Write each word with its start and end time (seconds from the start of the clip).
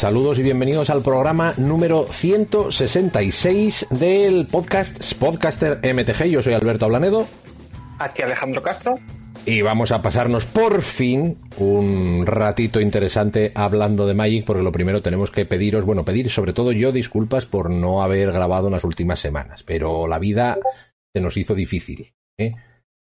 Saludos 0.00 0.38
y 0.38 0.42
bienvenidos 0.42 0.88
al 0.88 1.02
programa 1.02 1.52
número 1.58 2.06
166 2.06 3.88
del 3.90 4.46
podcast 4.46 5.12
Podcaster 5.16 5.78
MTG. 5.82 6.24
Yo 6.24 6.40
soy 6.40 6.54
Alberto 6.54 6.86
Ablanedo. 6.86 7.26
Aquí 7.98 8.22
Alejandro 8.22 8.62
Castro. 8.62 8.98
Y 9.44 9.60
vamos 9.60 9.92
a 9.92 10.00
pasarnos 10.00 10.46
por 10.46 10.80
fin 10.80 11.38
un 11.58 12.24
ratito 12.24 12.80
interesante 12.80 13.52
hablando 13.54 14.06
de 14.06 14.14
Magic, 14.14 14.46
porque 14.46 14.62
lo 14.62 14.72
primero 14.72 15.02
tenemos 15.02 15.30
que 15.30 15.44
pediros, 15.44 15.84
bueno, 15.84 16.02
pedir 16.02 16.30
sobre 16.30 16.54
todo 16.54 16.72
yo 16.72 16.92
disculpas 16.92 17.44
por 17.44 17.68
no 17.68 18.02
haber 18.02 18.32
grabado 18.32 18.68
en 18.68 18.72
las 18.72 18.84
últimas 18.84 19.20
semanas, 19.20 19.62
pero 19.64 20.08
la 20.08 20.18
vida 20.18 20.58
se 21.14 21.20
nos 21.20 21.36
hizo 21.36 21.54
difícil. 21.54 22.14
¿eh? 22.38 22.54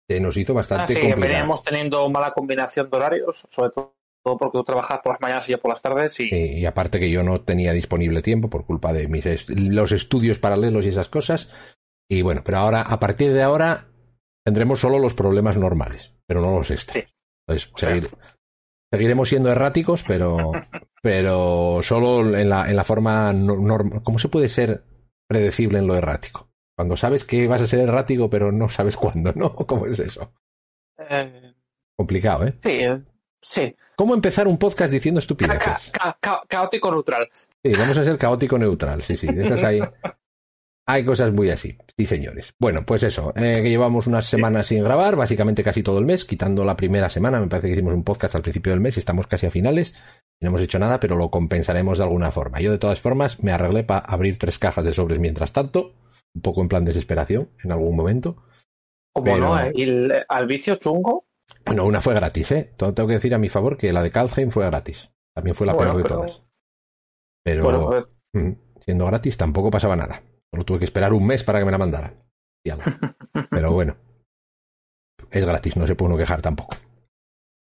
Se 0.10 0.22
nos 0.22 0.38
hizo 0.38 0.54
bastante 0.54 0.94
ah, 0.94 0.96
sí, 0.96 1.02
complicado. 1.02 1.28
veníamos 1.28 1.64
teniendo 1.66 2.10
mala 2.10 2.32
combinación 2.32 2.90
de 2.90 2.96
horarios, 2.96 3.46
sobre 3.50 3.72
todo 3.72 3.98
porque 4.36 4.58
tú 4.58 4.64
trabajas 4.64 5.00
por 5.04 5.14
las 5.14 5.22
mañanas 5.22 5.48
y 5.48 5.52
yo 5.52 5.60
por 5.60 5.72
las 5.72 5.82
tardes. 5.82 6.20
Y... 6.20 6.30
y 6.34 6.66
aparte 6.66 7.00
que 7.00 7.12
yo 7.12 7.22
no 7.24 7.42
tenía 7.42 7.72
disponible 7.72 8.24
tiempo 8.24 8.50
por 8.50 8.66
culpa 8.66 8.92
de 8.94 9.08
mis 9.08 9.26
est 9.28 9.48
los 9.52 9.92
estudios 9.92 10.40
paralelos 10.40 10.86
y 10.86 10.90
esas 10.90 11.08
cosas. 11.10 11.50
Y 12.10 12.24
bueno, 12.24 12.42
pero 12.44 12.58
ahora, 12.58 12.82
a 12.82 13.00
partir 13.00 13.32
de 13.32 13.44
ahora, 13.44 13.88
tendremos 14.44 14.80
solo 14.80 14.98
los 14.98 15.14
problemas 15.14 15.58
normales, 15.58 16.16
pero 16.26 16.42
no 16.42 16.58
los 16.58 16.72
extras. 16.72 17.06
Sí. 17.06 17.14
Entonces, 17.48 17.72
seguir- 17.76 18.10
seguiremos 18.92 19.30
siendo 19.30 19.52
erráticos, 19.52 20.04
pero, 20.08 20.52
pero 21.02 21.80
solo 21.84 22.36
en 22.38 22.50
la, 22.50 22.70
en 22.70 22.76
la 22.76 22.84
forma 22.84 23.32
normal. 23.34 24.02
¿Cómo 24.04 24.20
se 24.20 24.30
puede 24.30 24.50
ser 24.50 24.84
predecible 25.30 25.80
en 25.80 25.88
lo 25.88 25.96
errático? 25.96 26.50
Cuando 26.78 26.96
sabes 26.96 27.24
que 27.24 27.48
vas 27.48 27.62
a 27.62 27.66
ser 27.66 27.80
errático, 27.82 28.30
pero 28.30 28.52
no 28.52 28.70
sabes 28.70 28.96
cuándo, 28.98 29.34
¿no? 29.34 29.54
¿Cómo 29.68 29.86
es 29.88 30.00
eso? 30.00 30.32
Eh, 30.98 31.54
Complicado, 31.98 32.46
¿eh? 32.48 32.54
sí, 32.62 32.70
eh, 32.70 33.02
sí. 33.42 33.76
¿Cómo 33.96 34.14
empezar 34.14 34.48
un 34.48 34.58
podcast 34.58 34.92
diciendo 34.92 35.20
estupideces? 35.20 35.92
ca- 35.92 36.18
ca- 36.20 36.44
caótico 36.48 36.92
neutral. 36.92 37.30
Sí, 37.64 37.72
vamos 37.78 37.98
a 37.98 38.04
ser 38.04 38.18
caótico 38.18 38.58
neutral, 38.58 39.02
sí, 39.04 39.18
sí. 39.18 39.28
De 39.28 39.44
esas 39.44 39.64
hay, 39.64 39.80
hay 40.86 41.04
cosas 41.04 41.34
muy 41.34 41.50
así, 41.50 41.78
sí, 41.98 42.06
señores. 42.06 42.54
Bueno, 42.60 42.86
pues 42.86 43.04
eso, 43.04 43.34
eh, 43.36 43.62
que 43.62 43.70
llevamos 43.70 44.08
unas 44.08 44.26
semanas 44.26 44.68
sin 44.68 44.84
grabar, 44.84 45.16
básicamente 45.16 45.64
casi 45.64 45.84
todo 45.84 46.00
el 46.00 46.06
mes, 46.06 46.24
quitando 46.26 46.64
la 46.64 46.78
primera 46.78 47.10
semana, 47.10 47.40
me 47.40 47.48
parece 47.48 47.68
que 47.68 47.74
hicimos 47.74 47.94
un 47.94 48.04
podcast 48.04 48.36
al 48.36 48.42
principio 48.42 48.72
del 48.72 48.80
mes 48.82 48.96
y 48.98 49.00
estamos 49.00 49.28
casi 49.28 49.48
a 49.48 49.52
finales. 49.52 49.96
No 50.42 50.50
hemos 50.50 50.62
hecho 50.62 50.80
nada, 50.80 51.00
pero 51.00 51.16
lo 51.18 51.30
compensaremos 51.32 51.98
de 51.98 52.04
alguna 52.06 52.32
forma. 52.32 52.62
Yo, 52.62 52.72
de 52.72 52.78
todas 52.78 53.02
formas, 53.02 53.42
me 53.44 53.52
arreglé 53.52 53.84
para 53.84 54.00
abrir 54.06 54.38
tres 54.38 54.60
cajas 54.60 54.86
de 54.86 54.94
sobres 54.94 55.20
mientras 55.20 55.52
tanto, 55.52 55.94
un 56.36 56.42
poco 56.42 56.62
en 56.62 56.70
plan 56.70 56.86
desesperación 56.86 57.50
en 57.64 57.72
algún 57.72 57.96
momento. 57.96 58.38
Como 59.14 59.26
Pero- 59.26 59.38
no, 59.40 59.60
eh, 59.60 59.72
y 59.74 59.84
el- 59.84 60.14
al 60.30 60.46
vicio 60.48 60.76
chungo. 60.76 61.26
Bueno, 61.66 61.86
una 61.86 62.02
fue 62.02 62.14
gratis, 62.14 62.52
¿eh? 62.52 62.74
Todo 62.78 62.94
tengo 62.94 63.08
que 63.08 63.16
decir 63.16 63.34
a 63.34 63.38
mi 63.38 63.50
favor 63.50 63.78
que 63.78 63.92
la 63.94 64.02
de 64.04 64.12
Kalheim 64.12 64.52
fue 64.52 64.66
gratis. 64.66 65.12
También 65.34 65.56
fue 65.56 65.68
la 65.68 65.74
Bueno, 65.74 65.92
peor 65.94 65.98
de 65.98 66.10
pero- 66.10 66.16
todas. 66.22 66.44
Pero 67.44 67.64
Bueno, 67.64 68.08
mm, 68.34 68.52
siendo 68.84 69.06
gratis 69.06 69.38
tampoco 69.38 69.70
pasaba 69.70 69.96
nada. 69.96 70.22
Solo 70.52 70.66
tuve 70.66 70.80
que 70.80 70.86
esperar 70.86 71.14
un 71.14 71.26
mes 71.26 71.44
para 71.44 71.60
que 71.60 71.66
me 71.66 71.72
la 71.72 71.78
mandaran. 71.78 72.16
Y 72.66 72.70
algo. 72.70 72.84
Pero 73.52 73.72
bueno, 73.72 73.96
es 75.32 75.46
gratis, 75.46 75.78
no 75.78 75.88
se 75.88 75.96
puede 75.96 76.10
uno 76.14 76.18
quejar 76.18 76.42
tampoco. 76.42 76.76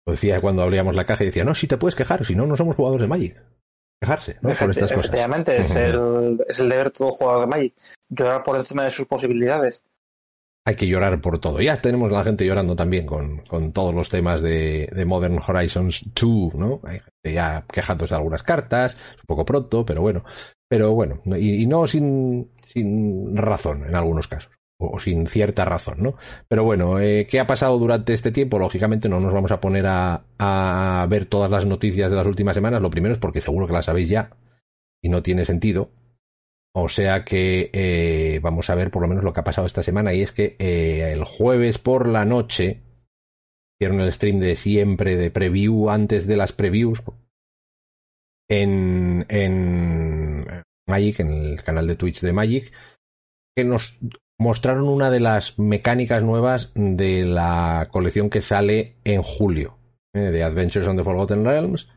Lo 0.06 0.12
decía 0.12 0.40
cuando 0.40 0.62
abríamos 0.62 0.94
la 0.94 1.04
caja 1.04 1.24
y 1.24 1.26
decía, 1.26 1.44
no, 1.44 1.54
si 1.54 1.66
te 1.66 1.76
puedes 1.76 1.94
quejar, 1.96 2.24
si 2.24 2.34
no, 2.34 2.46
no 2.46 2.56
somos 2.56 2.76
jugadores 2.76 3.02
de 3.02 3.08
Magic. 3.08 3.42
Quejarse, 4.00 4.34
¿no? 4.40 4.50
Por 4.54 4.70
estas 4.70 4.92
cosas. 4.92 4.92
efectivamente, 4.92 5.56
es, 5.56 5.74
el, 5.76 6.44
es 6.48 6.58
el 6.60 6.68
deber 6.68 6.86
de 6.86 6.90
todo 6.92 7.12
jugador 7.12 7.40
de 7.42 7.46
Magic. 7.46 7.74
Llorar 8.08 8.42
por 8.42 8.56
encima 8.56 8.84
de 8.84 8.90
sus 8.90 9.06
posibilidades. 9.06 9.84
Hay 10.68 10.74
que 10.74 10.88
llorar 10.88 11.20
por 11.20 11.38
todo. 11.38 11.60
Ya 11.60 11.80
tenemos 11.80 12.12
a 12.12 12.16
la 12.16 12.24
gente 12.24 12.44
llorando 12.44 12.74
también 12.74 13.06
con, 13.06 13.38
con 13.42 13.72
todos 13.72 13.94
los 13.94 14.08
temas 14.10 14.42
de, 14.42 14.90
de 14.92 15.04
Modern 15.04 15.38
Horizons 15.38 16.04
2, 16.12 16.54
¿no? 16.56 16.80
Hay 16.82 16.98
gente 16.98 17.32
ya 17.34 17.64
quejándose 17.72 18.12
de 18.12 18.16
algunas 18.16 18.42
cartas, 18.42 18.94
es 18.94 19.20
un 19.22 19.26
poco 19.28 19.44
pronto, 19.44 19.86
pero 19.86 20.02
bueno. 20.02 20.24
Pero 20.68 20.92
bueno, 20.92 21.22
y, 21.36 21.64
no 21.66 21.86
sin, 21.86 22.50
sin 22.64 23.36
razón 23.36 23.84
en 23.86 23.94
algunos 23.94 24.26
casos. 24.26 24.50
O, 24.78 24.96
o 24.96 24.98
sin 25.00 25.28
cierta 25.28 25.64
razón, 25.64 26.02
¿no? 26.02 26.16
Pero 26.48 26.64
bueno, 26.64 26.98
eh, 26.98 27.28
¿qué 27.30 27.38
ha 27.38 27.46
pasado 27.46 27.78
durante 27.78 28.12
este 28.12 28.32
tiempo? 28.32 28.58
Lógicamente 28.58 29.08
no 29.08 29.20
nos 29.20 29.32
vamos 29.32 29.52
a 29.52 29.60
poner 29.60 29.86
a, 29.86 30.24
a 30.36 31.06
ver 31.08 31.26
todas 31.26 31.48
las 31.48 31.64
noticias 31.64 32.10
de 32.10 32.16
las 32.16 32.26
últimas 32.26 32.56
semanas. 32.56 32.82
Lo 32.82 32.90
primero 32.90 33.14
es 33.14 33.20
porque 33.20 33.40
seguro 33.40 33.68
que 33.68 33.72
las 33.72 33.84
sabéis 33.84 34.08
ya 34.08 34.30
y 35.00 35.10
no 35.10 35.22
tiene 35.22 35.44
sentido. 35.44 35.90
O 36.78 36.90
sea 36.90 37.24
que 37.24 37.70
eh, 37.72 38.38
vamos 38.42 38.68
a 38.68 38.74
ver 38.74 38.90
por 38.90 39.00
lo 39.00 39.08
menos 39.08 39.24
lo 39.24 39.32
que 39.32 39.40
ha 39.40 39.44
pasado 39.44 39.66
esta 39.66 39.82
semana 39.82 40.12
y 40.12 40.20
es 40.20 40.32
que 40.32 40.56
eh, 40.58 41.10
el 41.10 41.24
jueves 41.24 41.78
por 41.78 42.06
la 42.06 42.26
noche 42.26 42.82
hicieron 43.74 44.02
el 44.02 44.12
stream 44.12 44.40
de 44.40 44.56
siempre 44.56 45.16
de 45.16 45.30
preview 45.30 45.88
antes 45.88 46.26
de 46.26 46.36
las 46.36 46.52
previews 46.52 47.02
en, 48.50 49.24
en 49.30 50.64
Magic, 50.86 51.20
en 51.20 51.32
el 51.32 51.62
canal 51.62 51.86
de 51.86 51.96
Twitch 51.96 52.20
de 52.20 52.34
Magic, 52.34 52.70
que 53.56 53.64
nos 53.64 53.98
mostraron 54.38 54.90
una 54.90 55.10
de 55.10 55.20
las 55.20 55.58
mecánicas 55.58 56.22
nuevas 56.22 56.72
de 56.74 57.24
la 57.24 57.88
colección 57.90 58.28
que 58.28 58.42
sale 58.42 58.96
en 59.02 59.22
julio, 59.22 59.78
eh, 60.14 60.30
de 60.30 60.42
Adventures 60.42 60.86
on 60.86 60.98
the 60.98 61.04
Forgotten 61.04 61.42
Realms, 61.42 61.88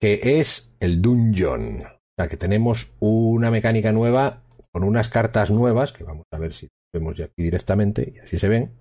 que 0.00 0.40
es 0.40 0.74
el 0.80 1.00
Dungeon. 1.00 1.97
O 2.18 2.20
sea, 2.20 2.28
que 2.28 2.36
tenemos 2.36 2.92
una 2.98 3.48
mecánica 3.52 3.92
nueva 3.92 4.42
con 4.72 4.82
unas 4.82 5.08
cartas 5.08 5.52
nuevas, 5.52 5.92
que 5.92 6.02
vamos 6.02 6.26
a 6.32 6.38
ver 6.38 6.52
si 6.52 6.66
vemos 6.92 7.16
ya 7.16 7.26
aquí 7.26 7.44
directamente, 7.44 8.12
y 8.12 8.18
así 8.18 8.40
se 8.40 8.48
ven, 8.48 8.72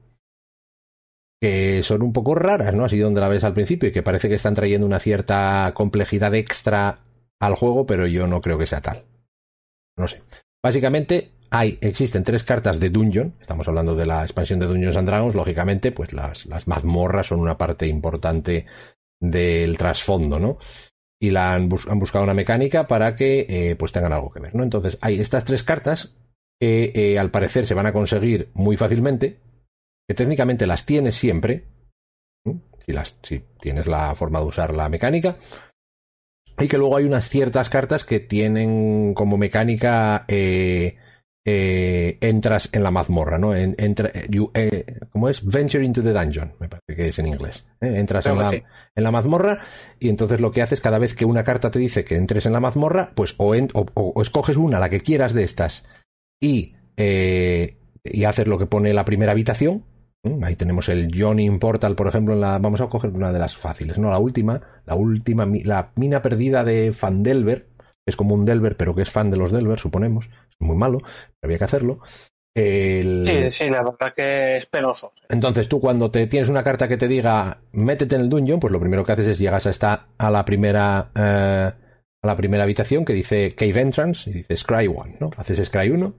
que 1.39 1.83
son 1.83 2.01
un 2.01 2.13
poco 2.13 2.33
raras, 2.33 2.73
¿no? 2.73 2.85
Así 2.85 2.97
donde 2.97 3.21
la 3.21 3.27
ves 3.27 3.43
al 3.43 3.53
principio, 3.53 3.89
y 3.89 3.91
que 3.91 4.01
parece 4.01 4.27
que 4.27 4.33
están 4.33 4.55
trayendo 4.55 4.87
una 4.87 4.97
cierta 4.97 5.71
complejidad 5.75 6.33
extra 6.33 7.01
al 7.39 7.53
juego, 7.53 7.85
pero 7.85 8.07
yo 8.07 8.25
no 8.25 8.41
creo 8.41 8.57
que 8.57 8.65
sea 8.65 8.81
tal. 8.81 9.05
No 9.95 10.07
sé. 10.07 10.23
Básicamente, 10.63 11.29
hay, 11.51 11.77
existen 11.79 12.23
tres 12.23 12.43
cartas 12.43 12.79
de 12.79 12.89
Dungeon, 12.89 13.35
estamos 13.39 13.67
hablando 13.67 13.93
de 13.93 14.07
la 14.07 14.23
expansión 14.23 14.59
de 14.59 14.65
Dungeons 14.65 14.97
and 14.97 15.07
Dragons, 15.07 15.35
lógicamente, 15.35 15.91
pues 15.91 16.11
las, 16.11 16.47
las 16.47 16.67
mazmorras 16.67 17.27
son 17.27 17.39
una 17.39 17.55
parte 17.55 17.85
importante 17.85 18.65
del 19.21 19.77
trasfondo, 19.77 20.39
¿no? 20.39 20.57
Y 21.19 21.31
la 21.31 21.53
han, 21.53 21.69
han, 21.89 21.99
buscado 21.99 22.23
una 22.23 22.33
mecánica 22.33 22.87
para 22.87 23.15
que 23.15 23.45
eh, 23.49 23.75
pues 23.75 23.91
tengan 23.91 24.13
algo 24.13 24.31
que 24.31 24.39
ver, 24.39 24.55
¿no? 24.55 24.63
Entonces 24.63 24.97
hay 25.01 25.19
estas 25.19 25.45
tres 25.45 25.63
cartas 25.63 26.15
que 26.59 26.91
eh, 26.93 27.19
al 27.19 27.31
parecer 27.31 27.65
se 27.65 27.73
van 27.73 27.87
a 27.87 27.93
conseguir 27.93 28.49
muy 28.53 28.77
fácilmente, 28.77 29.39
que 30.07 30.15
técnicamente 30.15 30.67
las 30.67 30.85
tienes 30.85 31.15
siempre, 31.15 31.65
si, 32.79 32.93
las, 32.93 33.17
si 33.23 33.43
tienes 33.59 33.87
la 33.87 34.15
forma 34.15 34.39
de 34.39 34.45
usar 34.45 34.73
la 34.73 34.89
mecánica, 34.89 35.37
y 36.59 36.67
que 36.67 36.77
luego 36.77 36.97
hay 36.97 37.05
unas 37.05 37.29
ciertas 37.29 37.69
cartas 37.69 38.05
que 38.05 38.19
tienen 38.19 39.13
como 39.13 39.37
mecánica 39.37 40.25
eh, 40.27 40.97
eh, 41.49 42.17
entras 42.19 42.69
en 42.73 42.83
la 42.83 42.91
mazmorra, 42.91 43.39
¿no? 43.39 43.55
En, 43.55 43.73
entra, 43.77 44.11
you, 44.29 44.51
eh, 44.53 44.99
¿Cómo 45.13 45.29
es? 45.29 45.45
Venture 45.45 45.81
into 45.81 46.03
the 46.03 46.11
dungeon, 46.11 46.51
me 46.59 46.67
parece 46.67 46.93
que 46.93 47.07
es 47.07 47.19
en 47.19 47.27
inglés. 47.27 47.69
¿eh? 47.79 47.99
Entras 47.99 48.25
en 48.25 48.37
la, 48.37 48.49
sí. 48.49 48.61
en 48.93 49.03
la, 49.03 49.11
mazmorra 49.11 49.61
y 49.97 50.09
entonces 50.09 50.41
lo 50.41 50.51
que 50.51 50.61
haces 50.61 50.81
cada 50.81 50.99
vez 50.99 51.15
que 51.15 51.23
una 51.23 51.45
carta 51.45 51.71
te 51.71 51.79
dice 51.79 52.03
que 52.03 52.17
entres 52.17 52.45
en 52.47 52.51
la 52.51 52.59
mazmorra, 52.59 53.13
pues 53.15 53.33
o, 53.37 53.55
en, 53.55 53.69
o, 53.73 53.85
o, 53.93 54.11
o 54.13 54.21
escoges 54.21 54.57
una, 54.57 54.77
la 54.77 54.89
que 54.89 54.99
quieras 54.99 55.31
de 55.31 55.45
estas, 55.45 55.85
y, 56.41 56.75
eh, 56.97 57.77
y 58.03 58.25
haces 58.25 58.45
lo 58.45 58.57
que 58.57 58.65
pone 58.65 58.93
la 58.93 59.05
primera 59.05 59.31
habitación. 59.31 59.85
¿eh? 60.23 60.37
Ahí 60.43 60.57
tenemos 60.57 60.89
el 60.89 61.09
Johnny 61.17 61.49
Portal, 61.51 61.95
por 61.95 62.07
ejemplo, 62.09 62.33
en 62.33 62.41
la, 62.41 62.57
vamos 62.57 62.81
a 62.81 62.87
coger 62.87 63.11
una 63.11 63.31
de 63.31 63.39
las 63.39 63.55
fáciles, 63.55 63.97
¿no? 63.97 64.09
La 64.09 64.19
última, 64.19 64.61
la 64.85 64.95
última, 64.95 65.47
la 65.63 65.91
mina 65.95 66.21
perdida 66.21 66.65
de 66.65 66.91
Fandelver, 66.91 67.67
es 68.05 68.15
como 68.15 68.35
un 68.35 68.45
Delver, 68.45 68.77
pero 68.77 68.95
que 68.95 69.01
es 69.01 69.11
fan 69.11 69.29
de 69.29 69.37
los 69.37 69.51
Delver, 69.51 69.79
suponemos. 69.79 70.29
Muy 70.59 70.75
malo, 70.75 70.99
pero 70.99 71.43
había 71.43 71.57
que 71.57 71.63
hacerlo. 71.63 71.99
Sí, 72.55 73.51
sí, 73.51 73.69
la 73.69 73.83
verdad 73.83 74.13
que 74.15 74.57
es 74.57 74.65
penoso. 74.65 75.13
Entonces 75.29 75.69
tú 75.69 75.79
cuando 75.79 76.09
te 76.09 76.25
tienes 76.25 76.49
una 76.49 76.63
carta 76.63 76.87
que 76.87 76.97
te 76.97 77.07
diga 77.07 77.61
métete 77.71 78.15
en 78.15 78.21
el 78.21 78.29
dungeon, 78.29 78.59
pues 78.59 78.73
lo 78.73 78.79
primero 78.79 79.05
que 79.05 79.11
haces 79.11 79.27
es 79.27 79.39
llegas 79.39 79.67
a 79.67 79.69
esta 79.69 80.07
a 80.17 80.31
la 80.31 80.43
primera 80.43 81.11
eh, 81.13 81.71
a 82.23 82.27
la 82.27 82.35
primera 82.35 82.63
habitación 82.63 83.05
que 83.05 83.13
dice 83.13 83.53
Cave 83.53 83.81
Entrance 83.81 84.29
y 84.29 84.33
dice 84.33 84.57
Scry 84.57 84.87
1, 84.87 85.17
¿no? 85.19 85.29
Haces 85.37 85.63
Scry 85.67 85.91
1 85.91 86.15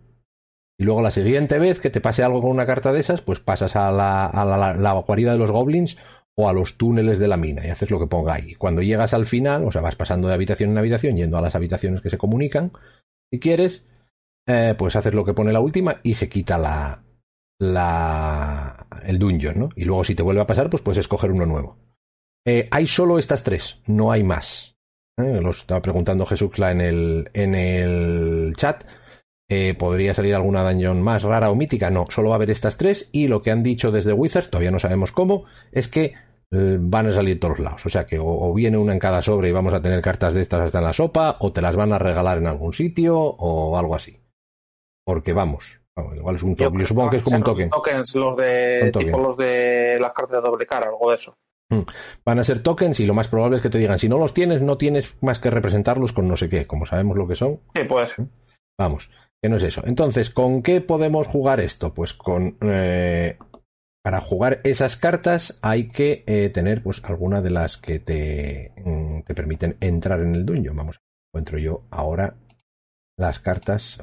y 0.80 0.84
luego 0.84 1.02
la 1.02 1.10
siguiente 1.10 1.58
vez 1.58 1.80
que 1.80 1.90
te 1.90 2.00
pase 2.00 2.22
algo 2.22 2.40
con 2.40 2.50
una 2.50 2.66
carta 2.66 2.92
de 2.92 3.00
esas, 3.00 3.20
pues 3.20 3.40
pasas 3.40 3.74
a 3.74 3.90
la, 3.90 4.26
a 4.26 4.44
la, 4.44 4.74
la 4.74 4.92
guarida 4.92 5.32
de 5.32 5.38
los 5.38 5.50
goblins 5.50 5.98
o 6.36 6.48
a 6.48 6.52
los 6.52 6.78
túneles 6.78 7.18
de 7.18 7.26
la 7.26 7.36
mina 7.36 7.66
y 7.66 7.70
haces 7.70 7.90
lo 7.90 7.98
que 7.98 8.06
ponga 8.06 8.34
ahí. 8.34 8.54
Cuando 8.54 8.80
llegas 8.80 9.12
al 9.12 9.26
final, 9.26 9.64
o 9.64 9.72
sea, 9.72 9.82
vas 9.82 9.96
pasando 9.96 10.28
de 10.28 10.34
habitación 10.34 10.70
en 10.70 10.78
habitación, 10.78 11.16
yendo 11.16 11.36
a 11.36 11.40
las 11.40 11.56
habitaciones 11.56 12.00
que 12.00 12.10
se 12.10 12.18
comunican, 12.18 12.70
si 13.32 13.40
quieres, 13.40 13.84
eh, 14.48 14.74
pues 14.78 14.96
haces 14.96 15.12
lo 15.12 15.26
que 15.26 15.34
pone 15.34 15.52
la 15.52 15.60
última 15.60 16.00
y 16.02 16.14
se 16.14 16.30
quita 16.30 16.56
la, 16.56 17.04
la, 17.60 18.86
el 19.04 19.18
dungeon, 19.18 19.58
¿no? 19.58 19.68
Y 19.76 19.84
luego 19.84 20.04
si 20.04 20.14
te 20.14 20.22
vuelve 20.22 20.40
a 20.40 20.46
pasar, 20.46 20.70
pues 20.70 20.82
puedes 20.82 20.98
escoger 20.98 21.30
uno 21.30 21.44
nuevo. 21.44 21.76
Eh, 22.46 22.66
hay 22.70 22.86
solo 22.86 23.18
estas 23.18 23.44
tres, 23.44 23.82
no 23.86 24.10
hay 24.10 24.24
más. 24.24 24.78
¿eh? 25.18 25.40
Lo 25.42 25.50
estaba 25.50 25.82
preguntando 25.82 26.24
Jesús 26.24 26.50
en 26.60 26.80
el, 26.80 27.30
en 27.34 27.54
el 27.54 28.54
chat. 28.56 28.84
¿Podría 29.78 30.12
salir 30.12 30.34
alguna 30.34 30.62
dungeon 30.62 31.00
más 31.00 31.22
rara 31.22 31.50
o 31.50 31.54
mítica? 31.54 31.90
No, 31.90 32.06
solo 32.10 32.28
va 32.30 32.34
a 32.34 32.36
haber 32.36 32.50
estas 32.50 32.76
tres 32.76 33.08
y 33.12 33.28
lo 33.28 33.40
que 33.40 33.50
han 33.50 33.62
dicho 33.62 33.90
desde 33.90 34.12
Wizards, 34.12 34.50
todavía 34.50 34.70
no 34.70 34.78
sabemos 34.78 35.10
cómo, 35.10 35.44
es 35.72 35.88
que 35.88 36.14
van 36.50 37.06
a 37.06 37.14
salir 37.14 37.40
todos 37.40 37.58
lados. 37.58 37.84
O 37.86 37.88
sea 37.88 38.04
que 38.04 38.18
o, 38.20 38.52
viene 38.52 38.76
una 38.76 38.92
en 38.92 38.98
cada 38.98 39.22
sobre 39.22 39.48
y 39.48 39.52
vamos 39.52 39.72
a 39.72 39.80
tener 39.80 40.02
cartas 40.02 40.34
de 40.34 40.42
estas 40.42 40.60
hasta 40.60 40.78
en 40.78 40.84
la 40.84 40.92
sopa, 40.92 41.38
o 41.40 41.50
te 41.50 41.62
las 41.62 41.76
van 41.76 41.94
a 41.94 41.98
regalar 41.98 42.36
en 42.36 42.46
algún 42.46 42.74
sitio, 42.74 43.18
o 43.18 43.78
algo 43.78 43.94
así. 43.94 44.18
Porque 45.08 45.32
vamos, 45.32 45.80
igual 46.14 46.36
es 46.36 46.42
un 46.42 46.54
token. 46.54 46.80
Yo, 46.80 46.86
supongo 46.86 47.10
que 47.10 47.16
es 47.16 47.22
como 47.22 47.38
un 47.38 47.42
token. 47.42 47.70
Tokens, 47.70 48.14
los 48.14 48.36
de, 48.36 48.92
tipo 48.94 49.18
los 49.18 49.38
de 49.38 49.96
las 49.98 50.12
cartas 50.12 50.42
de 50.42 50.48
doble 50.48 50.66
cara, 50.66 50.88
algo 50.88 51.08
de 51.08 51.14
eso. 51.14 51.38
Hmm. 51.70 51.84
Van 52.26 52.38
a 52.38 52.44
ser 52.44 52.62
tokens 52.62 53.00
y 53.00 53.06
lo 53.06 53.14
más 53.14 53.28
probable 53.28 53.56
es 53.56 53.62
que 53.62 53.70
te 53.70 53.78
digan, 53.78 53.98
si 53.98 54.08
no 54.08 54.18
los 54.18 54.34
tienes, 54.34 54.60
no 54.60 54.76
tienes 54.76 55.16
más 55.22 55.40
que 55.40 55.50
representarlos 55.50 56.12
con 56.12 56.28
no 56.28 56.36
sé 56.36 56.50
qué, 56.50 56.66
como 56.66 56.84
sabemos 56.84 57.16
lo 57.16 57.26
que 57.26 57.36
son. 57.36 57.60
Sí, 57.74 57.84
puede 57.84 58.06
ser. 58.06 58.26
Vamos 58.78 59.08
que 59.42 59.48
no 59.48 59.56
es 59.56 59.62
eso. 59.62 59.82
Entonces, 59.86 60.30
¿con 60.30 60.62
qué 60.62 60.80
podemos 60.80 61.26
jugar 61.26 61.60
esto? 61.60 61.94
Pues 61.94 62.12
con... 62.12 62.58
Eh, 62.60 63.38
para 64.02 64.20
jugar 64.20 64.60
esas 64.64 64.96
cartas 64.96 65.58
hay 65.60 65.88
que 65.88 66.24
eh, 66.26 66.48
tener 66.48 66.82
pues 66.82 67.04
alguna 67.04 67.42
de 67.42 67.50
las 67.50 67.76
que 67.76 67.98
te, 67.98 68.72
mm, 68.84 69.22
te 69.22 69.34
permiten 69.34 69.76
entrar 69.80 70.20
en 70.20 70.34
el 70.34 70.46
dungeon. 70.46 70.76
Vamos, 70.76 71.00
encuentro 71.30 71.58
yo 71.58 71.82
ahora 71.90 72.36
las 73.16 73.40
cartas. 73.40 73.98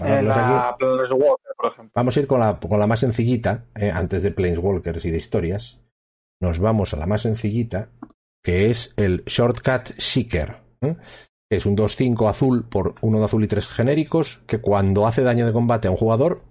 La 0.00 0.76
por 1.56 1.72
ejemplo. 1.72 1.92
Vamos 1.94 2.16
a 2.16 2.20
ir 2.20 2.26
con 2.26 2.40
la, 2.40 2.58
con 2.58 2.78
la 2.78 2.86
más 2.86 3.00
sencillita, 3.00 3.66
eh, 3.74 3.90
antes 3.92 4.22
de 4.22 4.30
Planeswalkers 4.30 5.04
y 5.04 5.10
de 5.10 5.18
historias. 5.18 5.80
Nos 6.40 6.58
vamos 6.58 6.92
a 6.92 6.96
la 6.96 7.06
más 7.06 7.22
sencillita, 7.22 7.88
que 8.42 8.70
es 8.70 8.94
el 8.96 9.24
Shortcut 9.24 9.94
Seeker 9.98 10.62
es 11.56 11.66
un 11.66 11.76
2-5 11.76 12.28
azul 12.28 12.64
por 12.64 12.94
uno 13.02 13.18
de 13.18 13.26
azul 13.26 13.44
y 13.44 13.48
tres 13.48 13.68
genéricos, 13.68 14.42
que 14.46 14.60
cuando 14.60 15.06
hace 15.06 15.22
daño 15.22 15.46
de 15.46 15.52
combate 15.52 15.88
a 15.88 15.90
un 15.90 15.96
jugador, 15.96 16.42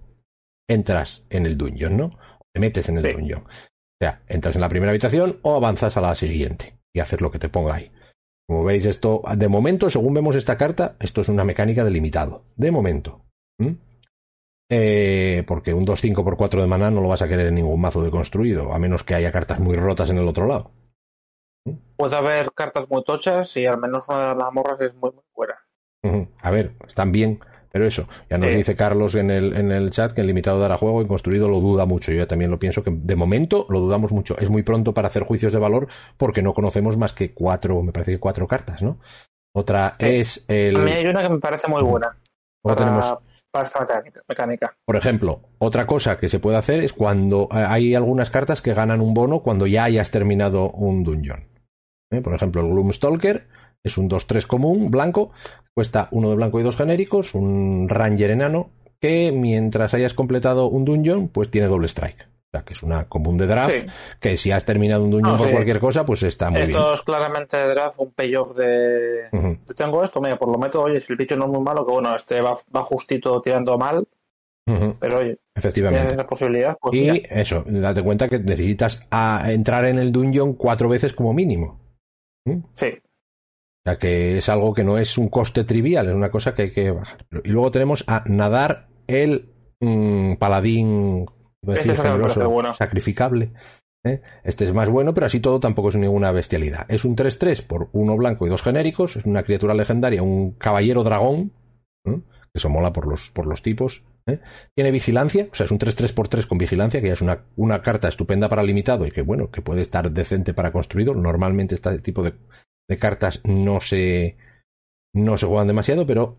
entras 0.70 1.24
en 1.30 1.46
el 1.46 1.58
dungeon, 1.58 1.98
¿no? 1.98 2.20
Te 2.54 2.60
metes 2.60 2.88
en 2.90 2.98
el 2.98 3.04
dungeon. 3.04 3.42
O 3.42 4.00
sea, 4.00 4.22
entras 4.28 4.56
en 4.56 4.62
la 4.62 4.70
primera 4.70 4.92
habitación 4.92 5.40
o 5.42 5.56
avanzas 5.56 5.98
a 5.98 6.02
la 6.02 6.16
siguiente 6.16 6.78
y 6.94 7.00
haces 7.00 7.20
lo 7.20 7.32
que 7.32 7.40
te 7.40 7.50
ponga 7.50 7.76
ahí. 7.76 7.92
Como 8.48 8.64
veis, 8.64 8.86
esto, 8.86 9.24
de 9.36 9.48
momento, 9.48 9.90
según 9.90 10.14
vemos 10.14 10.36
esta 10.36 10.58
carta, 10.58 10.98
esto 11.00 11.22
es 11.22 11.30
una 11.30 11.46
mecánica 11.46 11.84
de 11.84 11.92
limitado. 11.92 12.46
De 12.56 12.70
momento. 12.70 13.26
Eh, 14.70 15.44
porque 15.48 15.74
un 15.74 15.86
2-5 15.86 16.24
por 16.24 16.38
4 16.38 16.62
de 16.62 16.68
maná 16.68 16.90
no 16.90 17.02
lo 17.02 17.10
vas 17.10 17.22
a 17.22 17.28
querer 17.28 17.48
en 17.48 17.56
ningún 17.56 17.82
mazo 17.82 18.02
de 18.02 18.10
construido, 18.10 18.74
a 18.74 18.80
menos 18.80 19.04
que 19.04 19.16
haya 19.16 19.32
cartas 19.32 19.60
muy 19.60 19.76
rotas 19.76 20.10
en 20.10 20.18
el 20.18 20.28
otro 20.28 20.48
lado. 20.48 20.72
Puede 21.98 22.16
haber 22.16 22.54
cartas 22.54 22.90
muy 22.90 23.04
tochas 23.04 23.56
y 23.58 23.66
al 23.66 23.80
menos 23.80 24.08
una 24.08 24.30
de 24.30 24.36
las 24.36 24.54
morras 24.54 24.80
es 24.80 24.94
muy, 24.96 25.12
muy 25.12 25.24
buena. 25.36 25.56
A 26.42 26.52
ver, 26.52 26.74
están 26.88 27.12
bien, 27.12 27.40
pero 27.72 27.86
eso, 27.86 28.08
ya 28.30 28.38
nos 28.38 28.50
dice 28.50 28.76
Carlos 28.76 29.16
en 29.16 29.30
el, 29.32 29.56
en 29.56 29.72
el 29.72 29.92
chat 29.92 30.12
que 30.12 30.22
el 30.22 30.28
limitado 30.28 30.60
dará 30.60 30.78
juego 30.78 31.02
y 31.02 31.08
construido 31.08 31.48
lo 31.48 31.60
duda 31.60 31.86
mucho. 31.86 32.12
Yo 32.12 32.28
también 32.28 32.52
lo 32.52 32.60
pienso 32.60 32.84
que 32.84 32.92
de 32.92 33.16
momento 33.16 33.66
lo 33.70 33.80
dudamos 33.80 34.12
mucho. 34.12 34.38
Es 34.38 34.50
muy 34.50 34.64
pronto 34.64 34.94
para 34.94 35.08
hacer 35.08 35.24
juicios 35.24 35.54
de 35.54 35.60
valor 35.60 35.88
porque 36.18 36.42
no 36.42 36.54
conocemos 36.54 36.98
más 36.98 37.14
que 37.14 37.34
cuatro, 37.34 37.82
me 37.82 37.92
parece 37.92 38.14
que 38.14 38.20
cuatro 38.20 38.48
cartas, 38.48 38.82
¿no? 38.82 39.00
Otra 39.54 39.94
es 40.00 40.44
el. 40.48 40.76
A 40.76 40.80
mí 40.80 40.92
hay 40.92 41.06
una 41.08 41.22
que 41.22 41.30
me 41.30 41.40
parece 41.40 41.68
muy 41.68 41.82
buena. 41.82 42.18
Para, 42.62 42.76
tenemos... 42.76 43.18
mecánica. 44.28 44.76
Por 44.86 44.96
ejemplo, 44.96 45.42
otra 45.60 45.86
cosa 45.86 46.18
que 46.18 46.30
se 46.30 46.40
puede 46.40 46.58
hacer 46.58 46.80
es 46.80 46.94
cuando 46.94 47.50
eh, 47.52 47.66
hay 47.68 47.96
algunas 47.96 48.30
cartas 48.30 48.62
que 48.62 48.74
ganan 48.74 49.02
un 49.02 49.14
bono 49.14 49.42
cuando 49.42 49.68
ya 49.68 49.84
hayas 49.86 50.12
terminado 50.12 50.72
un 50.72 51.04
dungeon. 51.04 51.46
¿eh? 52.12 52.22
Por 52.22 52.34
ejemplo, 52.34 52.62
el 52.62 52.70
Gloomstalker 52.70 53.48
es 53.84 53.98
un 53.98 54.10
2-3 54.10 54.46
común, 54.48 54.92
blanco, 54.92 55.32
cuesta 55.74 56.08
uno 56.12 56.30
de 56.30 56.36
blanco 56.36 56.60
y 56.60 56.64
dos 56.64 56.78
genéricos, 56.78 57.34
un 57.34 57.88
Ranger 57.90 58.32
enano, 58.32 58.70
que 59.00 59.32
mientras 59.32 59.94
hayas 59.94 60.14
completado 60.14 60.68
un 60.68 60.86
dungeon, 60.86 61.28
pues 61.28 61.50
tiene 61.50 61.68
doble 61.68 61.88
strike. 61.88 62.31
O 62.54 62.58
sea, 62.58 62.66
que 62.66 62.74
es 62.74 62.84
una 62.84 63.08
común 63.08 63.38
de 63.38 63.48
draft, 63.48 63.88
que 64.20 64.36
si 64.36 64.52
has 64.52 64.66
terminado 64.66 65.06
un 65.06 65.12
dungeon 65.12 65.38
por 65.38 65.52
cualquier 65.52 65.80
cosa, 65.80 66.06
pues 66.06 66.22
está 66.24 66.50
muy 66.50 66.60
bien. 66.60 66.72
Esto 66.72 66.96
es 66.96 67.02
claramente 67.02 67.56
de 67.56 67.66
draft, 67.66 67.98
un 67.98 68.12
payoff 68.12 68.54
de... 68.58 69.30
Tengo 69.74 70.04
esto, 70.04 70.20
mira, 70.20 70.38
por 70.38 70.52
lo 70.52 70.58
meto, 70.58 70.82
oye, 70.82 71.00
si 71.00 71.14
el 71.14 71.18
bicho 71.18 71.38
no 71.38 71.46
es 71.46 71.52
muy 71.52 71.62
malo, 71.62 71.86
que 71.86 71.94
bueno, 71.94 72.14
este 72.14 72.42
va, 72.42 72.58
justito 72.82 73.42
tirando 73.42 73.78
mal, 73.78 74.06
Pero 74.66 75.20
oye, 75.20 75.38
efectivamente. 75.56 76.10
Si 76.10 76.14
esa 76.16 76.28
posibilidad, 76.28 76.78
pues 76.82 76.94
y 76.94 77.24
eso, 77.30 77.64
date 77.66 78.04
cuenta 78.04 78.28
que 78.28 78.40
necesitas 78.40 79.08
entrar 79.48 79.86
en 79.86 80.00
el 80.00 80.12
dungeon 80.12 80.52
cuatro 80.56 80.90
veces 80.90 81.14
como 81.14 81.34
mínimo. 81.34 81.80
¿Mm? 82.44 82.64
Sí. 82.74 82.88
O 82.88 83.84
sea 83.86 83.98
que 83.98 84.40
es 84.40 84.50
algo 84.50 84.74
que 84.74 84.84
no 84.84 84.98
es 84.98 85.18
un 85.18 85.30
coste 85.30 85.64
trivial, 85.64 86.10
es 86.10 86.14
una 86.16 86.30
cosa 86.30 86.54
que 86.54 86.64
hay 86.64 86.72
que 86.72 86.92
bajar. 86.92 87.26
Y 87.46 87.50
luego 87.50 87.72
tenemos 87.72 88.04
a 88.08 88.26
nadar 88.28 88.90
el 89.08 89.54
mm, 89.80 90.36
paladín 90.36 91.28
este 91.68 91.96
sacrificable. 92.74 93.52
¿eh? 94.04 94.22
Este 94.44 94.66
es 94.66 94.74
más 94.74 94.90
bueno, 94.90 95.14
pero 95.14 95.28
así 95.28 95.40
todo 95.40 95.60
tampoco 95.60 95.90
es 95.90 95.96
ninguna 95.96 96.32
bestialidad. 96.32 96.86
Es 96.90 97.06
un 97.06 97.16
3-3 97.16 97.66
por 97.66 97.90
uno 97.92 98.18
blanco 98.18 98.46
y 98.46 98.50
dos 98.50 98.64
genéricos. 98.64 99.16
Es 99.16 99.26
una 99.26 99.44
criatura 99.44 99.74
legendaria, 99.74 100.24
un 100.24 100.54
caballero 100.54 101.04
dragón. 101.04 101.54
¿eh? 102.06 102.20
Que 102.52 102.58
eso 102.58 102.70
mola 102.70 102.92
por 102.94 103.08
los, 103.08 103.30
por 103.32 103.46
los 103.46 103.62
tipos. 103.62 104.04
¿eh? 104.26 104.40
Tiene 104.76 104.92
vigilancia, 104.92 105.48
o 105.52 105.56
sea, 105.56 105.66
es 105.66 105.72
un 105.72 105.80
3-3 105.80 106.14
por 106.14 106.28
3 106.28 106.46
con 106.48 106.58
vigilancia, 106.58 107.02
que 107.02 107.08
ya 107.08 107.14
es 107.14 107.22
una, 107.22 107.46
una, 107.56 107.82
carta 107.82 108.08
estupenda 108.08 108.50
para 108.50 108.64
limitado 108.64 109.06
y 109.06 109.12
que, 109.12 109.22
bueno, 109.22 109.52
que 109.52 109.62
puede 109.62 109.82
estar 109.82 110.12
decente 110.12 110.54
para 110.54 110.72
construido. 110.72 111.14
Normalmente 111.14 111.76
este 111.76 112.00
tipo 112.00 112.24
de, 112.24 112.34
de 112.90 112.98
cartas 112.98 113.42
no 113.46 113.80
se, 113.80 114.38
no 115.14 115.38
se 115.38 115.46
juegan 115.46 115.68
demasiado, 115.68 116.06
pero 116.06 116.38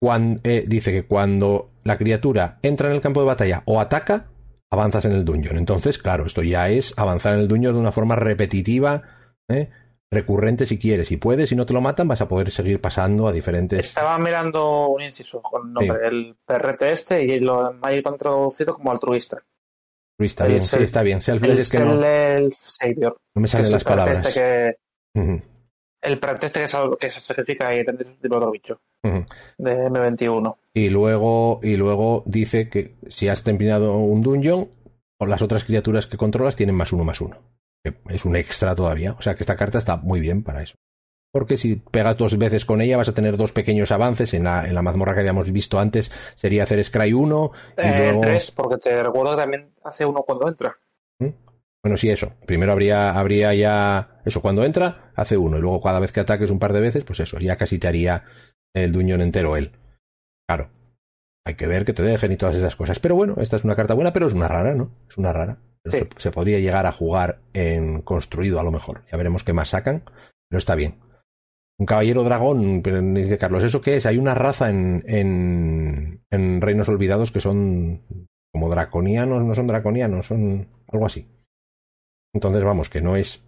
cuando, 0.00 0.40
eh, 0.44 0.64
dice 0.66 0.92
que 0.92 1.04
cuando 1.04 1.70
la 1.84 1.98
criatura 1.98 2.58
entra 2.62 2.88
en 2.88 2.94
el 2.94 3.00
campo 3.00 3.20
de 3.20 3.26
batalla 3.26 3.62
o 3.66 3.80
ataca, 3.80 4.26
avanzas 4.74 5.06
en 5.06 5.12
el 5.12 5.24
dungeon. 5.24 5.56
Entonces, 5.56 5.98
claro, 5.98 6.26
esto 6.26 6.42
ya 6.42 6.68
es 6.68 6.92
avanzar 6.98 7.34
en 7.34 7.40
el 7.40 7.48
dungeon 7.48 7.74
de 7.74 7.80
una 7.80 7.92
forma 7.92 8.16
repetitiva. 8.16 9.02
¿eh? 9.48 9.70
recurrente 10.14 10.64
si 10.64 10.78
quieres. 10.78 11.08
Si 11.08 11.18
puedes, 11.18 11.50
si 11.50 11.56
no 11.56 11.66
te 11.66 11.74
lo 11.74 11.80
matan, 11.82 12.08
vas 12.08 12.20
a 12.22 12.28
poder 12.28 12.50
seguir 12.50 12.80
pasando 12.80 13.28
a 13.28 13.32
diferentes. 13.32 13.80
Estaba 13.80 14.18
mirando 14.18 14.88
un 14.88 15.02
inciso 15.02 15.42
con 15.42 15.66
el 15.66 15.72
nombre, 15.72 16.08
el 16.08 16.36
PRT 16.46 16.82
este, 16.82 17.24
y 17.24 17.38
lo 17.38 17.72
Magic 17.74 18.06
han 18.06 18.16
traducido 18.16 18.74
como 18.74 18.90
altruista. 18.90 19.42
Altruista, 20.18 20.46
bien, 20.46 20.60
sí, 20.60 20.76
está 20.80 21.02
bien. 21.02 21.20
el, 21.26 21.58
es 21.58 21.70
que 21.70 21.80
no, 21.80 22.02
el 22.04 22.52
Savior. 22.52 23.18
No 23.34 23.42
me 23.42 23.48
salen 23.48 23.72
las 23.72 23.84
palabras. 23.84 24.26
Este 24.26 24.40
que, 25.12 25.48
El 26.04 26.18
preteste 26.18 26.60
que, 26.60 26.66
que 27.00 27.10
se 27.10 27.20
sacrifica 27.20 27.74
y 27.74 27.84
tendrás 27.84 28.20
de 28.20 28.28
otro 28.28 28.50
bicho. 28.50 28.80
De 29.02 29.88
M21. 29.88 30.56
Y 30.74 30.90
luego, 30.90 31.60
y 31.62 31.76
luego 31.76 32.22
dice 32.26 32.68
que 32.68 32.94
si 33.08 33.28
has 33.28 33.42
terminado 33.42 33.96
un 33.96 34.20
dungeon, 34.22 34.68
o 35.18 35.26
las 35.26 35.42
otras 35.42 35.64
criaturas 35.64 36.06
que 36.06 36.16
controlas 36.16 36.56
tienen 36.56 36.74
más 36.74 36.92
uno 36.92 37.04
más 37.04 37.20
uno 37.20 37.38
es 38.08 38.24
un 38.24 38.36
extra 38.36 38.74
todavía. 38.74 39.12
O 39.18 39.22
sea 39.22 39.34
que 39.34 39.42
esta 39.42 39.56
carta 39.56 39.78
está 39.78 39.96
muy 39.96 40.20
bien 40.20 40.42
para 40.42 40.62
eso. 40.62 40.76
Porque 41.32 41.56
si 41.56 41.76
pegas 41.76 42.16
dos 42.16 42.38
veces 42.38 42.64
con 42.64 42.80
ella 42.80 42.96
vas 42.96 43.08
a 43.08 43.14
tener 43.14 43.36
dos 43.36 43.52
pequeños 43.52 43.90
avances. 43.90 44.34
En 44.34 44.44
la, 44.44 44.68
en 44.68 44.74
la 44.74 44.82
mazmorra 44.82 45.14
que 45.14 45.20
habíamos 45.20 45.50
visto 45.50 45.78
antes 45.80 46.12
sería 46.36 46.62
hacer 46.62 46.82
Scry 46.84 47.12
1. 47.12 47.50
Y 47.76 47.80
eh, 47.80 48.18
Tres, 48.20 48.50
porque 48.52 48.78
te 48.78 49.02
recuerdo 49.02 49.32
que 49.32 49.42
también 49.42 49.72
hace 49.82 50.06
uno 50.06 50.22
cuando 50.22 50.48
entra. 50.48 50.76
¿Mm? 51.18 51.28
Bueno, 51.84 51.98
sí, 51.98 52.08
eso. 52.08 52.32
Primero 52.46 52.72
habría, 52.72 53.10
habría 53.10 53.52
ya. 53.54 54.22
Eso, 54.24 54.40
cuando 54.40 54.64
entra, 54.64 55.12
hace 55.14 55.36
uno. 55.36 55.58
Y 55.58 55.60
luego 55.60 55.82
cada 55.82 56.00
vez 56.00 56.12
que 56.12 56.20
ataques 56.20 56.50
un 56.50 56.58
par 56.58 56.72
de 56.72 56.80
veces, 56.80 57.04
pues 57.04 57.20
eso, 57.20 57.38
ya 57.38 57.56
casi 57.56 57.78
te 57.78 57.86
haría 57.86 58.24
el 58.74 58.90
duñón 58.90 59.20
entero 59.20 59.54
él. 59.58 59.72
Claro. 60.48 60.70
Hay 61.46 61.56
que 61.56 61.66
ver 61.66 61.84
que 61.84 61.92
te 61.92 62.02
dejen 62.02 62.32
y 62.32 62.38
todas 62.38 62.56
esas 62.56 62.74
cosas. 62.74 63.00
Pero 63.00 63.16
bueno, 63.16 63.36
esta 63.38 63.56
es 63.56 63.64
una 63.64 63.76
carta 63.76 63.92
buena, 63.92 64.14
pero 64.14 64.26
es 64.26 64.32
una 64.32 64.48
rara, 64.48 64.74
¿no? 64.74 64.92
Es 65.10 65.18
una 65.18 65.34
rara. 65.34 65.58
Se, 65.84 66.30
podría 66.30 66.58
llegar 66.58 66.86
a 66.86 66.92
jugar 66.92 67.40
en 67.52 68.00
construido 68.00 68.58
a 68.58 68.64
lo 68.64 68.72
mejor. 68.72 69.02
Ya 69.12 69.18
veremos 69.18 69.44
qué 69.44 69.52
más 69.52 69.68
sacan, 69.68 70.04
pero 70.48 70.58
está 70.58 70.74
bien. 70.76 71.00
Un 71.78 71.84
caballero 71.84 72.24
dragón, 72.24 72.82
dice 73.12 73.36
Carlos, 73.36 73.62
¿eso 73.62 73.82
qué 73.82 73.98
es? 73.98 74.06
Hay 74.06 74.16
una 74.16 74.34
raza 74.34 74.70
en, 74.70 75.04
en, 75.06 76.24
en 76.30 76.62
Reinos 76.62 76.88
Olvidados 76.88 77.30
que 77.30 77.40
son 77.40 78.00
como 78.50 78.70
draconianos, 78.70 79.44
no 79.44 79.54
son 79.54 79.66
draconianos, 79.66 80.28
son 80.28 80.68
algo 80.88 81.04
así. 81.04 81.28
Entonces, 82.34 82.62
vamos, 82.62 82.90
que 82.90 83.00
no 83.00 83.16
es. 83.16 83.42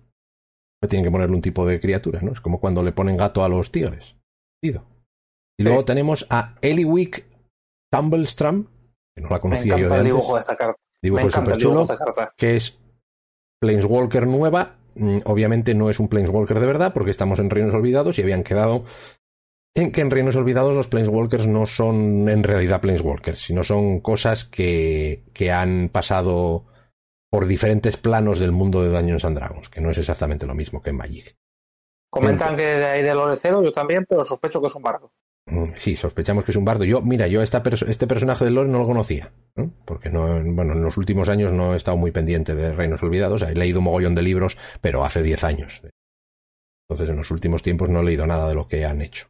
Tienen 0.88 1.05
que 1.05 1.11
ponerle 1.11 1.35
un 1.35 1.43
tipo 1.43 1.66
de 1.66 1.81
criatura, 1.81 2.21
¿no? 2.23 2.33
Es 2.33 2.40
como 2.40 2.61
cuando 2.61 2.83
le 2.83 2.93
ponen 2.93 3.16
gato 3.16 3.43
a 3.43 3.49
los 3.49 3.73
tigres. 3.73 4.14
Y 4.62 5.62
luego 5.62 5.85
tenemos 5.85 6.26
a 6.31 6.55
Eliwick 6.61 7.26
Tumblestram, 7.90 8.69
que 9.14 9.23
no 9.23 9.28
la 9.28 9.40
conocía 9.40 9.76
yo 9.76 9.88
de 9.88 9.95
antes. 9.95 10.05
dibujo 10.05 10.35
de 10.35 10.40
esta 10.40 10.57
carta. 10.57 10.81
Dibujo 11.02 11.31
súper 11.31 11.57
chulo, 11.59 11.87
que 12.37 12.57
es 12.57 12.81
Planeswalker 13.61 14.26
nueva. 14.26 14.76
Mm, 14.95 15.19
obviamente 15.25 15.75
no 15.75 15.90
es 15.90 15.99
un 15.99 16.09
Planeswalker 16.09 16.61
de 16.61 16.66
verdad, 16.66 16.93
porque 16.93 17.11
estamos 17.11 17.38
en 17.38 17.50
Reinos 17.50 17.75
Olvidados 17.75 18.19
y 18.19 18.23
habían 18.23 18.45
quedado 18.45 18.85
en 19.75 19.93
que 19.93 20.00
en 20.00 20.11
Reinos 20.11 20.37
Olvidados 20.37 20.75
los 20.75 20.88
Planeswalkers 20.88 21.47
no 21.47 21.66
son 21.66 22.28
en 22.28 22.43
realidad 22.43 22.81
Planeswalkers, 22.81 23.40
sino 23.40 23.62
son 23.62 24.00
cosas 24.00 24.45
que, 24.45 25.25
que 25.35 25.52
han 25.52 25.90
pasado 25.90 26.66
por 27.30 27.47
diferentes 27.47 27.97
planos 27.97 28.38
del 28.38 28.52
mundo 28.52 28.83
de 28.83 28.90
Dungeons 28.90 29.25
and 29.25 29.37
Dragons, 29.37 29.68
que 29.68 29.80
no 29.80 29.90
es 29.90 29.99
exactamente 29.99 30.47
lo 30.47 30.54
mismo 30.54 30.83
que 30.83 30.90
en 30.90 30.97
Magic. 30.97 31.37
Comentan 32.11 32.56
que 32.56 32.62
de 32.62 32.85
ahí 32.85 33.02
de 33.02 33.14
Lore 33.14 33.37
Cero, 33.37 33.62
yo 33.62 33.73
también, 33.73 34.06
pero 34.09 34.25
sospecho 34.25 34.61
que 34.61 34.68
es 34.68 34.75
un 34.75 34.83
bardo. 34.83 35.12
Mm, 35.47 35.75
sí, 35.76 35.97
sospechamos 35.97 36.45
que 36.45 36.50
es 36.50 36.56
un 36.56 36.64
bardo. 36.64 36.85
Yo, 36.85 37.02
mira, 37.02 37.26
yo 37.26 37.42
esta 37.42 37.62
este 37.87 38.06
personaje 38.06 38.45
de 38.45 38.50
Lore 38.50 38.68
no 38.68 38.78
lo 38.78 38.87
conocía, 38.87 39.33
porque 39.85 40.11
no, 40.11 40.26
bueno, 40.45 40.73
en 40.73 40.83
los 40.83 40.97
últimos 40.97 41.28
años 41.28 41.52
no 41.52 41.75
he 41.75 41.76
estado 41.76 41.97
muy 41.97 42.11
pendiente 42.11 42.54
de 42.54 42.73
Reinos 42.73 43.02
Olvidados. 43.02 43.42
He 43.42 43.54
leído 43.54 43.80
un 43.80 43.85
mogollón 43.85 44.14
de 44.14 44.23
libros, 44.23 44.56
pero 44.80 45.04
hace 45.04 45.23
10 45.23 45.45
años. 45.45 45.83
Entonces, 46.88 47.11
en 47.11 47.16
los 47.16 47.30
últimos 47.30 47.62
tiempos 47.62 47.88
no 47.88 48.00
he 48.00 48.04
leído 48.04 48.26
nada 48.26 48.49
de 48.49 48.54
lo 48.54 48.68
que 48.68 48.85
han 48.85 49.02
hecho. 49.02 49.28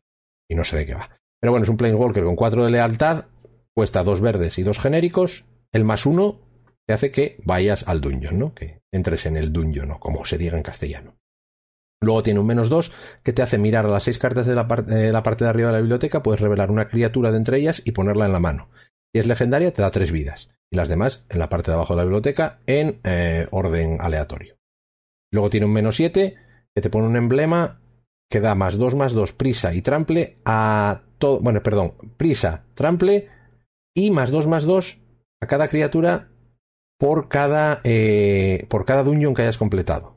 Y 0.48 0.54
no 0.54 0.64
sé 0.64 0.76
de 0.76 0.86
qué 0.86 0.94
va. 0.94 1.10
Pero 1.40 1.52
bueno, 1.52 1.64
es 1.64 1.70
un 1.70 1.76
Planeswalker 1.76 2.24
con 2.24 2.36
4 2.36 2.64
de 2.64 2.70
lealtad, 2.70 3.26
cuesta 3.74 4.02
dos 4.02 4.20
verdes 4.20 4.58
y 4.58 4.62
dos 4.62 4.78
genéricos. 4.78 5.44
El 5.72 5.84
más 5.84 6.06
uno 6.06 6.45
te 6.87 6.95
hace 6.95 7.11
que 7.11 7.38
vayas 7.45 7.87
al 7.88 8.00
dungeon, 8.00 8.38
¿no? 8.38 8.55
Que 8.55 8.83
entres 8.93 9.26
en 9.26 9.37
el 9.37 9.52
dungeon, 9.52 9.88
¿no? 9.88 10.00
Como 10.00 10.25
se 10.25 10.38
diga 10.38 10.57
en 10.57 10.62
castellano. 10.62 11.16
Luego 12.00 12.23
tiene 12.23 12.40
un 12.40 12.47
menos 12.47 12.69
2 12.69 12.93
que 13.23 13.33
te 13.33 13.43
hace 13.43 13.59
mirar 13.59 13.87
a 13.87 13.90
las 13.90 14.05
seis 14.05 14.19
cartas 14.19 14.47
de 14.47 14.55
la, 14.55 14.64
de 14.64 15.12
la, 15.12 15.23
parte 15.23 15.45
de 15.45 15.50
arriba 15.50 15.69
de 15.69 15.75
la 15.75 15.81
biblioteca, 15.81 16.23
puedes 16.23 16.40
revelar 16.40 16.71
una 16.71 16.88
criatura 16.88 17.31
de 17.31 17.38
entre 17.38 17.59
ellas 17.59 17.83
y 17.85 17.93
ponerla 17.93 18.26
en 18.26 18.33
la 18.33 18.40
mano. 18.40 18.69
Si 19.12 19.21
es 19.21 19.26
legendaria, 19.26 19.73
te 19.73 19.83
da 19.83 19.90
tres 19.90 20.12
vidas. 20.12 20.50
Y 20.71 20.76
las 20.76 20.88
demás 20.88 21.25
en 21.28 21.38
la 21.38 21.49
parte 21.49 21.71
de 21.71 21.76
abajo 21.76 21.95
de 21.95 21.99
la 21.99 22.05
biblioteca 22.05 22.61
en 22.66 23.00
eh, 23.05 23.47
orden 23.50 23.99
aleatorio. 24.00 24.57
Luego 25.33 25.50
tiene 25.50 25.66
un 25.66 25.73
menos 25.73 25.97
7 25.97 26.37
que 26.75 26.83
te 26.83 26.90
pone 26.90 27.07
un 27.07 27.16
emblema 27.16 27.81
que 28.31 28.40
da 28.40 28.55
más 28.55 28.76
2 28.76 28.95
más 28.95 29.12
2 29.12 29.33
prisa 29.33 29.75
y 29.75 29.83
trample 29.83 30.38
a 30.45 31.02
todo. 31.19 31.40
Bueno, 31.40 31.62
perdón, 31.62 31.95
prisa, 32.16 32.64
trample 32.75 33.28
y 33.95 34.11
más 34.11 34.31
2 34.31 34.47
más 34.49 34.64
2 34.64 35.00
a 35.40 35.47
cada 35.47 35.69
criatura 35.69 36.28
por 36.98 37.28
cada, 37.28 37.80
eh, 37.84 38.66
por 38.68 38.84
cada 38.84 39.02
dungeon 39.02 39.34
que 39.34 39.42
hayas 39.42 39.58
completado. 39.58 40.16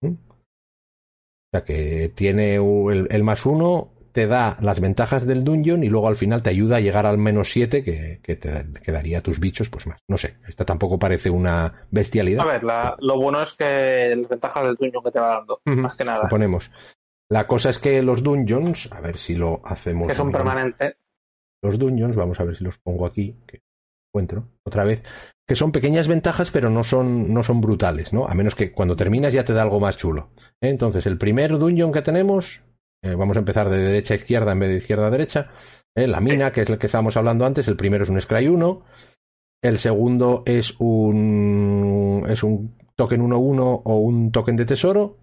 ¿Mm? 0.00 0.14
O 0.14 1.48
sea 1.52 1.64
que 1.64 2.10
tiene 2.14 2.56
el, 2.56 3.22
más 3.22 3.46
uno, 3.46 3.92
te 4.12 4.26
da 4.26 4.56
las 4.60 4.80
ventajas 4.80 5.26
del 5.26 5.44
dungeon 5.44 5.84
y 5.84 5.88
luego 5.88 6.08
al 6.08 6.16
final 6.16 6.42
te 6.42 6.50
ayuda 6.50 6.76
a 6.76 6.80
llegar 6.80 7.06
al 7.06 7.18
menos 7.18 7.50
siete 7.50 7.82
que, 7.82 8.20
que 8.22 8.36
te 8.36 8.64
quedaría 8.82 9.22
tus 9.22 9.38
bichos, 9.38 9.68
pues 9.70 9.86
más. 9.86 10.00
No 10.08 10.16
sé, 10.16 10.38
esta 10.46 10.64
tampoco 10.64 10.98
parece 10.98 11.30
una 11.30 11.86
bestialidad. 11.90 12.48
A 12.48 12.58
ver, 12.58 12.62
lo 12.62 13.16
bueno 13.18 13.42
es 13.42 13.54
que 13.54 14.14
las 14.16 14.28
ventajas 14.28 14.64
del 14.64 14.76
dungeon 14.76 15.02
que 15.02 15.10
te 15.10 15.20
va 15.20 15.36
dando, 15.36 15.60
más 15.64 15.96
que 15.96 16.04
nada. 16.04 16.24
Lo 16.24 16.28
ponemos. 16.28 16.70
La 17.30 17.46
cosa 17.46 17.70
es 17.70 17.78
que 17.78 18.02
los 18.02 18.22
dungeons, 18.22 18.92
a 18.92 19.00
ver 19.00 19.18
si 19.18 19.34
lo 19.34 19.62
hacemos. 19.64 20.06
Que 20.06 20.14
son 20.14 20.30
permanentes. 20.30 20.96
Los 21.62 21.78
dungeons, 21.78 22.14
vamos 22.14 22.38
a 22.40 22.44
ver 22.44 22.56
si 22.56 22.64
los 22.64 22.76
pongo 22.78 23.06
aquí, 23.06 23.36
que 23.46 23.61
encuentro 24.12 24.48
otra 24.64 24.84
vez 24.84 25.02
que 25.48 25.56
son 25.56 25.72
pequeñas 25.72 26.06
ventajas, 26.06 26.50
pero 26.50 26.70
no 26.70 26.84
son, 26.84 27.32
no 27.32 27.42
son 27.42 27.60
brutales, 27.60 28.12
¿no? 28.12 28.26
A 28.26 28.34
menos 28.34 28.54
que 28.54 28.72
cuando 28.72 28.96
terminas 28.96 29.32
ya 29.32 29.44
te 29.44 29.52
da 29.52 29.62
algo 29.62 29.80
más 29.80 29.96
chulo. 29.96 30.30
Entonces, 30.60 31.04
el 31.06 31.18
primer 31.18 31.58
dungeon 31.58 31.92
que 31.92 32.02
tenemos, 32.02 32.62
eh, 33.02 33.14
vamos 33.14 33.36
a 33.36 33.40
empezar 33.40 33.68
de 33.68 33.78
derecha 33.78 34.14
a 34.14 34.18
izquierda 34.18 34.52
en 34.52 34.60
vez 34.60 34.70
de 34.70 34.76
izquierda 34.76 35.08
a 35.08 35.10
derecha. 35.10 35.50
¿eh? 35.96 36.06
La 36.06 36.20
mina, 36.20 36.52
que 36.52 36.62
es 36.62 36.70
el 36.70 36.78
que 36.78 36.86
estábamos 36.86 37.16
hablando 37.16 37.44
antes, 37.44 37.66
el 37.68 37.76
primero 37.76 38.04
es 38.04 38.10
un 38.10 38.20
Scry 38.20 38.46
1. 38.46 38.84
El 39.62 39.78
segundo 39.78 40.42
es 40.46 40.74
un, 40.78 42.24
es 42.28 42.42
un 42.42 42.76
token 42.94 43.20
1-1 43.20 43.82
o 43.84 43.96
un 43.96 44.30
token 44.30 44.56
de 44.56 44.64
tesoro. 44.64 45.18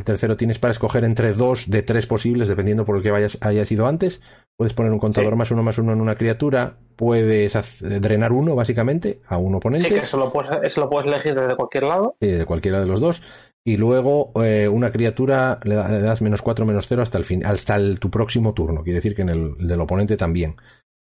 El 0.00 0.04
tercero 0.04 0.34
tienes 0.34 0.58
para 0.58 0.72
escoger 0.72 1.04
entre 1.04 1.34
dos 1.34 1.68
de 1.68 1.82
tres 1.82 2.06
posibles, 2.06 2.48
dependiendo 2.48 2.86
por 2.86 2.96
el 2.96 3.02
que 3.02 3.10
vayas, 3.10 3.36
hayas 3.42 3.70
ido 3.70 3.86
antes. 3.86 4.22
Puedes 4.56 4.72
poner 4.72 4.90
un 4.92 4.98
contador 4.98 5.36
más 5.36 5.50
uno 5.50 5.62
más 5.62 5.76
uno 5.76 5.92
en 5.92 6.00
una 6.00 6.16
criatura. 6.16 6.78
Puedes 6.96 7.52
drenar 7.82 8.32
uno, 8.32 8.54
básicamente, 8.54 9.20
a 9.26 9.36
un 9.36 9.56
oponente. 9.56 9.88
Sí, 9.88 9.94
que 9.94 10.00
eso 10.00 10.16
lo 10.16 10.32
puedes, 10.32 10.78
lo 10.78 10.88
puedes 10.88 11.06
elegir 11.06 11.34
desde 11.34 11.54
cualquier 11.54 11.84
lado. 11.84 12.16
Sí, 12.18 12.28
de 12.28 12.46
cualquiera 12.46 12.80
de 12.80 12.86
los 12.86 13.00
dos. 13.00 13.22
Y 13.62 13.76
luego 13.76 14.32
eh, 14.42 14.68
una 14.68 14.90
criatura 14.90 15.60
le, 15.64 15.74
das 15.74 16.22
menos 16.22 16.40
cuatro, 16.40 16.64
menos 16.64 16.88
cero 16.88 17.02
hasta 17.02 17.18
el 17.18 17.26
fin, 17.26 17.44
hasta 17.44 17.76
el, 17.76 18.00
tu 18.00 18.10
próximo 18.10 18.54
turno. 18.54 18.82
Quiere 18.82 19.00
decir 19.00 19.14
que 19.14 19.20
en 19.20 19.28
el 19.28 19.68
del 19.68 19.80
oponente 19.82 20.16
también. 20.16 20.56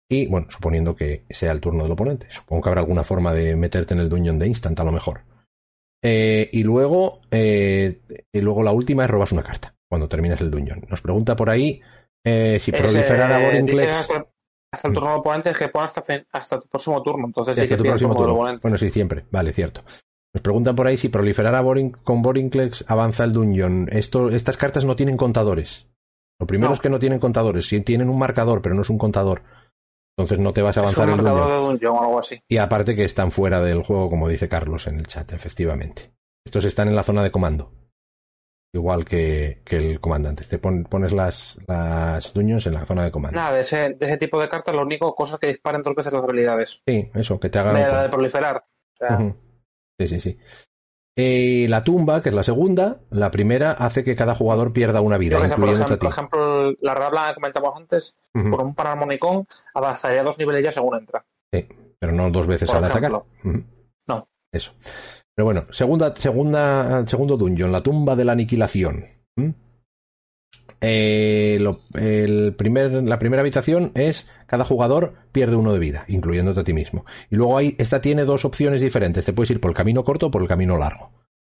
Y 0.10 0.26
bueno, 0.26 0.48
suponiendo 0.50 0.96
que 0.96 1.26
sea 1.30 1.52
el 1.52 1.62
turno 1.62 1.84
del 1.84 1.92
oponente. 1.92 2.26
Supongo 2.32 2.64
que 2.64 2.70
habrá 2.70 2.82
alguna 2.82 3.04
forma 3.04 3.32
de 3.32 3.56
meterte 3.56 3.94
en 3.94 4.00
el 4.00 4.10
dungeon 4.10 4.40
de 4.40 4.48
instant, 4.48 4.80
a 4.80 4.84
lo 4.84 4.92
mejor. 4.92 5.22
Eh, 6.04 6.50
y 6.52 6.64
luego, 6.64 7.22
eh, 7.30 8.02
y 8.32 8.42
luego 8.42 8.64
la 8.64 8.72
última 8.72 9.06
es 9.06 9.10
robas 9.12 9.32
una 9.32 9.44
carta 9.44 9.76
cuando 9.88 10.08
terminas 10.08 10.42
el 10.42 10.50
dungeon. 10.50 10.86
Nos 10.90 11.02
pregunta 11.02 11.36
por 11.36 11.50
ahí 11.50 11.82
eh, 12.24 12.60
si 12.60 12.72
proliferara 12.72 13.40
Vorinclex. 13.40 14.10
Hasta 14.74 14.88
el 14.88 14.94
turno 14.94 15.16
oponente 15.16 15.50
es 15.50 15.58
que 15.58 15.68
pone 15.68 15.86
hasta, 15.86 16.04
hasta 16.32 16.60
tu 16.60 16.68
próximo 16.70 17.04
turno. 17.04 17.28
Entonces 17.28 17.60
sí 17.60 17.68
que 17.68 17.76
tu 17.76 17.84
próximo 17.84 18.16
turno. 18.16 18.36
Bueno, 18.36 18.78
sí, 18.78 18.90
siempre. 18.90 19.26
Vale, 19.30 19.52
cierto. 19.52 19.84
Nos 20.34 20.42
preguntan 20.42 20.76
por 20.76 20.88
ahí 20.88 20.98
si 20.98 21.10
proliferara 21.10 21.60
Boring, 21.60 21.92
con 21.92 22.22
Borinclex 22.22 22.86
avanza 22.88 23.26
el 23.26 23.34
dungeon. 23.34 23.90
Esto, 23.92 24.30
estas 24.30 24.56
cartas 24.56 24.86
no 24.86 24.96
tienen 24.96 25.18
contadores. 25.18 25.88
Lo 26.40 26.48
primero 26.48 26.74
es 26.74 26.80
que 26.80 26.90
no 26.90 27.00
tienen 27.00 27.20
contadores. 27.20 27.68
Sí 27.68 27.82
tienen 27.82 28.10
un 28.10 28.18
marcador, 28.18 28.62
pero 28.62 28.74
no 28.74 28.82
es 28.82 28.90
un 28.90 28.98
contador. 28.98 29.44
Entonces 30.18 30.40
no 30.40 30.54
te 30.54 30.62
vas 30.62 30.78
a 30.78 30.82
avanzar 30.82 31.10
el 31.10 31.16
marcador 31.16 31.50
de 31.50 31.68
dungeon 31.68 31.96
o 31.96 32.02
algo 32.02 32.20
así. 32.20 32.42
Y 32.48 32.58
aparte 32.58 32.96
que 32.96 33.06
están 33.06 33.32
fuera 33.32 33.62
del 33.62 33.84
juego, 33.84 34.10
como 34.10 34.28
dice 34.28 34.50
Carlos 34.50 34.88
en 34.88 35.00
el 35.00 35.08
chat, 35.08 35.32
efectivamente. 35.34 36.14
Estos 36.46 36.66
están 36.66 36.88
en 36.88 36.96
la 36.96 37.04
zona 37.04 37.24
de 37.24 37.32
comando 37.32 37.72
igual 38.74 39.06
que, 39.06 39.62
que 39.66 39.78
el 39.78 40.00
comandante. 40.00 40.46
Te 40.46 40.58
pones 40.58 41.12
las, 41.12 41.58
las 41.68 42.34
dungeons 42.34 42.68
en 42.68 42.74
la 42.74 42.86
zona 42.86 43.04
de 43.04 43.12
comando. 43.12 43.38
Nada, 43.38 43.54
de 43.54 43.62
ese, 43.62 43.94
de 43.94 44.06
ese 44.06 44.18
tipo 44.18 44.40
de 44.40 44.50
cartas, 44.50 44.74
lo 44.74 44.84
único, 44.84 45.14
cosas 45.14 45.40
que 45.40 45.48
disparen 45.48 45.82
dos 45.82 45.96
veces 45.96 46.14
las 46.14 46.24
habilidades. 46.24 46.82
Sí, 46.86 47.10
eso, 47.14 47.40
que 47.40 47.50
te 47.50 47.60
hagan. 47.60 47.76
De, 47.76 48.02
de 48.04 48.10
proliferar. 48.10 48.64
Sí, 50.00 50.08
sí, 50.08 50.20
sí. 50.20 50.38
Eh, 51.18 51.66
la 51.70 51.84
tumba, 51.84 52.22
que 52.22 52.30
es 52.30 52.36
la 52.36 52.44
segunda, 52.44 53.00
la 53.10 53.32
primera 53.32 53.72
hace 53.74 54.04
que 54.04 54.16
cada 54.16 54.34
jugador 54.34 54.72
pierda 54.72 55.02
una 55.02 55.18
vida, 55.18 55.46
incluyendo 55.46 55.60
por, 55.60 55.72
ejemplo, 55.74 55.98
por 56.00 56.10
ejemplo, 56.10 56.72
la 56.82 56.96
rabla 56.96 57.30
que 57.30 57.36
comentamos 57.36 57.76
antes, 57.76 58.16
por 58.32 58.62
un 58.62 58.74
panarmonicón, 58.74 59.46
avanzaría 59.74 60.24
dos 60.24 60.38
niveles 60.38 60.64
ya 60.64 60.72
según 60.72 60.98
entra. 60.98 61.26
Sí, 61.52 61.68
pero 62.00 62.14
no 62.14 62.30
dos 62.32 62.48
veces 62.48 62.70
al 62.70 62.86
atacar. 62.86 63.12
No. 64.08 64.28
Eso. 64.54 64.74
Pero 65.36 65.46
bueno, 65.46 65.66
segunda, 65.72 66.16
segunda, 66.16 67.06
segundo 67.08 67.38
dungeon, 67.38 67.72
la 67.72 67.82
tumba 67.82 68.16
de 68.16 68.26
la 68.26 68.32
aniquilación. 68.32 69.06
Eh, 70.82 71.60
el 71.94 72.56
primer, 72.56 72.92
la 72.92 73.20
primera 73.20 73.42
habitación 73.42 73.92
es 73.94 74.28
cada 74.48 74.66
jugador 74.66 75.14
pierde 75.32 75.56
uno 75.56 75.72
de 75.72 75.80
vida, 75.80 76.06
incluyéndote 76.08 76.60
a 76.60 76.64
ti 76.64 76.74
mismo. 76.74 77.06
Y 77.30 77.36
luego 77.36 77.58
hay, 77.58 77.76
esta 77.78 78.02
tiene 78.02 78.26
dos 78.26 78.44
opciones 78.44 78.82
diferentes. 78.82 79.24
Te 79.24 79.34
puedes 79.34 79.52
ir 79.52 79.62
por 79.62 79.72
el 79.72 79.78
camino 79.78 80.04
corto 80.04 80.28
o 80.28 80.32
por 80.32 80.42
el 80.42 80.48
camino 80.48 80.78
largo. 80.78 81.12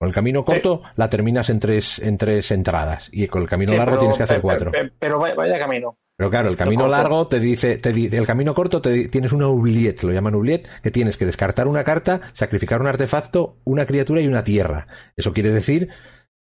Con 0.02 0.08
el 0.08 0.16
camino 0.16 0.44
corto 0.44 0.82
la 0.96 1.12
terminas 1.12 1.52
en 1.52 1.60
tres, 1.60 2.00
en 2.00 2.18
tres 2.18 2.50
entradas 2.50 3.08
y 3.12 3.28
con 3.28 3.44
el 3.44 3.48
camino 3.48 3.76
largo 3.76 4.00
tienes 4.00 4.18
que 4.18 4.24
hacer 4.24 4.42
cuatro. 4.42 4.72
Pero, 4.98 5.20
vaya 5.20 5.60
camino. 5.60 5.96
Pero 6.18 6.32
claro, 6.32 6.50
el 6.50 6.58
camino 6.58 6.88
largo 6.88 7.28
te 7.28 7.40
dice, 7.40 7.78
te, 7.78 7.92
el 7.92 8.26
camino 8.26 8.56
corto 8.56 8.82
te, 8.82 9.10
tienes 9.10 9.32
una 9.32 9.46
oubliette, 9.46 10.02
lo 10.02 10.12
llaman 10.12 10.34
oubliette, 10.34 10.68
que 10.82 10.90
tienes 10.90 11.18
que 11.18 11.28
descartar 11.28 11.68
una 11.68 11.84
carta, 11.84 12.22
sacrificar 12.34 12.82
un 12.82 12.88
artefacto, 12.88 13.58
una 13.64 13.86
criatura 13.86 14.22
y 14.22 14.28
una 14.28 14.44
tierra. 14.44 14.88
Eso 15.16 15.34
quiere 15.34 15.52
decir 15.52 15.90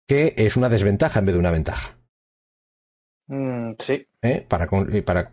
que 0.07 0.35
es 0.37 0.59
una 0.59 0.69
desventaja 0.69 1.21
en 1.21 1.25
vez 1.25 1.35
de 1.35 1.41
una 1.41 1.51
ventaja. 1.51 1.96
Mm, 3.29 3.73
sí. 3.79 4.07
¿Eh? 4.23 4.45
Para, 4.49 4.67
para, 5.05 5.33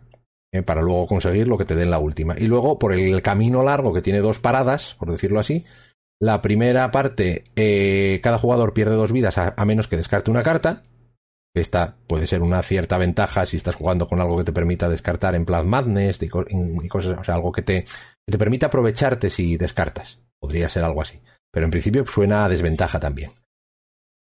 eh, 0.52 0.62
para 0.62 0.82
luego 0.82 1.06
conseguir 1.06 1.48
lo 1.48 1.58
que 1.58 1.64
te 1.64 1.76
den 1.76 1.90
la 1.90 1.98
última. 1.98 2.36
Y 2.38 2.46
luego, 2.46 2.78
por 2.78 2.92
el 2.92 3.22
camino 3.22 3.62
largo 3.62 3.92
que 3.92 4.02
tiene 4.02 4.20
dos 4.20 4.38
paradas, 4.38 4.94
por 4.94 5.10
decirlo 5.10 5.40
así, 5.40 5.64
la 6.20 6.42
primera 6.42 6.90
parte, 6.90 7.44
eh, 7.56 8.20
cada 8.22 8.38
jugador 8.38 8.72
pierde 8.72 8.94
dos 8.94 9.12
vidas 9.12 9.36
a 9.38 9.64
menos 9.64 9.88
que 9.88 9.96
descarte 9.96 10.30
una 10.30 10.42
carta 10.42 10.82
esta 11.54 11.96
puede 12.08 12.26
ser 12.26 12.42
una 12.42 12.62
cierta 12.62 12.98
ventaja 12.98 13.46
si 13.46 13.56
estás 13.56 13.76
jugando 13.76 14.08
con 14.08 14.20
algo 14.20 14.36
que 14.36 14.44
te 14.44 14.52
permita 14.52 14.88
descartar 14.88 15.36
en 15.36 15.44
Blood 15.44 15.64
Madness 15.64 16.20
y, 16.20 16.28
cosas, 16.28 17.16
o 17.18 17.24
sea, 17.24 17.36
algo 17.36 17.52
que 17.52 17.62
te, 17.62 17.84
que 17.84 18.32
te 18.32 18.38
permita 18.38 18.66
aprovecharte 18.66 19.30
si 19.30 19.56
descartas. 19.56 20.18
Podría 20.40 20.68
ser 20.68 20.82
algo 20.82 21.00
así. 21.00 21.20
Pero 21.52 21.64
en 21.64 21.70
principio 21.70 22.04
suena 22.06 22.44
a 22.44 22.48
desventaja 22.48 22.98
también. 22.98 23.30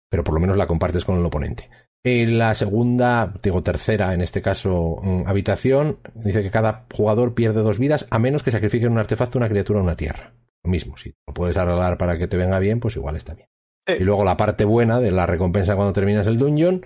Pero 0.09 0.25
por 0.25 0.33
lo 0.33 0.41
menos 0.41 0.57
la 0.57 0.67
compartes 0.67 1.05
con 1.05 1.17
el 1.17 1.25
oponente. 1.25 1.69
En 2.03 2.39
la 2.39 2.55
segunda, 2.55 3.31
digo 3.43 3.61
tercera, 3.61 4.13
en 4.13 4.21
este 4.21 4.41
caso, 4.41 4.99
mm, 5.03 5.27
habitación, 5.27 5.99
dice 6.15 6.41
que 6.41 6.49
cada 6.49 6.85
jugador 6.91 7.35
pierde 7.35 7.61
dos 7.61 7.77
vidas 7.77 8.07
a 8.09 8.17
menos 8.17 8.41
que 8.41 8.51
sacrifiquen 8.51 8.91
un 8.91 8.97
artefacto, 8.97 9.37
una 9.37 9.49
criatura 9.49 9.79
o 9.79 9.83
una 9.83 9.95
tierra. 9.95 10.33
Lo 10.63 10.71
mismo, 10.71 10.97
si 10.97 11.13
lo 11.27 11.33
puedes 11.33 11.57
arreglar 11.57 11.97
para 11.97 12.17
que 12.17 12.27
te 12.27 12.37
venga 12.37 12.57
bien, 12.59 12.79
pues 12.79 12.95
igual 12.95 13.17
está 13.17 13.35
bien. 13.35 13.47
Y 13.87 14.03
luego 14.03 14.23
la 14.23 14.37
parte 14.37 14.65
buena 14.65 14.99
de 14.99 15.11
la 15.11 15.25
recompensa 15.25 15.75
cuando 15.75 15.93
terminas 15.93 16.27
el 16.27 16.37
dungeon 16.37 16.85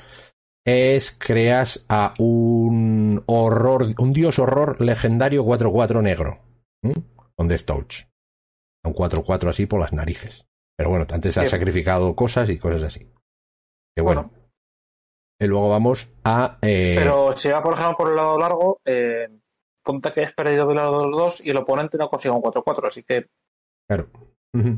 es 0.65 1.15
creas 1.17 1.85
a 1.87 2.13
un 2.19 3.23
horror, 3.27 3.93
un 3.97 4.13
dios 4.13 4.39
horror 4.39 4.81
legendario 4.81 5.45
4-4 5.45 6.01
negro. 6.01 6.39
Con 7.35 7.47
Death 7.47 7.65
Touch. 7.65 7.95
Un 8.83 8.93
4-4 8.93 9.49
así 9.49 9.65
por 9.65 9.79
las 9.79 9.93
narices. 9.93 10.45
Pero 10.77 10.89
bueno, 10.89 11.05
antes 11.09 11.37
has 11.37 11.49
sacrificado 11.49 12.15
cosas 12.15 12.49
y 12.49 12.57
cosas 12.57 12.83
así. 12.83 13.11
Que 13.95 14.01
bueno. 14.01 14.31
Y 15.39 15.47
luego 15.47 15.69
vamos 15.69 16.07
a. 16.23 16.57
Eh... 16.61 16.95
Pero 16.97 17.31
si 17.33 17.49
va, 17.49 17.61
por 17.61 17.73
ejemplo, 17.73 17.97
por 17.97 18.09
el 18.09 18.15
lado 18.15 18.37
largo, 18.37 18.81
eh, 18.85 19.29
ponte 19.83 20.11
que 20.11 20.23
has 20.23 20.33
perdido 20.33 20.67
del 20.67 20.77
lado 20.77 20.99
de 20.99 21.05
los 21.05 21.17
dos 21.17 21.45
y 21.45 21.49
el 21.49 21.57
oponente 21.57 21.97
no 21.97 22.09
consigue 22.09 22.33
un 22.33 22.41
4-4, 22.41 22.87
así 22.87 23.03
que. 23.03 23.27
Claro. 23.87 24.07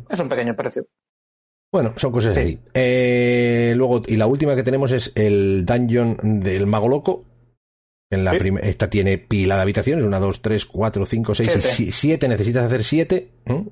Es 0.09 0.19
un 0.19 0.29
pequeño 0.29 0.55
precio. 0.55 0.85
Bueno, 1.71 1.93
son 1.97 2.11
cosas 2.11 2.37
así. 2.37 2.59
Eh, 2.73 3.73
luego, 3.75 4.01
y 4.07 4.15
la 4.15 4.25
última 4.25 4.55
que 4.55 4.63
tenemos 4.63 4.91
es 4.91 5.11
el 5.15 5.65
dungeon 5.65 6.17
del 6.41 6.65
mago 6.65 6.87
loco. 6.87 7.25
En 8.09 8.23
la 8.23 8.31
esta 8.61 8.89
tiene 8.89 9.17
pila 9.17 9.57
de 9.57 9.61
habitaciones, 9.61 10.05
una, 10.05 10.19
dos, 10.19 10.41
tres, 10.41 10.65
cuatro, 10.65 11.05
cinco, 11.05 11.35
seis, 11.35 11.49
siete. 11.59 11.91
siete. 11.91 12.27
Necesitas 12.29 12.63
hacer 12.63 12.83
siete. 12.85 13.31
Eh, 13.45 13.65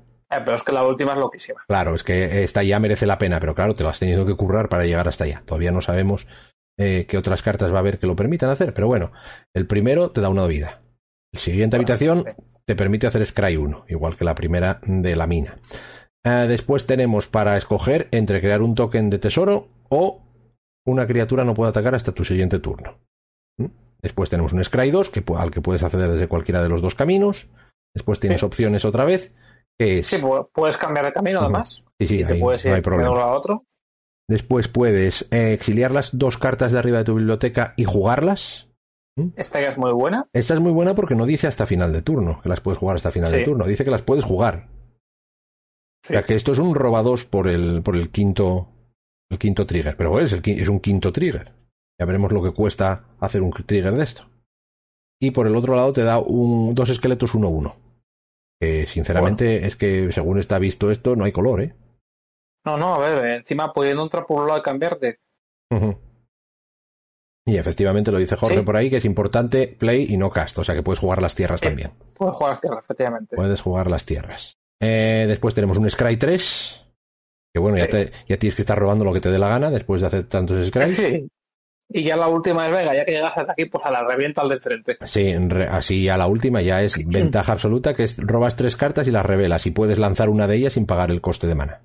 pero 0.44 0.54
es 0.54 0.62
que 0.62 0.72
la 0.72 0.86
última 0.86 1.12
es 1.12 1.18
loquísima. 1.18 1.62
Claro, 1.66 1.94
es 1.94 2.04
que 2.04 2.44
esta 2.44 2.62
ya 2.62 2.78
merece 2.78 3.06
la 3.06 3.16
pena, 3.16 3.40
pero 3.40 3.54
claro, 3.54 3.74
te 3.74 3.82
lo 3.82 3.88
has 3.88 3.98
tenido 3.98 4.26
que 4.26 4.34
currar 4.34 4.68
para 4.68 4.84
llegar 4.84 5.08
hasta 5.08 5.24
allá. 5.24 5.42
Todavía 5.46 5.72
no 5.72 5.80
sabemos 5.80 6.26
eh, 6.78 7.06
qué 7.08 7.16
otras 7.16 7.42
cartas 7.42 7.72
va 7.72 7.76
a 7.76 7.80
haber 7.80 7.98
que 7.98 8.06
lo 8.06 8.16
permitan 8.16 8.50
hacer, 8.50 8.74
pero 8.74 8.86
bueno, 8.86 9.12
el 9.54 9.66
primero 9.66 10.10
te 10.10 10.20
da 10.20 10.28
una 10.28 10.46
vida. 10.46 10.82
La 11.32 11.40
siguiente 11.40 11.76
habitación 11.76 12.24
te 12.66 12.76
permite 12.76 13.06
hacer 13.06 13.24
Scry 13.24 13.56
1, 13.56 13.86
igual 13.88 14.16
que 14.16 14.24
la 14.24 14.34
primera 14.34 14.80
de 14.86 15.16
la 15.16 15.26
mina. 15.26 15.58
Eh, 16.24 16.46
después 16.48 16.86
tenemos 16.86 17.28
para 17.28 17.56
escoger 17.56 18.08
entre 18.10 18.40
crear 18.40 18.62
un 18.62 18.74
token 18.74 19.10
de 19.10 19.18
tesoro 19.18 19.68
o 19.88 20.22
una 20.84 21.06
criatura 21.06 21.44
no 21.44 21.54
puede 21.54 21.70
atacar 21.70 21.94
hasta 21.94 22.12
tu 22.12 22.24
siguiente 22.24 22.58
turno. 22.58 22.98
¿Mm? 23.58 23.66
Después 24.02 24.30
tenemos 24.30 24.52
un 24.52 24.62
Scry 24.64 24.90
2 24.90 25.10
que, 25.10 25.24
al 25.36 25.50
que 25.50 25.60
puedes 25.60 25.82
acceder 25.82 26.10
desde 26.10 26.28
cualquiera 26.28 26.62
de 26.62 26.68
los 26.68 26.82
dos 26.82 26.94
caminos. 26.94 27.48
Después 27.94 28.20
tienes 28.20 28.42
opciones 28.42 28.84
otra 28.84 29.04
vez. 29.04 29.32
Que 29.78 30.00
es... 30.00 30.08
Sí, 30.08 30.16
puedes 30.52 30.76
cambiar 30.76 31.06
de 31.06 31.12
camino 31.12 31.40
además. 31.40 31.84
Sí, 32.00 32.06
sí, 32.06 32.24
no 32.24 32.74
hay 32.74 32.82
problema. 32.82 33.22
A 33.22 33.32
otro. 33.32 33.64
Después 34.28 34.68
puedes 34.68 35.28
eh, 35.30 35.52
exiliar 35.52 35.92
las 35.92 36.16
dos 36.18 36.36
cartas 36.38 36.72
de 36.72 36.78
arriba 36.78 36.98
de 36.98 37.04
tu 37.04 37.14
biblioteca 37.14 37.74
y 37.76 37.84
jugarlas. 37.84 38.68
¿Mm? 39.16 39.28
Esta 39.36 39.60
ya 39.60 39.68
es 39.68 39.78
muy 39.78 39.92
buena. 39.92 40.28
Esta 40.32 40.54
es 40.54 40.60
muy 40.60 40.72
buena 40.72 40.94
porque 40.94 41.14
no 41.14 41.26
dice 41.26 41.46
hasta 41.46 41.66
final 41.66 41.92
de 41.92 42.02
turno, 42.02 42.40
que 42.42 42.48
las 42.48 42.60
puedes 42.60 42.78
jugar 42.78 42.96
hasta 42.96 43.12
final 43.12 43.30
de 43.30 43.44
turno. 43.44 43.66
Dice 43.66 43.84
que 43.84 43.90
las 43.90 44.02
puedes 44.02 44.24
jugar. 44.24 44.68
O 46.04 46.08
sea 46.08 46.24
que 46.24 46.34
esto 46.34 46.52
es 46.52 46.58
un 46.58 46.74
robados 46.74 47.24
por 47.24 47.48
el, 47.48 47.82
por 47.82 47.96
el 47.96 48.10
quinto, 48.10 48.68
el 49.30 49.38
quinto 49.38 49.66
trigger. 49.66 49.96
Pero 49.96 50.18
es, 50.20 50.32
el, 50.32 50.42
es 50.44 50.68
un 50.68 50.80
quinto 50.80 51.12
trigger. 51.12 51.52
Ya 51.98 52.06
veremos 52.06 52.32
lo 52.32 52.42
que 52.42 52.52
cuesta 52.52 53.04
hacer 53.20 53.42
un 53.42 53.50
trigger 53.50 53.94
de 53.94 54.04
esto. 54.04 54.28
Y 55.20 55.30
por 55.30 55.46
el 55.46 55.56
otro 55.56 55.76
lado 55.76 55.92
te 55.92 56.02
da 56.02 56.18
un, 56.18 56.74
dos 56.74 56.90
esqueletos 56.90 57.34
1-1. 57.34 57.74
Que 58.60 58.86
sinceramente 58.86 59.66
es 59.66 59.76
que 59.76 60.10
según 60.12 60.38
está 60.38 60.58
visto 60.58 60.90
esto 60.90 61.16
no 61.16 61.24
hay 61.24 61.32
color, 61.32 61.62
¿eh? 61.62 61.74
No, 62.66 62.76
no, 62.76 62.94
a 62.94 62.98
ver, 62.98 63.24
encima 63.36 63.72
pudiendo 63.72 64.02
entrar 64.02 64.26
por 64.26 64.42
un 64.42 64.48
lado 64.48 64.58
y 64.58 64.62
cambiarte. 64.62 65.20
Y 67.48 67.56
efectivamente 67.56 68.10
lo 68.10 68.18
dice 68.18 68.34
Jorge 68.34 68.62
por 68.64 68.76
ahí, 68.76 68.90
que 68.90 68.96
es 68.96 69.04
importante 69.04 69.68
play 69.68 70.06
y 70.10 70.16
no 70.16 70.30
cast, 70.30 70.58
o 70.58 70.64
sea 70.64 70.74
que 70.74 70.82
puedes 70.82 70.98
jugar 70.98 71.22
las 71.22 71.36
tierras 71.36 71.60
también. 71.60 71.92
Puedes 72.14 72.34
jugar 72.34 72.50
las 72.50 72.60
tierras, 72.60 72.84
efectivamente. 72.84 73.36
Puedes 73.36 73.60
jugar 73.60 73.88
las 73.88 74.04
tierras. 74.04 74.58
Eh, 74.80 75.26
después 75.28 75.54
tenemos 75.54 75.78
un 75.78 75.88
Scry 75.88 76.16
3. 76.16 76.82
Que 77.54 77.60
bueno, 77.60 77.78
ya, 77.78 77.88
ya, 77.88 78.36
tienes 78.36 78.54
que 78.54 78.62
estar 78.62 78.78
robando 78.78 79.04
lo 79.04 79.14
que 79.14 79.20
te 79.20 79.30
dé 79.30 79.38
la 79.38 79.48
gana 79.48 79.70
después 79.70 80.00
de 80.02 80.08
hacer 80.08 80.28
tantos 80.28 80.66
Scry. 80.66 80.90
Sí. 80.90 81.28
Y 81.88 82.02
ya 82.02 82.16
la 82.16 82.26
última 82.26 82.66
es, 82.66 82.72
venga, 82.72 82.94
ya 82.94 83.04
que 83.04 83.12
llegas 83.12 83.38
hasta 83.38 83.52
aquí, 83.52 83.66
pues 83.66 83.84
a 83.84 83.92
la 83.92 84.02
revienta 84.02 84.42
al 84.42 84.48
de 84.48 84.58
frente. 84.58 84.98
Sí, 85.04 85.32
así 85.70 86.02
ya 86.02 86.16
la 86.16 86.26
última 86.26 86.60
ya 86.62 86.82
es 86.82 86.96
ventaja 87.06 87.52
absoluta, 87.52 87.94
que 87.94 88.02
es 88.02 88.18
robas 88.18 88.56
tres 88.56 88.76
cartas 88.76 89.06
y 89.06 89.12
las 89.12 89.24
revelas 89.24 89.66
y 89.66 89.70
puedes 89.70 89.98
lanzar 89.98 90.28
una 90.28 90.48
de 90.48 90.56
ellas 90.56 90.72
sin 90.72 90.84
pagar 90.84 91.12
el 91.12 91.20
coste 91.20 91.46
de 91.46 91.54
mana. 91.54 91.80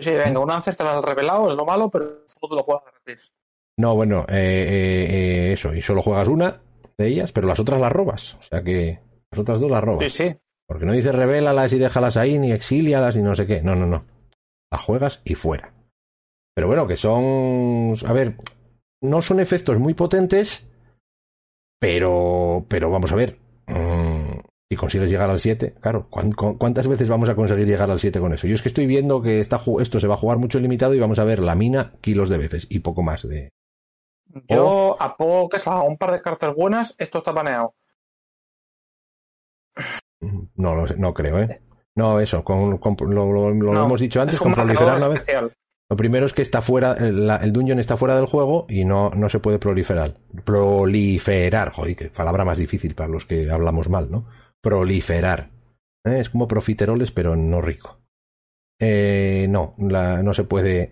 Sí, 0.00 0.10
venga, 0.10 0.40
un 0.40 0.50
ancestral 0.50 1.02
revelado 1.02 1.50
es 1.50 1.56
lo 1.56 1.64
malo, 1.64 1.90
pero 1.90 2.22
solo 2.26 2.50
te 2.50 2.56
lo 2.56 2.62
juegas 2.62 2.84
gratis. 2.84 3.32
No, 3.78 3.94
bueno, 3.94 4.24
eh, 4.28 4.34
eh, 4.34 5.06
eh, 5.10 5.52
eso, 5.52 5.74
y 5.74 5.82
solo 5.82 6.02
juegas 6.02 6.28
una 6.28 6.60
de 6.98 7.08
ellas, 7.08 7.32
pero 7.32 7.48
las 7.48 7.60
otras 7.60 7.80
las 7.80 7.92
robas. 7.92 8.34
O 8.34 8.42
sea 8.42 8.62
que 8.62 9.00
las 9.30 9.40
otras 9.40 9.60
dos 9.60 9.70
las 9.70 9.82
robas. 9.82 10.04
Sí, 10.04 10.10
sí. 10.10 10.36
Porque 10.66 10.86
no 10.86 10.92
dices 10.92 11.14
revélalas 11.14 11.72
y 11.72 11.78
déjalas 11.78 12.16
ahí, 12.16 12.38
ni 12.38 12.52
exílialas, 12.52 13.16
ni 13.16 13.22
no 13.22 13.34
sé 13.34 13.46
qué. 13.46 13.62
No, 13.62 13.74
no, 13.74 13.86
no. 13.86 14.00
Las 14.70 14.82
juegas 14.82 15.20
y 15.24 15.34
fuera. 15.34 15.72
Pero 16.54 16.66
bueno, 16.66 16.86
que 16.86 16.96
son. 16.96 17.94
A 18.06 18.12
ver, 18.12 18.36
no 19.02 19.22
son 19.22 19.40
efectos 19.40 19.78
muy 19.78 19.94
potentes, 19.94 20.66
pero. 21.78 22.64
Pero 22.68 22.90
vamos 22.90 23.12
a 23.12 23.16
ver. 23.16 23.38
Mm, 23.66 24.21
si 24.72 24.76
consigues 24.76 25.10
llegar 25.10 25.28
al 25.28 25.38
7, 25.38 25.74
claro, 25.82 26.08
¿cuántas 26.08 26.88
veces 26.88 27.06
vamos 27.06 27.28
a 27.28 27.34
conseguir 27.34 27.66
llegar 27.66 27.90
al 27.90 28.00
7 28.00 28.18
con 28.20 28.32
eso? 28.32 28.46
Yo 28.46 28.54
es 28.54 28.62
que 28.62 28.70
estoy 28.70 28.86
viendo 28.86 29.20
que 29.20 29.40
esto 29.40 30.00
se 30.00 30.06
va 30.06 30.14
a 30.14 30.18
jugar 30.18 30.38
mucho 30.38 30.58
limitado 30.58 30.94
y 30.94 30.98
vamos 30.98 31.18
a 31.18 31.24
ver 31.24 31.40
la 31.40 31.54
mina 31.54 31.92
kilos 32.00 32.30
de 32.30 32.38
veces 32.38 32.66
y 32.70 32.78
poco 32.78 33.02
más 33.02 33.28
de. 33.28 33.50
Yo, 34.48 34.96
a 34.98 35.14
poco 35.14 35.50
que 35.50 35.58
salga 35.58 35.82
un 35.82 35.98
par 35.98 36.12
de 36.12 36.22
cartas 36.22 36.54
buenas, 36.54 36.94
esto 36.96 37.18
está 37.18 37.32
baneado. 37.32 37.74
No, 40.56 40.86
no 40.86 41.12
creo, 41.12 41.40
¿eh? 41.40 41.60
No, 41.94 42.18
eso, 42.18 42.42
con, 42.42 42.80
lo, 43.10 43.50
hemos 43.50 44.00
dicho 44.00 44.22
antes, 44.22 44.38
con 44.38 44.54
proliferar 44.54 44.96
una 44.96 45.08
vez. 45.08 45.26
Lo 45.90 45.96
primero 45.96 46.24
es 46.24 46.32
que 46.32 46.40
está 46.40 46.62
fuera, 46.62 46.94
el, 46.94 47.28
el, 47.28 47.52
dungeon 47.52 47.78
está 47.78 47.98
fuera 47.98 48.16
del 48.16 48.24
juego 48.24 48.64
y 48.70 48.86
no, 48.86 49.10
no 49.10 49.28
se 49.28 49.38
puede 49.38 49.58
proliferar. 49.58 50.14
Proliferar, 50.46 51.68
joder, 51.72 51.94
que 51.94 52.08
palabra 52.08 52.46
más 52.46 52.56
difícil 52.56 52.94
para 52.94 53.10
los 53.10 53.26
que 53.26 53.50
hablamos 53.50 53.90
mal, 53.90 54.10
¿no? 54.10 54.24
Proliferar. 54.62 55.50
¿Eh? 56.04 56.20
Es 56.20 56.30
como 56.30 56.48
profiteroles, 56.48 57.12
pero 57.12 57.36
no 57.36 57.60
rico. 57.60 58.00
Eh, 58.80 59.46
no, 59.48 59.74
no 59.78 60.34
se 60.34 60.44
puede. 60.44 60.90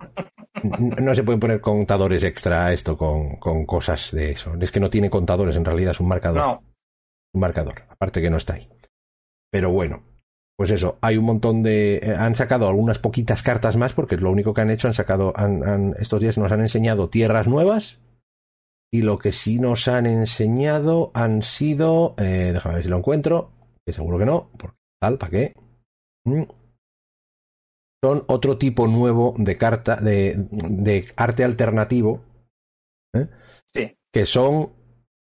No 0.63 1.15
se 1.15 1.23
pueden 1.23 1.41
poner 1.41 1.61
contadores 1.61 2.23
extra 2.23 2.67
a 2.67 2.73
esto 2.73 2.97
con, 2.97 3.37
con, 3.37 3.65
cosas 3.65 4.11
de 4.11 4.33
eso. 4.33 4.53
Es 4.61 4.71
que 4.71 4.81
no 4.81 4.91
tiene 4.91 5.09
contadores, 5.09 5.57
en 5.57 5.65
realidad 5.65 5.93
es 5.93 6.01
un 6.01 6.09
marcador. 6.09 6.43
No. 6.43 6.63
Un 7.33 7.41
marcador, 7.41 7.85
aparte 7.89 8.21
que 8.21 8.29
no 8.29 8.37
está 8.37 8.55
ahí. 8.55 8.69
Pero 9.51 9.73
bueno, 9.73 10.03
pues 10.61 10.73
eso, 10.73 10.99
hay 11.01 11.17
un 11.17 11.25
montón 11.25 11.63
de... 11.63 11.97
Eh, 12.03 12.15
han 12.15 12.35
sacado 12.35 12.69
algunas 12.69 12.99
poquitas 12.99 13.43
cartas 13.43 13.79
más 13.79 13.95
porque 13.95 14.17
es 14.17 14.21
lo 14.21 14.31
único 14.31 14.53
que 14.53 14.61
han 14.61 14.71
hecho, 14.71 14.89
han 14.89 14.93
sacado, 14.93 15.33
han, 15.35 15.95
estos 15.99 16.21
días 16.21 16.37
nos 16.37 16.53
han 16.53 16.61
enseñado 16.61 17.09
tierras 17.09 17.49
nuevas 17.49 17.99
y 18.93 19.01
lo 19.01 19.19
que 19.19 19.33
sí 19.33 19.59
nos 19.59 19.89
han 19.89 20.05
enseñado 20.05 21.13
han 21.15 21.43
sido, 21.43 22.15
eh, 22.19 22.51
déjame 22.53 22.75
ver 22.75 22.85
si 22.85 22.91
lo 22.91 22.99
encuentro, 22.99 23.53
que 23.87 23.93
seguro 23.93 24.19
que 24.19 24.27
no, 24.27 24.51
porque 24.59 24.77
tal, 25.01 25.19
¿para 25.19 25.31
qué? 25.31 25.55
Mm. 26.25 26.45
Son 28.03 28.25
otro 28.29 28.57
tipo 28.57 28.87
nuevo 28.87 29.35
de 29.37 29.59
carta, 29.59 29.97
de, 29.97 30.35
de 30.51 31.13
arte 31.17 31.45
alternativo, 31.45 32.25
¿eh? 33.15 33.29
sí. 33.73 33.99
que 34.13 34.25
son 34.25 34.73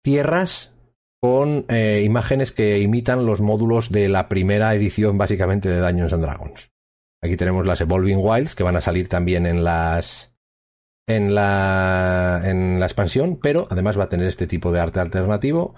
tierras 0.01 0.73
con 1.21 1.65
eh, 1.67 2.03
imágenes 2.05 2.51
que 2.51 2.79
imitan 2.79 3.25
los 3.25 3.41
módulos 3.41 3.91
de 3.91 4.07
la 4.07 4.29
primera 4.29 4.73
edición 4.73 5.17
básicamente 5.17 5.67
de 5.67 5.79
Dungeons 5.79 6.13
and 6.13 6.23
Dragons. 6.23 6.71
Aquí 7.21 7.35
tenemos 7.35 7.65
las 7.65 7.81
Evolving 7.81 8.21
Wilds 8.21 8.55
que 8.55 8.63
van 8.63 8.77
a 8.77 8.81
salir 8.81 9.09
también 9.09 9.45
en 9.45 9.63
las 9.63 10.33
en 11.05 11.35
la 11.35 12.41
en 12.45 12.79
la 12.79 12.85
expansión, 12.85 13.39
pero 13.41 13.67
además 13.69 13.99
va 13.99 14.05
a 14.05 14.09
tener 14.09 14.27
este 14.27 14.47
tipo 14.47 14.71
de 14.71 14.79
arte 14.79 15.01
alternativo 15.01 15.75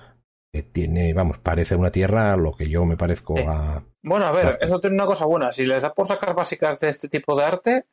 que 0.51 0.63
tiene, 0.63 1.13
vamos, 1.13 1.37
parece 1.39 1.75
una 1.75 1.91
tierra 1.91 2.35
lo 2.35 2.53
que 2.53 2.69
yo 2.69 2.85
me 2.85 2.97
parezco 2.97 3.37
a 3.37 3.83
Bueno, 4.03 4.25
a 4.25 4.31
ver, 4.31 4.57
eso 4.61 4.79
tiene 4.81 4.95
una 4.95 5.05
cosa 5.05 5.25
buena, 5.25 5.51
si 5.51 5.65
les 5.65 5.83
da 5.83 5.93
por 5.93 6.07
sacar 6.07 6.35
básicas 6.35 6.79
de 6.79 6.89
este 6.89 7.07
tipo 7.07 7.35
de 7.35 7.45
arte, 7.45 7.85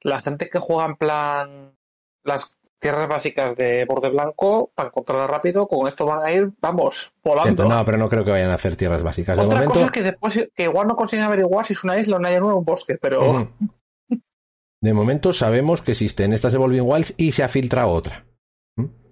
la 0.00 0.20
gente 0.20 0.48
que 0.48 0.58
juega 0.58 0.86
en 0.86 0.96
plan 0.96 1.76
las 2.22 2.54
tierras 2.78 3.08
básicas 3.08 3.56
de 3.56 3.86
borde 3.86 4.10
blanco 4.10 4.70
para 4.74 4.88
encontrarlas 4.88 5.30
rápido. 5.30 5.66
Con 5.66 5.88
esto 5.88 6.04
van 6.04 6.24
a 6.24 6.30
ir, 6.30 6.52
vamos, 6.60 7.12
volando. 7.22 7.64
no, 7.64 7.84
pero 7.84 7.96
no 7.96 8.10
creo 8.10 8.24
que 8.24 8.30
vayan 8.30 8.50
a 8.50 8.54
hacer 8.54 8.76
tierras 8.76 9.02
básicas. 9.02 9.38
Otra 9.38 9.60
de 9.60 9.66
cosa 9.66 9.86
es 9.86 9.90
que 9.90 10.02
después, 10.02 10.48
que 10.54 10.64
igual 10.64 10.86
no 10.86 10.94
consiguen 10.94 11.24
averiguar 11.24 11.64
si 11.64 11.72
es 11.72 11.82
una 11.82 11.98
isla 11.98 12.16
o 12.16 12.18
una 12.18 12.30
llanura 12.30 12.54
o 12.54 12.58
un 12.58 12.64
bosque, 12.64 12.98
pero. 13.00 13.50
De 14.82 14.92
momento 14.92 15.32
sabemos 15.32 15.80
que 15.80 15.92
existen 15.92 16.34
estas 16.34 16.52
Evolving 16.52 16.82
Wilds 16.82 17.14
y 17.16 17.32
se 17.32 17.42
ha 17.42 17.48
filtrado 17.48 17.88
otra. 17.88 18.26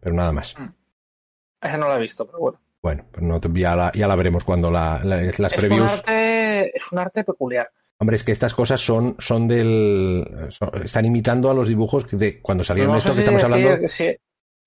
Pero 0.00 0.14
nada 0.14 0.32
más. 0.32 0.54
Mm. 0.58 0.81
Esa 1.62 1.76
no 1.78 1.88
la 1.88 1.96
he 1.96 2.00
visto, 2.02 2.26
pero 2.26 2.38
bueno. 2.38 2.60
Bueno, 2.82 3.04
pues 3.12 3.22
no, 3.22 3.40
ya, 3.54 3.76
la, 3.76 3.92
ya 3.94 4.08
la 4.08 4.16
veremos 4.16 4.44
cuando 4.44 4.70
la, 4.70 5.00
las 5.04 5.52
es 5.52 5.70
Un 5.70 5.82
arte, 5.82 6.76
es 6.76 6.90
un 6.92 6.98
arte 6.98 7.22
peculiar. 7.22 7.70
Hombre, 8.00 8.16
es 8.16 8.24
que 8.24 8.32
estas 8.32 8.52
cosas 8.54 8.80
son, 8.80 9.14
son 9.20 9.46
del. 9.46 10.48
son- 10.50 10.70
están 10.84 11.04
imitando 11.04 11.48
a 11.50 11.54
los 11.54 11.68
dibujos 11.68 12.08
de 12.10 12.40
cuando 12.40 12.64
salieron 12.64 12.90
No 12.90 12.98
estos 12.98 13.14
que 13.14 13.20
estamos 13.20 13.42
decir 13.42 13.54
hablando 13.66 13.88
si- 13.88 14.16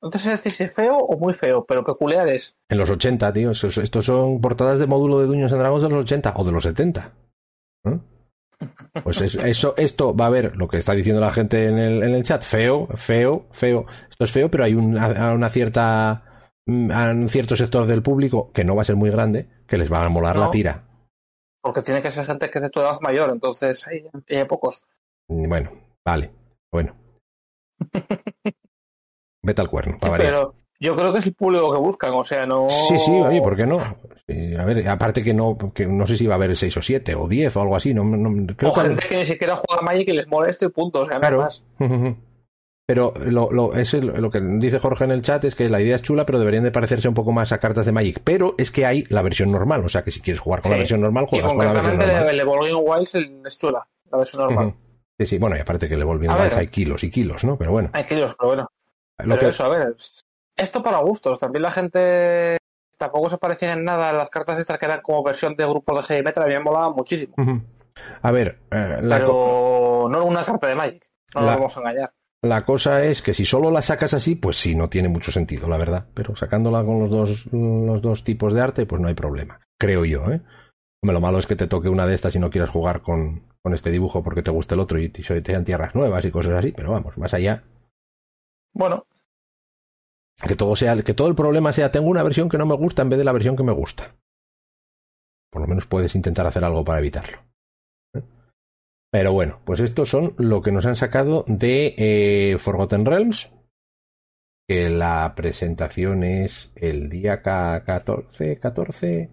no 0.02 0.10
te 0.10 0.18
sé 0.20 0.30
decir 0.30 0.52
si 0.54 0.68
feo 0.68 0.96
o 0.98 1.18
muy 1.18 1.34
feo, 1.34 1.66
pero 1.66 1.84
peculiares. 1.84 2.56
en 2.70 2.78
los 2.78 2.90
80, 2.90 3.34
tío. 3.34 3.52
Esos- 3.52 3.78
estos 3.80 4.06
son 4.06 4.40
portadas 4.40 4.80
de 4.80 4.88
módulo 4.88 5.20
de 5.20 5.26
Dungeons 5.26 5.52
and 5.52 5.62
Dragons 5.62 5.84
de 5.84 5.90
los 5.90 6.00
80 6.04 6.34
o 6.38 6.44
de 6.46 6.52
los 6.54 6.64
70. 6.64 7.12
¿Eh? 7.86 8.00
Pues 9.04 9.20
es- 9.20 9.36
eso, 9.36 9.74
esto 9.76 10.16
va 10.16 10.28
a 10.28 10.30
ver 10.30 10.56
lo 10.56 10.70
que 10.70 10.78
está 10.78 10.94
diciendo 10.94 11.20
la 11.20 11.32
gente 11.34 11.68
en 11.68 11.78
el, 11.78 12.04
en 12.04 12.16
el 12.16 12.24
chat. 12.24 12.42
Feo, 12.42 12.88
feo, 12.96 13.48
feo. 13.52 13.86
Esto 14.10 14.24
es 14.24 14.32
feo, 14.32 14.50
pero 14.50 14.64
hay 14.64 14.76
una 14.76 15.50
cierta. 15.50 16.24
Mm, 16.66 16.92
a 16.92 17.28
cierto 17.28 17.56
sector 17.56 17.86
del 17.86 18.02
público 18.04 18.52
que 18.52 18.64
no 18.64 18.76
va 18.76 18.82
a 18.82 18.86
ser 18.86 18.96
muy 18.96 19.10
grande, 19.10 19.48
que 19.68 19.78
les 19.78 19.92
va 19.92 20.06
a 20.06 20.10
molar 20.10 20.36
la 20.38 20.52
tira. 20.52 20.84
Porque 21.62 21.82
tiene 21.82 22.02
que 22.02 22.12
ser 22.12 22.26
gente 22.26 22.50
que 22.50 22.60
es 22.60 22.64
de 22.64 22.70
tu 22.70 22.80
edad 22.80 23.00
mayor, 23.02 23.30
entonces 23.32 23.86
hay, 23.88 24.06
hay 24.30 24.46
pocos. 24.46 24.86
Y 25.28 25.48
Bueno, 25.48 25.72
vale. 26.06 26.32
Bueno. 26.72 26.96
Vete 29.44 29.62
al 29.62 29.70
cuerno, 29.70 29.98
para 30.00 30.12
variar. 30.12 30.32
Pero 30.32 30.56
yo 30.80 30.96
creo 30.96 31.14
que 31.14 31.20
es 31.20 31.28
el 31.28 31.34
público 31.34 31.72
que 31.72 31.78
buscan, 31.80 32.14
o 32.14 32.24
sea, 32.24 32.46
no. 32.46 32.68
Sí, 32.70 32.98
sí, 32.98 33.12
oye, 33.12 33.42
¿por 33.42 33.56
qué 33.56 33.66
no? 33.66 33.78
A 33.78 34.66
ver, 34.66 34.88
aparte 34.90 35.22
que 35.24 35.34
no, 35.34 35.56
que 35.74 35.86
no 35.86 36.08
sé 36.08 36.18
si 36.18 36.26
va 36.26 36.34
a 36.34 36.38
haber 36.38 36.56
6 36.58 36.76
o 36.78 36.82
7 36.82 37.14
o 37.16 37.28
10 37.28 37.56
o 37.56 37.62
algo 37.62 37.76
así, 37.76 37.94
no, 37.94 38.04
no- 38.04 38.56
creo 38.56 38.72
O 38.72 38.74
gente 38.74 39.08
que 39.08 39.18
ni 39.18 39.26
siquiera 39.26 39.56
juega 39.56 39.84
Magic 39.84 40.10
y 40.10 40.14
les 40.14 40.28
molesta 40.28 40.66
y 40.66 40.70
punto, 40.70 41.02
o 41.02 41.06
sea, 41.06 41.20
Claro. 41.20 41.38
nada 41.38 41.46
más. 41.46 41.64
Pero 42.88 43.14
lo, 43.18 43.52
lo, 43.52 43.74
ese, 43.74 44.00
lo 44.00 44.30
que 44.30 44.40
dice 44.40 44.78
Jorge 44.80 45.06
en 45.06 45.12
el 45.12 45.24
chat 45.24 45.44
es 45.46 45.56
que 45.56 45.70
la 45.70 45.82
idea 45.82 45.96
es 45.96 46.04
chula, 46.04 46.26
pero 46.26 46.38
deberían 46.38 46.64
de 46.64 46.72
parecerse 46.72 47.08
un 47.08 47.16
poco 47.16 47.32
más 47.32 47.52
a 47.52 47.58
cartas 47.60 47.88
de 47.88 47.92
Magic. 47.92 48.22
Pero 48.24 48.54
es 48.60 48.70
que 48.70 48.86
hay 48.86 49.06
la 49.10 49.24
versión 49.24 49.52
normal, 49.52 49.84
o 49.84 49.90
sea 49.90 50.04
que 50.04 50.12
si 50.12 50.22
quieres 50.22 50.40
jugar 50.40 50.62
con 50.62 50.70
la 50.72 50.78
Sí. 50.78 50.82
versión 50.82 51.02
normal, 51.02 51.26
juegas 51.26 51.48
con 51.52 51.58
la 51.66 51.74
versión 51.74 51.98
normal. 51.98 52.30
el 52.30 52.40
Evolving 52.40 52.76
Wilds 52.78 53.16
es 53.16 53.58
chula, 53.58 53.88
la 54.12 54.18
versión 54.20 54.44
normal. 54.44 54.68
Ujú. 54.68 54.76
Sí, 55.18 55.26
sí, 55.26 55.38
bueno, 55.40 55.56
y 55.58 55.60
aparte 55.62 55.88
que 55.90 55.98
le 55.98 56.04
volviendo 56.04 56.38
A 56.38 56.44
ver. 56.44 56.54
hay 56.56 56.68
kilos 56.68 57.04
y 57.04 57.10
kilos, 57.10 57.44
¿no? 57.44 57.58
Pero 57.58 57.72
bueno. 57.72 57.90
Hay 57.94 58.04
kilos, 58.04 58.36
pero 58.38 58.50
bueno. 58.50 58.68
Lo 59.20 59.30
pero 59.36 59.40
que- 59.40 59.48
eso, 59.48 59.64
a 59.66 59.70
ver, 59.70 59.96
esto 60.58 60.84
para 60.84 61.00
gustos. 61.00 61.40
También 61.40 61.64
la 61.64 61.72
gente 61.72 62.58
tampoco 62.98 63.30
se 63.30 63.38
parecían 63.38 63.80
en 63.80 63.86
nada 63.86 64.10
a 64.10 64.14
las 64.14 64.30
cartas 64.30 64.60
estas 64.60 64.78
que 64.78 64.86
eran 64.86 65.02
como 65.02 65.24
versión 65.24 65.56
de 65.56 65.66
grupos 65.66 65.96
de 66.08 66.14
heavy 66.14 66.24
metal, 66.26 66.44
a 66.44 66.48
mí 66.48 66.54
me 66.54 66.60
molaban 66.60 66.94
muchísimo. 66.94 67.34
Ujú. 67.38 67.62
A 68.22 68.32
ver, 68.32 68.60
eh, 68.72 69.00
la, 69.02 69.18
Pero 69.18 70.08
no 70.10 70.24
una 70.26 70.44
carta 70.46 70.68
de 70.68 70.76
Magic, 70.76 71.08
no 71.34 71.42
La- 71.42 71.48
nos 71.52 71.56
vamos 71.56 71.78
a 71.78 71.80
engañar. 71.80 72.14
La 72.46 72.66
cosa 72.66 73.04
es 73.04 73.22
que 73.22 73.34
si 73.34 73.46
solo 73.46 73.72
la 73.72 73.82
sacas 73.82 74.14
así, 74.14 74.36
pues 74.36 74.58
sí, 74.58 74.76
no 74.76 74.90
tiene 74.90 75.10
mucho 75.10 75.32
sentido, 75.32 75.68
la 75.68 75.78
verdad. 75.78 76.08
Pero 76.14 76.36
sacándola 76.36 76.84
con 76.84 77.00
los 77.00 77.10
dos, 77.10 77.48
los 77.52 78.02
dos 78.02 78.24
tipos 78.24 78.54
de 78.54 78.62
arte, 78.62 78.86
pues 78.86 79.02
no 79.02 79.08
hay 79.08 79.16
problema. 79.16 79.60
Creo 79.80 80.06
yo, 80.06 80.32
¿eh? 80.32 80.42
Hombre, 81.02 81.14
lo 81.14 81.22
malo 81.22 81.40
es 81.40 81.48
que 81.48 81.56
te 81.56 81.68
toque 81.68 81.90
una 81.90 82.08
de 82.08 82.16
estas 82.16 82.36
y 82.36 82.40
no 82.40 82.50
quieras 82.50 82.70
jugar 82.70 83.02
con, 83.02 83.44
con 83.62 83.74
este 83.74 83.92
dibujo 83.92 84.24
porque 84.24 84.42
te 84.42 84.52
guste 84.52 84.76
el 84.76 84.80
otro 84.80 85.00
y 85.00 85.10
te 85.10 85.52
dan 85.52 85.66
tierras 85.66 85.96
nuevas 85.96 86.24
y 86.26 86.32
cosas 86.32 86.54
así. 86.54 86.72
Pero 86.72 86.92
vamos, 86.92 87.18
más 87.18 87.34
allá, 87.34 87.64
Bueno, 88.74 89.06
que 90.48 90.56
todo 90.56 90.76
sea, 90.76 91.02
que 91.02 91.14
todo 91.14 91.28
el 91.28 91.36
problema 91.36 91.74
sea 91.74 91.92
tengo 91.92 92.08
una 92.08 92.24
versión 92.24 92.50
que 92.50 92.58
no 92.58 92.66
me 92.66 92.76
gusta 92.76 93.02
en 93.02 93.10
vez 93.10 93.20
de 93.20 93.26
la 93.26 93.32
versión 93.32 93.56
que 93.56 93.64
me 93.64 93.72
gusta. 93.72 94.16
Por 95.52 95.62
lo 95.62 95.68
menos 95.68 95.86
puedes 95.86 96.16
intentar 96.16 96.46
hacer 96.46 96.64
algo 96.64 96.84
para 96.84 97.00
evitarlo. 97.00 97.40
Pero 99.12 99.32
bueno, 99.34 99.62
pues 99.66 99.80
estos 99.80 100.10
son 100.10 100.34
lo 100.38 100.62
que 100.62 100.72
nos 100.72 100.86
han 100.86 100.96
sacado 100.96 101.46
de 101.48 101.94
eh, 101.98 102.58
Forgotten 102.58 103.06
Realms. 103.06 103.52
Que 104.68 104.90
la 104.90 105.34
presentación 105.36 106.24
es 106.24 106.72
el 106.76 107.08
día 107.10 107.42
K- 107.44 107.84
14, 107.86 108.60
14, 108.60 109.30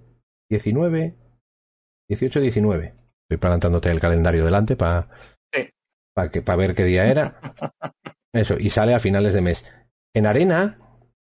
19, 0.50 1.14
18, 2.08 2.40
19. 2.40 2.94
Estoy 3.24 3.38
plantándote 3.38 3.90
el 3.90 3.98
calendario 4.00 4.44
delante 4.44 4.76
para 4.76 5.08
Sí. 5.52 5.62
ver 6.56 6.74
qué 6.74 6.84
día 6.84 7.06
era. 7.06 7.40
Eso, 8.34 8.56
y 8.58 8.68
sale 8.70 8.94
a 8.94 9.00
finales 9.00 9.32
de 9.32 9.40
mes. 9.40 9.66
En 10.14 10.26
Arena, 10.26 10.76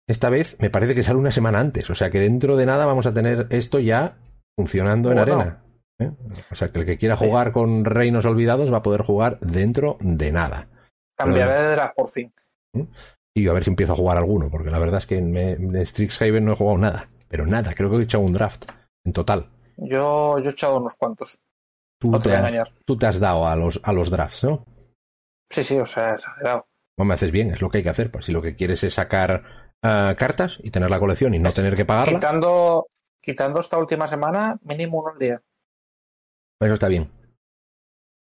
esta 0.09 0.31
vez 0.31 0.57
me 0.61 0.71
parece 0.71 0.95
que 0.95 1.03
sale 1.03 1.19
una 1.19 1.33
semana 1.33 1.59
antes. 1.59 1.91
O 1.91 1.95
sea 1.97 2.09
que 2.11 2.21
dentro 2.21 2.57
de 2.57 2.67
nada 2.67 2.87
vamos 2.87 3.07
a 3.07 3.13
tener 3.13 3.49
esto 3.51 3.81
ya 3.81 4.19
funcionando 4.57 5.11
en. 5.11 5.19
Arena. 5.19 5.65
¿Eh? 5.99 6.11
O 6.51 6.55
sea 6.55 6.71
que 6.71 6.79
el 6.81 6.87
que 6.87 6.99
quiera 6.99 7.17
jugar 7.17 7.53
con 7.53 7.85
Reinos 7.85 8.25
Olvidados 8.27 8.73
va 8.73 8.79
a 8.79 8.83
poder 8.83 9.03
jugar 9.03 9.39
dentro 9.41 9.97
de 10.01 10.33
nada. 10.33 10.69
cambiaré 11.17 11.55
de 11.55 11.71
draft 11.73 11.95
por 11.97 12.09
fin. 12.11 12.33
Y 13.35 13.43
yo 13.43 13.51
a 13.51 13.55
ver 13.55 13.65
si 13.65 13.71
empiezo 13.71 13.93
a 13.93 13.97
jugar 13.97 14.17
alguno, 14.17 14.51
porque 14.51 14.71
la 14.71 14.79
verdad 14.79 14.99
es 14.99 15.07
que 15.07 15.19
en, 15.19 15.37
en 15.37 15.87
Strixhaven 15.87 16.45
no 16.45 16.53
he 16.53 16.57
jugado 16.57 16.79
nada. 16.79 17.09
Pero 17.29 17.47
nada, 17.47 17.75
creo 17.75 17.91
que 17.91 17.97
he 17.97 18.03
echado 18.03 18.25
un 18.25 18.33
draft 18.33 18.65
en 19.05 19.13
total. 19.13 19.51
Yo, 19.77 20.39
yo 20.39 20.51
he 20.51 20.53
echado 20.53 20.79
unos 20.79 20.95
cuantos, 20.97 21.39
Tú, 21.99 22.11
no 22.11 22.21
te 22.21 22.31
te, 22.31 22.37
has- 22.37 22.73
tú 22.85 22.97
te 22.97 23.07
has 23.07 23.19
dado 23.19 23.47
a 23.47 23.57
los, 23.57 23.81
a 23.83 23.93
los 23.93 24.11
drafts, 24.11 24.45
¿no? 24.45 24.65
Sí, 25.51 25.63
sí, 25.63 25.79
o 25.79 25.87
sea, 25.87 26.13
exagerado. 26.13 26.67
No 26.99 27.05
me 27.05 27.15
haces 27.15 27.31
bien, 27.31 27.51
es 27.51 27.61
lo 27.61 27.69
que 27.71 27.79
hay 27.79 27.83
que 27.83 27.91
hacer. 27.91 28.11
Pues 28.11 28.25
si 28.27 28.33
lo 28.33 28.41
que 28.43 28.55
quieres 28.55 28.83
es 28.85 28.95
sacar 28.95 29.75
ah, 29.83 30.15
cartas 30.19 30.59
y 30.63 30.71
tener 30.71 30.91
la 30.91 30.99
colección 30.99 31.35
y 31.35 31.39
no 31.39 31.51
tener 31.51 31.77
que 31.77 31.85
pagarla, 31.85 32.15
Quitando, 32.19 32.87
quitando 33.23 33.61
esta 33.61 33.79
última 33.79 34.07
semana, 34.09 34.59
mínimo 34.63 35.01
uno 35.01 35.13
al 35.13 35.19
día. 35.19 35.43
Eso 36.61 36.75
está 36.75 36.89
bien. 36.89 37.11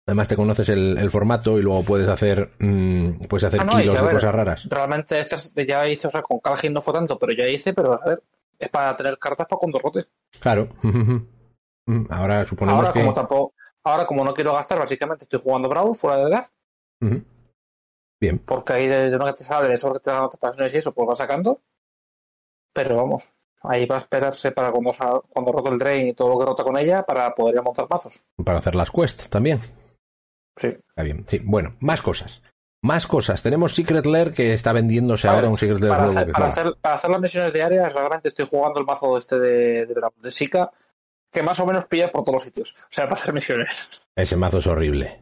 Además 0.09 0.29
te 0.29 0.37
conoces 0.37 0.68
el, 0.68 0.96
el 0.99 1.11
formato 1.11 1.59
y 1.59 1.62
luego 1.62 1.83
puedes 1.83 2.07
hacer 2.09 2.53
mm, 2.61 3.27
puedes 3.27 3.44
hacer 3.44 3.61
Ah, 3.61 3.64
no, 3.64 3.72
kilos 3.72 4.01
de 4.01 4.11
cosas 4.11 4.35
raras. 4.35 4.68
Realmente 4.68 5.18
estas 5.18 5.53
ya 5.55 5.88
hice, 5.88 6.07
o 6.07 6.11
sea, 6.11 6.22
con 6.22 6.38
Calgin 6.38 6.72
no 6.72 6.81
fue 6.81 6.94
tanto, 6.94 7.18
pero 7.18 7.33
ya 7.33 7.49
hice, 7.49 7.72
pero 7.75 8.01
a 8.01 8.05
ver, 8.07 8.22
es 8.59 8.68
para 8.68 8.94
tener 8.94 9.18
cartas 9.18 9.46
para 9.49 9.59
cuando 9.59 9.79
rote. 9.79 10.05
Claro. 10.40 10.68
Mm, 11.88 12.07
Ahora 12.11 12.44
suponemos 12.44 12.81
Ahora 12.81 12.92
que 12.92 12.99
como 12.99 13.12
tampoco, 13.12 13.55
ahora 13.85 14.07
como 14.09 14.25
no 14.25 14.35
quiero 14.35 14.53
gastar, 14.55 14.77
básicamente 14.77 15.22
estoy 15.22 15.38
jugando 15.38 15.68
Brawl 15.68 15.94
fuera 15.94 16.16
de 16.25 16.44
Ujú. 17.01 17.22
Bien. 18.20 18.38
porque 18.40 18.72
ahí 18.72 18.88
de, 18.88 19.11
de 19.11 19.16
lo 19.16 19.25
que 19.27 19.35
te 19.35 19.44
sale, 19.44 19.68
de 19.68 19.75
eso 19.75 19.92
que 19.92 20.01
te 20.01 20.11
dan 20.11 20.22
notificaciones 20.22 20.75
y 20.75 20.79
eso, 20.79 20.92
pues 20.92 21.09
va 21.09 21.14
sacando. 21.14 21.62
Pero 22.72 22.96
vamos, 22.96 23.33
ahí 23.62 23.86
va 23.86 23.96
a 23.96 23.98
esperarse 24.00 24.52
para 24.52 24.70
cuando, 24.70 24.92
cuando 25.28 25.52
rote 25.52 25.70
el 25.70 25.78
drain 25.78 26.08
y 26.08 26.14
todo 26.14 26.28
lo 26.30 26.38
que 26.38 26.44
rota 26.46 26.64
con 26.64 26.76
ella 26.78 27.02
para 27.04 27.34
poder 27.34 27.62
montar 27.62 27.86
mazos. 27.90 28.22
Para 28.44 28.58
hacer 28.58 28.74
las 28.74 28.90
quests 28.90 29.28
también. 29.28 29.60
Sí. 30.56 30.68
Está 30.68 31.02
bien. 31.02 31.24
Sí, 31.28 31.40
bueno, 31.44 31.76
más 31.80 32.00
cosas. 32.02 32.42
Más 32.82 33.06
cosas. 33.06 33.42
Tenemos 33.42 33.74
Secret 33.74 34.06
Lair 34.06 34.32
que 34.32 34.54
está 34.54 34.72
vendiéndose 34.72 35.26
ahora 35.28 35.48
un 35.48 35.58
Secret 35.58 35.80
Lair 35.80 35.90
para, 35.96 36.04
hacer, 36.08 36.32
para, 36.32 36.46
hacer, 36.46 36.76
para 36.80 36.94
hacer 36.94 37.10
las 37.10 37.20
misiones 37.20 37.52
diarias, 37.52 37.92
realmente 37.92 38.28
estoy 38.28 38.46
jugando 38.46 38.78
el 38.80 38.86
mazo 38.86 39.16
este 39.18 39.38
de, 39.38 39.86
de, 39.86 39.94
de 40.16 40.30
Sika, 40.30 40.70
que 41.32 41.42
más 41.42 41.58
o 41.60 41.66
menos 41.66 41.86
pilla 41.86 42.12
por 42.12 42.22
todos 42.22 42.34
los 42.34 42.42
sitios. 42.44 42.74
O 42.84 42.86
sea, 42.90 43.04
para 43.04 43.14
hacer 43.20 43.34
misiones. 43.34 43.90
Ese 44.14 44.36
mazo 44.36 44.58
es 44.58 44.66
horrible. 44.66 45.20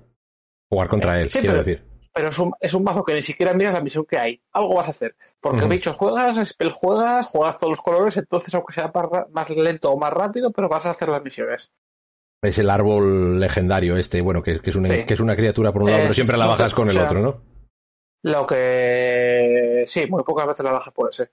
Jugar 0.70 0.88
contra 0.88 1.20
él, 1.20 1.30
Sí, 1.30 1.38
quiero 1.40 1.54
pero- 1.54 1.64
decir. 1.64 1.93
Pero 2.14 2.28
es 2.28 2.38
un, 2.38 2.52
es 2.60 2.72
un 2.74 2.84
mazo 2.84 3.02
que 3.02 3.12
ni 3.14 3.22
siquiera 3.22 3.52
miras 3.54 3.74
la 3.74 3.80
misión 3.80 4.04
que 4.04 4.16
hay. 4.16 4.40
Algo 4.52 4.74
vas 4.76 4.86
a 4.86 4.90
hacer. 4.90 5.16
Porque 5.40 5.62
Ujú. 5.64 5.68
bichos 5.70 5.96
juegas, 5.96 6.36
spell 6.48 6.70
juegas, 6.70 7.26
juegas 7.26 7.58
todos 7.58 7.72
los 7.72 7.80
colores, 7.82 8.16
entonces 8.16 8.54
aunque 8.54 8.72
sea 8.72 8.92
más, 9.32 9.50
lento 9.50 9.90
o 9.90 9.98
más 9.98 10.12
rápido, 10.12 10.52
pero 10.52 10.68
vas 10.68 10.86
a 10.86 10.90
hacer 10.90 11.08
las 11.08 11.22
misiones. 11.24 11.72
Es 12.40 12.58
el 12.58 12.70
árbol 12.70 13.40
legendario 13.40 13.96
este, 13.96 14.20
bueno, 14.20 14.42
que, 14.42 14.60
que 14.60 14.70
es, 14.70 14.76
una, 14.76 14.86
Sí. 14.88 15.04
que 15.06 15.14
es 15.14 15.20
una 15.20 15.34
criatura 15.34 15.72
por 15.72 15.82
un 15.82 15.88
lado, 15.90 16.00
Es- 16.02 16.04
pero 16.04 16.14
siempre 16.14 16.36
la 16.36 16.46
bajas 16.46 16.72
con 16.74 16.86
o 16.86 16.90
el 16.90 16.96
sea, 16.96 17.04
otro, 17.06 17.20
¿no? 17.20 17.40
Lo 18.22 18.46
que. 18.46 19.84
Sí, 19.86 20.06
muy 20.06 20.22
pocas 20.22 20.46
veces 20.46 20.64
la 20.64 20.72
bajas 20.72 20.92
por 20.94 21.10
ese. 21.10 21.30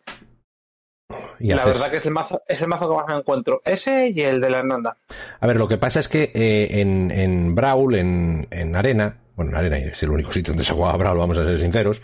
Y 1.40 1.50
la 1.50 1.56
haces- 1.58 1.74
verdad 1.74 1.92
que 1.92 1.98
es 1.98 2.06
el 2.06 2.12
mazo, 2.14 2.42
es 2.48 2.62
el 2.62 2.68
mazo 2.68 2.90
que 2.90 2.96
más 2.96 3.08
me 3.08 3.16
encuentro. 3.20 3.62
Ese 3.66 4.10
y 4.10 4.22
el 4.22 4.40
de 4.42 4.50
la 4.50 4.60
Hernanda. 4.60 4.98
A 5.40 5.48
ver, 5.48 5.58
lo 5.58 5.68
que 5.68 5.78
pasa 5.78 6.00
es 6.00 6.08
que 6.08 6.32
eh, 6.34 6.82
en, 6.82 7.12
en 7.12 7.56
Brawl, 7.56 7.96
en, 7.96 8.48
en 8.52 8.76
Arena, 8.76 9.18
bueno, 9.44 9.52
en 9.52 9.58
Arena 9.58 9.78
es 9.78 10.02
el 10.04 10.10
único 10.12 10.32
sitio 10.32 10.54
donde 10.54 10.64
se 10.66 10.74
juega 10.74 10.96
Brawl, 10.98 11.18
vamos 11.18 11.38
a 11.38 11.46
ser 11.46 11.60
sinceros, 11.60 12.02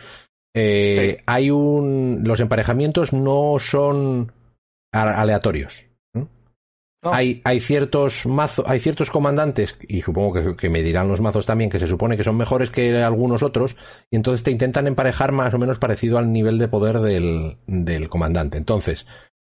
eh, 0.55 1.15
Sí. 1.17 1.23
hay 1.25 1.51
un... 1.51 2.21
Los 2.23 2.39
emparejamientos 2.39 3.13
no 3.13 3.55
son 3.59 4.31
aleatorios. 4.91 5.85
Hay, 7.03 7.41
hay 7.45 7.59
ciertos 7.59 8.25
mazos, 8.25 8.65
hay 8.67 8.79
ciertos 8.79 9.11
comandantes, 9.11 9.77
y 9.87 10.01
supongo 10.01 10.33
que, 10.33 10.55
que 10.57 10.69
me 10.69 10.81
dirán 10.83 11.07
los 11.07 11.21
mazos 11.21 11.45
también, 11.45 11.69
que 11.69 11.79
se 11.79 11.87
supone 11.87 12.17
que 12.17 12.23
son 12.23 12.35
mejores 12.35 12.69
que 12.71 12.97
algunos 12.97 13.43
otros, 13.43 13.77
y 14.09 14.15
entonces 14.17 14.43
te 14.43 14.51
intentan 14.51 14.87
emparejar 14.87 15.31
más 15.31 15.53
o 15.53 15.59
menos 15.59 15.77
parecido 15.77 16.17
al 16.17 16.33
nivel 16.33 16.57
de 16.57 16.67
poder 16.67 16.99
del, 16.99 17.57
del 17.67 18.09
comandante. 18.09 18.57
Entonces, 18.57 19.05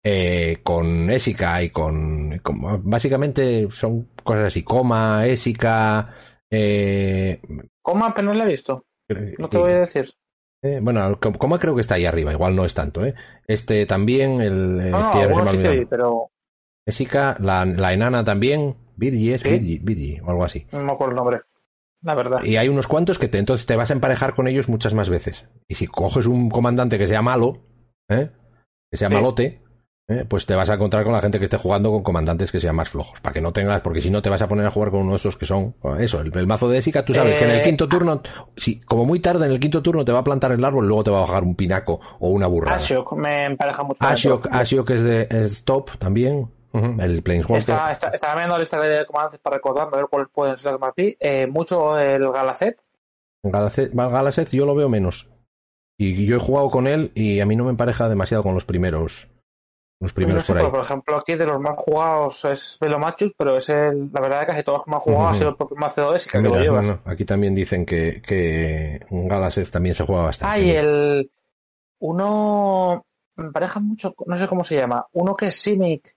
eh, 0.05 0.59
con 0.65 1.09
Ésica 1.09 1.63
y 1.63 1.71
con, 1.71 2.39
con- 2.43 2.83
Básicamente 2.91 3.69
son 3.71 4.09
cosas 4.23 4.47
así, 4.49 4.63
Coma, 4.63 5.27
Ésica. 5.27 6.15
Eh, 6.51 7.41
Coma 7.83 8.09
apenas 8.09 8.37
la 8.37 8.45
he 8.45 8.49
visto. 8.49 8.85
No 9.39 9.49
te 9.49 9.59
voy 9.59 9.73
a 9.73 9.81
decir. 9.81 10.13
eh, 10.63 10.81
bueno, 10.83 11.19
Com- 11.21 11.35
Coma 11.35 11.59
creo 11.59 11.75
que 11.75 11.81
está 11.81 11.95
ahí 11.97 12.07
arriba, 12.07 12.33
igual 12.33 12.57
no 12.57 12.65
es 12.65 12.75
tanto, 12.75 13.05
¿eh? 13.05 13.15
Este 13.47 13.87
también, 13.87 14.41
el. 14.41 14.81
eh, 14.81 14.91
No, 14.91 14.99
no, 14.99 15.05
ha 15.07 15.23
algunos 15.23 15.51
sí 15.51 15.59
que 15.63 15.69
vi, 15.69 15.85
pero 15.87 16.31
Ésica, 16.87 17.37
la, 17.41 17.65
la 17.65 17.93
enana 17.93 18.25
también, 18.25 18.77
Virgi 18.97 19.33
es 19.33 19.43
¿Sí? 19.43 19.51
Virgi, 19.51 19.79
Virgi, 19.79 20.21
o 20.21 20.31
algo 20.31 20.45
así. 20.45 20.67
no 20.73 20.83
me 20.85 20.93
acuerdo 20.93 21.11
el 21.13 21.17
nombre. 21.17 21.41
La 22.03 22.15
verdad. 22.15 22.45
Y 22.45 22.57
hay 22.57 22.69
unos 22.69 22.87
cuantos 22.87 23.19
que 23.19 23.27
te, 23.27 23.39
entonces 23.39 23.67
te 23.67 23.75
vas 23.75 23.91
a 23.91 23.95
emparejar 23.95 24.35
con 24.35 24.47
ellos 24.47 24.69
muchas 24.69 24.95
más 24.95 25.09
veces. 25.09 25.49
Y 25.67 25.75
si 25.75 25.87
coges 25.89 26.27
un 26.27 26.51
comandante 26.51 26.99
que 26.99 27.09
sea 27.09 27.23
malo, 27.23 27.65
¿eh? 28.09 28.31
que 28.91 28.97
sea 28.97 29.09
Sí. 29.09 29.15
malote, 29.15 29.63
¿eh? 30.09 30.25
pues 30.29 30.47
te 30.47 30.55
vas 30.55 30.69
a 30.71 30.75
encontrar 30.75 31.05
con 31.05 31.13
la 31.13 31.21
gente 31.21 31.39
que 31.39 31.45
esté 31.45 31.57
jugando 31.57 31.91
con 31.91 32.03
comandantes 32.03 32.53
que 32.53 32.61
sean 32.61 32.77
más 32.77 32.89
flojos, 32.89 33.21
para 33.21 33.33
que 33.33 33.41
no 33.41 33.53
tengas, 33.53 33.81
porque 33.81 34.03
si 34.03 34.11
no 34.11 34.23
te 34.23 34.31
vas 34.31 34.43
a 34.43 34.49
poner 34.49 34.67
a 34.67 34.71
jugar 34.71 34.91
con 34.91 35.01
uno 35.01 35.13
de 35.13 35.19
esos 35.19 35.37
que 35.37 35.47
son, 35.47 35.75
eso, 35.99 36.21
el, 36.21 36.47
mazo 36.47 36.69
de 36.69 36.79
Esica, 36.79 37.05
tú 37.05 37.15
sabes 37.15 37.37
que 37.37 37.45
en 37.45 37.51
el 37.51 37.61
Eh, 37.61 37.63
quinto 37.63 37.89
turno, 37.89 38.23
si, 38.57 38.81
como 38.81 39.05
muy 39.05 39.21
tarde 39.21 39.47
en 39.47 39.53
el 39.53 39.61
quinto 39.61 39.83
turno 39.83 40.05
te 40.05 40.13
va 40.13 40.21
a 40.21 40.25
plantar 40.25 40.53
el 40.53 40.65
árbol, 40.65 40.87
luego 40.87 41.05
te 41.05 41.11
va 41.11 41.19
a 41.19 41.23
bajar 41.23 41.43
un 41.43 41.57
pinaco 41.57 42.01
o 42.19 42.31
una 42.31 42.47
burrada. 42.47 42.77
Ashiok 42.77 43.13
me 43.15 43.47
empareja 43.47 43.83
mucho. 43.83 44.05
el 44.05 44.41
Ashiok 44.51 44.91
es 44.91 45.03
de 45.03 45.29
es 45.31 45.65
top 45.65 45.97
también, 45.99 46.51
el 46.73 47.23
Planeswalker. 47.23 47.59
Está, 47.59 47.91
está, 47.91 48.09
estaba 48.09 48.35
viendo 48.35 48.55
la 48.55 48.61
lista 48.61 48.81
de 48.81 49.05
comandantes 49.07 49.41
para 49.41 49.57
recordarme 49.57 49.95
a 49.95 49.97
ver 49.97 50.07
cuáles 50.11 50.29
pueden 50.29 50.57
ser 50.57 50.73
que 50.73 50.79
más. 50.79 50.93
Eh, 50.97 51.47
mucho 51.47 51.99
el 51.99 52.31
Galacet. 52.31 52.83
Galacet, 53.43 53.93
Galacet 53.95 54.51
yo 54.51 54.67
lo 54.67 54.75
veo 54.75 54.89
menos. 54.89 55.29
Y 55.99 56.27
yo 56.27 56.37
he 56.37 56.41
jugado 56.41 56.69
con 56.69 56.87
él 56.87 57.13
y 57.15 57.41
a 57.41 57.47
mí 57.47 57.57
no 57.57 57.65
me 57.65 57.71
empareja 57.71 58.09
demasiado 58.09 58.43
con 58.43 58.53
los 58.53 58.67
primeros. 58.67 59.29
Los 59.99 60.13
No 60.13 60.15
primeros 60.15 60.45
sé, 60.45 60.53
por 60.53 60.59
ahí. 60.59 60.63
pero, 60.67 60.73
por 60.73 60.85
ejemplo, 60.85 61.17
aquí 61.17 61.35
de 61.37 61.47
los 61.47 61.59
más 61.61 61.77
jugados 61.77 62.45
es 62.45 62.77
Velomachus, 62.81 63.33
pero 63.37 63.57
es 63.57 63.69
el, 63.71 64.11
la 64.13 64.21
verdad 64.21 64.41
que 64.41 64.47
casi 64.49 64.63
todos 64.63 64.79
los 64.81 64.87
más 64.89 65.03
jugado 65.03 65.27
ha 65.27 65.31
Ujú. 65.31 65.39
sido 65.39 65.51
el 65.51 65.57
propio 65.57 65.77
Macedo 65.79 66.15
y 66.15 66.19
que 66.31 66.39
lo 66.41 66.59
llevas. 66.61 66.87
no, 66.87 66.93
no, 67.05 67.11
aquí 67.11 67.25
también 67.25 67.55
dicen 67.55 67.87
que, 67.87 68.21
que 68.21 69.01
un 69.11 69.27
Galacet 69.29 69.71
también 69.71 69.95
se 69.95 70.05
juega 70.05 70.25
bastante. 70.25 70.55
Ah, 70.55 70.59
y 70.59 70.71
el. 70.71 71.31
Uno. 72.01 73.05
Me 73.37 73.53
pareja 73.53 73.81
mucho, 73.81 74.15
no 74.27 74.37
sé 74.37 74.49
cómo 74.49 74.65
se 74.65 74.77
llama. 74.77 75.07
Uno 75.13 75.37
que 75.37 75.47
es 75.47 75.61
Simic, 75.61 76.16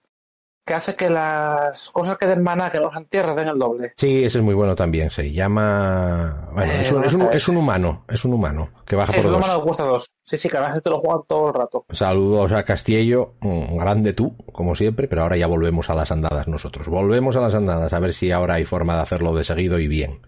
que 0.70 0.74
hace 0.74 0.94
que 0.94 1.10
las 1.10 1.90
cosas 1.90 2.16
que 2.16 2.28
den 2.28 2.44
maná, 2.44 2.70
que 2.70 2.78
no 2.78 2.92
sean 2.92 3.04
tierras, 3.06 3.34
den 3.34 3.48
el 3.48 3.58
doble. 3.58 3.92
Sí, 3.96 4.22
ese 4.22 4.38
es 4.38 4.44
muy 4.44 4.54
bueno 4.54 4.76
también. 4.76 5.10
Se 5.10 5.32
llama. 5.32 6.48
Bueno, 6.52 6.72
Eh, 6.72 6.82
es, 6.82 6.92
un, 6.92 7.02
es, 7.02 7.12
un, 7.12 7.18
¿dónde 7.18 7.24
está 7.24 7.36
es 7.38 7.48
un 7.48 7.56
humano. 7.56 8.04
Es 8.06 8.24
un 8.24 8.34
humano 8.34 8.70
que 8.86 8.94
baja 8.94 9.12
Sí, 9.12 9.18
por 9.18 9.32
es 9.34 9.48
malo 9.48 9.58
que 9.58 9.64
cuesta 9.64 9.82
dos. 9.82 10.14
Sí, 10.22 10.38
sí, 10.38 10.48
que 10.48 10.58
además 10.58 10.80
te 10.80 10.90
lo 10.90 10.98
juegan 11.00 11.22
todo 11.26 11.48
el 11.48 11.54
rato. 11.54 11.84
Saludos 11.90 12.52
a 12.52 12.62
Castillo, 12.64 13.34
mm, 13.40 13.78
grande 13.78 14.12
tú, 14.12 14.36
como 14.52 14.76
siempre, 14.76 15.08
pero 15.08 15.22
ahora 15.22 15.36
ya 15.36 15.48
volvemos 15.48 15.90
a 15.90 15.94
las 15.96 16.12
andadas 16.12 16.46
nosotros. 16.46 16.86
Volvemos 16.86 17.34
a 17.34 17.40
las 17.40 17.56
andadas, 17.56 17.92
a 17.92 17.98
ver 17.98 18.14
si 18.14 18.30
ahora 18.30 18.54
hay 18.54 18.64
forma 18.64 18.94
de 18.94 19.02
hacerlo 19.02 19.34
de 19.34 19.42
seguido 19.42 19.76
y 19.80 19.88
bien. 19.88 20.24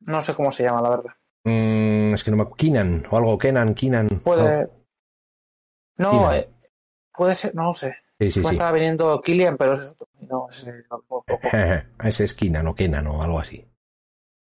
No 0.00 0.22
sé 0.22 0.32
cómo 0.32 0.50
se 0.50 0.62
llama, 0.62 0.80
la 0.80 0.88
verdad. 0.88 1.10
Mm, 1.44 2.14
es 2.14 2.24
que 2.24 2.30
no 2.30 2.38
me 2.38 2.46
Kinan 2.56 3.06
o 3.10 3.18
algo, 3.18 3.36
Kenan, 3.36 3.74
Kinan. 3.74 4.08
Puede. 4.08 4.66
No, 5.98 6.32
eh, 6.32 6.48
puede 7.12 7.34
ser, 7.34 7.54
no 7.54 7.64
lo 7.64 7.74
sé. 7.74 7.94
Sí, 8.26 8.30
sí, 8.32 8.40
Me 8.40 8.48
sí. 8.50 8.54
estaba 8.54 8.72
viniendo 8.72 9.20
Killian, 9.20 9.56
pero 9.56 9.72
es 9.74 9.80
otro. 9.88 10.06
No. 10.28 10.48
Ese 12.02 12.24
es 12.24 12.34
Kinan 12.34 12.66
o 12.66 12.74
Kenan 12.74 13.06
o 13.06 13.22
algo 13.22 13.38
así. 13.40 13.64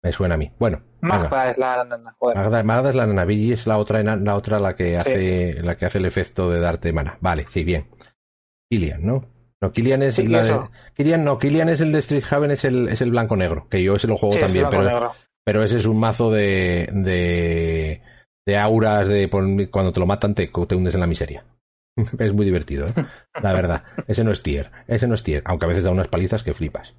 Me 0.04 0.12
suena 0.12 0.36
a 0.36 0.38
mí. 0.38 0.52
Bueno. 0.60 0.82
Magda 1.02 1.50
es 1.52 1.58
la 1.58 1.84
nana, 1.84 2.16
joder. 2.18 2.38
Magda, 2.38 2.63
Magda 2.63 2.90
es 2.90 2.96
la 2.96 3.06
nana, 3.08 3.26
Vigi 3.26 3.54
es 3.54 3.68
la 3.68 3.78
otra, 3.78 4.02
la 4.04 4.36
otra 4.36 4.60
la 4.60 4.76
que 4.76 4.96
hace, 4.98 5.62
la 5.62 5.76
que 5.78 5.86
hace 5.86 5.98
el 6.00 6.06
efecto 6.06 6.50
de 6.50 6.60
darte 6.60 6.92
mana. 6.94 7.18
Vale, 7.22 7.46
sí, 7.50 7.63
bien. 7.63 7.88
Kilian, 8.70 9.06
¿no? 9.06 9.26
No, 9.62 9.72
Kilian 9.72 10.02
es 10.04 10.16
Sí, 10.16 10.28
la 10.28 10.40
de- 10.40 10.44
eso. 10.44 10.72
Kilian 10.96 11.24
no, 11.24 11.38
Kilian 11.40 11.70
es 11.70 11.82
el 11.82 11.92
de 11.92 12.00
Street 12.00 12.24
Haven, 12.30 12.52
es 12.52 12.63
el, 12.66 12.90
es 12.90 13.02
el 13.02 13.12
blanco 13.12 13.36
negro, 13.36 13.68
que 13.70 13.82
yo 13.82 13.96
ese 13.96 14.08
lo 14.08 14.18
juego 14.18 14.34
Sí, 14.34 14.40
es 14.40 14.46
también, 14.46 14.68
pero, 14.70 14.84
negro. 14.84 15.12
pero 15.44 15.63
ese 15.63 15.78
es 15.78 15.86
un 15.88 16.00
mazo 16.00 16.32
de, 16.32 16.90
de, 16.94 18.02
de 18.46 18.58
auras 18.58 19.08
de 19.08 19.30
cuando 19.72 19.92
te 19.92 20.00
lo 20.00 20.06
matan 20.06 20.36
te, 20.36 20.48
te 20.48 20.76
hundes 20.76 20.94
en 20.94 21.00
la 21.02 21.08
miseria. 21.08 21.44
es 22.19 22.33
muy 22.33 22.45
divertido, 22.45 22.88
¿eh? 22.88 23.05
La 23.41 23.53
verdad. 23.53 23.83
Ese 24.07 24.23
no 24.23 24.31
es 24.31 24.41
tier, 24.41 24.71
ese 24.88 25.07
no 25.07 25.15
es 25.15 25.23
tier, 25.23 25.43
aunque 25.45 25.65
a 25.65 25.69
veces 25.69 25.83
da 25.83 25.91
unas 25.91 26.07
palizas 26.07 26.43
que 26.43 26.53
flipas. 26.53 26.95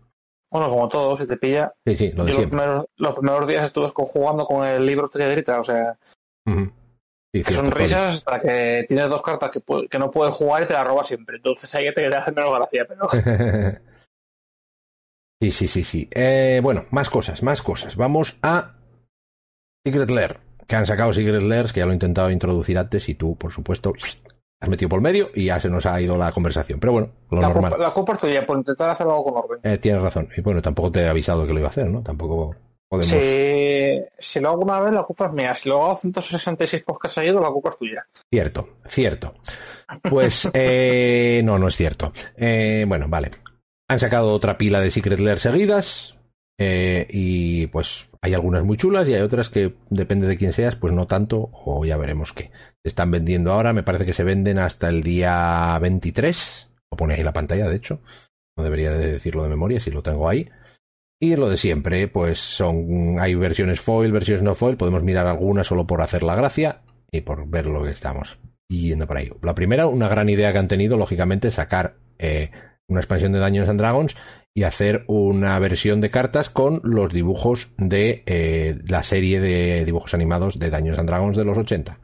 Bueno, 0.51 0.71
como 0.71 0.89
todo, 0.89 1.17
si 1.17 1.27
te 1.27 1.37
pilla. 1.37 1.73
Sí, 1.87 1.97
sí, 1.97 2.13
lo 2.13 2.25
de 2.25 2.33
Yo 2.33 2.39
los 2.41 2.49
primeros, 2.49 2.87
los 2.97 3.15
primeros 3.15 3.49
días 3.49 3.65
estuve 3.65 3.89
jugando 3.89 4.47
con 4.47 4.67
el 4.67 4.85
libro 4.85 5.09
que 5.09 5.29
grita, 5.29 5.61
o 5.61 5.65
sea. 5.65 5.99
Sí, 7.35 7.43
que 7.43 7.53
son 7.53 7.71
risas 7.71 8.15
hasta 8.15 8.41
que 8.41 8.87
tienes 8.89 9.11
dos 9.11 9.21
cartas 9.21 9.51
que, 9.51 9.61
que 9.89 9.99
no 9.99 10.11
puedes 10.11 10.35
jugar 10.35 10.63
y 10.63 10.67
te 10.67 10.73
las 10.73 10.87
robas 10.87 11.07
siempre. 11.07 11.37
Entonces 11.37 11.75
ahí 11.75 11.93
te 11.93 12.07
hace 12.07 12.33
menos 12.37 12.57
gracia, 12.57 12.87
pero. 12.89 13.09
Sí, 15.41 15.53
sí, 15.53 15.69
sí, 15.69 15.85
sí. 15.85 16.09
Eh, 16.11 16.59
bueno, 16.61 16.87
más 16.91 17.11
cosas, 17.11 17.45
más 17.45 17.63
cosas. 17.63 17.95
Vamos 17.95 18.41
a 18.43 18.75
Secret 19.87 20.11
Lair, 20.11 20.41
que 20.67 20.75
han 20.75 20.85
sacado 20.85 21.13
Secret 21.13 21.43
Lairs, 21.43 21.73
que 21.73 21.79
ya 21.79 21.87
lo 21.87 21.93
he 21.93 21.95
intentado 21.95 22.31
introducir 22.33 22.77
antes 22.77 23.09
y 23.09 23.15
tú, 23.15 23.37
por 23.37 23.53
supuesto, 23.53 23.93
has 24.61 24.69
metido 24.69 24.89
por 24.89 25.01
medio 25.01 25.31
y 25.35 25.47
ya 25.47 25.61
se 25.61 25.69
nos 25.69 25.87
ha 25.87 26.01
ido 26.01 26.17
la 26.19 26.33
conversación. 26.33 26.81
Pero 26.81 26.93
bueno, 26.93 27.11
lo 27.31 27.41
La 27.41 27.49
normal. 27.49 27.71
culpa, 27.73 27.85
la 27.87 27.93
culpa 27.95 28.13
es 28.15 28.19
tuya 28.19 28.47
por 28.47 28.59
intentar 28.59 28.91
hacer 28.91 29.07
algo 29.07 29.25
con 29.25 29.37
orden. 29.37 29.61
Eh, 29.63 29.79
tienes 29.79 30.03
razón. 30.03 30.29
Y 30.37 30.41
bueno, 30.41 30.61
tampoco 30.63 30.91
te 30.91 31.01
he 31.03 31.09
avisado 31.09 31.47
que 31.47 31.53
lo 31.53 31.59
iba 31.61 31.69
a 31.69 31.71
hacer, 31.71 31.87
¿no? 31.89 32.03
Tampoco 32.03 32.55
podemos. 32.89 33.07
Si, 33.11 34.01
si 34.19 34.41
lo 34.41 34.49
hago 34.51 34.63
una 34.63 34.81
vez, 34.81 34.93
la 34.93 35.03
culpa 35.05 35.27
es 35.27 35.33
mía. 35.33 35.55
Si 35.55 35.69
lo 35.69 35.85
hago 35.85 35.95
166 35.95 36.83
podcasts 36.83 37.15
seguidos, 37.15 37.41
la 37.41 37.51
culpa 37.51 37.71
es 37.71 37.79
tuya. 37.79 38.07
Cierto, 38.31 38.69
cierto. 38.87 39.35
Pues 40.11 40.51
eh, 40.55 41.41
no, 41.45 41.59
no 41.59 41.69
es 41.69 41.77
cierto. 41.77 42.13
Eh, 42.37 42.85
bueno, 42.89 43.07
vale. 43.09 43.31
Han 43.89 43.99
sacado 44.01 44.33
otra 44.35 44.59
pila 44.59 44.81
de 44.81 44.91
Secret 44.91 45.21
Lair 45.21 45.39
seguidas. 45.39 46.18
Eh, 46.59 47.07
y 47.09 47.69
pues 47.69 48.09
hay 48.21 48.35
algunas 48.35 48.65
muy 48.65 48.77
chulas 48.77 49.09
y 49.09 49.15
hay 49.15 49.23
otras 49.23 49.49
que 49.49 49.75
depende 49.91 50.27
de 50.27 50.37
quién 50.37 50.53
seas, 50.53 50.75
pues 50.75 50.93
no 50.93 51.07
tanto, 51.07 51.51
o 51.53 51.85
ya 51.85 51.97
veremos 51.97 52.33
qué. 52.33 52.51
Se 52.83 52.89
están 52.89 53.11
vendiendo 53.13 53.53
ahora, 53.53 53.73
me 53.73 53.85
parece 53.85 54.05
que 54.05 54.13
se 54.13 54.25
venden 54.25 54.59
hasta 54.59 54.89
el 54.89 55.03
día 55.03 55.79
23. 55.81 56.71
Lo 56.91 56.97
pone 56.97 57.15
ahí 57.15 57.23
la 57.23 57.33
pantalla, 57.33 57.69
de 57.69 57.77
hecho. 57.77 58.01
No 58.57 58.65
debería 58.65 58.91
de 58.91 59.13
decirlo 59.13 59.45
de 59.45 59.51
memoria 59.51 59.81
si 59.81 59.93
lo 59.93 60.03
tengo 60.03 60.29
ahí. 60.29 60.51
Y 61.21 61.37
lo 61.37 61.49
de 61.49 61.57
siempre, 61.57 62.09
pues 62.09 62.41
son, 62.41 63.19
hay 63.21 63.35
versiones 63.35 63.81
foil, 63.81 64.13
versiones 64.13 64.43
no 64.43 64.55
foil, 64.55 64.77
podemos 64.77 65.03
mirar 65.03 65.27
algunas 65.27 65.67
solo 65.67 65.87
por 65.87 66.01
hacer 66.01 66.23
la 66.23 66.37
gracia 66.37 66.83
y 67.11 67.21
por 67.21 67.49
ver 67.49 67.67
lo 67.67 67.83
que 67.85 67.91
estamos 67.91 68.39
yendo 68.69 69.07
por 69.07 69.17
ahí. 69.17 69.31
La 69.43 69.55
primera, 69.55 69.87
una 69.87 70.09
gran 70.09 70.29
idea 70.29 70.53
que 70.53 70.59
han 70.59 70.69
tenido, 70.69 70.97
lógicamente, 70.97 71.51
sacar 71.51 71.97
eh, 72.19 72.51
una 72.89 73.01
expansión 73.01 73.33
de 73.33 73.39
Dungeons 73.39 73.69
and 73.69 73.81
Dragons 73.81 74.17
y 74.59 74.65
hacer 74.65 75.05
una 75.07 75.57
versión 75.61 76.01
de 76.01 76.11
cartas 76.11 76.51
con 76.51 76.81
los 76.83 77.13
dibujos 77.13 77.71
de 77.77 78.25
eh, 78.27 78.77
la 78.89 79.05
serie 79.05 79.39
de 79.39 79.85
dibujos 79.85 80.15
animados 80.15 80.59
de 80.59 80.69
Dungeons 80.69 80.99
and 80.99 81.09
Dragons 81.09 81.37
de 81.37 81.45
los 81.45 81.57
80, 81.57 82.01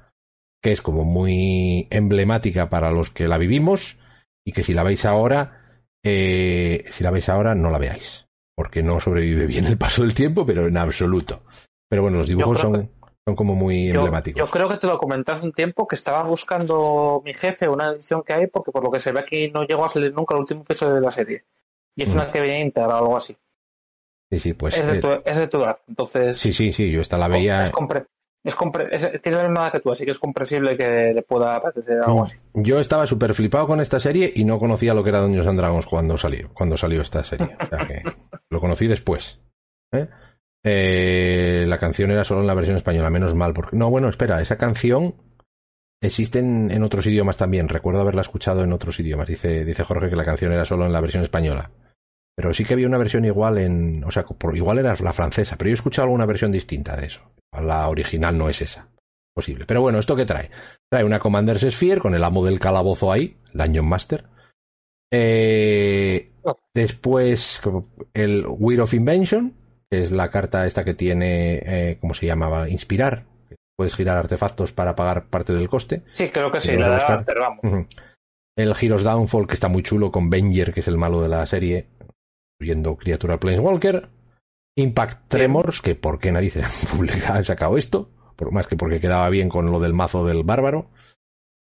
que 0.63 0.71
es 0.71 0.81
como 0.81 1.03
muy 1.03 1.89
emblemática 1.91 2.71
para 2.71 2.93
los 2.93 3.11
que 3.11 3.27
la 3.27 3.39
vivimos 3.39 3.99
y 4.47 4.53
que 4.53 4.63
si 4.63 4.73
la 4.73 4.85
veis 4.85 5.05
ahora, 5.05 5.81
eh, 6.05 6.85
si 6.93 7.03
la 7.03 7.11
veis 7.11 7.29
ahora, 7.29 7.57
no 7.57 7.71
la 7.71 7.79
veáis, 7.79 8.29
porque 8.55 8.85
no 8.85 9.01
sobrevive 9.01 9.49
bien 9.49 9.67
el 9.67 9.77
paso 9.77 10.03
del 10.03 10.15
tiempo, 10.15 10.47
pero 10.47 10.69
en 10.69 10.77
absoluto. 10.77 11.43
Pero 11.91 12.03
bueno, 12.03 12.19
los 12.19 12.29
dibujos 12.29 12.61
son, 12.61 12.89
son 13.27 13.35
como 13.35 13.57
muy 13.57 13.89
Yo, 13.89 13.99
emblemáticos. 13.99 14.39
yo 14.39 14.49
creo 14.49 14.69
que 14.69 14.77
te 14.77 14.87
lo 14.87 14.97
comenté 14.99 15.33
hace 15.33 15.47
un 15.47 15.53
tiempo 15.53 15.89
que 15.89 15.97
estaba 15.97 16.23
buscando 16.23 17.21
mi 17.25 17.35
jefe 17.35 17.69
una 17.69 17.91
edición 17.91 18.23
que 18.23 18.33
hay 18.33 18.47
porque 18.47 18.71
por 18.71 18.85
lo 18.85 18.93
que 18.93 19.01
se 19.01 19.11
ve 19.11 19.19
aquí 19.19 19.51
no 19.51 19.65
llegó 19.65 19.85
a 19.85 19.89
salir 19.89 20.15
nunca 20.15 20.37
el 20.37 20.43
último 20.43 20.61
episodio 20.61 20.95
de 20.95 21.01
la 21.01 21.11
serie. 21.11 21.45
Y 21.97 22.03
es 22.05 22.11
Mm. 22.15 22.17
una 22.19 22.31
que 22.31 22.41
viene 22.41 22.61
íntegra 22.61 22.97
o 22.97 22.99
algo 22.99 23.17
así. 23.17 23.37
Sí, 24.31 24.39
sí, 24.41 24.53
pues. 24.55 24.77
es, 24.77 24.87
de 24.87 24.99
eh, 24.99 25.01
tu, 25.01 25.09
es 25.25 25.37
de 25.37 25.49
tu 25.49 25.59
edad. 25.63 25.77
Entonces, 25.87 26.39
sí, 26.39 26.53
sí, 26.53 26.73
sí, 26.73 26.91
yo 26.91 27.01
esta 27.01 27.19
la 27.19 27.29
veía. 27.29 27.63
es 27.63 27.73
compre- 27.73 28.07
es 28.43 28.57
compre- 28.57 28.89
es- 28.91 29.23
tiene 29.23 29.39
la 29.39 29.45
misma 29.45 29.63
edad 29.65 29.73
que 29.73 29.81
tú, 29.81 29.91
así 29.93 30.05
que 30.05 30.11
es 30.11 30.19
comprensible 30.19 30.77
que 30.77 31.13
le 31.15 31.23
pueda 31.23 31.57
apetecer 31.57 31.99
algo 31.99 32.21
Mm. 32.21 32.23
así. 32.23 32.37
Yo 32.55 32.81
estaba 32.81 33.07
súper 33.07 33.33
flipado 33.35 33.67
con 33.67 33.81
esta 33.81 34.01
serie 34.01 34.33
y 34.35 34.45
no 34.45 34.59
conocía 34.59 34.93
lo 34.95 35.03
que 35.05 35.11
era 35.11 35.21
Dungeons 35.21 35.47
and 35.47 35.59
Dragons 35.59 35.87
cuando 35.87 36.19
salió, 36.19 36.51
cuando 36.53 36.77
salió 36.77 37.01
esta 37.01 37.25
serie. 37.25 37.57
O 37.61 37.67
sea 37.67 37.87
que 37.87 38.03
lo 38.51 38.61
conocí 38.61 38.87
después. 38.87 39.41
¿eh? 39.93 40.09
Eh, 40.67 41.65
la 41.69 41.79
canción 41.79 42.11
era 42.11 42.25
solo 42.25 42.41
en 42.41 42.47
la 42.47 42.55
versión 42.55 42.77
española, 42.77 43.11
menos 43.11 43.35
mal. 43.35 43.53
Porque... 43.53 43.77
No, 43.77 43.91
bueno, 43.91 44.09
espera, 44.09 44.41
esa 44.41 44.57
canción 44.57 45.15
existe 46.03 46.39
en, 46.41 46.71
en 46.71 46.83
otros 46.83 47.07
idiomas 47.07 47.37
también. 47.37 47.69
Recuerdo 47.69 48.01
haberla 48.01 48.23
escuchado 48.23 48.65
en 48.65 48.73
otros 48.73 48.99
idiomas. 48.99 49.29
Dice, 49.29 49.65
dice 49.65 49.85
Jorge 49.85 50.09
que 50.11 50.17
la 50.17 50.25
canción 50.25 50.53
era 50.53 50.65
solo 50.65 50.87
en 50.87 50.93
la 50.93 51.01
versión 51.01 51.23
española. 51.23 51.71
Pero 52.37 52.53
sí 52.53 52.65
que 52.65 52.75
había 52.75 52.89
una 52.89 52.99
versión 52.99 53.25
igual 53.25 53.59
en. 53.59 54.05
O 54.05 54.11
sea, 54.11 54.25
por, 54.25 54.57
igual 54.57 54.79
era 54.79 54.95
la 55.01 55.13
francesa, 55.13 55.57
pero 55.57 55.69
yo 55.69 55.75
he 55.75 55.75
escuchado 55.75 56.07
alguna 56.07 56.27
versión 56.27 56.51
distinta 56.51 56.97
de 56.97 57.07
eso. 57.07 57.21
La 57.53 57.89
original 57.89 58.37
no 58.37 58.49
es 58.49 58.61
esa. 58.63 58.89
Posible. 59.35 59.67
Pero 59.67 59.81
bueno, 59.81 59.99
¿esto 59.99 60.15
qué 60.15 60.25
trae? 60.25 60.51
Trae 60.89 61.05
una 61.05 61.19
Commander's 61.19 61.67
Sphere 61.69 62.01
con 62.01 62.15
el 62.15 62.23
amo 62.23 62.45
del 62.45 62.61
calabozo 62.61 63.11
ahí, 63.11 63.37
Dungeon 63.53 63.87
Master. 63.87 64.25
Eh, 65.13 66.33
después, 66.73 67.61
como 67.63 67.89
el 68.15 68.45
Wheel 68.47 68.81
of 68.81 68.95
Invention, 68.95 69.55
que 69.91 70.03
es 70.03 70.13
la 70.13 70.31
carta 70.31 70.67
esta 70.67 70.85
que 70.85 70.95
tiene, 70.95 71.63
eh, 71.65 71.99
¿cómo 72.01 72.15
se 72.15 72.27
llamaba? 72.27 72.69
Inspirar. 72.69 73.27
Puedes 73.77 73.97
girar 73.97 74.17
artefactos 74.17 74.73
para 74.73 74.95
pagar 74.95 75.27
parte 75.27 75.53
del 75.53 75.69
coste. 75.69 76.03
Sí, 76.11 76.29
creo 76.29 76.51
que 76.51 76.61
sí, 76.61 76.77
la 76.77 77.25
de 77.25 77.35
vamos. 77.41 77.61
Ujú. 77.65 77.87
El 78.57 78.73
Heroes 78.81 79.03
Downfall, 79.03 79.49
que 79.49 79.55
está 79.55 79.67
muy 79.67 79.83
chulo, 79.83 80.13
con 80.13 80.31
Venger, 80.31 80.73
que 80.73 80.79
es 80.81 80.87
el 80.87 80.97
malo 80.97 81.21
de 81.21 81.29
la 81.29 81.45
serie, 81.47 81.89
incluyendo 82.59 82.97
criatura 82.97 83.39
Planeswalker. 83.39 84.09
Impact 84.77 85.29
Tremors, 85.29 85.81
que 85.81 85.95
por 85.95 86.19
qué 86.19 86.33
narices 86.33 86.65
han 86.93 87.37
han 87.37 87.45
sacado 87.45 87.77
esto, 87.77 88.11
por 88.35 88.51
más 88.51 88.67
que 88.67 88.77
porque 88.77 88.99
quedaba 89.01 89.29
bien 89.29 89.49
con 89.49 89.71
lo 89.71 89.79
del 89.79 89.93
mazo 89.95 90.27
del 90.27 90.43
bárbaro. 90.43 90.91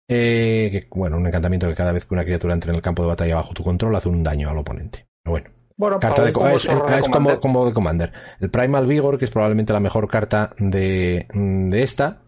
Eh, 0.10 0.70
que, 0.72 0.88
bueno, 0.98 1.18
un 1.18 1.28
encantamiento 1.28 1.68
que 1.68 1.76
cada 1.76 1.92
vez 1.92 2.06
que 2.06 2.14
una 2.14 2.24
criatura 2.26 2.54
entre 2.54 2.72
en 2.72 2.76
el 2.76 2.82
campo 2.82 3.04
de 3.04 3.10
batalla 3.10 3.36
bajo 3.36 3.54
tu 3.54 3.64
control 3.64 3.96
hace 3.96 4.10
un 4.10 4.24
daño 4.24 4.50
al 4.50 4.58
oponente. 4.58 5.08
Pero 5.24 5.32
bueno, 5.32 5.50
Bueno, 5.78 6.00
carta 6.00 6.22
de, 6.24 6.30
un 6.30 6.34
co- 6.34 6.40
combo 6.42 6.56
es, 6.58 6.66
como, 7.10 7.40
como 7.40 7.66
de 7.66 7.74
Commander. 7.74 8.14
El 8.40 8.50
Primal 8.50 8.88
Vigor, 8.88 9.18
que 9.18 9.26
es 9.26 9.32
probablemente 9.32 9.74
la 9.74 9.80
mejor 9.82 10.08
carta 10.10 10.54
de, 10.60 11.28
de 11.34 11.84
esta, 11.84 12.24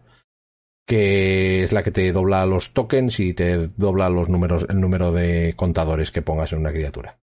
que 0.86 1.64
es 1.64 1.72
la 1.72 1.82
que 1.82 1.90
te 1.90 2.10
dobla 2.12 2.44
los 2.46 2.72
tokens 2.72 3.20
y 3.20 3.32
te 3.34 3.68
dobla 3.68 4.08
los 4.10 4.28
números, 4.28 4.66
el 4.68 4.80
número 4.80 5.12
de 5.12 5.54
contadores 5.56 6.10
que 6.10 6.22
pongas 6.22 6.52
en 6.52 6.60
una 6.60 6.72
criatura. 6.72 7.18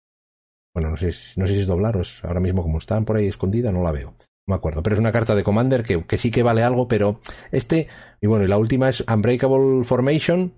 Bueno, 0.77 0.91
no 0.91 0.99
sé, 0.99 1.07
no 1.37 1.47
sé 1.47 1.55
si 1.55 1.61
es 1.61 1.67
doblaros. 1.67 2.23
Ahora 2.23 2.39
mismo, 2.39 2.63
como 2.63 2.77
están 2.77 3.07
por 3.07 3.17
ahí 3.17 3.29
escondida, 3.29 3.73
no 3.73 3.83
la 3.83 3.93
veo. 3.93 4.11
No 4.11 4.53
me 4.53 4.57
acuerdo. 4.57 4.83
Pero 4.83 4.93
es 4.93 5.01
una 5.01 5.11
carta 5.11 5.35
de 5.35 5.43
Commander 5.43 5.83
que, 5.83 6.05
que 6.05 6.19
sí 6.19 6.31
que 6.31 6.43
vale 6.43 6.63
algo, 6.63 6.87
pero 6.87 7.23
este. 7.51 7.89
Y 8.21 8.27
bueno, 8.27 8.45
y 8.45 8.49
la 8.49 8.59
última 8.59 8.91
es 8.91 9.01
Unbreakable 9.01 9.85
Formation, 9.85 10.53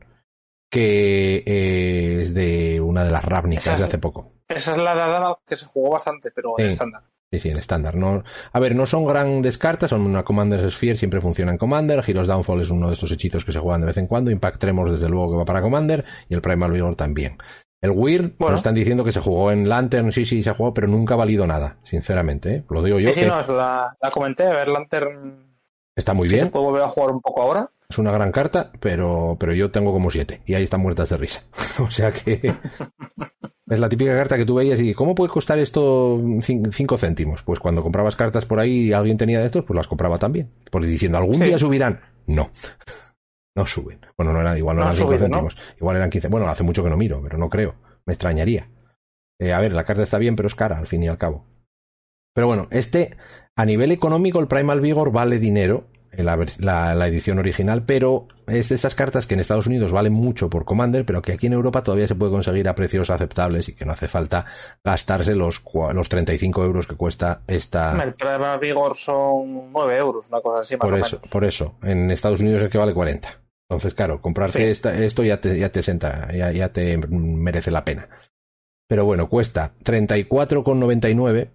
que 0.72 1.44
eh, 1.46 2.20
es 2.20 2.34
de 2.34 2.80
una 2.80 3.04
de 3.04 3.12
las 3.12 3.24
Ravnicas 3.24 3.78
de 3.78 3.84
hace 3.84 3.98
poco. 3.98 4.32
Esa 4.48 4.72
es 4.72 4.82
la 4.82 4.96
dama 4.96 5.36
que 5.46 5.54
se 5.54 5.66
jugó 5.66 5.90
bastante, 5.90 6.32
pero 6.32 6.54
en 6.58 6.66
estándar. 6.66 7.04
Sí, 7.30 7.38
sí, 7.38 7.50
en 7.50 7.58
estándar. 7.58 7.94
No, 7.94 8.24
a 8.52 8.58
ver, 8.58 8.74
no 8.74 8.86
son 8.86 9.06
grandes 9.06 9.56
cartas, 9.56 9.90
son 9.90 10.00
una 10.00 10.24
Commander 10.24 10.68
Sphere, 10.72 10.96
siempre 10.96 11.20
funciona 11.20 11.52
en 11.52 11.58
Commander. 11.58 12.02
Heroes 12.04 12.26
Downfall 12.26 12.62
es 12.62 12.70
uno 12.70 12.88
de 12.88 12.94
estos 12.94 13.12
hechizos 13.12 13.44
que 13.44 13.52
se 13.52 13.60
juegan 13.60 13.82
de 13.82 13.86
vez 13.86 13.98
en 13.98 14.08
cuando. 14.08 14.32
Impact 14.32 14.58
Tremors, 14.58 14.90
desde 14.90 15.08
luego, 15.08 15.30
que 15.30 15.36
va 15.36 15.44
para 15.44 15.62
Commander. 15.62 16.04
Y 16.28 16.34
el 16.34 16.42
Primal 16.42 16.72
Vigor 16.72 16.96
también. 16.96 17.38
El 17.80 17.92
Weird, 17.92 18.32
bueno. 18.38 18.56
están 18.56 18.74
diciendo 18.74 19.04
que 19.04 19.12
se 19.12 19.20
jugó 19.20 19.52
en 19.52 19.68
Lantern, 19.68 20.12
sí, 20.12 20.24
sí, 20.24 20.42
se 20.42 20.50
ha 20.50 20.54
jugado, 20.54 20.74
pero 20.74 20.88
nunca 20.88 21.14
ha 21.14 21.16
valido 21.16 21.46
nada, 21.46 21.78
sinceramente. 21.84 22.56
¿eh? 22.56 22.64
Lo 22.68 22.82
digo 22.82 22.98
yo. 22.98 23.12
Sí, 23.12 23.20
sí, 23.20 23.26
no, 23.26 23.40
la, 23.56 23.96
la, 24.00 24.10
comenté, 24.10 24.44
a 24.44 24.50
ver, 24.50 24.68
Lantern. 24.68 25.56
Está 25.94 26.12
muy 26.12 26.28
bien. 26.28 26.46
¿Se 26.46 26.50
puede 26.50 26.64
volver 26.64 26.82
a 26.82 26.88
jugar 26.88 27.10
un 27.12 27.20
poco 27.20 27.42
ahora? 27.42 27.70
Es 27.88 27.98
una 27.98 28.10
gran 28.10 28.32
carta, 28.32 28.70
pero, 28.80 29.36
pero 29.38 29.54
yo 29.54 29.70
tengo 29.70 29.92
como 29.92 30.10
siete. 30.10 30.42
Y 30.44 30.54
ahí 30.54 30.64
están 30.64 30.80
muertas 30.80 31.08
de 31.08 31.16
risa. 31.16 31.44
o 31.82 31.90
sea 31.90 32.12
que. 32.12 32.54
Es 33.70 33.80
la 33.80 33.90
típica 33.90 34.14
carta 34.14 34.38
que 34.38 34.46
tú 34.46 34.54
veías 34.54 34.80
y 34.80 34.94
¿cómo 34.94 35.14
puede 35.14 35.30
costar 35.30 35.58
esto 35.58 36.18
5 36.40 36.96
céntimos? 36.96 37.42
Pues 37.42 37.60
cuando 37.60 37.82
comprabas 37.82 38.16
cartas 38.16 38.46
por 38.46 38.60
ahí 38.60 38.86
y 38.86 38.92
alguien 38.94 39.18
tenía 39.18 39.40
de 39.40 39.46
estos, 39.46 39.64
pues 39.64 39.76
las 39.76 39.86
compraba 39.86 40.18
también. 40.18 40.50
Porque 40.70 40.88
diciendo, 40.88 41.18
algún 41.18 41.38
día 41.38 41.58
subirán. 41.58 42.00
No. 42.26 42.50
No 43.58 43.66
suben. 43.66 43.98
Bueno, 44.16 44.32
no 44.32 44.40
era, 44.40 44.56
igual 44.56 44.76
no, 44.76 44.82
eran 44.82 44.94
5 44.94 45.18
céntimos. 45.18 45.56
Igual 45.78 45.96
eran 45.96 46.10
15. 46.10 46.28
Bueno, 46.28 46.48
hace 46.48 46.62
mucho 46.62 46.84
que 46.84 46.90
no 46.90 46.96
miro, 46.96 47.20
pero 47.20 47.38
no 47.38 47.50
creo. 47.50 47.74
Me 48.06 48.12
extrañaría. 48.12 48.68
Eh, 49.40 49.52
a 49.52 49.58
ver, 49.58 49.72
la 49.72 49.84
carta 49.84 50.04
está 50.04 50.16
bien, 50.16 50.36
pero 50.36 50.46
es 50.46 50.54
cara, 50.54 50.78
al 50.78 50.86
fin 50.86 51.02
y 51.02 51.08
al 51.08 51.18
cabo. 51.18 51.44
Pero 52.34 52.46
bueno, 52.46 52.68
este, 52.70 53.16
a 53.56 53.64
nivel 53.64 53.90
económico, 53.90 54.38
el 54.38 54.46
Primal 54.46 54.80
Vigor 54.80 55.10
vale 55.10 55.40
dinero 55.40 55.88
la, 56.12 56.94
la, 56.94 57.06
edición 57.06 57.38
original, 57.38 57.82
pero 57.84 58.28
es 58.46 58.68
de 58.68 58.74
estas 58.76 58.94
cartas 58.94 59.26
que 59.26 59.34
en 59.34 59.40
Estados 59.40 59.66
Unidos 59.66 59.92
valen 59.92 60.12
mucho 60.12 60.48
por 60.48 60.64
Commander, 60.64 61.04
pero 61.04 61.20
que 61.20 61.32
aquí 61.32 61.46
en 61.46 61.52
Europa 61.52 61.82
todavía 61.82 62.06
se 62.06 62.14
puede 62.14 62.32
conseguir 62.32 62.68
a 62.68 62.74
precios 62.74 63.10
aceptables 63.10 63.68
y 63.68 63.74
que 63.74 63.84
no 63.84 63.92
hace 63.92 64.08
falta 64.08 64.46
gastarse 64.84 65.34
los, 65.34 65.62
los 65.92 66.08
35 66.08 66.64
euros 66.64 66.86
que 66.86 66.96
cuesta 66.96 67.42
esta. 67.46 68.00
El 68.02 68.14
Prima 68.14 68.56
Vigor 68.56 68.96
son 68.96 69.72
9 69.72 69.96
euros, 69.96 70.28
una 70.28 70.40
cosa 70.40 70.60
así 70.60 70.76
más 70.76 70.88
por 70.88 70.94
o 70.94 70.96
eso, 70.96 71.16
menos. 71.16 71.30
Por 71.30 71.44
eso, 71.44 71.74
en 71.82 72.10
Estados 72.10 72.40
Unidos 72.40 72.62
es 72.62 72.70
que 72.70 72.78
vale 72.78 72.94
40. 72.94 73.47
Entonces, 73.68 73.94
claro, 73.94 74.22
comprarte 74.22 74.70
esta, 74.70 74.96
esto 74.96 75.22
ya 75.22 75.40
te, 75.40 75.58
ya 75.58 75.70
te 75.70 75.82
senta, 75.82 76.32
ya, 76.32 76.52
ya 76.52 76.72
te 76.72 76.96
merece 76.96 77.70
la 77.70 77.84
pena. 77.84 78.08
Pero 78.88 79.04
bueno, 79.04 79.28
cuesta 79.28 79.74
34,99 79.84 81.50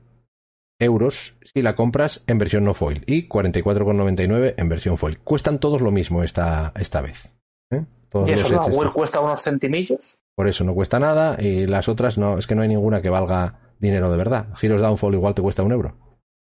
euros 0.79 1.35
si 1.41 1.61
la 1.63 1.75
compras 1.75 2.23
en 2.27 2.37
versión 2.37 2.63
no 2.63 2.75
foil 2.75 3.03
y 3.07 3.27
44,99 3.27 4.53
en 4.57 4.69
versión 4.69 4.97
foil. 4.99 5.19
Cuestan 5.19 5.59
todos 5.59 5.81
lo 5.81 5.89
mismo 5.89 6.23
esta, 6.23 6.71
esta 6.75 7.01
vez. 7.01 7.31
¿eh? 7.71 7.83
Todos 8.09 8.27
y 8.27 8.33
eso 8.33 8.49
la 8.49 8.91
cuesta 8.91 9.19
unos 9.19 9.41
centimillos. 9.41 10.21
Por 10.35 10.47
eso 10.47 10.63
no 10.63 10.75
cuesta 10.75 10.99
nada 10.99 11.41
y 11.41 11.65
las 11.65 11.89
otras 11.89 12.19
no, 12.19 12.37
es 12.37 12.45
que 12.45 12.53
no 12.53 12.61
hay 12.61 12.67
ninguna 12.67 13.01
que 13.01 13.09
valga 13.09 13.75
dinero 13.79 14.11
de 14.11 14.17
verdad. 14.17 14.47
Giros 14.55 14.81
Downfall 14.81 15.15
igual 15.15 15.33
te 15.33 15.41
cuesta 15.41 15.63
un 15.63 15.71
euro, 15.71 15.95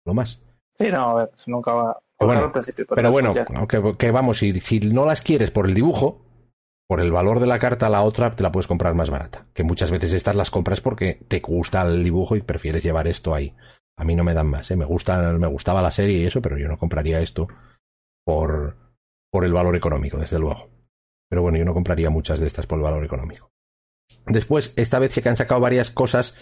lo 0.05 0.13
más. 0.13 0.43
Sí, 0.79 0.91
no, 0.91 1.11
a 1.11 1.15
ver, 1.15 1.31
nunca 1.47 1.73
va. 1.73 2.02
Bueno, 2.27 2.53
pero 2.95 3.11
bueno, 3.11 3.33
aunque 3.55 3.97
que 3.99 4.11
vamos, 4.11 4.39
si, 4.39 4.59
si 4.61 4.81
no 4.81 5.05
las 5.05 5.23
quieres 5.23 5.51
por 5.51 5.67
el 5.67 5.75
dibujo, 5.75 6.25
por 6.89 7.01
el 7.01 7.11
valor 7.11 7.41
de 7.41 7.47
la 7.47 7.59
carta, 7.59 7.89
la 7.89 8.03
otra 8.03 8.31
te 8.33 8.43
la 8.43 8.53
puedes 8.53 8.67
comprar 8.67 8.95
más 8.95 9.09
barata. 9.09 9.47
Que 9.55 9.65
muchas 9.65 9.91
veces 9.91 10.13
estas 10.13 10.35
las 10.35 10.51
compras 10.51 10.81
porque 10.81 11.15
te 11.27 11.41
gusta 11.41 11.83
el 11.83 12.05
dibujo 12.05 12.37
y 12.37 12.43
prefieres 12.43 12.83
llevar 12.83 13.09
esto 13.09 13.35
ahí. 13.35 13.55
A 13.97 14.05
mí 14.05 14.15
no 14.15 14.25
me 14.25 14.35
dan 14.35 14.49
más, 14.49 14.71
¿eh? 14.71 14.77
me, 14.77 14.85
gusta, 14.85 15.33
me 15.33 15.47
gustaba 15.47 15.81
la 15.81 15.91
serie 15.91 16.19
y 16.19 16.27
eso, 16.27 16.43
pero 16.43 16.59
yo 16.59 16.69
no 16.69 16.79
compraría 16.79 17.21
esto 17.21 17.49
por, 18.27 18.77
por 19.31 19.45
el 19.45 19.53
valor 19.53 19.77
económico, 19.77 20.19
desde 20.19 20.39
luego. 20.39 20.69
Pero 21.31 21.41
bueno, 21.41 21.57
yo 21.57 21.65
no 21.65 21.73
compraría 21.73 22.11
muchas 22.11 22.41
de 22.41 22.47
estas 22.47 22.67
por 22.67 22.79
el 22.79 22.85
valor 22.85 23.05
económico. 23.05 23.51
Después, 24.27 24.75
esta 24.77 24.99
vez 24.99 25.13
sí 25.13 25.23
que 25.23 25.31
han 25.31 25.37
sacado 25.37 25.61
varias 25.61 25.91
cosas, 25.91 26.37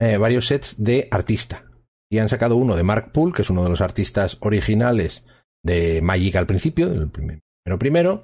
eh, 0.00 0.16
varios 0.16 0.46
sets 0.46 0.82
de 0.82 1.06
artista. 1.10 1.64
Y 2.12 2.18
han 2.18 2.28
sacado 2.28 2.56
uno 2.56 2.76
de 2.76 2.82
Mark 2.82 3.10
Poole, 3.10 3.32
que 3.32 3.40
es 3.40 3.48
uno 3.48 3.64
de 3.64 3.70
los 3.70 3.80
artistas 3.80 4.36
originales 4.40 5.24
de 5.64 6.02
Magic 6.02 6.36
al 6.36 6.46
principio, 6.46 6.90
del 6.90 7.08
primero 7.08 7.40
primero. 7.78 8.20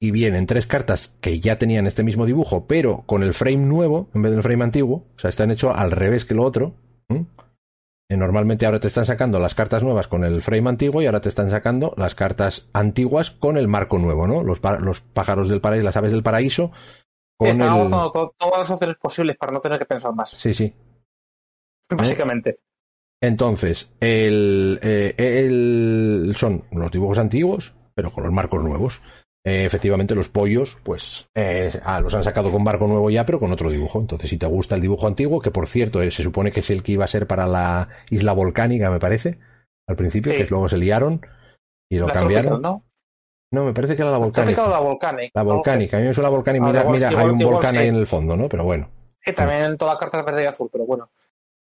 Y 0.00 0.12
vienen 0.12 0.46
tres 0.46 0.66
cartas 0.66 1.14
que 1.20 1.40
ya 1.40 1.58
tenían 1.58 1.86
este 1.86 2.02
mismo 2.02 2.24
dibujo, 2.24 2.66
pero 2.66 3.02
con 3.04 3.22
el 3.22 3.34
frame 3.34 3.58
nuevo 3.58 4.08
en 4.14 4.22
vez 4.22 4.32
del 4.32 4.42
frame 4.42 4.64
antiguo. 4.64 5.04
O 5.14 5.18
sea, 5.18 5.28
están 5.28 5.50
hechos 5.50 5.74
al 5.76 5.90
revés 5.90 6.24
que 6.24 6.32
lo 6.32 6.42
otro. 6.42 6.72
Eh, 7.10 8.16
normalmente 8.16 8.64
ahora 8.64 8.80
te 8.80 8.88
están 8.88 9.04
sacando 9.04 9.38
las 9.38 9.54
cartas 9.54 9.82
nuevas 9.82 10.08
con 10.08 10.24
el 10.24 10.40
frame 10.40 10.70
antiguo 10.70 11.02
y 11.02 11.06
ahora 11.06 11.20
te 11.20 11.28
están 11.28 11.50
sacando 11.50 11.92
las 11.98 12.14
cartas 12.14 12.70
antiguas 12.72 13.30
con 13.30 13.58
el 13.58 13.68
marco 13.68 13.98
nuevo, 13.98 14.26
¿no? 14.26 14.42
Los, 14.42 14.58
los 14.80 15.02
pájaros 15.02 15.50
del 15.50 15.60
paraíso, 15.60 15.84
las 15.84 15.98
aves 15.98 16.12
del 16.12 16.22
paraíso. 16.22 16.72
Con 17.36 17.58
todas 17.58 18.58
las 18.58 18.70
opciones 18.70 18.96
posibles 18.96 19.36
para 19.36 19.52
no 19.52 19.60
tener 19.60 19.78
que 19.78 19.84
pensar 19.84 20.14
más. 20.14 20.30
Sí, 20.30 20.54
sí. 20.54 20.74
Básicamente. 21.90 22.60
Entonces, 23.22 23.90
el, 24.00 24.78
eh, 24.82 25.14
el, 25.16 26.34
son 26.36 26.64
los 26.72 26.90
dibujos 26.90 27.18
antiguos, 27.18 27.74
pero 27.94 28.12
con 28.12 28.24
los 28.24 28.32
marcos 28.32 28.62
nuevos. 28.62 29.00
Eh, 29.42 29.64
efectivamente 29.64 30.14
los 30.14 30.28
pollos, 30.28 30.76
pues 30.82 31.30
eh, 31.34 31.72
ah, 31.82 32.00
los 32.02 32.14
han 32.14 32.24
sacado 32.24 32.52
con 32.52 32.62
barco 32.62 32.86
nuevo 32.86 33.08
ya, 33.08 33.24
pero 33.24 33.40
con 33.40 33.52
otro 33.52 33.70
dibujo. 33.70 33.98
Entonces, 33.98 34.28
si 34.28 34.36
te 34.36 34.46
gusta 34.46 34.74
el 34.74 34.82
dibujo 34.82 35.06
antiguo, 35.06 35.40
que 35.40 35.50
por 35.50 35.66
cierto 35.66 36.02
eh, 36.02 36.10
se 36.10 36.22
supone 36.22 36.52
que 36.52 36.60
es 36.60 36.68
el 36.68 36.82
que 36.82 36.92
iba 36.92 37.04
a 37.04 37.08
ser 37.08 37.26
para 37.26 37.46
la 37.46 37.88
isla 38.10 38.32
volcánica, 38.32 38.90
me 38.90 39.00
parece, 39.00 39.38
al 39.86 39.96
principio, 39.96 40.32
que 40.32 40.44
luego 40.44 40.68
se 40.68 40.76
liaron 40.76 41.26
y 41.88 41.98
lo 41.98 42.06
cambiaron. 42.08 42.60
¿no? 42.60 42.84
¿no? 43.50 43.64
me 43.64 43.72
parece 43.72 43.96
que 43.96 44.02
era 44.02 44.10
la 44.10 44.18
volcánica. 44.18 44.68
La 44.68 44.78
volcánica. 44.78 45.32
La 45.34 45.42
volcánica. 45.42 45.96
A 45.96 46.00
mí 46.00 46.06
me 46.08 46.14
suena 46.14 46.28
la 46.28 46.36
volcánica. 46.36 46.66
Mira, 46.66 46.84
mira 46.84 47.08
hay 47.08 47.30
un 47.30 47.38
volcán 47.38 47.76
ahí 47.78 47.88
en 47.88 47.96
el 47.96 48.06
fondo, 48.06 48.36
¿no? 48.36 48.46
Pero 48.46 48.64
bueno. 48.64 48.90
Sí, 49.24 49.32
también 49.32 49.62
en 49.62 49.78
toda 49.78 49.94
la 49.94 49.98
carta 49.98 50.22
verde 50.22 50.42
y 50.42 50.46
azul, 50.46 50.68
pero 50.70 50.84
bueno. 50.84 51.10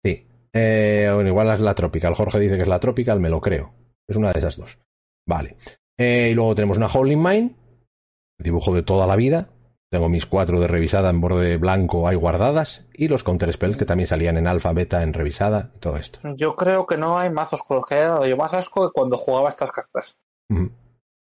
Sí. 0.04 0.28
Bueno, 0.54 1.28
igual 1.28 1.50
es 1.50 1.60
la 1.60 1.76
tropical. 1.76 2.16
Jorge 2.16 2.40
dice 2.40 2.56
que 2.56 2.64
es 2.64 2.68
la 2.68 2.80
tropical, 2.80 3.20
me 3.20 3.30
lo 3.30 3.42
creo. 3.42 3.74
Es 4.08 4.16
una 4.16 4.32
de 4.32 4.40
esas 4.40 4.58
dos. 4.58 4.78
Vale. 5.28 5.58
y 5.98 6.34
luego 6.34 6.56
tenemos 6.56 6.78
una 6.78 6.88
Holding 6.88 7.22
Mine, 7.22 7.56
dibujo 8.38 8.74
de 8.74 8.84
toda 8.84 9.06
la 9.06 9.16
vida. 9.16 9.50
Tengo 9.92 10.08
mis 10.08 10.28
cuatro 10.28 10.60
de 10.60 10.68
revisada 10.68 11.10
en 11.10 11.20
borde 11.20 11.58
blanco 11.58 12.08
ahí 12.08 12.16
guardadas 12.16 12.86
y 12.94 13.08
los 13.08 13.24
counter 13.24 13.52
spells 13.52 13.76
que 13.76 13.86
también 13.86 14.08
salían 14.08 14.38
en 14.38 14.46
alfa, 14.46 14.72
beta, 14.72 15.02
en 15.02 15.14
revisada 15.14 15.72
y 15.76 15.80
todo 15.80 15.98
esto. 15.98 16.20
Yo 16.36 16.56
creo 16.56 16.86
que 16.86 16.96
no 16.96 17.18
hay 17.18 17.32
mazos 17.32 17.64
con 17.64 17.78
los 17.78 17.88
que 17.88 17.96
haya 17.96 18.10
dado 18.10 18.28
yo 18.28 18.38
más 18.38 18.54
asco 18.54 18.88
que 18.88 18.94
cuando 18.94 19.18
jugaba 19.18 19.50
estas 19.50 19.72
cartas. 19.72 20.16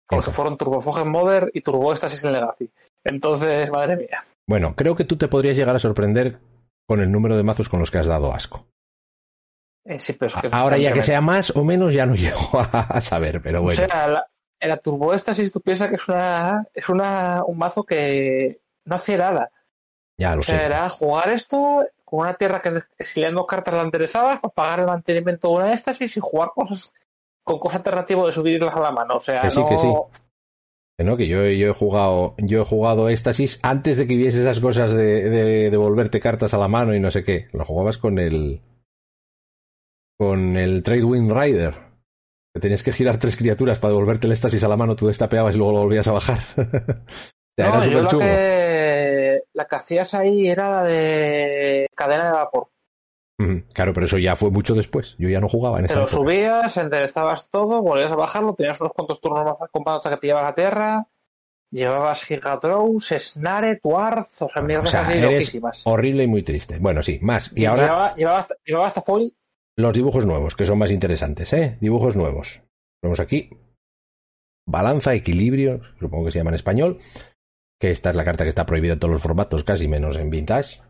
Porque 0.08 0.30
fueron 0.30 0.56
Turbofogen 0.56 1.08
Modern 1.08 1.50
y 1.52 1.60
Turbo 1.60 1.92
Estasis 1.92 2.24
en 2.24 2.32
Legacy. 2.32 2.70
Entonces, 3.04 3.70
madre 3.70 3.96
mía. 3.96 4.20
Bueno, 4.46 4.74
creo 4.74 4.94
que 4.96 5.04
tú 5.04 5.16
te 5.16 5.28
podrías 5.28 5.56
llegar 5.56 5.76
a 5.76 5.80
sorprender 5.80 6.38
con 6.86 7.00
el 7.00 7.12
número 7.12 7.36
de 7.36 7.42
mazos 7.42 7.68
con 7.68 7.80
los 7.80 7.90
que 7.90 7.98
has 7.98 8.06
dado 8.06 8.32
asco. 8.32 8.66
Eh, 9.86 10.00
sí, 10.00 10.14
pero 10.14 10.28
es 10.28 10.34
que 10.34 10.48
Ahora 10.50 10.78
ya 10.78 10.92
que 10.92 11.02
sea 11.02 11.20
más 11.20 11.54
o 11.54 11.62
menos 11.64 11.94
ya 11.94 12.06
no 12.06 12.14
llego 12.16 12.60
a 12.72 13.00
saber, 13.00 13.40
pero 13.40 13.62
bueno. 13.62 13.82
O 13.82 13.86
sea, 13.86 14.08
la, 14.08 14.26
la 14.60 14.76
Turbo 14.78 15.14
Éxtasis 15.14 15.52
tú 15.52 15.60
piensas 15.60 15.88
que 15.88 15.94
es 15.94 16.08
una 16.08 16.66
es 16.74 16.88
una, 16.88 17.44
un 17.44 17.56
mazo 17.56 17.84
que 17.84 18.60
no 18.84 18.96
hacía 18.96 19.18
nada. 19.18 19.50
Ya 20.18 20.34
lo 20.34 20.40
o 20.40 20.42
sea, 20.42 20.58
sé. 20.58 20.64
Era 20.64 20.88
jugar 20.88 21.30
esto 21.30 21.86
con 22.04 22.20
una 22.20 22.34
tierra 22.34 22.60
que 22.60 22.80
si 23.04 23.20
le 23.20 23.30
dos 23.30 23.46
cartas 23.46 23.74
la 23.74 23.82
enderezabas 23.82 24.40
para 24.40 24.54
pagar 24.54 24.80
el 24.80 24.86
mantenimiento 24.86 25.48
de 25.48 25.54
una 25.54 25.72
éxtasis 25.72 26.16
y 26.16 26.20
jugar 26.20 26.50
cosas 26.54 26.92
con 27.44 27.58
cosas 27.58 27.76
alternativas 27.76 28.26
de 28.26 28.32
subirlas 28.32 28.74
a 28.74 28.80
la 28.80 28.92
mano. 28.92 29.16
O 29.16 29.20
sea, 29.20 29.42
que 29.42 29.50
sí, 29.50 29.60
no... 29.60 29.68
que 29.68 29.78
sí. 29.78 29.88
Que 30.98 31.04
no, 31.04 31.16
que 31.18 31.26
yo, 31.26 31.44
yo 31.44 31.68
he 31.68 31.74
jugado, 31.74 32.34
yo 32.38 32.62
he 32.62 32.64
jugado 32.64 33.10
éxtasis 33.10 33.60
antes 33.62 33.98
de 33.98 34.06
que 34.06 34.16
hubiese 34.16 34.40
esas 34.40 34.60
cosas 34.60 34.94
de, 34.94 35.28
de, 35.28 35.70
de 35.70 35.76
volverte 35.76 36.20
cartas 36.20 36.54
a 36.54 36.58
la 36.58 36.68
mano 36.68 36.94
y 36.94 37.00
no 37.00 37.10
sé 37.10 37.22
qué. 37.22 37.48
Lo 37.52 37.66
jugabas 37.66 37.98
con 37.98 38.18
el 38.18 38.62
con 40.18 40.56
el 40.56 40.82
Trade 40.82 41.04
Wind 41.04 41.32
Rider. 41.32 41.74
Que 42.54 42.60
tenías 42.60 42.82
que 42.82 42.92
girar 42.92 43.18
tres 43.18 43.36
criaturas 43.36 43.78
para 43.78 43.92
devolverte 43.92 44.26
el 44.26 44.32
éxtasis 44.32 44.64
a 44.64 44.68
la 44.68 44.76
mano, 44.78 44.96
tú 44.96 45.08
destapeabas 45.08 45.54
y 45.54 45.58
luego 45.58 45.72
lo 45.74 45.78
volvías 45.80 46.06
a 46.06 46.12
bajar. 46.12 46.38
ya, 47.58 47.68
no, 47.70 47.82
era 47.82 47.86
yo 47.86 48.02
la 48.02 48.08
que, 48.08 49.40
la 49.52 49.66
que 49.66 49.76
hacías 49.76 50.14
ahí 50.14 50.48
era 50.48 50.70
la 50.70 50.82
de 50.84 51.86
cadena 51.94 52.26
de 52.26 52.32
vapor. 52.32 52.68
Claro, 53.74 53.92
pero 53.92 54.06
eso 54.06 54.16
ya 54.16 54.34
fue 54.34 54.50
mucho 54.50 54.74
después. 54.74 55.14
Yo 55.18 55.28
ya 55.28 55.40
no 55.40 55.48
jugaba 55.50 55.78
en 55.78 55.84
esa 55.84 55.92
Te 55.94 56.00
lo 56.00 56.06
época. 56.06 56.16
subías, 56.16 56.76
enderezabas 56.78 57.50
todo, 57.50 57.82
volvías 57.82 58.10
a 58.10 58.16
bajarlo, 58.16 58.54
tenías 58.54 58.80
unos 58.80 58.94
cuantos 58.94 59.20
turnos 59.20 59.44
más 59.60 59.70
comprados 59.70 59.98
hasta 60.06 60.16
que 60.16 60.20
te 60.22 60.26
llevabas 60.28 60.50
a 60.50 60.54
tierra, 60.54 61.06
llevabas 61.70 62.24
Gigatrows, 62.24 63.08
Snare, 63.18 63.76
Tuarz, 63.76 64.40
o 64.40 64.48
sea, 64.48 64.62
mierdas 64.62 64.88
o 64.88 64.90
sea, 64.92 65.02
así 65.02 65.20
loquísimas. 65.20 65.86
horrible 65.86 66.24
y 66.24 66.26
muy 66.28 66.42
triste. 66.42 66.78
Bueno, 66.78 67.02
sí, 67.02 67.18
más. 67.20 67.52
Y 67.54 67.60
Sí, 67.60 67.66
ahora 67.66 67.82
Llevaba, 67.82 68.14
llevaba, 68.14 68.38
hasta, 68.38 68.54
llevaba 68.64 68.86
hasta 68.86 69.02
foil. 69.02 69.36
Los 69.76 69.92
dibujos 69.92 70.26
nuevos, 70.26 70.56
que 70.56 70.66
son 70.66 70.78
más 70.78 70.90
interesantes, 70.90 71.52
¿eh? 71.52 71.76
Dibujos 71.80 72.16
nuevos. 72.16 72.62
Vemos 73.02 73.20
aquí. 73.20 73.50
balanza, 74.68 75.14
equilibrio, 75.14 75.80
supongo 76.00 76.24
que 76.24 76.32
se 76.32 76.38
llama 76.38 76.50
en 76.50 76.56
español, 76.56 76.98
que 77.80 77.90
esta 77.90 78.10
es 78.10 78.16
la 78.16 78.24
carta 78.24 78.44
que 78.44 78.50
está 78.50 78.66
prohibida 78.66 78.94
en 78.94 78.98
todos 78.98 79.12
los 79.12 79.22
formatos, 79.22 79.64
casi 79.64 79.86
menos 79.86 80.16
en 80.16 80.30
vintage. 80.30 80.80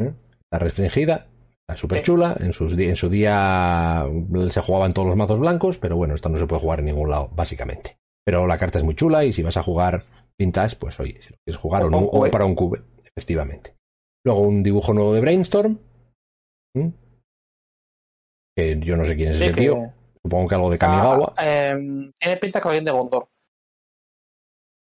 ¿eh? 0.00 0.14
Está 0.40 0.58
restringida, 0.58 1.28
está 1.60 1.76
súper 1.76 2.02
chula, 2.02 2.36
en, 2.40 2.52
sus, 2.52 2.76
en 2.78 2.96
su 2.96 3.08
día 3.08 4.06
se 4.50 4.60
jugaban 4.60 4.94
todos 4.94 5.08
los 5.08 5.16
mazos 5.16 5.38
blancos, 5.38 5.78
pero 5.78 5.96
bueno, 5.96 6.14
esta 6.14 6.28
no 6.28 6.38
se 6.38 6.46
puede 6.46 6.62
jugar 6.62 6.80
en 6.80 6.86
ningún 6.86 7.10
lado, 7.10 7.30
básicamente. 7.34 7.98
Pero 8.24 8.46
la 8.46 8.58
carta 8.58 8.78
es 8.78 8.84
muy 8.84 8.94
chula 8.94 9.24
y 9.24 9.32
si 9.32 9.42
vas 9.42 9.58
a 9.58 9.62
jugar 9.62 10.02
vintage, 10.38 10.76
pues 10.76 10.98
oye, 10.98 11.20
si 11.22 11.30
lo 11.30 11.36
quieres 11.44 11.60
jugar 11.60 11.84
o, 11.84 11.90
no, 11.90 11.98
o 11.98 12.30
para 12.30 12.46
un 12.46 12.54
cube, 12.54 12.82
efectivamente. 13.04 13.76
Luego 14.24 14.40
un 14.40 14.62
dibujo 14.62 14.94
nuevo 14.94 15.12
de 15.12 15.20
Brainstorm, 15.20 15.78
que 18.56 18.78
yo 18.80 18.96
no 18.96 19.04
sé 19.04 19.16
quién 19.16 19.30
es 19.30 19.40
ese 19.40 19.52
tío. 19.52 19.92
Supongo 20.22 20.48
que 20.48 20.54
algo 20.54 20.70
de 20.70 20.78
Kamigawa. 20.78 21.34
Ah, 21.36 21.46
em, 21.46 22.12
tiene 22.18 22.36
pinta 22.38 22.60
que 22.60 22.68
alguien 22.68 22.84
de 22.84 22.92
Gondor. 22.92 23.28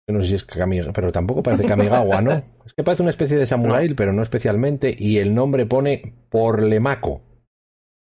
Yo 0.08 0.14
no 0.14 0.22
sé 0.22 0.28
si 0.28 0.34
es 0.34 0.44
Kamigawa, 0.44 0.92
pero 0.92 1.12
tampoco 1.12 1.42
parece 1.42 1.66
Kamigawa, 1.66 2.20
¿no? 2.20 2.32
es 2.66 2.74
que 2.74 2.82
parece 2.82 3.02
una 3.02 3.10
especie 3.10 3.38
de 3.38 3.46
samurai, 3.46 3.92
pero 3.94 4.12
no 4.12 4.22
especialmente. 4.22 4.94
Y 4.96 5.18
el 5.18 5.34
nombre 5.34 5.66
pone 5.66 6.14
Porlemaco. 6.28 7.22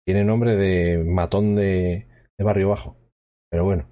Tiene 0.06 0.24
nombre 0.24 0.56
de 0.56 1.04
matón 1.04 1.56
de, 1.56 2.08
de 2.38 2.44
barrio 2.44 2.70
bajo. 2.70 2.98
Pero 3.52 3.66
bueno, 3.66 3.88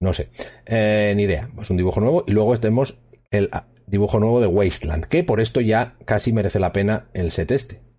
no 0.00 0.12
sé. 0.12 0.28
Eh, 0.66 1.12
ni 1.16 1.22
idea. 1.22 1.48
Es 1.60 1.70
un 1.70 1.76
dibujo 1.76 2.00
nuevo. 2.00 2.24
Y 2.26 2.32
luego 2.32 2.58
tenemos 2.58 3.00
el 3.30 3.48
ah, 3.52 3.68
dibujo 3.86 4.18
nuevo 4.18 4.40
de 4.40 4.48
Wasteland, 4.48 5.04
que 5.04 5.22
por 5.22 5.40
esto 5.40 5.60
ya 5.60 5.96
casi 6.04 6.32
merece 6.32 6.58
la 6.58 6.72
pena 6.72 7.08
el 7.14 7.30
set 7.30 7.52
este 7.52 7.89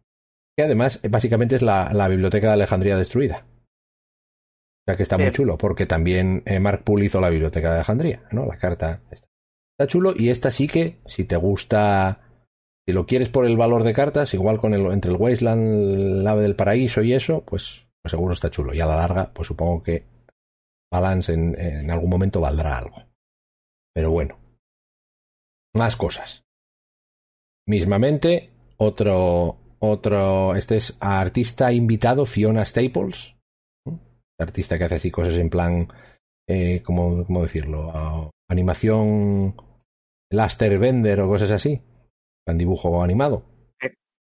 que 0.62 0.66
además 0.66 1.00
eh, 1.04 1.10
básicamente 1.10 1.56
es 1.56 1.64
la, 1.64 2.08
biblioteca 2.08 2.48
de 2.48 2.54
Alejandría 2.54 2.96
destruida. 2.96 3.46
O 3.48 4.84
sea 4.86 4.96
que 4.96 5.04
está 5.04 5.18
muy 5.18 5.32
chulo, 5.32 5.58
porque 5.58 5.88
también 5.88 6.44
eh, 6.46 6.60
Mark 6.60 6.84
Poole 6.84 7.06
hizo 7.06 7.20
la 7.20 7.30
biblioteca 7.30 7.70
de 7.70 7.76
Alejandría, 7.78 8.28
¿no? 8.32 8.46
La 8.46 8.58
carta 8.58 9.02
está, 9.10 9.28
chulo 9.88 10.14
y 10.16 10.30
esta 10.30 10.52
sí 10.52 10.68
que, 10.68 11.00
si 11.08 11.24
te 11.24 11.36
gusta, 11.36 12.22
si 12.86 12.94
lo 12.94 13.08
quieres 13.08 13.30
por 13.30 13.48
el 13.48 13.58
valor 13.58 13.84
de 13.84 13.94
cartas, 13.94 14.36
igual 14.36 14.60
con 14.60 14.76
el, 14.76 14.86
entre 14.92 15.10
el 15.10 15.18
Wasteland, 15.18 16.20
el 16.22 16.28
ave 16.28 16.44
del 16.44 16.56
paraíso 16.56 17.02
y 17.02 17.14
eso, 17.14 17.42
pues, 17.42 17.88
pues, 18.04 18.12
seguro 18.12 18.34
está 18.34 18.52
chulo. 18.52 18.76
Y 18.76 18.82
a 18.82 18.86
la 18.86 18.98
larga, 18.98 19.32
pues 19.34 19.48
supongo 19.48 19.82
que 19.82 20.06
Balance 20.92 21.34
en, 21.34 21.60
en 21.60 21.90
algún 21.90 22.10
momento 22.12 22.40
valdrá 22.40 22.78
algo. 22.78 23.04
Pero 23.96 24.12
bueno. 24.12 24.38
Más 25.74 25.96
cosas. 25.96 26.44
Mismamente, 27.68 28.52
otro, 28.78 29.61
otro, 29.82 30.56
este 30.56 30.78
es 30.78 30.98
artista 31.00 31.74
invitado, 31.74 32.26
Fiona 32.26 32.64
Staples. 32.64 33.36
Artista 34.40 34.78
que 34.78 34.86
hace 34.86 34.96
así 34.96 35.12
cosas 35.12 35.36
en 35.38 35.50
plan, 35.50 35.88
eh, 36.48 36.82
¿cómo, 36.84 37.26
decirlo? 37.42 38.32
animación 38.50 39.56
Laster 40.32 40.78
Bender 40.78 41.22
o 41.22 41.28
cosas 41.28 41.52
así. 41.52 41.82
En 42.48 42.58
dibujo 42.58 43.04
animado. 43.04 43.46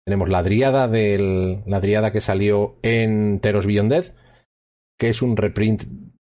Tenemos 0.06 0.30
la 0.30 0.44
driada 0.44 0.88
del, 0.88 1.64
la 1.66 1.82
driada 1.82 2.12
que 2.12 2.22
salió 2.22 2.78
en 2.82 3.40
Teros 3.40 3.66
Beyond 3.66 3.92
Death, 3.92 4.16
que 4.98 5.10
es 5.10 5.22
un 5.22 5.36
reprint 5.36 5.84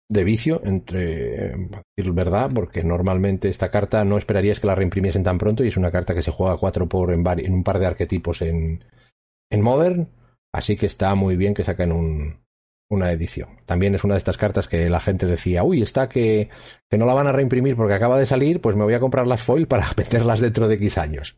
de 0.10 0.24
vicio, 0.24 0.62
entre 0.64 1.52
decir 1.96 2.12
verdad, 2.14 2.50
porque 2.54 2.84
normalmente 2.84 3.50
esta 3.50 3.70
carta 3.70 4.04
no 4.04 4.18
esperarías 4.18 4.60
que 4.60 4.68
la 4.68 4.76
reimprimiesen 4.76 5.24
tan 5.24 5.38
pronto 5.38 5.64
y 5.64 5.68
es 5.68 5.78
una 5.78 5.92
carta 5.92 6.16
que 6.16 6.22
se 6.22 6.32
juega 6.32 6.58
cuatro 6.58 6.88
por 6.88 7.14
en, 7.14 7.26
en 7.28 7.54
un 7.54 7.64
par 7.64 7.78
de 7.80 7.86
arquetipos 7.86 8.42
en, 8.42 8.84
en 9.50 9.62
Modern, 9.62 10.10
así 10.54 10.78
que 10.78 10.86
está 10.86 11.16
muy 11.16 11.36
bien 11.36 11.54
que 11.54 11.64
saquen 11.64 11.92
un, 11.92 12.40
una 12.90 13.12
edición. 13.12 13.50
También 13.66 13.96
es 13.96 14.04
una 14.04 14.14
de 14.14 14.20
estas 14.20 14.38
cartas 14.38 14.68
que 14.68 14.90
la 14.90 15.00
gente 15.00 15.26
decía, 15.26 15.64
uy, 15.64 15.82
está 15.82 16.08
que, 16.08 16.50
que 16.90 16.98
no 16.98 17.06
la 17.06 17.14
van 17.14 17.28
a 17.28 17.32
reimprimir 17.32 17.76
porque 17.76 17.94
acaba 17.94 18.18
de 18.18 18.26
salir, 18.26 18.62
pues 18.62 18.76
me 18.76 18.84
voy 18.84 18.94
a 18.94 19.00
comprar 19.00 19.28
las 19.28 19.44
foil 19.44 19.68
para 19.68 19.88
meterlas 19.98 20.40
dentro 20.40 20.68
de 20.68 20.76
X 20.76 20.98
años. 20.98 21.38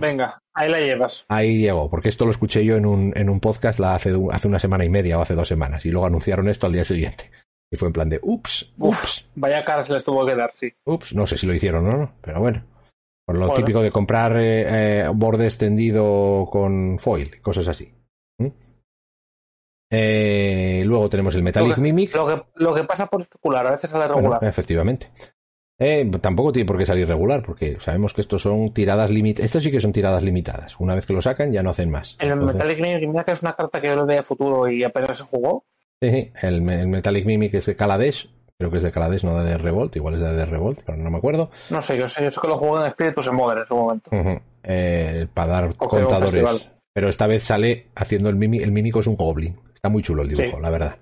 Venga, 0.00 0.42
ahí 0.54 0.68
la 0.68 0.80
llevas. 0.80 1.24
Ahí 1.28 1.58
llego, 1.58 1.88
porque 1.88 2.08
esto 2.08 2.24
lo 2.24 2.32
escuché 2.32 2.64
yo 2.64 2.76
en 2.76 2.84
un, 2.84 3.12
en 3.16 3.30
un 3.30 3.40
podcast 3.40 3.78
la 3.78 3.94
hace, 3.94 4.12
hace 4.32 4.48
una 4.48 4.58
semana 4.58 4.84
y 4.84 4.88
media 4.88 5.18
o 5.18 5.22
hace 5.22 5.34
dos 5.34 5.48
semanas, 5.48 5.86
y 5.86 5.90
luego 5.90 6.06
anunciaron 6.06 6.48
esto 6.48 6.66
al 6.66 6.72
día 6.72 6.84
siguiente. 6.84 7.30
Y 7.70 7.76
fue 7.76 7.88
en 7.88 7.92
plan 7.92 8.08
de, 8.08 8.20
ups, 8.22 8.72
ups. 8.78 9.26
vaya 9.34 9.64
cara 9.64 9.82
se 9.82 9.92
les 9.92 10.04
tuvo 10.04 10.24
que 10.26 10.36
dar, 10.36 10.52
sí. 10.54 10.72
Ups, 10.84 11.14
no 11.14 11.26
sé 11.26 11.36
si 11.38 11.46
lo 11.46 11.54
hicieron 11.54 11.86
o 11.86 11.96
no, 11.96 12.12
pero 12.20 12.40
bueno. 12.40 12.64
Por 13.26 13.38
lo 13.38 13.52
típico 13.54 13.82
de 13.82 13.90
comprar 13.90 14.36
eh, 14.36 15.00
eh, 15.00 15.08
borde 15.12 15.46
extendido 15.46 16.48
con 16.48 16.98
foil, 17.00 17.40
cosas 17.42 17.66
así. 17.66 17.92
¿Mm? 18.38 18.46
Eh, 19.90 20.84
luego 20.86 21.10
tenemos 21.10 21.34
el 21.34 21.42
Metallic 21.42 21.78
Mimic. 21.78 22.14
Lo 22.54 22.74
que, 22.74 22.84
pasa 22.84 23.06
por 23.06 23.22
especular, 23.22 23.66
a 23.66 23.72
veces 23.72 23.90
sale 23.90 24.06
regular. 24.06 24.44
efectivamente. 24.44 25.10
tampoco 26.20 26.52
tiene 26.52 26.66
por 26.66 26.78
qué 26.78 26.86
salir 26.86 27.08
regular, 27.08 27.42
porque 27.44 27.78
sabemos 27.80 28.14
que 28.14 28.20
estos 28.20 28.42
son 28.42 28.72
tiradas 28.72 29.10
limitadas. 29.10 29.46
Estos 29.46 29.64
sí 29.64 29.72
que 29.72 29.80
son 29.80 29.92
tiradas 29.92 30.22
limitadas. 30.22 30.78
Una 30.78 30.94
vez 30.94 31.04
que 31.04 31.12
lo 31.12 31.20
sacan, 31.20 31.52
ya 31.52 31.64
no 31.64 31.70
hacen 31.70 31.90
más. 31.90 32.16
El 32.20 32.36
Metallic 32.36 32.80
Mimic, 32.80 33.24
que 33.24 33.32
es 33.32 33.42
una 33.42 33.54
carta 33.54 33.80
que 33.80 33.88
yo 33.88 33.96
lo 33.96 34.06
veía 34.06 34.22
futuro 34.22 34.70
y 34.70 34.84
apenas 34.84 35.18
se 35.18 35.24
jugó. 35.24 35.64
Sí, 36.00 36.30
el, 36.42 36.62
Metallic 36.62 37.24
Mimic 37.24 37.54
es 37.54 37.66
de 37.66 37.74
Kaladesh, 37.74 38.30
Creo 38.58 38.70
que 38.70 38.78
es 38.78 38.82
de 38.82 38.92
Calades, 38.92 39.22
no 39.22 39.42
de 39.42 39.58
Revolt. 39.58 39.94
Igual 39.96 40.14
es 40.14 40.20
de 40.20 40.46
Revolt, 40.46 40.80
pero 40.84 40.98
no 40.98 41.10
me 41.10 41.18
acuerdo. 41.18 41.50
No 41.70 41.82
sé, 41.82 41.98
yo 41.98 42.08
sé, 42.08 42.24
yo 42.24 42.30
sé 42.30 42.40
que 42.40 42.48
lo 42.48 42.56
juego 42.56 42.82
en 42.82 42.90
Spiritus 42.92 43.26
en 43.26 43.34
Modern 43.34 43.60
en 43.60 43.66
su 43.66 43.76
momento. 43.76 44.10
Eh, 44.62 45.26
para 45.32 45.52
dar 45.52 45.76
contadores. 45.76 46.70
Pero 46.94 47.08
esta 47.10 47.26
vez 47.26 47.44
sale 47.44 47.88
haciendo 47.94 48.30
el 48.30 48.36
mímico. 48.36 48.64
El 48.64 48.72
mímico 48.72 49.00
es 49.00 49.06
un 49.06 49.16
goblin. 49.16 49.60
Está 49.74 49.90
muy 49.90 50.02
chulo 50.02 50.22
el 50.22 50.28
dibujo, 50.28 50.58
la 50.58 50.70
verdad. 50.70 50.98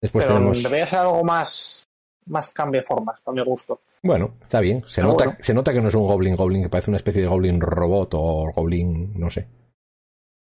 Después 0.00 0.26
tenemos... 0.26 0.62
Debería 0.62 0.86
ser 0.86 1.00
algo 1.00 1.22
más 1.22 1.90
más 2.26 2.50
cambia 2.50 2.82
formas, 2.82 3.20
para 3.20 3.34
mi 3.34 3.42
gusto. 3.42 3.80
Bueno, 4.02 4.34
está 4.42 4.60
bien. 4.60 4.84
Se 4.86 5.02
nota, 5.02 5.36
se 5.40 5.52
nota 5.52 5.72
que 5.72 5.80
no 5.80 5.88
es 5.88 5.94
un 5.94 6.06
Goblin 6.06 6.36
Goblin, 6.36 6.62
que 6.62 6.68
parece 6.68 6.90
una 6.90 6.98
especie 6.98 7.22
de 7.22 7.28
Goblin 7.28 7.60
robot 7.60 8.14
o 8.14 8.52
Goblin, 8.54 9.18
no 9.18 9.30
sé. 9.30 9.48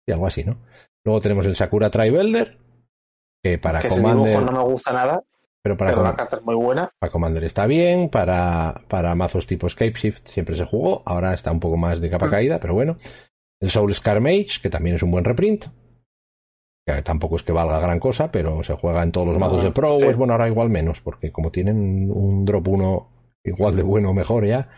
Y 0.07 0.11
algo 0.11 0.27
así, 0.27 0.43
¿no? 0.43 0.57
Luego 1.05 1.21
tenemos 1.21 1.45
el 1.45 1.55
Sakura 1.55 1.89
Tribelder, 1.89 2.57
que 3.43 3.57
para 3.57 3.81
que 3.81 3.89
Commander... 3.89 4.41
no 4.41 4.51
me 4.51 4.63
gusta 4.63 4.91
nada. 4.91 5.23
Pero 5.65 5.77
para 5.77 5.99
la 5.99 6.13
carta 6.13 6.35
es 6.35 6.43
muy 6.43 6.53
buena. 6.53 6.91
Para 6.99 7.11
Commander 7.11 7.43
está 7.43 7.65
bien, 7.65 8.09
para, 8.09 8.83
para 8.87 9.15
mazos 9.15 9.47
tipo 9.47 9.65
Escape 9.65 9.95
Shift 9.95 10.27
siempre 10.27 10.55
se 10.55 10.63
jugó, 10.63 11.01
ahora 11.07 11.33
está 11.33 11.51
un 11.51 11.59
poco 11.59 11.75
más 11.75 11.99
de 11.99 12.11
capa 12.11 12.27
mm. 12.27 12.29
caída, 12.29 12.59
pero 12.59 12.75
bueno. 12.75 12.97
El 13.59 13.71
Soul 13.71 13.95
Scar 13.95 14.21
Mage, 14.21 14.59
que 14.61 14.69
también 14.69 14.95
es 14.95 15.01
un 15.01 15.09
buen 15.09 15.25
reprint. 15.25 15.65
Que 16.85 17.01
tampoco 17.01 17.37
es 17.37 17.41
que 17.41 17.51
valga 17.51 17.79
gran 17.79 17.99
cosa, 17.99 18.31
pero 18.31 18.63
se 18.63 18.75
juega 18.75 19.01
en 19.01 19.11
todos 19.11 19.25
los 19.25 19.39
mazos 19.39 19.63
de 19.63 19.71
Pro. 19.71 19.97
Es 19.97 20.15
bueno, 20.15 20.33
ahora 20.33 20.47
igual 20.47 20.69
menos, 20.69 21.01
porque 21.01 21.31
como 21.31 21.49
tienen 21.49 22.11
un 22.11 22.45
drop 22.45 22.67
1 22.67 23.09
igual 23.45 23.75
de 23.75 23.81
bueno 23.81 24.11
o 24.11 24.13
mejor 24.13 24.45
ya. 24.45 24.69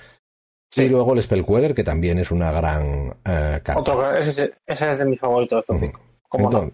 Y 0.73 0.87
luego 0.87 1.15
el 1.15 1.21
Spellqueller, 1.21 1.75
que 1.75 1.83
también 1.83 2.17
es 2.17 2.31
una 2.31 2.49
gran 2.53 3.13
eh, 3.25 3.59
carta. 3.61 4.19
ese, 4.19 4.53
es 4.65 4.97
de 4.99 5.05
mis 5.05 5.19
favoritos, 5.19 5.65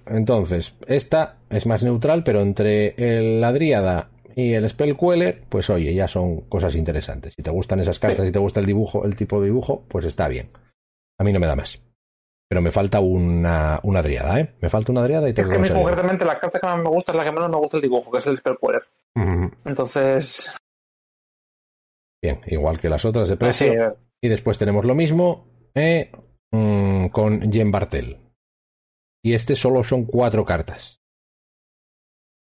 entonces, 0.05 0.75
esta 0.87 1.37
es 1.49 1.65
más 1.65 1.83
neutral, 1.83 2.23
pero 2.23 2.41
entre 2.41 2.95
el, 2.97 3.39
la 3.39 3.53
Dríada 3.53 4.09
y 4.35 4.53
el 4.53 4.67
Spellqueller, 4.67 5.43
pues 5.47 5.69
oye, 5.69 5.93
ya 5.93 6.07
son 6.07 6.41
cosas 6.41 6.75
interesantes. 6.75 7.33
Si 7.35 7.43
te 7.43 7.51
gustan 7.51 7.79
esas 7.79 7.99
cartas, 7.99 8.27
y 8.27 8.31
te 8.31 8.39
gusta 8.39 8.59
el 8.59 8.65
dibujo, 8.65 9.05
el 9.05 9.15
tipo 9.15 9.39
de 9.39 9.47
dibujo, 9.47 9.83
pues 9.87 10.05
está 10.05 10.27
bien. 10.27 10.49
A 11.19 11.23
mí 11.23 11.31
no 11.31 11.39
me 11.39 11.47
da 11.47 11.55
más. 11.55 11.81
Pero 12.49 12.61
me 12.61 12.71
falta 12.71 12.99
una, 12.99 13.79
una 13.83 14.01
Dríada, 14.01 14.39
¿eh? 14.39 14.55
Me 14.59 14.69
falta 14.69 14.91
una 14.91 15.03
Dríada 15.03 15.29
y 15.29 15.33
tengo 15.33 15.51
es 15.51 15.57
que 15.57 15.59
a 15.59 15.73
mí 15.73 15.81
concretamente 15.81 16.25
la 16.25 16.39
carta 16.39 16.59
que 16.59 16.67
más 16.67 16.79
me 16.79 16.89
gusta 16.89 17.11
es 17.11 17.17
la 17.17 17.23
que 17.23 17.31
menos 17.31 17.49
me 17.49 17.57
gusta 17.57 17.77
el 17.77 17.83
dibujo, 17.83 18.11
que 18.11 18.17
es 18.17 18.27
el 18.27 18.37
Spellqueller. 18.37 18.83
Entonces... 19.65 20.57
Bien, 22.21 22.41
igual 22.47 22.79
que 22.79 22.89
las 22.89 23.05
otras 23.05 23.29
de 23.29 23.37
precio. 23.37 23.97
y 24.21 24.29
después 24.29 24.57
tenemos 24.57 24.85
lo 24.85 24.95
mismo 24.95 25.45
eh, 25.75 26.09
mm, 26.51 27.07
con 27.07 27.51
Jen 27.51 27.71
Bartel 27.71 28.22
y 29.23 29.33
este 29.33 29.55
solo 29.55 29.83
son 29.83 30.05
cuatro 30.05 30.45
cartas. 30.45 31.01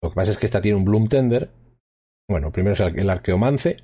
Lo 0.03 0.11
que 0.11 0.17
pasa 0.17 0.33
es 0.33 0.39
que 0.39 0.47
esta 0.47 0.61
tiene 0.61 0.77
un 0.77 0.85
Bloom 0.85 1.09
Tender. 1.09 1.51
Bueno, 2.29 2.51
primero 2.51 2.75
es 2.75 2.81
el 2.81 3.09
Arqueomance, 3.09 3.77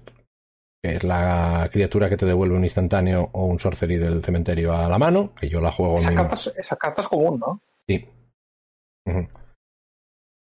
que 0.83 0.97
es 0.97 1.05
la 1.05 1.69
criatura 1.73 2.09
que 2.09 2.17
te 2.17 2.27
devuelve 2.27 2.57
un 2.57 2.65
instantáneo 2.65 3.31
o 3.33 3.47
un 3.47 3.61
sorcery 3.61 3.97
del 3.97 4.25
cementerio 4.25 4.75
a 4.75 4.89
la 4.89 4.99
mano, 4.99 5.33
que 5.41 5.49
yo 5.49 5.61
la 5.61 5.71
juego 5.71 5.99
esa, 5.99 6.15
carta, 6.15 6.35
esa 6.35 6.77
carta 6.77 7.03
es 7.03 7.09
común, 7.09 7.39
¿no? 7.39 7.63
Sí. 7.87 8.05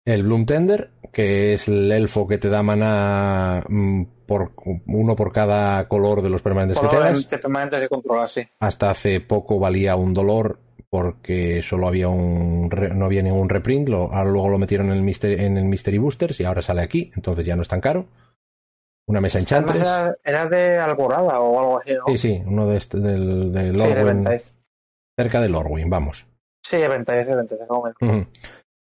El 0.03 0.23
Bloom 0.23 0.45
Tender, 0.45 0.91
que 1.13 1.53
es 1.53 1.67
el 1.67 1.91
elfo 1.91 2.27
que 2.27 2.37
te 2.37 2.49
da 2.49 2.63
mana 2.63 3.63
mm, 3.67 4.03
por 4.25 4.53
uno 4.87 5.15
por 5.15 5.31
cada 5.31 5.87
color 5.87 6.21
de 6.21 6.29
los 6.29 6.41
permanentes 6.41 6.79
que 6.79 6.87
tengas. 6.87 7.25
permanentes 7.25 7.79
que 7.79 7.89
controlas, 7.89 8.31
sí. 8.31 8.41
Hasta 8.59 8.89
hace 8.89 9.21
poco 9.21 9.59
valía 9.59 9.95
un 9.95 10.13
dolor 10.13 10.59
porque 10.91 11.63
solo 11.63 11.87
había 11.87 12.09
un 12.09 12.69
no 12.69 13.05
había 13.05 13.23
ningún 13.23 13.47
reprint, 13.47 13.89
ahora 13.89 14.25
luego 14.25 14.49
lo 14.49 14.57
metieron 14.57 14.87
en 14.87 14.97
el, 14.97 15.01
Mystery, 15.01 15.45
en 15.45 15.57
el 15.57 15.63
Mystery 15.63 15.97
Boosters 15.97 16.39
y 16.41 16.43
ahora 16.43 16.61
sale 16.61 16.81
aquí, 16.81 17.11
entonces 17.15 17.45
ya 17.45 17.55
no 17.55 17.61
es 17.61 17.69
tan 17.69 17.79
caro. 17.79 18.07
Una 19.07 19.21
mesa 19.21 19.39
Enchantress. 19.39 19.81
Era, 19.81 20.15
era, 20.23 20.45
de 20.47 20.77
Alborada 20.77 21.39
o 21.39 21.59
algo 21.59 21.79
así, 21.79 21.93
¿no? 21.93 22.03
Sí, 22.07 22.17
sí, 22.17 22.43
uno 22.45 22.67
de 22.67 22.77
este, 22.77 22.99
del, 22.99 23.51
del 23.53 23.79
sí, 24.37 24.53
cerca 25.17 25.41
de 25.41 25.49
Lorwyn, 25.49 25.89
vamos. 25.89 26.27
Sí, 26.61 26.77
de 26.77 26.87
Ventais, 26.89 27.25
de 27.25 27.35
Ventais, 27.35 27.61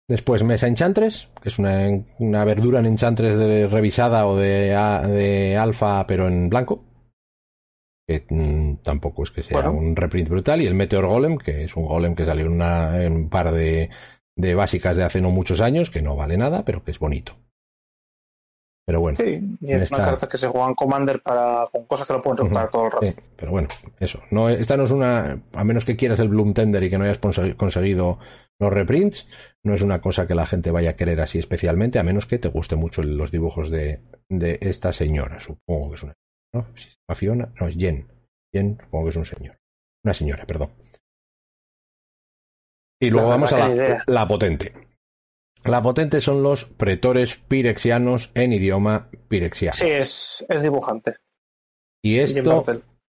Después 0.09 0.43
Mesa 0.43 0.67
Enchantress, 0.67 1.29
que 1.41 1.51
es 1.51 1.59
una, 1.59 1.87
una 2.19 2.45
verdura 2.45 2.81
en 2.81 2.87
Enchantress 2.87 3.37
de, 3.37 3.67
revisada 3.67 4.27
o 4.27 4.37
de, 4.37 4.75
de 5.09 5.57
alfa, 5.57 6.05
pero 6.07 6.27
en 6.27 6.49
blanco. 6.49 6.90
Que 8.11 8.27
mm, 8.29 8.83
tampoco 8.83 9.23
es 9.23 9.31
que 9.31 9.45
sea 9.45 9.71
un 9.71 9.95
reprint 9.95 10.29
brutal. 10.29 10.61
Y 10.61 10.67
el 10.67 10.75
Meteor 10.75 11.07
Golem, 11.07 11.39
que 11.39 11.63
es 11.63 11.77
un 11.77 11.87
golem 11.87 12.17
que 12.17 12.25
salió 12.25 12.47
en, 12.47 12.53
una, 12.53 13.05
en 13.05 13.13
un 13.13 13.29
par 13.29 13.53
de, 13.53 13.89
de 14.37 14.55
básicas 14.57 14.97
de 14.97 15.05
hace 15.05 15.21
no 15.21 15.31
muchos 15.31 15.61
años, 15.61 15.91
que 15.91 16.03
no 16.03 16.17
vale 16.17 16.37
nada, 16.37 16.65
pero 16.65 16.83
que 16.83 16.91
es 16.91 16.99
bonito. 16.99 17.37
Pero 18.85 18.99
bueno. 18.99 19.17
Sí, 19.17 19.41
y 19.61 19.73
es 19.73 19.93
una 19.93 20.07
carta 20.07 20.29
que 20.29 20.39
se 20.39 20.49
juega 20.49 20.67
en 20.67 20.75
Commander 20.75 21.23
para, 21.23 21.67
con 21.71 21.85
cosas 21.87 22.09
que 22.09 22.13
lo 22.13 22.21
pueden 22.21 22.39
romper 22.39 22.69
todo 22.69 22.87
el 22.87 22.91
rato. 22.91 23.07
Sí, 23.07 23.15
pero 23.37 23.53
bueno, 23.53 23.69
eso. 24.01 24.19
No, 24.33 24.49
esta 24.49 24.77
no 24.77 24.83
es 24.83 24.91
una. 24.91 25.41
A 25.53 25.63
menos 25.63 25.85
que 25.85 25.95
quieras 25.95 26.19
el 26.19 26.31
Bloom 26.31 26.53
Tender 26.53 26.83
y 26.83 26.91
que 26.91 26.99
no 26.99 27.05
hayas 27.05 27.21
conseguido 27.57 28.19
los 28.59 28.73
reprints, 28.73 29.29
no 29.63 29.75
es 29.75 29.83
una 29.83 30.01
cosa 30.01 30.27
que 30.27 30.35
la 30.35 30.47
gente 30.47 30.73
vaya 30.73 30.91
a 30.91 30.97
querer 30.97 31.21
así 31.21 31.39
especialmente, 31.39 32.01
a 32.01 32.03
menos 32.03 32.27
que 32.27 32.41
te 32.41 32.49
guste 32.49 32.75
mucho 32.75 33.05
los 33.05 33.31
dibujos 33.31 33.71
de, 33.71 34.01
de 34.29 34.59
esta 34.63 34.93
señora. 34.93 35.41
Supongo 35.41 35.91
que 35.91 35.95
es 35.95 36.03
una. 36.03 36.15
¿No? 36.53 36.67
Fiona. 37.15 37.53
No, 37.61 37.67
es 37.67 37.77
Jen. 37.77 38.07
Jen, 38.53 38.79
supongo 38.81 39.05
que 39.05 39.11
es 39.11 39.17
un 39.17 39.27
señor. 39.27 39.59
Una 40.05 40.15
señora, 40.15 40.47
perdón. 40.47 40.71
Y 43.01 43.11
luego 43.11 43.29
vamos 43.29 43.53
a 43.53 43.69
la, 43.69 44.03
la 44.07 44.29
potente. 44.29 44.73
La 45.65 45.83
potente 45.83 46.21
son 46.21 46.43
los 46.43 46.65
pretores 46.65 47.37
pirexianos 47.37 48.31
en 48.35 48.53
idioma 48.53 49.11
pirexiano. 49.29 49.77
Sí, 49.77 49.87
es, 49.87 50.45
es 50.49 50.63
dibujante. 50.63 51.17
Y 52.03 52.19
esto, 52.19 52.63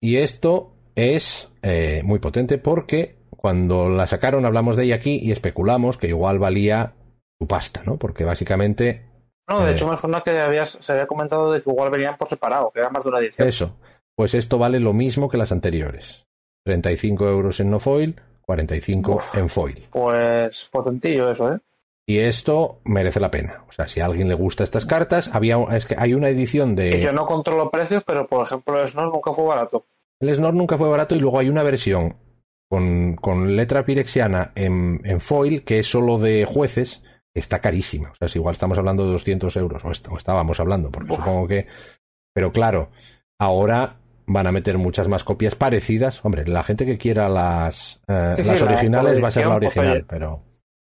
y 0.01 0.17
esto 0.17 0.75
es 0.95 1.51
eh, 1.63 2.03
muy 2.05 2.19
potente 2.19 2.59
porque 2.59 3.17
cuando 3.31 3.89
la 3.89 4.07
sacaron 4.07 4.45
hablamos 4.45 4.77
de 4.77 4.85
ella 4.85 4.97
aquí 4.97 5.19
y 5.23 5.33
especulamos 5.33 5.97
que 5.97 6.09
igual 6.09 6.39
valía 6.39 6.95
su 7.41 7.47
pasta, 7.47 7.83
¿no? 7.85 7.99
Porque 7.99 8.25
básicamente... 8.25 9.14
No, 9.49 9.61
de 9.61 9.71
eh, 9.71 9.75
hecho 9.75 9.89
me 9.89 9.97
suena 9.97 10.21
que 10.23 10.39
habías, 10.39 10.71
se 10.71 10.93
había 10.93 11.07
comentado 11.07 11.53
de 11.53 11.61
que 11.61 11.71
igual 11.71 11.91
venían 11.91 12.17
por 12.17 12.29
separado, 12.29 12.71
que 12.71 12.81
era 12.81 12.91
más 12.91 13.05
de 13.05 13.11
una 13.11 13.19
edición. 13.19 13.47
Eso. 13.49 13.77
Pues 14.15 14.35
esto 14.35 14.59
vale 14.59 14.81
lo 14.81 14.93
mismo 14.93 15.29
que 15.29 15.37
las 15.37 15.53
anteriores. 15.53 16.27
35 16.65 17.29
euros 17.29 17.61
en 17.61 17.71
no 17.71 17.79
foil, 17.79 18.21
45 18.43 19.23
en 19.35 19.49
foil. 19.49 19.89
Pues 19.91 20.69
potentillo 20.71 21.31
eso, 21.31 21.53
¿eh? 21.53 21.59
Y 22.07 22.19
esto 22.19 22.81
merece 22.85 23.19
la 23.19 23.31
pena. 23.31 23.65
O 23.69 23.73
sea, 23.73 23.89
si 23.89 24.01
a 24.01 24.07
alguien 24.07 24.29
le 24.29 24.35
gusta 24.35 24.63
estas 24.63 24.85
cartas, 24.85 25.35
había 25.35 25.57
es 25.75 25.87
que 25.87 25.97
hay 25.99 26.13
una 26.15 26.29
edición 26.29 26.75
de. 26.75 27.01
yo 27.01 27.13
no 27.13 27.25
controlo 27.25 27.71
precios, 27.71 28.03
pero 28.07 28.27
por 28.27 28.45
ejemplo 28.45 28.81
el 28.81 28.89
Snor 28.89 29.13
nunca 29.13 29.33
fue 29.33 29.47
barato. 29.47 29.87
El 30.21 30.35
Snor 30.35 30.55
nunca 30.55 30.77
fue 30.77 30.89
barato 30.89 31.15
y 31.15 31.21
luego 31.21 31.39
hay 31.39 31.49
una 31.49 31.63
versión 31.63 32.17
con, 32.69 33.17
con 33.17 33.57
letra 33.57 33.85
pirexiana 33.85 34.53
en, 34.55 35.01
en, 35.05 35.21
foil 35.21 35.65
que 35.65 35.79
es 35.79 35.87
solo 35.87 36.19
de 36.19 36.45
jueces. 36.45 37.03
Está 37.35 37.61
carísima. 37.61 38.11
O 38.11 38.15
sea, 38.15 38.29
si 38.29 38.39
igual 38.39 38.53
estamos 38.53 38.79
hablando 38.79 39.05
de 39.05 39.13
200 39.13 39.57
euros. 39.57 39.85
O, 39.85 40.17
estábamos 40.17 40.61
hablando, 40.61 40.91
porque 40.91 41.15
supongo 41.15 41.49
que. 41.49 41.67
Pero 42.33 42.53
claro, 42.53 42.91
ahora 43.41 43.97
van 44.27 44.47
a 44.47 44.53
meter 44.53 44.79
muchas 44.79 45.09
más 45.09 45.25
copias 45.25 45.55
parecidas. 45.55 46.25
Hombre, 46.25 46.47
la 46.47 46.63
gente 46.63 46.87
que 46.87 46.99
quiera 46.99 47.29
las, 47.29 48.01
eh, 48.09 48.35
las 48.39 48.63
originales 48.63 49.23
va 49.23 49.29
a 49.29 49.33
ser 49.33 49.47
la 49.47 49.59
pues, 49.59 49.77
original, 49.77 50.05
pero, 50.09 50.43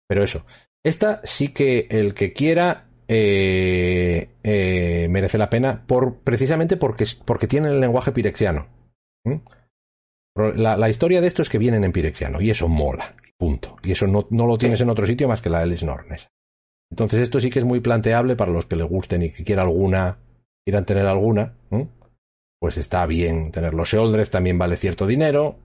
pero 0.08 0.24
eso. 0.24 0.46
Esta 0.84 1.22
sí 1.24 1.50
que 1.50 1.88
el 1.90 2.14
que 2.14 2.34
quiera 2.34 2.86
eh, 3.08 4.30
eh, 4.44 5.08
merece 5.10 5.38
la 5.38 5.50
pena 5.50 5.84
por, 5.86 6.20
precisamente 6.20 6.78
porque, 6.78 7.06
porque 7.26 7.48
tienen 7.48 7.74
el 7.74 7.80
lenguaje 7.80 8.12
pirexiano. 8.12 8.68
La, 10.36 10.90
historia 10.90 11.22
de 11.22 11.28
esto 11.28 11.42
es 11.42 11.50
que 11.50 11.58
vienen 11.58 11.84
en 11.84 11.92
pirexiano 11.92 12.42
y 12.42 12.50
eso 12.50 12.68
mola, 12.68 13.16
punto. 13.38 13.78
Y 13.84 13.92
eso 13.92 14.08
no, 14.08 14.28
no 14.30 14.48
lo 14.48 14.58
tienes 14.58 14.82
en 14.82 14.90
otro 14.90 15.06
sitio 15.06 15.28
más 15.28 15.42
que 15.42 15.50
la 15.50 15.62
del 15.62 15.78
Snornes. 15.78 16.30
Entonces 16.92 17.22
esto 17.22 17.40
sí 17.40 17.50
que 17.50 17.60
es 17.60 17.66
muy 17.66 17.80
planteable 17.80 18.36
para 18.36 18.52
los 18.52 18.66
que 18.66 18.76
les 18.76 18.88
gusten 18.88 19.24
y 19.24 19.32
que 19.32 19.44
quieran 19.44 19.68
alguna, 19.68 20.20
quieran 20.64 20.86
tener 20.86 21.08
alguna 21.08 21.56
pues 22.66 22.78
está 22.78 23.06
bien 23.06 23.52
tenerlo. 23.52 23.86
Sheoldred 23.86 24.28
también 24.28 24.58
vale 24.58 24.76
cierto 24.76 25.06
dinero. 25.06 25.58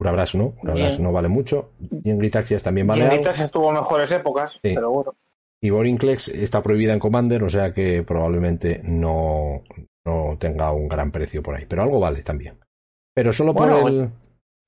Urabras 0.00 0.36
no, 0.36 0.54
Urabras 0.62 1.00
no 1.00 1.10
vale 1.10 1.26
mucho. 1.26 1.72
Y 2.04 2.10
en 2.10 2.18
Gritaxias 2.18 2.62
también 2.62 2.86
vale. 2.86 3.02
en 3.02 3.10
Gritaxias 3.10 3.50
tuvo 3.50 3.72
mejores 3.72 4.12
épocas, 4.12 4.60
pero 4.62 4.90
bueno. 4.90 5.16
Y 5.60 5.70
Borinclex 5.70 6.28
está 6.28 6.62
prohibida 6.62 6.92
en 6.92 7.00
Commander, 7.00 7.42
o 7.42 7.50
sea 7.50 7.74
que 7.74 8.04
probablemente 8.04 8.80
no, 8.84 9.64
no 10.06 10.36
tenga 10.38 10.70
un 10.70 10.86
gran 10.86 11.10
precio 11.10 11.42
por 11.42 11.56
ahí. 11.56 11.66
Pero 11.68 11.82
algo 11.82 11.98
vale 11.98 12.22
también. 12.22 12.56
Pero 13.12 13.32
solo 13.32 13.52
por 13.52 13.68
el. 13.68 14.10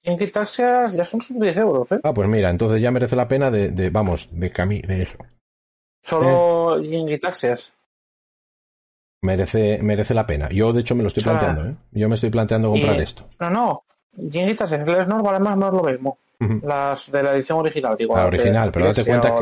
En 0.02 0.16
Gritaxias 0.16 0.94
ya 0.94 1.04
son 1.04 1.20
sus 1.20 1.38
10 1.38 1.56
euros, 1.58 1.92
¿eh? 1.92 2.00
Ah, 2.02 2.14
pues 2.14 2.28
mira, 2.28 2.48
entonces 2.48 2.80
ya 2.80 2.90
merece 2.90 3.16
la 3.16 3.28
pena 3.28 3.50
de, 3.50 3.70
de 3.70 3.90
vamos, 3.90 4.28
de 4.32 4.50
cami 4.50 4.80
de 4.80 5.02
eso. 5.02 5.16
Solo 6.02 6.82
eh. 6.82 6.94
en 6.94 7.06
merece, 9.22 9.78
merece 9.82 10.14
la 10.14 10.26
pena. 10.26 10.48
Yo, 10.50 10.72
de 10.72 10.80
hecho, 10.80 10.94
me 10.94 11.02
lo 11.02 11.08
estoy 11.08 11.22
planteando. 11.22 11.66
¿eh? 11.66 11.76
Yo 11.92 12.08
me 12.08 12.14
estoy 12.14 12.30
planteando 12.30 12.70
comprar 12.70 13.00
esto. 13.00 13.26
No, 13.38 13.50
no. 13.50 13.84
Jingitas 14.30 14.72
en 14.72 14.80
inglés 14.80 15.06
no 15.06 15.22
vale 15.22 15.38
más 15.38 15.56
no 15.56 15.68
es 15.68 15.72
lo 15.72 15.82
mismo. 15.84 16.18
Las 16.62 17.12
de 17.12 17.22
la 17.22 17.32
edición 17.32 17.58
original, 17.58 17.96
digo. 17.98 18.16
La 18.16 18.26
original, 18.26 18.72
pero 18.72 18.86
date 18.86 19.04
cuenta 19.04 19.34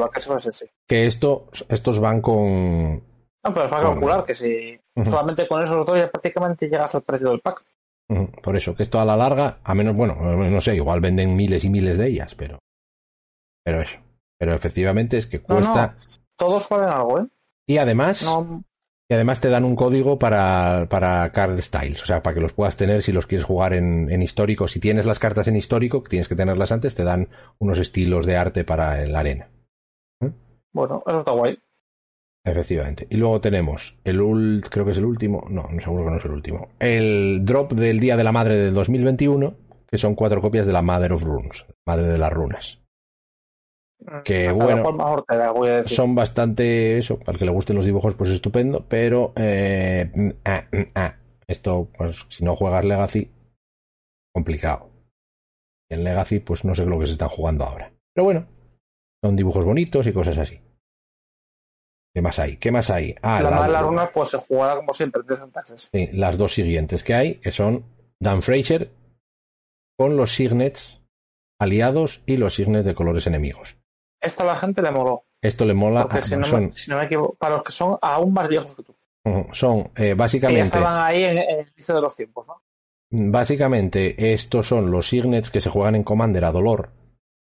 que, 0.86 1.06
esto, 1.06 1.48
estos 1.68 2.00
van 2.00 2.20
con. 2.20 2.96
No, 2.96 3.54
pero 3.54 3.64
es 3.64 3.70
para 3.70 3.82
calcular 3.82 4.24
que 4.24 4.34
si 4.34 4.78
solamente 5.04 5.46
con 5.46 5.62
esos 5.62 5.86
dos 5.86 5.96
ya 5.96 6.10
prácticamente 6.10 6.68
llegas 6.68 6.94
al 6.96 7.02
precio 7.02 7.30
del 7.30 7.40
pack. 7.40 7.62
Por 8.42 8.56
eso, 8.56 8.74
que 8.74 8.82
esto 8.82 9.00
a 9.00 9.04
la 9.04 9.16
larga, 9.16 9.58
a 9.62 9.74
menos, 9.74 9.94
bueno, 9.94 10.14
no 10.14 10.60
sé, 10.60 10.74
igual 10.74 11.00
venden 11.00 11.36
miles 11.36 11.64
y 11.64 11.70
miles 11.70 11.98
de 11.98 12.08
ellas, 12.08 12.34
pero. 12.34 12.58
Pero 13.64 13.82
eso. 13.82 13.98
Pero 14.38 14.54
efectivamente 14.54 15.18
es 15.18 15.26
que 15.26 15.40
cuesta. 15.40 15.96
todos 16.38 16.68
valen 16.68 16.88
algo, 16.88 17.20
¿eh? 17.20 17.26
Y 17.66 17.76
además, 17.76 18.26
y 19.10 19.14
además 19.14 19.40
te 19.40 19.50
dan 19.50 19.64
un 19.64 19.76
código 19.76 20.18
para, 20.18 20.86
para 20.88 21.30
card 21.32 21.60
styles, 21.60 22.02
o 22.02 22.06
sea, 22.06 22.22
para 22.22 22.34
que 22.34 22.40
los 22.40 22.54
puedas 22.54 22.78
tener 22.78 23.02
si 23.02 23.12
los 23.12 23.26
quieres 23.26 23.44
jugar 23.44 23.74
en, 23.74 24.10
en 24.10 24.22
histórico. 24.22 24.68
Si 24.68 24.80
tienes 24.80 25.04
las 25.04 25.18
cartas 25.18 25.48
en 25.48 25.56
histórico, 25.56 26.02
que 26.02 26.08
tienes 26.08 26.28
que 26.28 26.36
tenerlas 26.36 26.72
antes, 26.72 26.94
te 26.94 27.04
dan 27.04 27.28
unos 27.58 27.78
estilos 27.78 28.24
de 28.24 28.36
arte 28.36 28.64
para 28.64 29.04
la 29.04 29.20
arena. 29.20 29.50
¿Eh? 30.22 30.30
Bueno, 30.72 31.02
eso 31.06 31.18
está 31.18 31.32
guay. 31.32 31.58
Efectivamente. 32.50 33.06
Y 33.10 33.16
luego 33.16 33.40
tenemos 33.40 33.96
el 34.04 34.62
creo 34.70 34.84
que 34.84 34.92
es 34.92 34.98
el 34.98 35.04
último, 35.04 35.46
no, 35.50 35.68
seguro 35.82 36.04
que 36.04 36.10
no 36.10 36.16
es 36.16 36.24
el 36.24 36.30
último. 36.30 36.68
El 36.78 37.44
drop 37.44 37.72
del 37.72 38.00
Día 38.00 38.16
de 38.16 38.24
la 38.24 38.32
Madre 38.32 38.56
del 38.56 38.74
2021, 38.74 39.54
que 39.86 39.96
son 39.98 40.14
cuatro 40.14 40.40
copias 40.40 40.66
de 40.66 40.72
la 40.72 40.82
Mother 40.82 41.12
of 41.12 41.22
Runes, 41.22 41.66
Madre 41.86 42.08
de 42.08 42.18
las 42.18 42.32
Runas. 42.32 42.80
Que 44.24 44.52
bueno, 44.52 44.84
son 45.84 46.14
bastante 46.14 46.98
eso, 46.98 47.18
el 47.26 47.36
que 47.36 47.44
le 47.44 47.50
gusten 47.50 47.76
los 47.76 47.84
dibujos, 47.84 48.14
pues 48.14 48.30
estupendo, 48.30 48.86
pero 48.88 49.32
eh, 49.36 50.10
mm, 50.14 50.30
ah, 50.44 50.64
mm, 50.70 50.82
ah, 50.94 51.16
esto, 51.46 51.88
pues 51.96 52.24
si 52.28 52.44
no 52.44 52.54
juegas 52.54 52.84
Legacy, 52.84 53.30
complicado. 54.32 54.88
En 55.90 56.04
Legacy, 56.04 56.38
pues 56.38 56.64
no 56.64 56.74
sé 56.74 56.86
lo 56.86 56.98
que 56.98 57.06
se 57.06 57.14
están 57.14 57.28
jugando 57.28 57.64
ahora. 57.64 57.92
Pero 58.14 58.24
bueno, 58.24 58.46
son 59.22 59.34
dibujos 59.34 59.64
bonitos 59.64 60.06
y 60.06 60.12
cosas 60.12 60.38
así. 60.38 60.60
¿Qué 62.18 62.22
más 62.22 62.38
hay? 62.40 62.56
¿Qué 62.56 62.72
más 62.72 62.90
hay? 62.90 63.14
Ah, 63.22 63.40
la, 63.40 63.68
la, 63.68 63.80
runa, 63.80 64.10
pues 64.12 64.30
se 64.30 64.38
juega 64.38 64.74
como 64.74 64.92
siempre, 64.92 65.22
de 65.22 65.36
Sí, 65.76 66.10
las 66.14 66.36
dos 66.36 66.52
siguientes 66.52 67.04
que 67.04 67.14
hay, 67.14 67.36
que 67.36 67.52
son 67.52 67.84
Dan 68.18 68.42
Fraser 68.42 68.90
con 69.96 70.16
los 70.16 70.34
signets 70.34 71.00
aliados 71.60 72.24
y 72.26 72.36
los 72.36 72.54
signets 72.54 72.84
de 72.84 72.96
colores 72.96 73.28
enemigos. 73.28 73.76
Esto 74.20 74.42
a 74.42 74.46
la 74.46 74.56
gente 74.56 74.82
le 74.82 74.90
moló. 74.90 75.26
Esto 75.40 75.64
le 75.64 75.74
mola. 75.74 76.08
a, 76.10 76.20
si, 76.20 76.34
no 76.34 76.96
me, 76.96 77.04
equivoco, 77.04 77.36
para 77.36 77.54
los 77.54 77.62
que 77.62 77.70
son 77.70 77.96
aún 78.02 78.32
más 78.32 78.48
viejos 78.48 78.74
que 78.74 78.82
tú. 78.82 78.96
Son, 79.52 79.92
eh, 79.94 80.14
básicamente. 80.14 80.62
Que 80.62 80.70
ya 80.70 80.78
estaban 80.78 81.00
ahí 81.00 81.22
en, 81.22 81.38
el 81.38 81.68
inicio 81.68 81.94
de 81.94 82.00
los 82.00 82.16
tiempos, 82.16 82.48
¿no? 82.48 82.60
Básicamente, 83.10 84.32
estos 84.32 84.66
son 84.66 84.90
los 84.90 85.06
signets 85.06 85.50
que 85.50 85.60
se 85.60 85.70
juegan 85.70 85.94
en 85.94 86.02
Commander 86.02 86.46
a 86.46 86.50
dolor, 86.50 86.90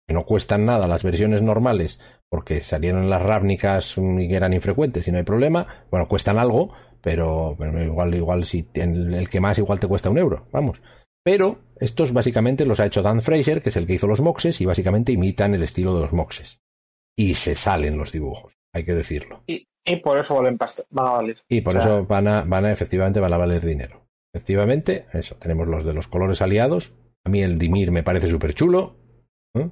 que 0.07 0.13
no 0.13 0.25
cuestan 0.25 0.65
nada 0.65 0.87
las 0.87 1.03
versiones 1.03 1.41
normales, 1.41 1.99
porque 2.31 2.63
salieron 2.63 3.09
las 3.09 3.21
rávnicas 3.21 3.97
y 3.97 4.33
eran 4.33 4.53
infrecuentes 4.53 5.05
y 5.05 5.11
no 5.11 5.17
hay 5.17 5.25
problema. 5.25 5.67
Bueno, 5.91 6.07
cuestan 6.07 6.39
algo, 6.39 6.71
pero, 7.01 7.57
igual, 7.83 8.15
igual 8.15 8.45
si 8.45 8.65
el 8.73 9.29
que 9.29 9.41
más 9.41 9.57
igual 9.57 9.81
te 9.81 9.87
cuesta 9.87 10.09
un 10.09 10.17
euro, 10.17 10.47
vamos. 10.49 10.81
Pero 11.23 11.59
estos 11.77 12.13
básicamente 12.13 12.65
los 12.65 12.79
ha 12.79 12.85
hecho 12.85 13.01
Dan 13.01 13.21
Fraser, 13.21 13.61
que 13.61 13.67
es 13.67 13.75
el 13.75 13.85
que 13.85 13.95
hizo 13.95 14.07
los 14.07 14.21
moxes, 14.21 14.61
y 14.61 14.65
básicamente 14.65 15.11
imitan 15.11 15.53
el 15.53 15.63
estilo 15.63 15.93
de 15.93 16.01
los 16.01 16.13
moxes. 16.13 16.61
Y 17.17 17.33
se 17.33 17.53
salen 17.53 17.97
los 17.97 18.13
dibujos, 18.13 18.53
hay 18.73 18.85
que 18.85 18.95
decirlo. 18.95 19.43
Y, 19.45 19.67
por 19.97 20.17
eso 20.17 20.35
valen 20.35 20.57
van 20.57 21.07
a 21.07 21.11
valer. 21.11 21.37
Y 21.49 21.61
por 21.61 21.75
eso 21.75 22.05
van 22.05 22.29
a, 22.29 22.43
van 22.45 22.65
a, 22.65 22.71
efectivamente, 22.71 23.19
van 23.19 23.33
a 23.33 23.37
valer 23.37 23.65
dinero. 23.65 24.07
Efectivamente, 24.33 25.07
eso, 25.11 25.35
tenemos 25.35 25.67
los 25.67 25.83
de 25.83 25.93
los 25.93 26.07
colores 26.07 26.41
aliados. 26.41 26.93
A 27.25 27.29
mí 27.29 27.43
el 27.43 27.59
Dimir 27.59 27.91
me 27.91 28.03
parece 28.03 28.29
súper 28.29 28.53
chulo. 28.53 28.95
¿eh? 29.53 29.69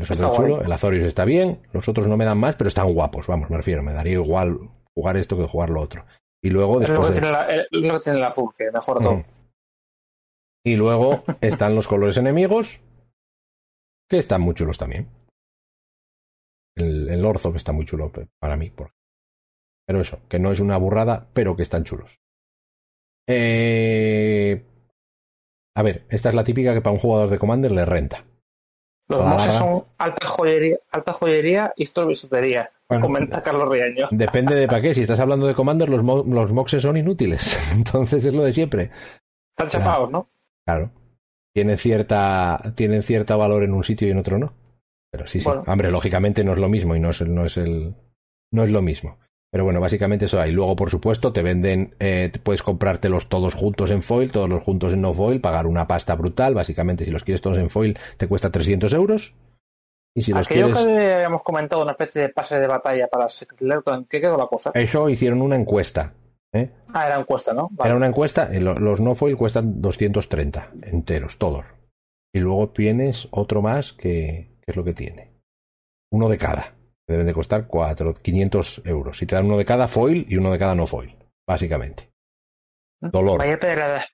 El, 0.00 0.34
chulo. 0.34 0.62
el 0.62 0.72
Azorius 0.72 1.04
está 1.04 1.24
bien. 1.24 1.60
Los 1.72 1.88
otros 1.88 2.06
no 2.06 2.16
me 2.16 2.24
dan 2.24 2.38
más, 2.38 2.56
pero 2.56 2.68
están 2.68 2.92
guapos. 2.92 3.26
Vamos, 3.26 3.50
me 3.50 3.56
refiero. 3.56 3.82
Me 3.82 3.92
daría 3.92 4.14
igual 4.14 4.58
jugar 4.94 5.16
esto 5.16 5.36
que 5.36 5.44
jugar 5.44 5.70
lo 5.70 5.80
otro. 5.80 6.04
Y 6.42 6.50
luego 6.50 6.78
después. 6.78 7.12
tiene, 7.12 7.28
el 7.70 8.22
azul, 8.22 8.54
que 8.56 8.70
mejora 8.70 9.00
todo. 9.00 9.24
Y 10.64 10.76
luego 10.76 11.24
están 11.40 11.74
los 11.74 11.88
colores 11.88 12.16
enemigos, 12.16 12.80
que 14.08 14.18
están 14.18 14.42
muy 14.42 14.54
chulos 14.54 14.78
también. 14.78 15.08
el, 16.76 17.08
el 17.08 17.24
Orzo, 17.24 17.52
que 17.52 17.58
está 17.58 17.72
muy 17.72 17.86
chulo 17.86 18.12
para 18.38 18.56
mí. 18.56 18.70
Por... 18.70 18.92
Pero 19.86 20.00
eso, 20.00 20.20
que 20.28 20.38
no 20.38 20.52
es 20.52 20.60
una 20.60 20.76
burrada, 20.76 21.28
pero 21.32 21.56
que 21.56 21.62
están 21.62 21.84
chulos. 21.84 22.20
Eh... 23.26 24.64
A 25.76 25.82
ver, 25.82 26.06
esta 26.08 26.28
es 26.28 26.34
la 26.34 26.44
típica 26.44 26.74
que 26.74 26.80
para 26.80 26.92
un 26.92 26.98
jugador 26.98 27.30
de 27.30 27.38
Commander 27.38 27.70
le 27.70 27.84
renta. 27.84 28.24
Los 29.08 29.24
moses 29.24 29.54
son 29.54 29.84
alta 29.96 30.26
joyería, 30.26 30.76
alta 30.92 31.12
joyería 31.12 31.72
y 31.76 31.84
esto 31.84 32.02
es 32.02 32.08
bisutería. 32.08 32.70
comenta 32.86 33.40
Carlos 33.40 33.68
Riaño. 33.68 34.08
Depende 34.10 34.54
de 34.54 34.68
para 34.68 34.82
qué. 34.82 34.94
Si 34.94 35.02
estás 35.02 35.18
hablando 35.18 35.46
de 35.46 35.54
Commander, 35.54 35.88
los, 35.88 36.02
mo 36.02 36.22
los 36.24 36.52
moxes 36.52 36.82
son 36.82 36.96
inútiles. 36.96 37.56
Entonces 37.72 38.24
es 38.24 38.34
lo 38.34 38.44
de 38.44 38.52
siempre. 38.52 38.90
Están 39.56 39.68
chapados, 39.68 40.10
¿no? 40.10 40.28
Claro. 40.66 40.90
Tienen 41.54 41.78
cierta, 41.78 42.74
tienen 42.74 43.02
cierta 43.02 43.34
valor 43.36 43.64
en 43.64 43.72
un 43.72 43.82
sitio 43.82 44.06
y 44.06 44.10
en 44.10 44.18
otro 44.18 44.38
no. 44.38 44.52
Pero 45.10 45.26
sí, 45.26 45.40
sí. 45.40 45.48
Hombre, 45.66 45.90
lógicamente 45.90 46.44
no 46.44 46.52
es 46.52 46.58
lo 46.58 46.68
mismo 46.68 46.94
y 46.94 47.00
no 47.00 47.10
es, 47.10 47.22
no 47.22 47.46
es 47.46 47.56
el. 47.56 47.94
No 48.52 48.62
es 48.62 48.70
lo 48.70 48.82
mismo. 48.82 49.18
Pero 49.50 49.64
bueno, 49.64 49.80
básicamente 49.80 50.26
eso 50.26 50.40
hay. 50.40 50.52
Luego, 50.52 50.76
por 50.76 50.90
supuesto, 50.90 51.32
te 51.32 51.42
venden, 51.42 51.94
eh, 52.00 52.30
puedes 52.42 52.62
comprártelos 52.62 53.28
todos 53.28 53.54
juntos 53.54 53.90
en 53.90 54.02
foil, 54.02 54.30
todos 54.30 54.48
los 54.48 54.62
juntos 54.62 54.92
en 54.92 55.00
no 55.00 55.14
foil, 55.14 55.40
pagar 55.40 55.66
una 55.66 55.86
pasta 55.86 56.14
brutal. 56.14 56.54
Básicamente, 56.54 57.04
si 57.04 57.10
los 57.10 57.24
quieres 57.24 57.40
todos 57.40 57.58
en 57.58 57.70
foil, 57.70 57.98
te 58.18 58.28
cuesta 58.28 58.50
300 58.50 58.92
euros. 58.92 59.34
Y 60.14 60.22
si 60.22 60.32
los 60.32 60.46
Aquello 60.46 60.74
que 60.74 61.14
habíamos 61.14 61.42
comentado, 61.42 61.82
una 61.82 61.92
especie 61.92 62.22
de 62.22 62.28
pase 62.30 62.60
de 62.60 62.66
batalla 62.66 63.06
para 63.08 63.28
Secret 63.28 63.62
¿en 63.86 64.04
qué 64.04 64.20
quedó 64.20 64.36
la 64.36 64.46
cosa? 64.46 64.72
Eso 64.74 65.08
hicieron 65.08 65.40
una 65.40 65.56
encuesta. 65.56 66.12
¿eh? 66.52 66.70
Ah, 66.92 67.06
era 67.06 67.20
encuesta, 67.20 67.54
¿no? 67.54 67.70
Era 67.82 67.96
una 67.96 68.08
encuesta. 68.08 68.50
Los 68.52 69.00
no 69.00 69.14
foil 69.14 69.36
cuestan 69.36 69.80
230 69.80 70.72
enteros, 70.82 71.38
todos. 71.38 71.64
Y 72.34 72.40
luego 72.40 72.70
tienes 72.70 73.28
otro 73.30 73.62
más 73.62 73.92
que, 73.92 74.58
que 74.60 74.70
es 74.70 74.76
lo 74.76 74.84
que 74.84 74.92
tiene. 74.92 75.32
Uno 76.10 76.28
de 76.28 76.36
cada 76.36 76.77
deben 77.12 77.26
de 77.26 77.34
costar 77.34 77.66
4, 77.66 78.14
500 78.14 78.82
euros. 78.84 79.22
Y 79.22 79.26
te 79.26 79.34
dan 79.34 79.46
uno 79.46 79.58
de 79.58 79.64
cada 79.64 79.88
foil 79.88 80.26
y 80.28 80.36
uno 80.36 80.52
de 80.52 80.58
cada 80.58 80.74
no 80.74 80.86
foil, 80.86 81.16
básicamente. 81.46 82.10
Dolor. 83.00 83.38
Vaya 83.38 83.58
pedrada. 83.58 84.04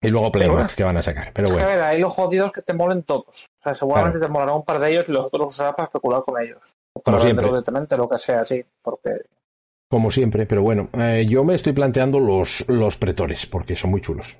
Y 0.00 0.08
luego 0.08 0.32
playmats 0.32 0.74
que 0.74 0.82
van 0.82 0.96
a 0.96 1.02
sacar. 1.02 1.32
Pero 1.32 1.52
bueno. 1.52 1.66
A 1.66 1.70
ver, 1.70 1.80
hay 1.82 2.00
los 2.00 2.12
jodidos 2.12 2.52
que 2.52 2.62
te 2.62 2.74
molen 2.74 3.04
todos. 3.04 3.50
O 3.60 3.62
sea, 3.62 3.74
seguramente 3.74 4.18
te 4.18 4.26
molarán 4.26 4.56
un 4.56 4.64
par 4.64 4.80
de 4.80 4.90
ellos 4.90 5.08
y 5.08 5.12
los 5.12 5.26
otros 5.26 5.40
los 5.40 5.50
usarás 5.50 5.74
para 5.74 5.86
especular 5.86 6.22
con 6.24 6.42
ellos. 6.42 6.76
Como 7.04 7.20
siempre. 7.20 7.46
lo 7.96 8.08
que 8.08 8.18
sea, 8.18 8.44
sí. 8.44 8.64
Porque... 8.82 9.10
Como 9.88 10.10
siempre, 10.10 10.46
pero 10.46 10.62
bueno, 10.62 10.88
eh, 10.94 11.26
yo 11.28 11.44
me 11.44 11.54
estoy 11.54 11.72
planteando 11.72 12.18
los, 12.18 12.68
los 12.68 12.96
pretores, 12.96 13.46
porque 13.46 13.76
son 13.76 13.90
muy 13.90 14.00
chulos. 14.00 14.38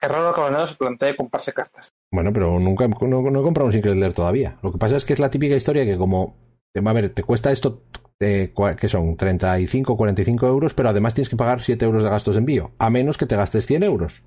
Es 0.00 0.08
raro 0.08 0.34
que 0.34 0.40
Valnado 0.40 0.66
se 0.66 0.74
plantee 0.74 1.14
comprarse 1.14 1.52
cartas. 1.52 1.92
Bueno, 2.12 2.32
pero 2.32 2.58
nunca 2.58 2.86
no, 2.88 3.20
he 3.20 3.42
comprado 3.42 3.66
un 3.66 3.72
Secret 3.72 3.96
Lair 3.96 4.12
todavía. 4.12 4.58
Lo 4.62 4.72
que 4.72 4.78
pasa 4.78 4.96
es 4.96 5.04
que 5.04 5.12
es 5.12 5.18
la 5.18 5.30
típica 5.30 5.56
historia 5.56 5.84
que 5.84 5.96
como... 5.96 6.36
A 6.74 6.92
ver, 6.92 7.12
te 7.14 7.22
cuesta 7.22 7.50
esto, 7.50 7.84
eh, 8.20 8.52
que 8.78 8.88
son 8.88 9.16
35, 9.16 9.96
45 9.96 10.46
euros, 10.46 10.74
pero 10.74 10.90
además 10.90 11.14
tienes 11.14 11.30
que 11.30 11.36
pagar 11.36 11.62
7 11.62 11.82
euros 11.84 12.04
de 12.04 12.10
gastos 12.10 12.34
de 12.34 12.40
envío, 12.40 12.72
a 12.78 12.90
menos 12.90 13.16
que 13.16 13.24
te 13.24 13.34
gastes 13.34 13.66
100 13.66 13.82
euros. 13.82 14.22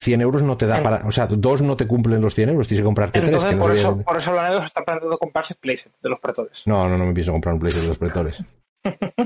100 0.00 0.20
euros 0.22 0.42
no 0.42 0.56
te 0.56 0.66
da 0.66 0.82
para... 0.82 1.06
O 1.06 1.12
sea, 1.12 1.26
dos 1.26 1.60
no 1.60 1.76
te 1.76 1.86
cumplen 1.86 2.22
los 2.22 2.34
100 2.34 2.48
euros, 2.50 2.68
tienes 2.68 2.82
que 2.82 2.86
comprarte 2.86 3.18
Entonces, 3.18 3.50
tres. 3.50 3.60
por, 3.60 3.72
eso, 3.72 3.98
por 3.98 4.16
eso 4.16 4.34
se 4.60 4.66
está 4.66 4.82
planteando 4.82 5.18
comprarse 5.18 5.54
playset 5.56 5.92
de 6.00 6.08
los 6.08 6.20
pretores. 6.20 6.62
No, 6.66 6.88
no, 6.88 6.96
no 6.96 7.04
me 7.04 7.12
pienso 7.12 7.32
comprar 7.32 7.54
un 7.54 7.60
playset 7.60 7.82
de 7.82 7.88
los 7.88 7.98
pretores. 7.98 8.42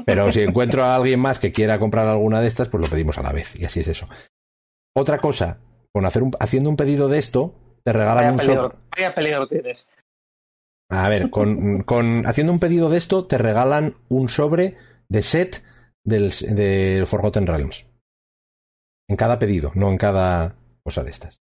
Pero 0.07 0.33
si 0.33 0.41
encuentro 0.41 0.83
a 0.83 0.97
alguien 0.97 1.21
más 1.21 1.39
que 1.39 1.53
quiera 1.53 1.79
comprar 1.79 2.09
alguna 2.09 2.41
de 2.41 2.49
estas, 2.49 2.69
pues 2.69 2.83
lo 2.83 2.91
pedimos 2.91 3.19
a 3.19 3.23
la 3.23 3.33
vez. 3.33 3.55
Y 3.55 3.65
así 3.65 3.81
es 3.81 3.89
eso. 3.89 4.09
Otra 4.95 5.19
cosa, 5.19 5.59
con 5.93 6.07
hacer 6.07 6.23
un, 6.23 6.33
haciendo 6.41 6.71
un 6.71 6.77
pedido 6.77 7.09
de 7.09 7.19
esto, 7.19 7.55
te 7.85 7.93
regalan 7.93 8.35
un 8.35 8.41
sobre. 8.41 8.77
Vaya 8.97 9.15
peligro 9.15 9.47
tienes. 9.47 9.89
A 10.91 11.09
ver, 11.09 11.31
con, 11.31 11.83
con, 11.85 12.27
haciendo 12.27 12.53
un 12.53 12.61
pedido 12.61 12.91
de 12.91 12.99
esto, 12.99 13.27
te 13.27 13.39
regalan 13.39 13.97
un 14.09 14.29
sobre 14.29 14.77
de 15.09 15.23
set 15.23 15.63
del, 16.05 16.31
del 16.31 17.07
Forgotten 17.07 17.47
Realms. 17.47 17.87
En 19.09 19.17
cada 19.17 19.39
pedido, 19.39 19.73
no 19.75 19.91
en 19.91 19.99
cada 19.99 20.57
cosa 20.83 21.03
de 21.03 21.11
estas. 21.11 21.41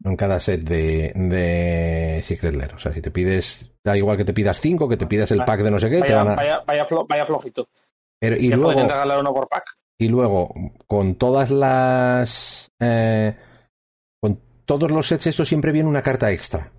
No 0.00 0.10
en 0.10 0.16
cada 0.16 0.40
set 0.40 0.62
de, 0.62 1.12
de 1.14 2.22
Secret 2.24 2.54
Lair. 2.54 2.74
O 2.74 2.78
sea, 2.78 2.92
si 2.92 3.00
te 3.00 3.10
pides, 3.10 3.72
da 3.84 3.96
igual 3.96 4.16
que 4.16 4.24
te 4.24 4.34
pidas 4.34 4.60
cinco, 4.60 4.88
que 4.88 4.96
te 4.96 5.06
pidas 5.06 5.30
el 5.30 5.44
pack 5.44 5.62
de 5.62 5.70
no 5.70 5.78
sé 5.78 5.88
qué, 5.88 6.00
vaya, 6.00 6.06
te 6.06 6.14
van 6.14 6.28
a... 6.30 6.34
vaya, 6.34 6.62
vaya, 7.08 7.26
flojito. 7.26 7.68
Pero, 8.18 8.36
y 8.36 8.48
luego, 8.48 8.72
pueden 8.72 8.88
regalar 8.88 9.20
uno 9.20 9.32
por 9.32 9.48
pack. 9.48 9.76
Y 9.98 10.08
luego, 10.08 10.52
con 10.86 11.14
todas 11.14 11.50
las. 11.50 12.70
Eh, 12.80 13.36
todos 14.78 14.92
los 14.92 15.06
sets, 15.06 15.26
esto 15.26 15.44
siempre 15.44 15.72
viene 15.72 15.88
una 15.88 16.02
carta 16.02 16.30
extra. 16.30 16.72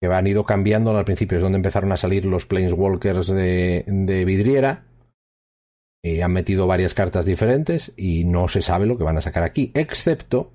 Que 0.00 0.08
han 0.08 0.26
ido 0.26 0.44
cambiando 0.44 0.96
al 0.96 1.04
principio, 1.04 1.38
es 1.38 1.42
donde 1.42 1.56
empezaron 1.56 1.92
a 1.92 1.96
salir 1.96 2.24
los 2.24 2.46
Planeswalkers 2.46 3.28
de, 3.28 3.84
de 3.86 4.24
vidriera. 4.24 4.84
Y 6.04 6.20
han 6.20 6.32
metido 6.32 6.66
varias 6.66 6.94
cartas 6.94 7.24
diferentes 7.24 7.92
y 7.96 8.24
no 8.24 8.48
se 8.48 8.62
sabe 8.62 8.86
lo 8.86 8.98
que 8.98 9.04
van 9.04 9.18
a 9.18 9.22
sacar 9.22 9.44
aquí, 9.44 9.70
excepto 9.74 10.52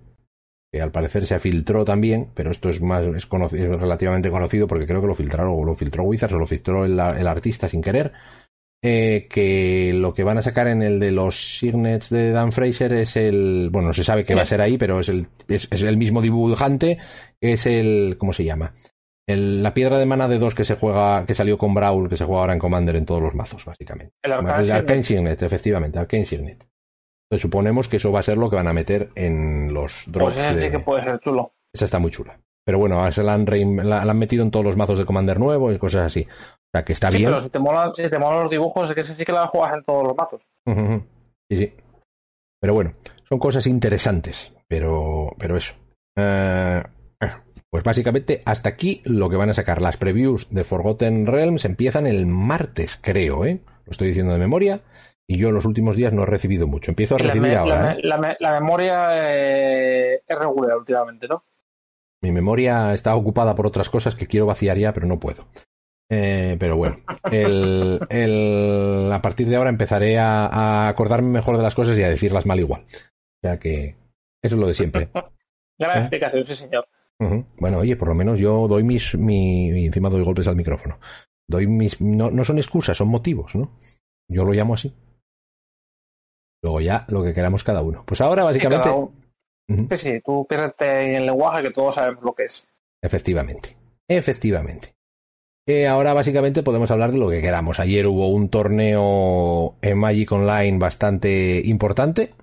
que 0.71 0.81
al 0.81 0.91
parecer 0.91 1.25
se 1.25 1.39
filtró 1.39 1.85
también, 1.85 2.31
pero 2.33 2.51
esto 2.51 2.69
es 2.69 2.81
más 2.81 3.07
es, 3.07 3.29
relativamente 3.29 4.29
conocido 4.29 4.67
porque 4.67 4.85
creo 4.85 4.99
que 4.99 5.07
lo 5.07 5.15
filtraron 5.15 5.53
o 5.57 5.63
lo 5.63 5.75
filtró 5.75 6.03
Wizards 6.03 6.33
o 6.33 6.37
lo 6.37 6.45
filtró 6.45 6.83
el 6.83 6.99
artista 6.99 7.69
sin 7.69 7.81
querer, 7.81 8.11
eh, 8.83 9.27
que 9.29 9.91
lo 9.93 10.13
que 10.13 10.23
van 10.23 10.37
a 10.37 10.43
sacar 10.43 10.67
en 10.67 10.83
el 10.83 10.99
de 10.99 11.11
los 11.11 11.57
signets 11.57 12.09
de 12.09 12.31
Dan 12.31 12.51
Fraser 12.51 12.93
es 12.93 13.17
el. 13.17 13.69
Bueno, 13.71 13.89
no 13.89 13.93
se 13.93 14.03
sabe 14.03 14.23
qué 14.23 14.35
va 14.35 14.43
a 14.43 14.45
ser 14.45 14.61
ahí, 14.61 14.77
pero 14.77 14.99
es 14.99 15.09
el, 15.09 15.27
es, 15.47 15.69
el 15.71 15.97
mismo 15.97 16.21
dibujante, 16.21 16.99
que 17.41 17.53
es 17.53 17.65
el. 17.65 18.17
¿Cómo 18.19 18.33
se 18.33 18.43
llama? 18.43 18.73
El, 19.25 19.63
la 19.63 19.73
piedra 19.73 19.97
de 19.97 20.05
mana 20.05 20.27
de 20.27 20.37
dos 20.37 20.55
que 20.55 20.63
se 20.63 20.75
juega, 20.75 21.25
que 21.25 21.35
salió 21.35 21.57
con 21.57 21.73
Brawl, 21.73 22.07
que 22.07 22.17
se 22.17 22.25
juega 22.25 22.41
ahora 22.41 22.53
en 22.53 22.59
Commander 22.59 22.95
en 22.95 23.05
todos 23.05 23.21
los 23.21 23.35
mazos, 23.35 23.65
básicamente. 23.65 24.13
El 24.21 24.31
Arcane, 24.31 25.03
Signet. 25.03 25.41
efectivamente, 25.41 25.99
Arcane 25.99 26.25
Signet. 26.25 26.65
Entonces 27.29 27.41
suponemos 27.41 27.89
que 27.89 27.97
eso 27.97 28.11
va 28.11 28.21
a 28.21 28.23
ser 28.23 28.37
lo 28.37 28.49
que 28.49 28.55
van 28.55 28.67
a 28.67 28.73
meter 28.73 29.09
en 29.15 29.73
los 29.73 30.03
pues 30.05 30.13
drops. 30.13 30.35
Pues 30.35 30.55
de... 30.55 30.71
que 30.71 30.79
puede 30.79 31.03
ser 31.03 31.19
chulo. 31.19 31.55
Esa 31.73 31.85
está 31.85 31.99
muy 31.99 32.11
chula. 32.11 32.39
Pero 32.67 32.79
bueno, 32.79 33.09
se 33.13 33.23
la 33.23 33.33
han, 33.33 33.45
la, 33.87 34.01
han, 34.01 34.17
metido 34.17 34.43
en 34.43 34.51
todos 34.51 34.65
los 34.65 34.75
mazos 34.75 34.97
de 34.97 35.05
Commander 35.05 35.39
nuevo 35.39 35.71
y 35.71 35.77
cosas 35.77 36.07
así. 36.07 36.27
O 36.67 36.77
sea, 36.77 36.83
que 36.83 36.93
está 36.93 37.11
sí, 37.11 37.19
bien. 37.19 37.29
Pero 37.29 37.41
si 37.41 37.49
te, 37.49 37.59
molan, 37.59 37.95
si 37.95 38.09
te 38.09 38.19
molan 38.19 38.43
los 38.43 38.51
dibujos, 38.51 38.89
es 38.89 38.95
que 38.95 39.03
sí 39.03 39.25
que 39.25 39.31
la 39.31 39.47
juegas 39.47 39.75
en 39.75 39.83
todos 39.83 40.03
los 40.03 40.15
mazos. 40.15 40.41
Sí, 41.49 41.57
sí. 41.57 41.73
Pero 42.59 42.73
bueno, 42.73 42.93
son 43.27 43.39
cosas 43.39 43.67
interesantes. 43.67 44.53
Pero, 44.67 45.33
pero 45.37 45.55
eso. 45.55 45.75
Eh, 46.17 46.83
pues 47.69 47.83
básicamente 47.83 48.41
hasta 48.45 48.69
aquí 48.69 49.01
lo 49.05 49.29
que 49.29 49.35
van 49.35 49.49
a 49.49 49.53
sacar. 49.53 49.81
Las 49.81 49.97
previews 49.97 50.47
de 50.49 50.63
Forgotten 50.63 51.25
Realms 51.25 51.65
empiezan 51.65 52.07
el 52.07 52.25
martes, 52.25 52.99
creo, 53.01 53.45
¿eh? 53.45 53.61
Lo 53.85 53.91
estoy 53.91 54.09
diciendo 54.09 54.33
de 54.33 54.39
memoria. 54.39 54.81
Y 55.29 55.37
yo 55.37 55.49
en 55.49 55.55
los 55.55 55.65
últimos 55.65 55.97
días 55.97 56.13
no 56.13 56.23
he 56.23 56.25
recibido 56.25 56.67
mucho. 56.67 56.91
Empiezo 56.91 57.15
a 57.15 57.17
recibir 57.17 57.55
ahora. 57.55 57.97
La, 58.01 58.31
¿eh? 58.31 58.37
la, 58.39 58.53
memoria 58.53 59.09
eh, 59.11 60.21
es 60.25 60.39
regular 60.39 60.77
últimamente, 60.77 61.27
¿no? 61.27 61.43
Mi 62.21 62.31
memoria 62.31 62.93
está 62.93 63.13
ocupada 63.13 63.53
por 63.53 63.67
otras 63.67 63.89
cosas 63.89 64.15
que 64.15 64.27
quiero 64.27 64.45
vaciar 64.45 64.77
ya, 64.77 64.93
pero 64.93 65.05
no 65.05 65.19
puedo. 65.19 65.45
Eh, 66.09 66.55
pero 66.59 66.77
bueno, 66.77 66.99
el, 67.31 67.99
el, 68.09 69.11
a 69.11 69.21
partir 69.21 69.47
de 69.49 69.57
ahora 69.57 69.69
empezaré 69.69 70.17
a, 70.17 70.45
a, 70.47 70.87
acordarme 70.87 71.29
mejor 71.29 71.57
de 71.57 71.63
las 71.63 71.75
cosas 71.75 71.97
y 71.97 72.03
a 72.03 72.09
decirlas 72.09 72.45
mal 72.45 72.59
igual. 72.59 72.83
O 72.83 73.47
sea 73.47 73.59
que 73.59 73.95
eso 74.41 74.55
es 74.55 74.59
lo 74.61 74.67
de 74.67 74.73
siempre. 74.73 75.09
Gran 75.79 75.97
¿Eh? 75.97 75.99
explicación, 76.01 76.45
sí, 76.45 76.55
señor. 76.55 76.87
Uh 77.19 77.25
-huh. 77.25 77.45
Bueno, 77.59 77.79
oye, 77.79 77.95
por 77.95 78.07
lo 78.07 78.15
menos 78.15 78.39
yo 78.39 78.67
doy 78.67 78.83
mis. 78.83 79.15
Mi, 79.15 79.85
encima 79.85 80.09
doy 80.09 80.23
golpes 80.23 80.47
al 80.47 80.55
micrófono. 80.55 80.99
Doy 81.47 81.67
mis. 81.67 81.99
No, 82.01 82.31
no 82.31 82.45
son 82.45 82.57
excusas, 82.57 82.97
son 82.97 83.09
motivos, 83.09 83.55
¿no? 83.55 83.77
Yo 84.29 84.45
lo 84.45 84.53
llamo 84.53 84.73
así. 84.73 84.93
Luego 86.63 86.81
ya 86.81 87.05
lo 87.09 87.23
que 87.23 87.33
queramos 87.33 87.63
cada 87.63 87.81
uno. 87.81 88.03
Pues 88.05 88.21
ahora, 88.21 88.43
básicamente. 88.43 88.89
Sí, 88.89 88.95
uh 88.95 89.11
-huh. 89.69 89.97
sí, 89.97 90.21
tú 90.23 90.45
piérdete 90.47 91.09
en 91.09 91.15
el 91.15 91.25
lenguaje 91.25 91.63
que 91.63 91.71
todos 91.71 91.95
sabemos 91.95 92.23
lo 92.23 92.33
que 92.33 92.45
es. 92.45 92.67
Efectivamente. 93.03 93.77
Efectivamente. 94.07 94.96
Eh, 95.69 95.85
ahora 95.85 96.13
básicamente 96.13 96.63
podemos 96.63 96.89
hablar 96.91 97.11
de 97.11 97.17
lo 97.17 97.29
que 97.29 97.41
queramos. 97.41 97.81
Ayer 97.81 98.07
hubo 98.07 98.29
un 98.29 98.47
torneo 98.47 99.75
en 99.81 99.97
Magic 99.97 100.31
Online 100.31 100.77
bastante 100.77 101.61
importante, 101.65 102.33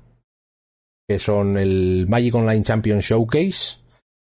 que 1.08 1.18
son 1.18 1.56
el 1.56 2.04
Magic 2.06 2.34
Online 2.34 2.62
Champion 2.62 3.00
Showcase, 3.00 3.78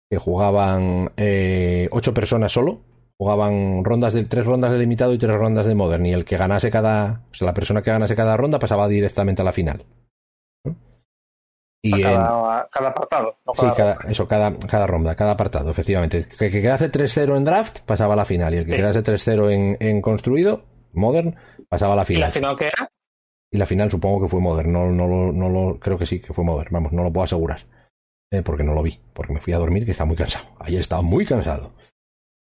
que 0.09 0.17
jugaban 0.17 1.11
eh, 1.17 1.87
ocho 1.91 2.15
personas 2.15 2.51
solo, 2.51 2.81
jugaban 3.19 3.83
rondas 3.83 4.15
de 4.15 4.23
tres 4.25 4.47
rondas 4.47 4.71
de 4.71 4.79
limitado 4.79 5.13
y 5.13 5.19
tres 5.19 5.35
rondas 5.35 5.67
de 5.67 5.75
modern, 5.75 6.07
y 6.07 6.13
el 6.13 6.25
que 6.25 6.37
ganase 6.37 6.71
cada, 6.71 7.21
o 7.31 7.33
sea, 7.35 7.45
la 7.45 7.53
persona 7.53 7.83
que 7.83 7.91
ganase 7.91 8.15
cada 8.15 8.37
ronda 8.37 8.57
pasaba 8.57 8.87
directamente 8.87 9.43
a 9.43 9.45
la 9.45 9.51
final. 9.51 9.85
Y 11.81 12.01
cada, 12.01 12.61
en, 12.61 12.67
cada 12.71 12.89
apartado. 12.89 13.37
No 13.45 13.53
cada 13.53 13.69
sí, 13.69 13.77
cada, 13.77 13.97
eso, 14.11 14.27
cada, 14.27 14.53
cada 14.57 14.87
ronda, 14.87 15.15
cada 15.15 15.31
apartado, 15.31 15.71
efectivamente. 15.71 16.27
Que, 16.27 16.51
que 16.51 16.61
quedase 16.61 16.91
3-0 16.91 17.37
en 17.37 17.45
draft 17.45 17.79
pasaba 17.85 18.13
a 18.15 18.17
la 18.17 18.25
final. 18.25 18.53
Y 18.53 18.57
el 18.57 18.65
que 18.65 18.73
sí. 18.73 18.77
quedase 18.77 19.03
3-0 19.03 19.51
en, 19.51 19.77
en, 19.79 20.01
construido, 20.01 20.63
modern, 20.93 21.35
pasaba 21.69 21.93
a 21.93 21.97
la 21.97 22.05
final. 22.05 22.21
¿Y 22.21 22.25
la 22.25 22.31
final 22.31 22.55
qué 22.57 22.65
era? 22.67 22.91
Y 23.51 23.57
la 23.57 23.65
final 23.65 23.89
supongo 23.89 24.21
que 24.21 24.27
fue 24.27 24.41
modern. 24.41 24.71
No, 24.71 24.87
no, 24.87 25.07
no, 25.07 25.31
no 25.31 25.49
lo, 25.49 25.79
creo 25.79 25.97
que 25.97 26.05
sí, 26.05 26.19
que 26.19 26.33
fue 26.33 26.43
modern. 26.43 26.69
Vamos, 26.71 26.91
no 26.91 27.03
lo 27.03 27.13
puedo 27.13 27.23
asegurar. 27.23 27.65
Eh, 28.31 28.41
porque 28.43 28.63
no 28.63 28.73
lo 28.73 28.83
vi. 28.83 28.99
Porque 29.13 29.33
me 29.33 29.39
fui 29.39 29.53
a 29.53 29.57
dormir 29.57 29.85
que 29.85 29.91
estaba 29.91 30.07
muy 30.07 30.17
cansado. 30.17 30.45
Ayer 30.59 30.81
estaba 30.81 31.01
muy 31.01 31.25
cansado. 31.25 31.71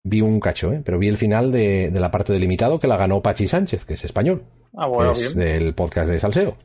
vi 0.02 0.22
un 0.22 0.40
cacho, 0.40 0.72
¿eh? 0.72 0.80
pero 0.84 0.98
vi 0.98 1.08
el 1.08 1.18
final 1.18 1.52
de, 1.52 1.90
de 1.90 2.00
la 2.00 2.10
parte 2.10 2.32
delimitado 2.32 2.80
que 2.80 2.88
la 2.88 2.96
ganó 2.96 3.22
Pachi 3.22 3.46
Sánchez, 3.46 3.84
que 3.84 3.94
es 3.94 4.04
español. 4.04 4.44
Ah, 4.74 4.88
bueno, 4.88 5.12
es 5.12 5.34
bien. 5.34 5.38
del 5.38 5.74
podcast 5.74 6.08
de 6.08 6.20
Salseo. 6.20 6.56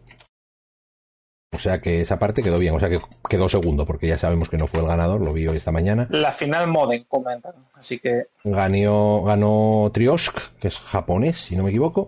O 1.54 1.60
sea 1.60 1.82
que 1.82 2.02
esa 2.02 2.18
parte 2.18 2.42
quedó 2.42 2.58
bien, 2.58 2.74
o 2.74 2.80
sea 2.80 2.90
que 2.90 3.00
quedó 3.30 3.50
segundo, 3.50 3.86
porque 3.86 4.08
ya 4.08 4.18
sabemos 4.18 4.50
que 4.50 4.58
no 4.58 4.68
fue 4.68 4.80
el 4.80 4.88
ganador, 4.88 5.24
lo 5.24 5.34
vi 5.34 5.48
hoy 5.48 5.58
esta 5.58 5.72
mañana. 5.72 6.08
La 6.10 6.32
final 6.32 6.68
Modem 6.68 7.04
comentan. 7.06 7.54
Así 7.74 8.00
que 8.00 8.28
Ganó, 8.44 9.22
ganó 9.24 9.90
Triosk, 9.94 10.38
que 10.60 10.70
es 10.70 10.80
japonés, 10.80 11.38
si 11.38 11.56
no 11.58 11.64
me 11.64 11.70
equivoco. 11.70 12.08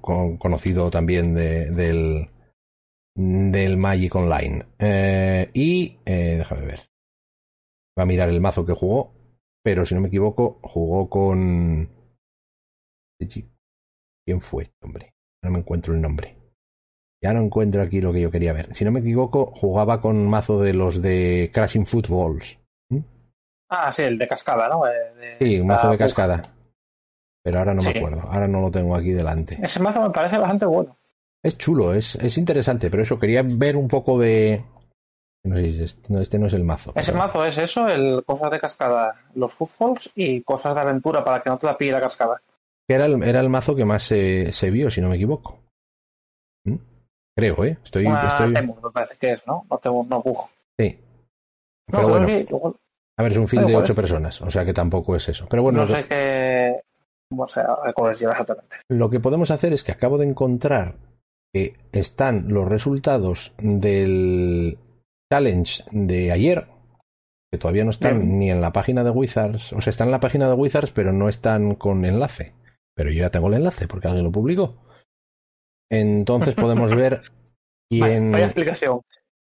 Con- 0.00 0.36
conocido 0.36 0.90
también 0.90 1.34
de- 1.34 1.70
del, 1.70 2.28
del 3.14 3.76
Magic 3.76 4.14
Online. 4.16 4.64
Eh, 4.78 5.48
y 5.54 5.98
eh, 6.04 6.36
déjame 6.38 6.66
ver. 6.66 6.80
Va 7.98 8.02
a 8.02 8.06
mirar 8.06 8.28
el 8.30 8.40
mazo 8.40 8.66
que 8.66 8.72
jugó, 8.74 9.12
pero 9.62 9.86
si 9.86 9.94
no 9.94 10.00
me 10.00 10.08
equivoco, 10.08 10.58
jugó 10.62 11.08
con. 11.08 11.88
¿Quién 14.26 14.40
fue 14.40 14.64
este 14.64 14.76
hombre? 14.82 15.12
No 15.42 15.50
me 15.50 15.58
encuentro 15.60 15.94
el 15.94 16.00
nombre. 16.00 16.36
Ya 17.22 17.32
no 17.34 17.42
encuentro 17.42 17.82
aquí 17.82 18.00
lo 18.00 18.12
que 18.12 18.20
yo 18.22 18.30
quería 18.30 18.52
ver. 18.52 18.74
Si 18.74 18.84
no 18.84 18.90
me 18.90 19.00
equivoco, 19.00 19.46
jugaba 19.54 20.00
con 20.00 20.26
mazo 20.28 20.60
de 20.60 20.72
los 20.72 21.02
de 21.02 21.50
Crashing 21.52 21.84
Footballs. 21.86 22.58
Ah, 23.68 23.92
sí, 23.92 24.02
el 24.02 24.18
de 24.18 24.26
cascada, 24.26 24.68
¿no? 24.68 24.86
Eh, 24.86 24.90
de- 25.18 25.36
Sí, 25.38 25.60
un 25.60 25.68
mazo 25.68 25.86
ah, 25.86 25.90
de 25.90 25.94
uf. 25.96 26.00
cascada. 26.00 26.42
Pero 27.42 27.58
ahora 27.58 27.74
no 27.74 27.82
me 27.82 27.90
acuerdo. 27.90 28.22
Ahora 28.22 28.48
no 28.48 28.60
lo 28.62 28.70
tengo 28.70 28.96
aquí 28.96 29.10
delante. 29.12 29.58
Ese 29.62 29.80
mazo 29.80 30.02
me 30.02 30.10
parece 30.10 30.38
bastante 30.38 30.66
bueno. 30.66 30.96
Es 31.42 31.56
chulo, 31.56 31.94
es, 31.94 32.16
es 32.16 32.36
interesante, 32.36 32.90
pero 32.90 33.02
eso, 33.02 33.18
quería 33.18 33.42
ver 33.44 33.76
un 33.76 33.88
poco 33.88 34.18
de... 34.18 34.62
No 35.44 35.56
sé, 35.56 35.84
este 36.20 36.38
no 36.38 36.46
es 36.48 36.52
el 36.52 36.64
mazo. 36.64 36.92
Ese 36.96 37.12
pero- 37.12 37.24
mazo 37.24 37.44
es 37.44 37.56
eso, 37.58 37.88
el 37.88 38.24
cosas 38.26 38.50
de 38.50 38.60
cascada, 38.60 39.14
los 39.34 39.54
footballs 39.54 40.10
y 40.14 40.42
cosas 40.42 40.74
de 40.74 40.80
aventura 40.82 41.22
para 41.24 41.42
que 41.42 41.48
no 41.48 41.56
te 41.56 41.66
la 41.66 41.78
pille 41.78 41.92
la 41.92 42.00
cascada. 42.00 42.42
Era 42.88 43.06
el, 43.06 43.22
era 43.22 43.40
el 43.40 43.48
mazo 43.48 43.74
que 43.74 43.84
más 43.86 44.02
se, 44.02 44.52
se 44.52 44.70
vio, 44.70 44.90
si 44.90 45.00
no 45.00 45.08
me 45.08 45.14
equivoco. 45.16 45.59
Creo, 47.36 47.64
¿eh? 47.64 47.78
Estoy... 47.84 48.06
Una 48.06 48.28
estoy... 48.28 48.52
Temur, 48.52 48.82
me 48.82 48.90
parece 48.90 49.16
que 49.16 49.30
es, 49.32 49.46
¿no? 49.46 49.64
No 49.70 49.78
Temur, 49.78 50.06
no, 50.06 50.22
Bug. 50.22 50.36
Sí. 50.78 50.98
No, 51.90 51.98
Pero 51.98 52.08
bueno, 52.08 52.26
que 52.26 52.40
igual- 52.40 52.74
a 53.18 53.22
ver, 53.22 53.32
es 53.32 53.38
un 53.38 53.48
film 53.48 53.66
de 53.66 53.76
ocho 53.76 53.92
es- 53.92 53.96
personas, 53.96 54.40
o 54.42 54.50
sea 54.50 54.64
que 54.64 54.72
tampoco 54.72 55.14
es 55.16 55.28
eso. 55.28 55.46
Pero 55.50 55.62
bueno, 55.62 55.78
no 55.80 55.84
lo- 55.84 55.88
sé 55.94 56.06
qué... 56.06 56.80
O 57.36 57.46
sea, 57.46 57.76
exactamente. 57.86 58.76
Lo 58.88 59.08
que 59.08 59.20
podemos 59.20 59.50
hacer 59.52 59.72
es 59.72 59.84
que 59.84 59.92
acabo 59.92 60.18
de 60.18 60.26
encontrar 60.26 60.96
que 61.54 61.76
están 61.92 62.52
los 62.52 62.66
resultados 62.68 63.54
del 63.58 64.78
challenge 65.32 65.84
de 65.92 66.32
ayer, 66.32 66.66
que 67.52 67.58
todavía 67.58 67.84
no 67.84 67.90
están 67.92 68.18
Bien. 68.20 68.38
ni 68.38 68.50
en 68.50 68.60
la 68.60 68.72
página 68.72 69.04
de 69.04 69.10
Wizards, 69.10 69.72
o 69.72 69.80
sea, 69.80 69.90
están 69.92 70.08
en 70.08 70.12
la 70.12 70.20
página 70.20 70.48
de 70.48 70.54
Wizards, 70.54 70.90
pero 70.92 71.12
no 71.12 71.28
están 71.28 71.76
con 71.76 72.04
enlace. 72.04 72.52
Pero 72.96 73.10
yo 73.10 73.20
ya 73.20 73.30
tengo 73.30 73.46
el 73.48 73.54
enlace 73.54 73.86
porque 73.86 74.08
alguien 74.08 74.24
lo 74.24 74.32
publicó. 74.32 74.74
Entonces 75.90 76.54
podemos 76.54 76.94
ver 76.94 77.20
quién. 77.90 78.32
Vaya, 78.32 78.46
explicación. 78.46 79.00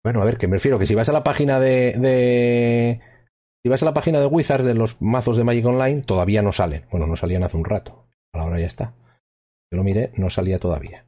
Bueno, 0.04 0.22
a 0.22 0.24
ver, 0.24 0.38
que 0.38 0.46
me 0.46 0.56
refiero 0.56 0.78
que 0.78 0.86
si 0.86 0.94
vas 0.94 1.08
a 1.08 1.12
la 1.12 1.22
página 1.24 1.60
de, 1.60 1.94
de- 1.98 3.00
Si 3.62 3.68
vas 3.68 3.82
a 3.82 3.86
la 3.86 3.92
página 3.94 4.20
de 4.20 4.26
Wizards 4.26 4.64
de 4.64 4.74
los 4.74 5.00
mazos 5.02 5.36
de 5.36 5.44
Magic 5.44 5.66
Online, 5.66 6.02
todavía 6.02 6.40
no 6.42 6.52
salen. 6.52 6.86
Bueno, 6.90 7.06
no 7.06 7.16
salían 7.16 7.42
hace 7.42 7.56
un 7.58 7.64
rato. 7.66 8.06
Ahora 8.32 8.58
ya 8.58 8.66
está. 8.66 8.94
Yo 9.72 9.76
lo 9.76 9.84
miré, 9.84 10.12
no 10.16 10.30
salía 10.30 10.58
todavía. 10.58 11.04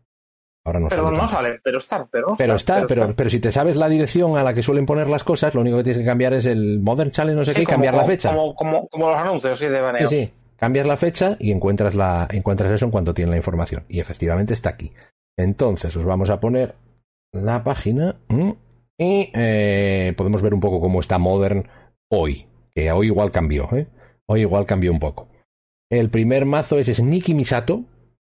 Ahora 0.64 0.78
no 0.78 0.88
Pero 0.90 1.04
sale 1.06 1.16
no 1.16 1.26
salen, 1.26 1.60
pero 1.64 1.78
están, 1.78 2.08
pero 2.10 2.28
no 2.28 2.34
Pero 2.36 2.54
está, 2.54 2.86
pero, 2.86 3.12
pero 3.16 3.30
si 3.30 3.40
te 3.40 3.50
sabes 3.50 3.76
la 3.76 3.88
dirección 3.88 4.36
a 4.36 4.44
la 4.44 4.54
que 4.54 4.62
suelen 4.62 4.86
poner 4.86 5.08
las 5.08 5.24
cosas, 5.24 5.54
lo 5.54 5.60
único 5.62 5.78
que 5.78 5.82
tienes 5.84 5.98
que 6.00 6.04
cambiar 6.06 6.34
es 6.34 6.46
el 6.46 6.78
Modern 6.80 7.10
Challenge, 7.10 7.36
no 7.36 7.44
sé 7.44 7.50
Sí, 7.50 7.56
qué, 7.56 7.62
y 7.62 7.64
como- 7.64 7.74
cambiar 7.74 7.94
la 7.94 8.04
fecha. 8.04 8.28
Como, 8.28 8.54
como, 8.54 8.88
como 8.88 9.08
los 9.08 9.16
anuncios, 9.16 9.58
sí, 9.58 9.66
de 9.66 9.76
Sí, 9.78 9.82
baneos. 9.82 10.10
sí. 10.10 10.32
Cambias 10.62 10.86
la 10.86 10.96
fecha 10.96 11.36
y 11.40 11.50
encuentras, 11.50 11.96
la, 11.96 12.28
encuentras 12.30 12.70
eso 12.70 12.84
en 12.84 12.92
cuanto 12.92 13.14
tienes 13.14 13.30
la 13.30 13.36
información. 13.36 13.82
Y 13.88 13.98
efectivamente 13.98 14.54
está 14.54 14.70
aquí. 14.70 14.92
Entonces, 15.36 15.96
os 15.96 16.04
vamos 16.04 16.30
a 16.30 16.38
poner 16.38 16.76
la 17.32 17.64
página 17.64 18.20
¿m? 18.28 18.54
y 18.96 19.32
eh, 19.34 20.14
podemos 20.16 20.40
ver 20.40 20.54
un 20.54 20.60
poco 20.60 20.80
cómo 20.80 21.00
está 21.00 21.18
Modern 21.18 21.66
hoy. 22.08 22.46
Que 22.72 22.92
hoy 22.92 23.08
igual 23.08 23.32
cambió, 23.32 23.68
¿eh? 23.72 23.88
Hoy 24.28 24.42
igual 24.42 24.64
cambió 24.64 24.92
un 24.92 25.00
poco. 25.00 25.26
El 25.90 26.10
primer 26.10 26.46
mazo 26.46 26.78
es 26.78 26.86
Sneaky 26.86 27.34
Misato 27.34 27.82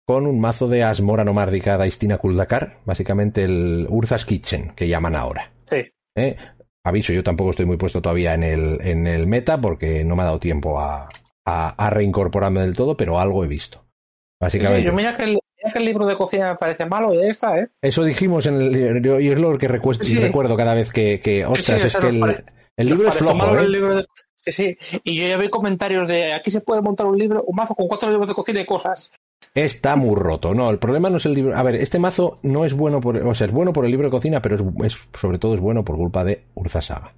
con 0.04 0.26
un 0.26 0.40
mazo 0.40 0.68
de 0.68 0.82
Asmora 0.82 1.24
Nomárdica 1.24 1.78
Daistina 1.78 2.18
Kuldakar, 2.18 2.80
básicamente 2.84 3.44
el 3.44 3.86
Urza's 3.92 4.26
Kitchen, 4.26 4.72
que 4.76 4.88
llaman 4.88 5.16
ahora. 5.16 5.52
Sí. 5.68 5.84
¿eh? 6.16 6.36
Aviso, 6.84 7.14
yo 7.14 7.22
tampoco 7.22 7.52
estoy 7.52 7.68
muy 7.68 7.78
puesto 7.78 8.02
todavía 8.02 8.34
en 8.34 8.42
el, 8.42 8.82
en 8.82 9.06
el 9.06 9.28
meta 9.28 9.62
porque 9.62 10.04
no 10.04 10.16
me 10.16 10.24
ha 10.24 10.26
dado 10.26 10.40
tiempo 10.40 10.80
a, 10.82 11.08
a, 11.46 11.70
a 11.70 11.90
reincorporarme 11.90 12.62
del 12.62 12.76
todo, 12.76 12.96
pero 12.98 13.20
algo 13.20 13.44
he 13.44 13.48
visto. 13.48 13.80
Sí, 13.80 14.38
Básicamente. 14.42 14.84
yo 14.88 14.94
mira 14.94 15.16
que, 15.16 15.24
el, 15.24 15.30
mira 15.32 15.72
que 15.74 15.80
el 15.80 15.86
libro 15.86 16.06
de 16.06 16.16
cocina 16.18 16.52
me 16.52 16.58
parece 16.58 16.86
malo 16.86 17.14
y 17.14 17.18
ahí 17.20 17.30
está, 17.30 17.58
¿eh? 17.60 17.70
Eso 17.82 18.04
dijimos 18.04 18.46
en 18.46 18.62
el 18.62 19.06
y 19.22 19.30
es 19.30 19.40
lo 19.40 19.58
que 19.58 19.70
recuest- 19.70 20.04
Sí. 20.04 20.20
recuerdo 20.20 20.56
cada 20.58 20.74
vez 20.74 20.92
que, 20.92 21.20
que 21.22 21.46
ostras, 21.46 21.82
sí, 21.82 21.88
es 21.88 21.96
que 21.96 22.08
el, 22.10 22.20
parece- 22.20 22.46
el 22.78 22.88
libro 22.88 23.08
es 23.08 23.16
flojo, 23.18 23.36
malo 23.36 23.60
¿eh? 23.62 23.64
el 23.64 23.72
libro 23.72 23.96
de- 23.96 24.06
Sí, 24.46 24.52
sí. 24.52 24.78
Y 25.06 25.16
yo 25.22 25.28
ya 25.30 25.38
vi 25.38 25.48
comentarios 25.48 26.06
de 26.10 26.34
aquí 26.34 26.52
se 26.52 26.60
puede 26.60 26.82
montar 26.82 27.06
un 27.06 27.18
libro, 27.18 27.44
un 27.44 27.56
mazo 27.56 27.74
con 27.76 27.88
cuatro 27.88 28.10
libros 28.10 28.28
de 28.28 28.36
cocina 28.36 28.60
y 28.60 28.66
cosas. 28.66 29.10
Está 29.56 29.96
muy 29.96 30.16
roto. 30.16 30.54
No, 30.54 30.70
el 30.70 30.80
problema 30.80 31.10
no 31.10 31.16
es 31.16 31.26
el 31.26 31.34
libro. 31.34 31.56
A 31.58 31.64
ver, 31.64 31.76
este 31.76 31.98
mazo 31.98 32.36
no 32.44 32.66
es 32.66 32.74
bueno 32.74 33.00
por, 33.00 33.16
o 33.26 33.34
sea, 33.36 33.48
es 33.48 33.54
bueno 33.54 33.72
por 33.72 33.86
el 33.86 33.92
libro 33.92 34.08
de 34.08 34.12
cocina, 34.12 34.42
pero 34.42 34.56
es, 34.58 34.94
es- 34.94 35.08
sobre 35.14 35.38
todo 35.40 35.54
es 35.54 35.62
bueno 35.62 35.86
por 35.86 35.96
culpa 35.96 36.26
de 36.26 36.44
Urza 36.56 36.82
Saga. 36.82 37.14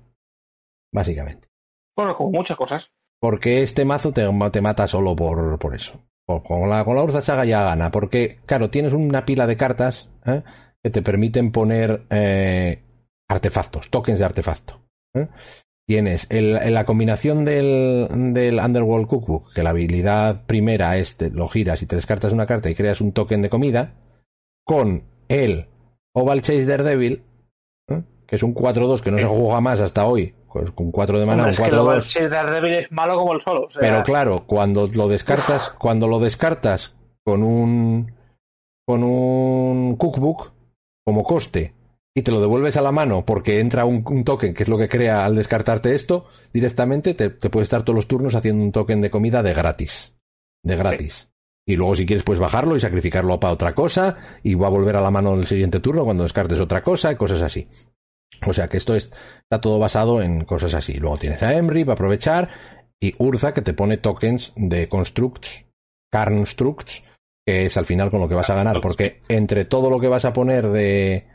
Básicamente. 0.94 1.48
Bueno, 1.96 2.16
como 2.16 2.32
muchas 2.32 2.58
cosas. 2.58 2.92
Porque 3.20 3.64
este 3.64 3.86
mazo 3.86 4.12
te, 4.12 4.30
mata 4.62 4.88
solo 4.88 5.16
por, 5.16 5.76
eso. 5.76 6.02
Con 6.26 6.70
la, 6.70 6.84
con 6.84 6.96
la 6.96 7.04
Urza 7.04 7.22
Saga 7.22 7.46
ya 7.46 7.64
gana. 7.64 7.92
Porque, 7.92 8.40
claro, 8.46 8.70
tienes 8.70 8.94
una 8.94 9.26
pila 9.26 9.48
de 9.48 9.58
cartas 9.58 10.10
¿eh? 10.26 10.44
que 10.84 10.90
te 10.90 11.02
permiten 11.02 11.52
poner 11.52 12.06
eh, 12.10 12.84
artefactos, 13.28 13.90
tokens 13.90 14.20
de 14.20 14.26
artefacto. 14.26 14.82
¿eh? 15.14 15.28
Tienes 15.88 16.28
la 16.32 16.86
combinación 16.86 17.46
del, 17.46 18.08
Underworld 18.12 19.08
Cookbook, 19.08 19.54
que 19.54 19.62
la 19.62 19.70
habilidad 19.70 20.46
primera 20.48 20.98
es 20.98 21.16
te 21.16 21.30
lo 21.30 21.48
giras 21.48 21.84
y 21.84 21.86
te 21.86 21.96
descartas 21.96 22.34
una 22.34 22.48
carta 22.48 22.72
y 22.72 22.76
creas 22.76 23.02
un 23.02 23.12
token 23.12 23.44
de 23.44 23.52
comida, 23.52 23.94
con 24.64 25.04
el 25.28 25.68
Oval 26.14 26.42
Chase 26.42 26.66
Daredevil, 26.66 27.24
¿eh? 27.88 28.02
que 28.26 28.36
es 28.36 28.42
un 28.42 28.56
4-2 28.56 29.02
que 29.02 29.12
no 29.12 29.20
se 29.20 29.28
juega 29.28 29.62
más 29.62 29.80
hasta 29.80 30.08
hoy, 30.08 30.34
con 30.74 30.92
4 30.92 31.20
de 31.20 31.26
mana, 31.26 31.44
Hombre, 31.44 31.58
un 31.58 31.64
es 31.64 31.70
que 31.70 31.76
luego 31.76 31.94
el 31.94 32.02
4-2. 32.02 32.04
Shield 32.04 32.32
Daredevil 32.32 32.74
es 32.74 32.92
malo 32.92 33.18
como 33.18 33.34
el 33.34 33.42
solo. 33.42 33.66
o 33.66 33.70
sea, 33.70 33.82
Pero 33.82 34.04
claro, 34.04 34.44
cuando 34.46 34.88
lo 34.88 35.08
descartas, 35.08 35.70
cuando 35.72 36.08
lo 36.08 36.20
descartas 36.20 36.96
con 37.24 37.44
un 37.44 38.14
con 38.88 39.04
un 39.04 39.96
cookbook 39.98 40.54
como 41.04 41.24
coste 41.24 41.74
y 42.16 42.22
te 42.22 42.32
lo 42.32 42.40
devuelves 42.40 42.78
a 42.78 42.82
la 42.82 42.92
mano 42.92 43.26
porque 43.26 43.60
entra 43.60 43.86
un, 43.86 44.04
un 44.08 44.24
token, 44.24 44.54
que 44.54 44.64
es 44.64 44.70
lo 44.70 44.78
que 44.78 44.88
crea 44.88 45.26
al 45.26 45.36
descartarte 45.36 45.96
esto, 45.96 46.26
directamente 46.54 47.14
te, 47.14 47.30
te 47.30 47.50
puedes 47.50 47.66
estar 47.66 47.84
todos 47.84 47.96
los 47.96 48.08
turnos 48.08 48.36
haciendo 48.36 48.64
un 48.64 48.72
token 48.72 49.02
de 49.02 49.10
comida 49.10 49.44
de 49.44 49.54
gratis. 49.54 50.14
De 50.64 50.76
gratis. 50.76 51.28
Y 51.68 51.76
luego 51.76 51.96
si 51.96 52.06
quieres 52.06 52.24
puedes 52.24 52.40
bajarlo 52.40 52.76
y 52.76 52.80
sacrificarlo 52.80 53.40
para 53.40 53.54
otra 53.54 53.74
cosa 53.74 54.18
y 54.44 54.54
va 54.54 54.68
a 54.68 54.72
volver 54.72 54.96
a 54.96 55.02
la 55.02 55.12
mano 55.12 55.34
el 55.34 55.48
siguiente 55.48 55.80
turno 55.80 56.06
cuando 56.06 56.24
descartes 56.24 56.60
otra 56.60 56.84
cosa 56.84 57.12
y 57.12 57.16
cosas 57.16 57.42
así. 57.42 57.68
O 58.46 58.54
sea 58.54 58.68
que 58.68 58.78
esto 58.78 58.96
es, 58.96 59.12
está 59.44 59.62
todo 59.62 59.80
basado 59.80 60.22
en 60.22 60.46
cosas 60.46 60.74
así. 60.74 60.94
Luego 60.94 61.18
tienes 61.18 61.42
a 61.44 61.54
Emry 61.54 61.84
para 61.84 61.94
aprovechar 61.94 62.50
y 63.00 63.16
Urza 63.18 63.54
que 63.54 63.62
te 63.62 63.74
pone 63.74 63.98
tokens 63.98 64.54
de 64.56 64.88
constructs, 64.90 65.66
constructs, 66.12 67.04
que 67.46 67.66
es 67.66 67.78
al 67.78 67.86
final 67.86 68.10
con 68.10 68.22
lo 68.22 68.30
que 68.30 68.36
vas 68.36 68.50
a 68.50 68.56
ganar, 68.56 68.82
porque 68.82 69.22
entre 69.28 69.66
todo 69.66 69.90
lo 69.90 70.00
que 70.00 70.08
vas 70.08 70.26
a 70.26 70.34
poner 70.34 70.70
de, 70.70 71.28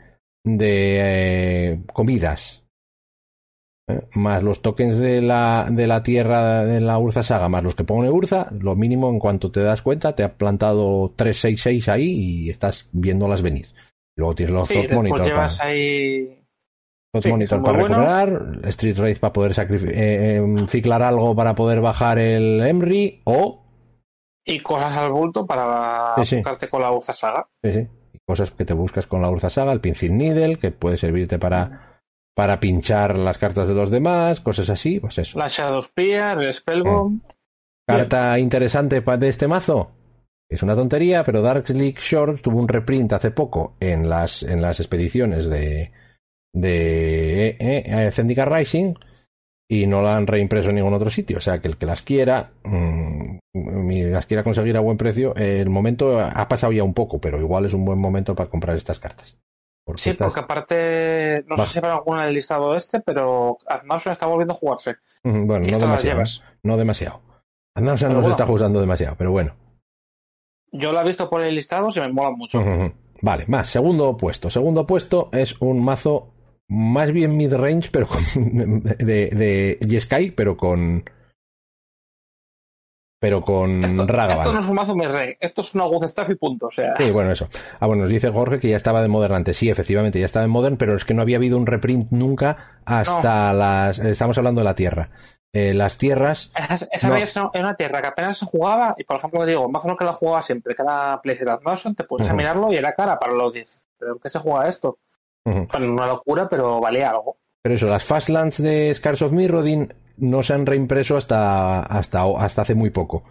de 0.43 1.71
eh, 1.71 1.81
comidas, 1.93 2.63
¿eh? 3.87 4.01
más 4.13 4.43
los 4.43 4.61
tokens 4.61 4.97
de 4.97 5.21
la, 5.21 5.67
de 5.71 5.87
la 5.87 6.03
tierra 6.03 6.65
de 6.65 6.81
la 6.81 6.97
Urza 6.97 7.23
Saga, 7.23 7.47
más 7.47 7.63
los 7.63 7.75
que 7.75 7.83
pone 7.83 8.09
Urza, 8.09 8.49
lo 8.59 8.75
mínimo 8.75 9.09
en 9.09 9.19
cuanto 9.19 9.51
te 9.51 9.61
das 9.61 9.81
cuenta, 9.81 10.15
te 10.15 10.23
ha 10.23 10.35
plantado 10.35 11.13
366 11.15 11.89
ahí 11.89 12.09
y 12.09 12.49
estás 12.49 12.89
viéndolas 12.91 13.41
venir. 13.41 13.67
Luego 14.17 14.35
tienes 14.35 14.53
los 14.53 14.67
sí, 14.67 14.87
después 14.87 15.21
llevas 15.21 15.61
ahí. 15.61 16.40
Hot 17.13 17.23
Sí, 17.23 17.29
Monitor 17.29 17.61
para 17.61 17.77
recuperar, 17.77 18.41
Street 18.63 18.97
Race 18.97 19.19
para 19.19 19.33
poder 19.33 19.53
eh, 19.59 20.35
em, 20.37 20.67
ciclar 20.67 21.01
algo 21.03 21.35
para 21.35 21.55
poder 21.55 21.81
bajar 21.81 22.19
el 22.19 22.61
Emry 22.61 23.21
o 23.25 23.65
Y 24.45 24.59
cosas 24.61 24.95
al 24.95 25.11
bulto 25.11 25.45
para 25.45 26.15
Sí, 26.17 26.25
sí. 26.25 26.35
buscarte 26.37 26.69
con 26.69 26.81
la 26.81 26.91
Urza 26.91 27.13
Saga. 27.13 27.47
sí, 27.63 27.71
sí, 27.73 27.87
cosas 28.25 28.51
que 28.51 28.63
te 28.65 28.73
buscas 28.73 29.07
con 29.07 29.21
la 29.21 29.29
Urza 29.29 29.49
Saga, 29.49 29.73
el 29.73 29.81
Pincil 29.81 30.17
Needle, 30.17 30.57
que 30.57 30.71
puede 30.71 30.95
servirte 30.97 31.37
para, 31.37 32.01
para 32.33 32.59
pinchar 32.61 33.17
las 33.17 33.37
cartas 33.37 33.67
de 33.67 33.73
los 33.73 33.91
demás, 33.91 34.39
cosas 34.39 34.69
así, 34.69 34.99
pues 35.01 35.17
eso. 35.17 35.37
La 35.37 35.47
Shadow 35.49 35.81
Spear, 35.81 36.41
el 36.41 36.53
Spellbomb. 36.53 37.21
Carta 37.85 38.39
interesante 38.39 39.01
de 39.01 39.27
este 39.27 39.47
mazo. 39.49 39.91
Es 40.49 40.63
una 40.63 40.75
tontería, 40.75 41.23
pero 41.25 41.41
Dark 41.41 41.69
League 41.69 41.97
Short 41.99 42.41
tuvo 42.41 42.59
un 42.59 42.67
reprint 42.67 43.13
hace 43.13 43.31
poco 43.31 43.75
en 43.79 44.09
las, 44.09 44.43
en 44.43 44.61
las 44.61 44.79
expediciones 44.79 45.49
de, 45.49 45.91
de 46.53 47.47
eh, 47.47 47.57
eh, 47.59 48.11
Zendikar 48.11 48.51
Rising 48.51 48.95
y 49.69 49.87
no 49.87 50.01
la 50.01 50.17
han 50.17 50.27
reimpreso 50.27 50.69
en 50.69 50.75
ningún 50.75 50.93
otro 50.93 51.09
sitio. 51.09 51.37
O 51.37 51.41
sea 51.41 51.59
que 51.59 51.67
el 51.67 51.77
que 51.77 51.85
las 51.85 52.01
quiera, 52.01 52.51
mmm, 52.63 53.37
las 53.53 54.25
quiera 54.25 54.43
conseguir 54.43 54.75
a 54.75 54.81
buen 54.81 54.97
precio, 54.97 55.33
el 55.35 55.69
momento 55.69 56.19
ha 56.19 56.47
pasado 56.47 56.73
ya 56.73 56.83
un 56.83 56.93
poco, 56.93 57.19
pero 57.19 57.39
igual 57.39 57.65
es 57.65 57.73
un 57.73 57.85
buen 57.85 57.99
momento 57.99 58.35
para 58.35 58.49
comprar 58.49 58.75
estas 58.75 58.99
cartas. 58.99 59.37
Porque 59.85 60.01
sí, 60.01 60.09
estas... 60.11 60.27
porque 60.27 60.41
aparte, 60.41 61.43
no 61.47 61.57
sé 61.57 61.65
si 61.65 61.79
habrá 61.79 61.93
alguna 61.93 62.23
en 62.23 62.27
el 62.29 62.35
listado 62.35 62.75
este, 62.75 62.99
pero 62.99 63.57
Admausen 63.65 64.11
está 64.11 64.27
volviendo 64.27 64.53
a 64.53 64.57
jugarse. 64.57 64.95
Bueno, 65.23 65.65
no 65.67 65.79
demasiado, 65.79 66.21
no 66.63 66.77
demasiado. 66.77 67.21
Admausen 67.75 68.09
no 68.09 68.15
bueno, 68.15 68.27
se 68.27 68.31
está 68.31 68.45
jugando 68.45 68.81
demasiado, 68.81 69.15
pero 69.17 69.31
bueno. 69.31 69.55
Yo 70.73 70.91
la 70.91 71.01
he 71.01 71.05
visto 71.05 71.29
por 71.29 71.41
el 71.41 71.55
listado, 71.55 71.89
se 71.91 72.01
me 72.01 72.11
mola 72.11 72.31
mucho. 72.31 72.59
Uh 72.59 72.63
-huh. 72.63 72.93
Vale, 73.21 73.45
más, 73.47 73.69
segundo 73.69 74.17
puesto. 74.17 74.49
Segundo 74.49 74.85
puesto 74.85 75.29
es 75.31 75.59
un 75.61 75.83
mazo 75.83 76.33
más 76.71 77.11
bien 77.11 77.35
mid-range, 77.35 77.89
pero 77.91 78.07
con. 78.07 78.23
de, 78.83 79.29
de 79.29 79.77
Jeskai, 79.87 80.31
pero 80.31 80.55
con. 80.55 81.03
Pero 83.19 83.43
con 83.43 83.83
esto, 83.83 84.07
Ragavan. 84.07 84.37
Esto 84.37 84.53
no 84.53 84.59
es 84.61 84.65
un 84.65 84.75
mazo 84.75 84.95
mid-range, 84.95 85.37
esto 85.41 85.61
es 85.61 85.75
una 85.75 85.85
Staff 86.05 86.29
y 86.29 86.35
punto. 86.35 86.67
O 86.67 86.71
sea. 86.71 86.95
Sí, 86.97 87.11
bueno, 87.11 87.31
eso. 87.31 87.47
Ah, 87.79 87.85
bueno, 87.87 88.03
nos 88.03 88.11
dice 88.11 88.31
Jorge 88.31 88.59
que 88.59 88.69
ya 88.69 88.77
estaba 88.77 89.01
de 89.01 89.09
Modern 89.09 89.35
antes. 89.35 89.57
Sí, 89.57 89.69
efectivamente, 89.69 90.19
ya 90.19 90.25
estaba 90.25 90.45
en 90.45 90.51
Modern, 90.51 90.77
pero 90.77 90.95
es 90.95 91.03
que 91.03 91.13
no 91.13 91.21
había 91.21 91.37
habido 91.37 91.57
un 91.57 91.67
reprint 91.67 92.09
nunca 92.11 92.79
hasta 92.85 93.51
no. 93.51 93.59
las. 93.59 93.99
Estamos 93.99 94.37
hablando 94.37 94.61
de 94.61 94.65
la 94.65 94.75
Tierra. 94.75 95.09
Eh, 95.53 95.73
las 95.73 95.97
tierras. 95.97 96.49
Esa, 96.55 96.87
esa 96.89 97.07
no. 97.09 97.15
vez 97.15 97.35
era 97.35 97.49
una 97.53 97.75
tierra 97.75 98.01
que 98.01 98.07
apenas 98.07 98.37
se 98.37 98.45
jugaba, 98.45 98.95
y 98.97 99.03
por 99.03 99.17
ejemplo, 99.17 99.45
digo, 99.45 99.65
el 99.65 99.71
mazo 99.71 99.89
no 99.89 99.97
que 99.97 100.05
la 100.05 100.13
jugaba 100.13 100.41
siempre, 100.41 100.73
cada 100.73 101.21
Playset 101.21 101.61
Motion, 101.61 101.93
te 101.93 102.05
puedes 102.05 102.27
uh 102.27 102.29
-huh. 102.31 102.35
mirarlo 102.37 102.71
y 102.71 102.77
era 102.77 102.93
cara 102.93 103.19
para 103.19 103.33
los 103.33 103.53
10. 103.53 103.81
¿Pero 103.99 104.17
qué 104.17 104.29
se 104.29 104.39
juega 104.39 104.69
esto? 104.69 104.97
Uh 105.45 105.51
-huh. 105.51 105.67
Bueno, 105.71 105.93
una 105.93 106.07
locura, 106.07 106.47
pero 106.47 106.79
valía 106.79 107.09
algo. 107.09 107.37
Pero 107.63 107.75
eso, 107.75 107.87
las 107.87 108.05
Fastlands 108.05 108.61
de 108.61 108.93
Scars 108.93 109.21
of 109.21 109.31
Mirrodin 109.31 109.93
no 110.17 110.43
se 110.43 110.53
han 110.53 110.65
reimpreso 110.65 111.17
hasta, 111.17 111.81
hasta, 111.81 112.23
hasta 112.23 112.61
hace 112.61 112.75
muy 112.75 112.89
poco. 112.89 113.23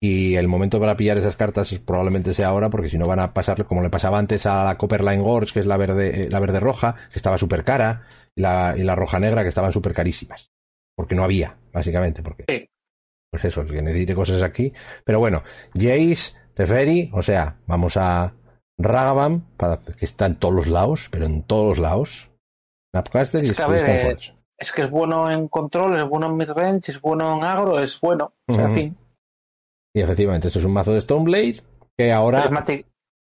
Y 0.00 0.36
el 0.36 0.46
momento 0.46 0.78
para 0.78 0.96
pillar 0.96 1.18
esas 1.18 1.36
cartas 1.36 1.74
probablemente 1.84 2.32
sea 2.32 2.48
ahora, 2.48 2.70
porque 2.70 2.88
si 2.88 2.98
no 2.98 3.08
van 3.08 3.18
a 3.18 3.34
pasarle 3.34 3.64
como 3.64 3.82
le 3.82 3.90
pasaba 3.90 4.18
antes 4.18 4.46
a 4.46 4.64
la 4.64 4.78
Copperline 4.78 5.22
Gorge, 5.22 5.54
que 5.54 5.60
es 5.60 5.66
la 5.66 5.76
verde, 5.76 6.24
eh, 6.24 6.28
la 6.30 6.38
verde 6.38 6.60
roja, 6.60 6.94
que 7.12 7.18
estaba 7.18 7.36
súper 7.36 7.64
cara, 7.64 8.02
y 8.36 8.42
la, 8.42 8.74
y 8.76 8.84
la 8.84 8.94
roja 8.94 9.18
negra, 9.18 9.42
que 9.42 9.48
estaban 9.48 9.72
súper 9.72 9.94
carísimas. 9.94 10.52
Porque 10.96 11.14
no 11.16 11.24
había, 11.24 11.56
básicamente. 11.72 12.22
Porque, 12.22 12.44
sí. 12.48 12.68
Pues 13.30 13.44
eso, 13.44 13.62
el 13.62 13.68
que 13.68 13.82
necesite 13.82 14.14
cosas 14.14 14.42
aquí. 14.42 14.72
Pero 15.04 15.18
bueno, 15.18 15.42
Jace, 15.74 16.34
Teferi, 16.54 17.10
o 17.12 17.22
sea, 17.22 17.56
vamos 17.66 17.96
a 17.96 18.32
Ragavan, 18.78 19.42
para, 19.56 19.78
que 19.78 20.04
está 20.04 20.26
en 20.26 20.36
todos 20.36 20.54
los 20.54 20.68
lados, 20.68 21.08
pero 21.10 21.26
en 21.26 21.42
todos 21.42 21.66
los 21.66 21.78
lados. 21.78 22.30
Snapcaster 22.94 23.40
es 23.42 23.50
y 23.50 23.54
que, 23.54 23.66
ver, 23.66 23.90
eh, 23.90 24.18
es 24.56 24.72
que 24.72 24.82
es 24.82 24.90
bueno 24.90 25.30
en 25.30 25.48
control, 25.48 25.96
es 25.96 26.08
bueno 26.08 26.26
en 26.26 26.36
midrange, 26.36 26.90
es 26.90 27.00
bueno 27.00 27.36
en 27.36 27.44
agro, 27.44 27.80
es 27.80 28.00
bueno. 28.00 28.32
Uh 28.46 28.54
-huh. 28.54 28.64
en 28.64 28.72
fin. 28.72 28.96
Y 29.94 30.00
efectivamente, 30.00 30.48
esto 30.48 30.60
es 30.60 30.64
un 30.64 30.72
mazo 30.72 30.92
de 30.92 31.00
Stoneblade 31.00 31.60
que 31.96 32.12
ahora. 32.12 32.42
Prismatic, 32.42 32.86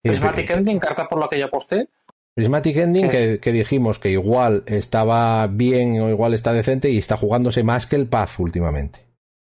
Prismatic 0.03 0.51
Ending, 0.51 0.79
carta 0.79 1.07
por 1.07 1.21
la 1.21 1.29
que 1.29 1.39
yo 1.39 1.47
aposté. 1.47 1.89
Prismatic 2.35 2.77
Ending, 2.77 3.09
que, 3.09 3.41
que, 3.41 3.53
dijimos 3.53 3.99
que 3.99 4.11
igual 4.11 4.63
estaba 4.67 5.47
bien 5.49 6.01
o 6.01 6.09
igual 6.09 6.35
está 6.35 6.53
decente 6.53 6.91
y 6.91 6.99
está 6.99 7.17
jugándose 7.17 7.65
más 7.65 7.87
que 7.87 7.97
el 7.97 8.07
Path 8.07 8.39
últimamente. 8.39 9.07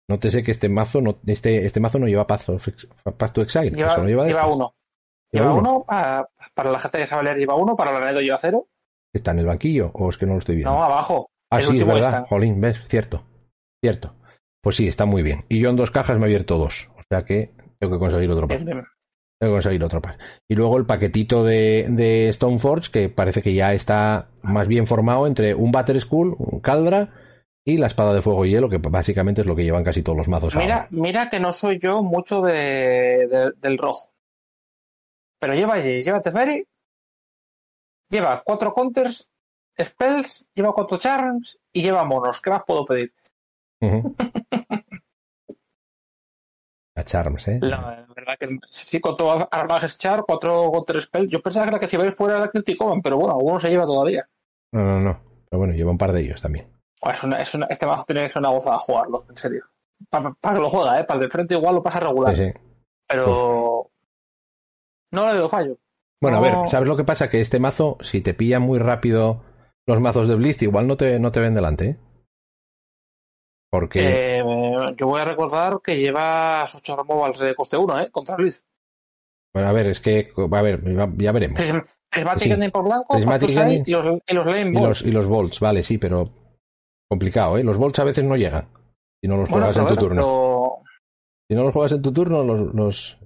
Nótese 0.09 0.43
que 0.43 0.51
este 0.51 0.67
mazo 0.67 0.99
no, 0.99 1.19
este, 1.27 1.65
este 1.65 1.79
mazo 1.79 1.99
no 1.99 2.07
lleva 2.07 2.23
of, 2.23 2.67
Path 3.17 3.31
to 3.33 3.41
Exile. 3.41 3.71
Lleva, 3.71 3.97
no 3.97 4.07
lleva, 4.07 4.25
lleva 4.25 4.47
uno. 4.47 4.73
Lleva, 5.31 5.53
uno, 5.53 5.85
para, 5.85 6.71
la 6.71 6.79
gente 6.79 6.97
que 6.97 7.07
sabe 7.07 7.23
leer 7.23 7.37
lleva 7.37 7.55
uno, 7.55 7.75
para 7.75 7.91
la 7.91 8.05
Nedo 8.05 8.21
lleva 8.21 8.37
cero. 8.37 8.67
¿Está 9.13 9.31
en 9.31 9.39
el 9.39 9.45
banquillo 9.45 9.91
o 9.93 10.09
es 10.09 10.17
que 10.17 10.25
no 10.25 10.33
lo 10.33 10.39
estoy 10.39 10.55
viendo? 10.55 10.73
No, 10.73 10.83
abajo. 10.83 11.29
Ah, 11.49 11.59
el 11.59 11.65
sí, 11.65 11.77
es 11.77 11.85
verdad. 11.85 12.25
Jolín, 12.27 12.59
ves, 12.59 12.79
cierto. 12.87 13.23
Cierto. 13.83 14.15
Pues 14.61 14.75
sí, 14.75 14.87
está 14.87 15.05
muy 15.05 15.23
bien. 15.23 15.43
Y 15.49 15.59
yo 15.59 15.69
en 15.69 15.75
dos 15.75 15.91
cajas 15.91 16.17
me 16.17 16.23
he 16.23 16.25
abierto 16.25 16.57
dos. 16.57 16.89
O 16.97 17.01
sea 17.09 17.25
que 17.25 17.51
tengo 17.79 17.93
que 17.93 17.99
conseguir 17.99 18.29
otro 18.29 18.47
par. 18.47 18.59
Tengo 18.59 18.83
que 19.39 19.49
conseguir 19.49 19.83
otro 19.83 20.01
par. 20.01 20.17
Y 20.47 20.55
luego 20.55 20.77
el 20.77 20.85
paquetito 20.85 21.43
de, 21.43 21.87
de 21.89 22.31
Stoneforge, 22.31 22.91
que 22.91 23.09
parece 23.09 23.41
que 23.41 23.53
ya 23.53 23.73
está 23.73 24.29
más 24.41 24.67
bien 24.67 24.85
formado 24.85 25.27
entre 25.27 25.55
un 25.55 25.71
Butter 25.71 25.99
School, 25.99 26.35
un 26.37 26.59
Caldra 26.59 27.09
y 27.65 27.77
la 27.77 27.87
espada 27.87 28.13
de 28.13 28.21
fuego 28.21 28.45
y 28.45 28.51
hielo, 28.51 28.69
que 28.69 28.77
básicamente 28.77 29.41
es 29.41 29.47
lo 29.47 29.55
que 29.55 29.63
llevan 29.63 29.83
casi 29.83 30.03
todos 30.03 30.17
los 30.17 30.27
mazos 30.27 30.55
mira, 30.55 30.75
ahora. 30.75 30.87
Mira 30.91 31.29
que 31.29 31.39
no 31.39 31.51
soy 31.51 31.79
yo 31.79 32.01
mucho 32.03 32.41
de, 32.41 33.27
de, 33.27 33.51
del 33.57 33.77
rojo. 33.77 34.10
Pero 35.41 35.55
lleva 35.55 35.73
allí, 35.73 36.01
lleva 36.01 36.21
Teferi, 36.21 36.63
lleva 38.09 38.43
cuatro 38.45 38.71
counters, 38.71 39.27
spells, 39.81 40.47
lleva 40.53 40.71
cuatro 40.71 40.99
charms 40.99 41.57
y 41.73 41.81
lleva 41.81 42.05
monos. 42.05 42.39
¿Qué 42.39 42.51
más 42.51 42.63
puedo 42.63 42.85
pedir? 42.85 43.11
Uh 43.81 43.87
-huh. 43.87 44.85
A 46.95 47.03
Charms, 47.03 47.47
¿eh? 47.47 47.57
La, 47.61 48.05
verdad 48.13 48.35
que 48.37 48.59
sí, 48.69 48.99
cuatro 48.99 49.47
armas 49.49 49.97
Char, 49.97 50.23
cuatro 50.27 50.69
Counter 50.71 51.01
Spell. 51.01 51.27
Yo 51.27 51.41
pensaba 51.41 51.65
que 51.65 51.71
la 51.71 51.79
que 51.79 51.87
si 51.87 51.97
vais 51.97 52.13
fuera 52.13 52.37
la 52.37 52.49
criticaban, 52.49 53.01
pero 53.01 53.17
bueno, 53.17 53.33
alguno 53.33 53.59
se 53.59 53.69
lleva 53.69 53.85
todavía. 53.85 54.27
No, 54.73 54.83
no, 54.83 54.99
no. 54.99 55.21
Pero 55.49 55.57
bueno, 55.57 55.73
lleva 55.73 55.91
un 55.91 55.97
par 55.97 56.11
de 56.11 56.21
ellos 56.21 56.41
también. 56.41 56.67
Es 57.01 57.23
una, 57.23 57.37
es 57.37 57.55
una, 57.55 57.65
este 57.67 57.87
mazo 57.87 58.03
tiene 58.05 58.23
que 58.23 58.29
ser 58.29 58.41
una 58.41 58.51
gozada 58.51 58.77
jugarlo, 58.77 59.25
en 59.27 59.37
serio. 59.37 59.65
Para, 60.09 60.35
que 60.41 60.59
lo 60.59 60.69
juega, 60.69 60.99
¿eh? 60.99 61.03
Para 61.05 61.19
el 61.19 61.25
de 61.25 61.31
frente 61.31 61.55
igual 61.55 61.75
lo 61.75 61.83
pasa 61.83 62.01
regular. 62.01 62.35
Sí, 62.35 62.45
sí. 62.45 62.59
Pero. 63.07 63.90
No 65.11 65.27
le 65.27 65.33
veo 65.33 65.49
fallo. 65.49 65.77
Bueno, 66.21 66.39
no... 66.39 66.45
a 66.45 66.49
ver, 66.61 66.69
¿sabes 66.69 66.87
lo 66.87 66.97
que 66.97 67.03
pasa? 67.03 67.29
Que 67.29 67.41
este 67.41 67.59
mazo, 67.59 67.97
si 68.01 68.21
te 68.21 68.33
pilla 68.33 68.59
muy 68.59 68.79
rápido 68.79 69.43
los 69.87 69.99
mazos 69.99 70.27
de 70.27 70.35
Blist, 70.35 70.61
igual 70.61 70.87
no 70.87 70.97
te, 70.97 71.19
no 71.19 71.31
te 71.31 71.39
ven 71.39 71.55
delante, 71.55 71.85
¿eh? 71.85 71.97
Porque. 73.71 74.39
Eh, 74.39 74.43
yo 74.97 75.07
voy 75.07 75.21
a 75.21 75.25
recordar 75.25 75.79
que 75.81 75.97
llevas 75.97 76.75
8 76.75 76.95
removals 76.97 77.39
de 77.39 77.55
coste 77.55 77.77
1, 77.77 78.01
¿eh? 78.01 78.11
Contra 78.11 78.35
Blitz. 78.35 78.65
Bueno, 79.53 79.69
a 79.69 79.71
ver, 79.71 79.87
es 79.87 80.01
que. 80.01 80.29
A 80.35 80.61
ver, 80.61 80.81
ya 81.17 81.31
veremos. 81.31 81.59
Prismatic 82.09 82.43
sí. 82.43 82.51
Ending 82.51 82.71
por 82.71 82.83
blanco, 82.83 83.17
Ending 83.17 83.83
y 83.85 83.91
los, 83.91 84.05
y 84.27 84.33
los 84.33 84.45
Lane 84.45 84.69
y 84.71 84.73
los, 84.73 85.01
y 85.03 85.11
los 85.11 85.27
Bolts, 85.27 85.59
vale, 85.61 85.83
sí, 85.83 85.97
pero. 85.97 86.29
Complicado, 87.09 87.57
¿eh? 87.57 87.63
Los 87.63 87.77
Bolts 87.77 87.99
a 87.99 88.03
veces 88.03 88.23
no 88.25 88.35
llegan. 88.35 88.67
Si 89.21 89.27
no 89.27 89.37
los 89.37 89.49
bueno, 89.49 89.65
juegas 89.65 89.77
en 89.77 89.95
tu 89.95 90.01
turno. 90.01 90.21
Pero... 90.21 90.83
Si 91.49 91.55
no 91.55 91.63
los 91.63 91.73
juegas 91.73 91.91
en 91.93 92.01
tu 92.01 92.13
turno, 92.13 92.43
los. 92.43 92.73
los... 92.73 93.17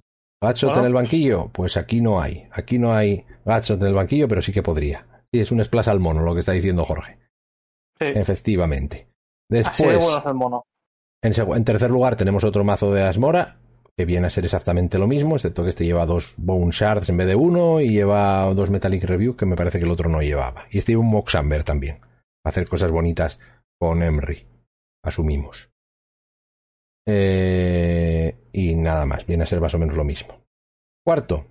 Gatshot 0.41 0.69
bueno, 0.69 0.81
en 0.81 0.88
el 0.88 0.93
banquillo, 0.93 1.49
pues 1.49 1.77
aquí 1.77 2.01
no 2.01 2.21
hay. 2.21 2.47
Aquí 2.51 2.77
no 2.77 2.93
hay 2.93 3.25
Gatshot 3.45 3.81
en 3.81 3.88
el 3.88 3.93
banquillo, 3.93 4.27
pero 4.27 4.41
sí 4.41 4.51
que 4.51 4.63
podría. 4.63 5.05
Sí, 5.31 5.39
es 5.39 5.51
un 5.51 5.63
splash 5.63 5.89
al 5.89 5.99
mono 5.99 6.21
lo 6.21 6.33
que 6.33 6.41
está 6.41 6.51
diciendo 6.51 6.86
Jorge. 6.86 7.17
Sí. 7.99 8.07
Efectivamente. 8.07 9.07
Después, 9.49 9.97
Así 9.97 10.27
de 10.27 10.33
mono. 10.33 10.63
En, 11.23 11.33
en, 11.33 11.65
tercer 11.65 11.89
lugar 11.89 12.15
tenemos 12.15 12.43
otro 12.43 12.63
mazo 12.63 12.91
de 12.91 13.03
Asmora, 13.03 13.57
que 13.97 14.05
viene 14.05 14.27
a 14.27 14.29
ser 14.29 14.45
exactamente 14.45 14.97
lo 14.97 15.07
mismo, 15.07 15.36
excepto 15.36 15.63
que 15.63 15.69
este 15.69 15.86
lleva 15.86 16.05
dos 16.05 16.33
Bone 16.38 16.71
Shards 16.71 17.09
en 17.09 17.17
vez 17.17 17.27
de 17.27 17.36
uno 17.36 17.79
y 17.79 17.91
lleva 17.91 18.53
dos 18.53 18.69
Metallic 18.69 19.03
Review, 19.05 19.36
que 19.36 19.45
me 19.45 19.55
parece 19.55 19.79
que 19.79 19.86
el 19.86 19.91
otro 19.91 20.09
no 20.09 20.21
llevaba. 20.21 20.65
Y 20.69 20.79
este 20.79 20.91
lleva 20.91 21.03
un 21.03 21.11
Moxamber 21.11 21.63
también, 21.63 21.99
hacer 22.43 22.67
cosas 22.67 22.91
bonitas 22.91 23.39
con 23.79 24.03
Emry, 24.03 24.45
asumimos. 25.03 25.69
Eh, 27.08 28.36
y 28.51 28.76
nada 28.76 29.06
más, 29.06 29.26
viene 29.26 29.43
a 29.43 29.47
ser 29.47 29.62
más 29.62 29.74
o 29.74 29.80
menos 29.80 29.95
lo 29.95 30.03
mismo. 30.03 30.41
Cuarto, 31.06 31.45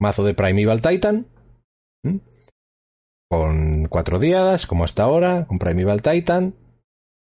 mazo 0.00 0.24
de 0.24 0.34
Primeval 0.34 0.82
Titan, 0.82 1.26
¿Mm? 2.04 2.16
con 3.30 3.86
cuatro 3.86 4.18
diadas, 4.18 4.66
como 4.66 4.84
hasta 4.84 5.04
ahora, 5.04 5.46
con 5.46 5.58
Primeval 5.58 6.02
Titan, 6.02 6.54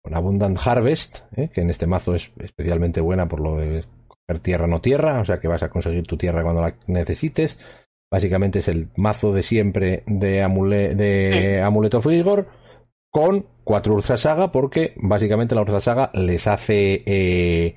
con 0.03 0.15
Abundant 0.15 0.59
Harvest, 0.65 1.21
¿eh? 1.37 1.51
que 1.53 1.61
en 1.61 1.71
este 1.71 1.87
mazo 1.87 2.15
es 2.15 2.33
especialmente 2.39 3.01
buena 3.01 3.29
por 3.29 3.41
lo 3.41 3.57
de 3.57 3.85
coger 4.07 4.41
tierra 4.41 4.67
no 4.67 4.81
tierra, 4.81 5.21
o 5.21 5.25
sea 5.25 5.41
que 5.41 5.49
vas 5.49 5.63
a 5.63 5.71
conseguir 5.71 6.07
tu 6.07 6.17
tierra 6.17 6.43
cuando 6.43 6.63
la 6.63 6.77
necesites. 6.87 7.59
Básicamente 8.11 8.61
es 8.61 8.69
el 8.69 8.89
mazo 8.97 9.33
de 9.33 9.43
siempre 9.43 10.03
de, 10.07 10.43
amule 10.43 10.95
de 10.95 11.57
sí. 11.57 11.61
Amuleto 11.61 12.01
Frigor 12.01 12.49
con 13.11 13.47
cuatro 13.65 13.95
Urza 13.95 14.17
Saga, 14.17 14.53
porque 14.53 14.95
básicamente 14.97 15.55
la 15.55 15.63
Urza 15.63 15.81
Saga 15.81 16.11
les 16.15 16.47
hace. 16.47 17.03
Eh... 17.07 17.77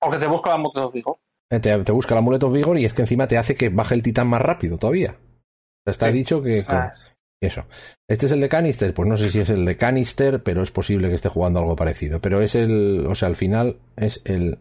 Porque 0.00 0.18
te 0.18 0.26
busca 0.26 0.50
el 0.50 0.56
Amuleto 0.56 0.90
Vigor. 0.90 1.16
Te, 1.50 1.60
te, 1.60 1.92
busca 1.92 2.14
el 2.14 2.18
Amuleto 2.18 2.50
Vigor 2.50 2.78
y 2.78 2.84
es 2.84 2.92
que 2.92 3.02
encima 3.02 3.26
te 3.26 3.38
hace 3.38 3.56
que 3.56 3.70
baje 3.70 3.94
el 3.94 4.02
titán 4.02 4.28
más 4.28 4.42
rápido 4.42 4.78
todavía. 4.78 5.16
Está 5.86 6.08
sí. 6.08 6.12
dicho 6.12 6.42
que. 6.42 6.64
Ah, 6.68 6.92
eso. 7.40 7.66
¿Este 8.08 8.26
es 8.26 8.32
el 8.32 8.40
de 8.40 8.48
Canister? 8.48 8.92
Pues 8.92 9.08
no 9.08 9.16
sé 9.16 9.30
si 9.30 9.40
es 9.40 9.50
el 9.50 9.64
de 9.64 9.76
Canister, 9.76 10.42
pero 10.42 10.62
es 10.62 10.70
posible 10.70 11.08
que 11.08 11.14
esté 11.14 11.28
jugando 11.28 11.60
algo 11.60 11.76
parecido. 11.76 12.20
Pero 12.20 12.42
es 12.42 12.54
el. 12.54 13.06
O 13.06 13.14
sea, 13.14 13.28
al 13.28 13.36
final 13.36 13.78
es 13.96 14.20
el 14.24 14.58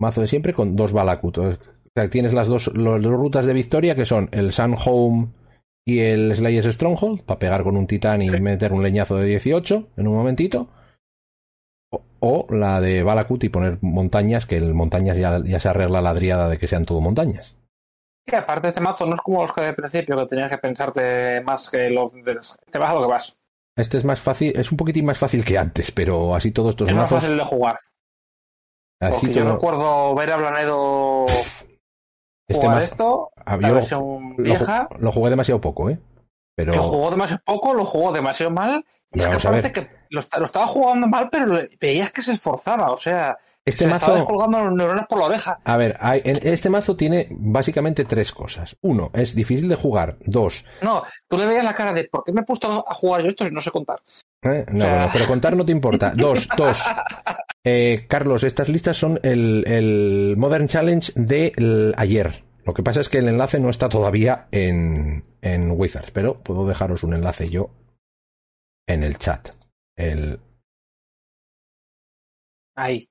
mazo 0.00 0.22
de 0.22 0.26
siempre 0.26 0.54
con 0.54 0.76
dos 0.76 0.92
Balakut. 0.92 1.38
O 1.38 1.58
sea, 1.94 2.10
tienes 2.10 2.32
las 2.32 2.48
dos, 2.48 2.68
las 2.74 3.02
dos 3.02 3.12
rutas 3.12 3.46
de 3.46 3.52
victoria 3.52 3.94
que 3.94 4.04
son 4.04 4.28
el 4.32 4.52
Sun 4.52 4.76
Home 4.84 5.28
y 5.86 6.00
el 6.00 6.34
Slayer's 6.34 6.74
Stronghold, 6.74 7.22
para 7.22 7.38
pegar 7.38 7.62
con 7.62 7.76
un 7.76 7.86
titán 7.86 8.20
y 8.20 8.28
sí. 8.28 8.40
meter 8.40 8.72
un 8.72 8.82
leñazo 8.82 9.16
de 9.16 9.26
18 9.26 9.88
en 9.96 10.08
un 10.08 10.14
momentito. 10.16 10.68
O, 11.92 12.02
o, 12.18 12.46
la 12.52 12.80
de 12.80 13.04
Balakut 13.04 13.44
y 13.44 13.48
poner 13.48 13.78
montañas, 13.82 14.46
que 14.46 14.56
el 14.56 14.74
montañas 14.74 15.16
ya, 15.16 15.40
ya 15.44 15.60
se 15.60 15.68
arregla 15.68 16.02
la 16.02 16.12
driada 16.14 16.48
de 16.48 16.58
que 16.58 16.66
sean 16.66 16.84
todo 16.84 17.00
montañas. 17.00 17.54
Y 18.26 18.34
aparte 18.34 18.68
este 18.68 18.80
mazo 18.80 19.06
no 19.06 19.14
es 19.14 19.20
como 19.20 19.42
los 19.42 19.52
que 19.52 19.60
de 19.62 19.72
principio, 19.72 20.16
que 20.16 20.26
tenías 20.26 20.50
que 20.50 20.58
pensarte 20.58 21.40
más 21.42 21.70
que 21.70 21.88
los 21.90 22.12
de 22.12 22.32
este 22.32 22.78
mazo 22.80 22.96
lo 22.96 23.02
que 23.02 23.12
vas. 23.12 23.36
Este 23.76 23.98
es 23.98 24.04
más 24.04 24.20
fácil, 24.20 24.58
es 24.58 24.72
un 24.72 24.78
poquitín 24.78 25.04
más 25.04 25.18
fácil 25.18 25.44
que 25.44 25.56
antes, 25.56 25.92
pero 25.92 26.34
así 26.34 26.50
todos 26.50 26.70
estos 26.70 26.88
Es 26.88 26.94
más 26.94 27.04
mazos. 27.04 27.22
fácil 27.22 27.36
de 27.36 27.44
jugar. 27.44 27.78
así 29.00 29.32
yo 29.32 29.52
recuerdo 29.52 30.14
ver 30.16 30.32
a 30.32 30.36
Blanedo 30.38 31.26
este 32.48 32.62
jugar 32.66 32.78
mazo- 32.78 32.84
esto, 32.84 33.30
la 33.46 33.68
yo 33.68 33.74
versión 33.74 34.34
lo, 34.36 34.42
vieja. 34.44 34.88
lo 34.98 35.12
jugué 35.12 35.30
demasiado 35.30 35.60
poco, 35.60 35.90
¿eh? 35.90 35.98
Pero 36.58 36.74
Lo 36.74 36.82
jugó 36.82 37.10
demasiado 37.10 37.42
poco, 37.44 37.74
lo 37.74 37.84
jugó 37.84 38.12
demasiado 38.12 38.50
mal. 38.50 38.82
Y 39.12 39.18
es 39.20 39.26
que 39.26 39.34
aparte 39.36 39.72
que 39.72 39.90
lo, 40.08 40.20
esta- 40.20 40.38
lo 40.38 40.46
estaba 40.46 40.66
jugando 40.66 41.06
mal, 41.06 41.28
pero 41.30 41.60
veías 41.78 42.10
que 42.12 42.22
se 42.22 42.32
esforzaba. 42.32 42.92
O 42.92 42.96
sea, 42.96 43.36
este 43.62 43.84
se 43.84 43.90
estaba 43.92 44.14
mazo. 44.14 44.14
descolgando 44.20 44.64
los 44.64 44.72
neurones 44.72 45.04
por 45.06 45.18
la 45.18 45.26
oreja. 45.26 45.58
A 45.64 45.76
ver, 45.76 45.98
hay- 46.00 46.22
en- 46.24 46.38
este 46.48 46.70
mazo 46.70 46.96
tiene 46.96 47.28
básicamente 47.30 48.06
tres 48.06 48.32
cosas. 48.32 48.74
Uno, 48.80 49.10
es 49.12 49.34
difícil 49.34 49.68
de 49.68 49.76
jugar. 49.76 50.16
Dos, 50.24 50.64
No, 50.80 51.02
tú 51.28 51.36
le 51.36 51.44
veías 51.44 51.64
la 51.64 51.74
cara 51.74 51.92
de 51.92 52.04
¿por 52.04 52.24
qué 52.24 52.32
me 52.32 52.40
he 52.40 52.44
puesto 52.44 52.86
a 52.88 52.94
jugar 52.94 53.20
yo 53.22 53.28
esto 53.28 53.44
si 53.44 53.50
no 53.52 53.60
sé 53.60 53.70
contar? 53.70 54.00
¿eh? 54.42 54.64
no, 54.70 54.78
O 54.78 54.88
sea- 54.88 54.96
bueno, 54.96 55.10
pero 55.12 55.26
contar 55.26 55.56
no 55.58 55.66
te 55.66 55.72
importa. 55.72 56.12
Dos, 56.16 56.48
dos. 56.56 56.82
Eh, 57.68 58.04
Carlos, 58.08 58.44
estas 58.44 58.68
listas 58.68 58.96
son 58.96 59.18
el, 59.24 59.64
el 59.66 60.36
Modern 60.36 60.68
Challenge 60.68 61.12
de 61.16 61.52
el- 61.56 61.94
ayer. 61.96 62.44
Lo 62.64 62.74
que 62.74 62.84
pasa 62.84 63.00
es 63.00 63.08
que 63.08 63.18
el 63.18 63.28
enlace 63.28 63.58
no 63.58 63.70
está 63.70 63.88
todavía 63.88 64.46
en, 64.52 65.24
en 65.42 65.72
Wizards, 65.72 66.12
pero 66.12 66.42
puedo 66.44 66.66
dejaros 66.68 67.02
un 67.02 67.14
enlace 67.14 67.50
yo 67.50 67.70
en 68.86 69.02
el 69.02 69.18
chat. 69.18 69.48
El, 69.96 70.38
Ahí, 72.76 73.08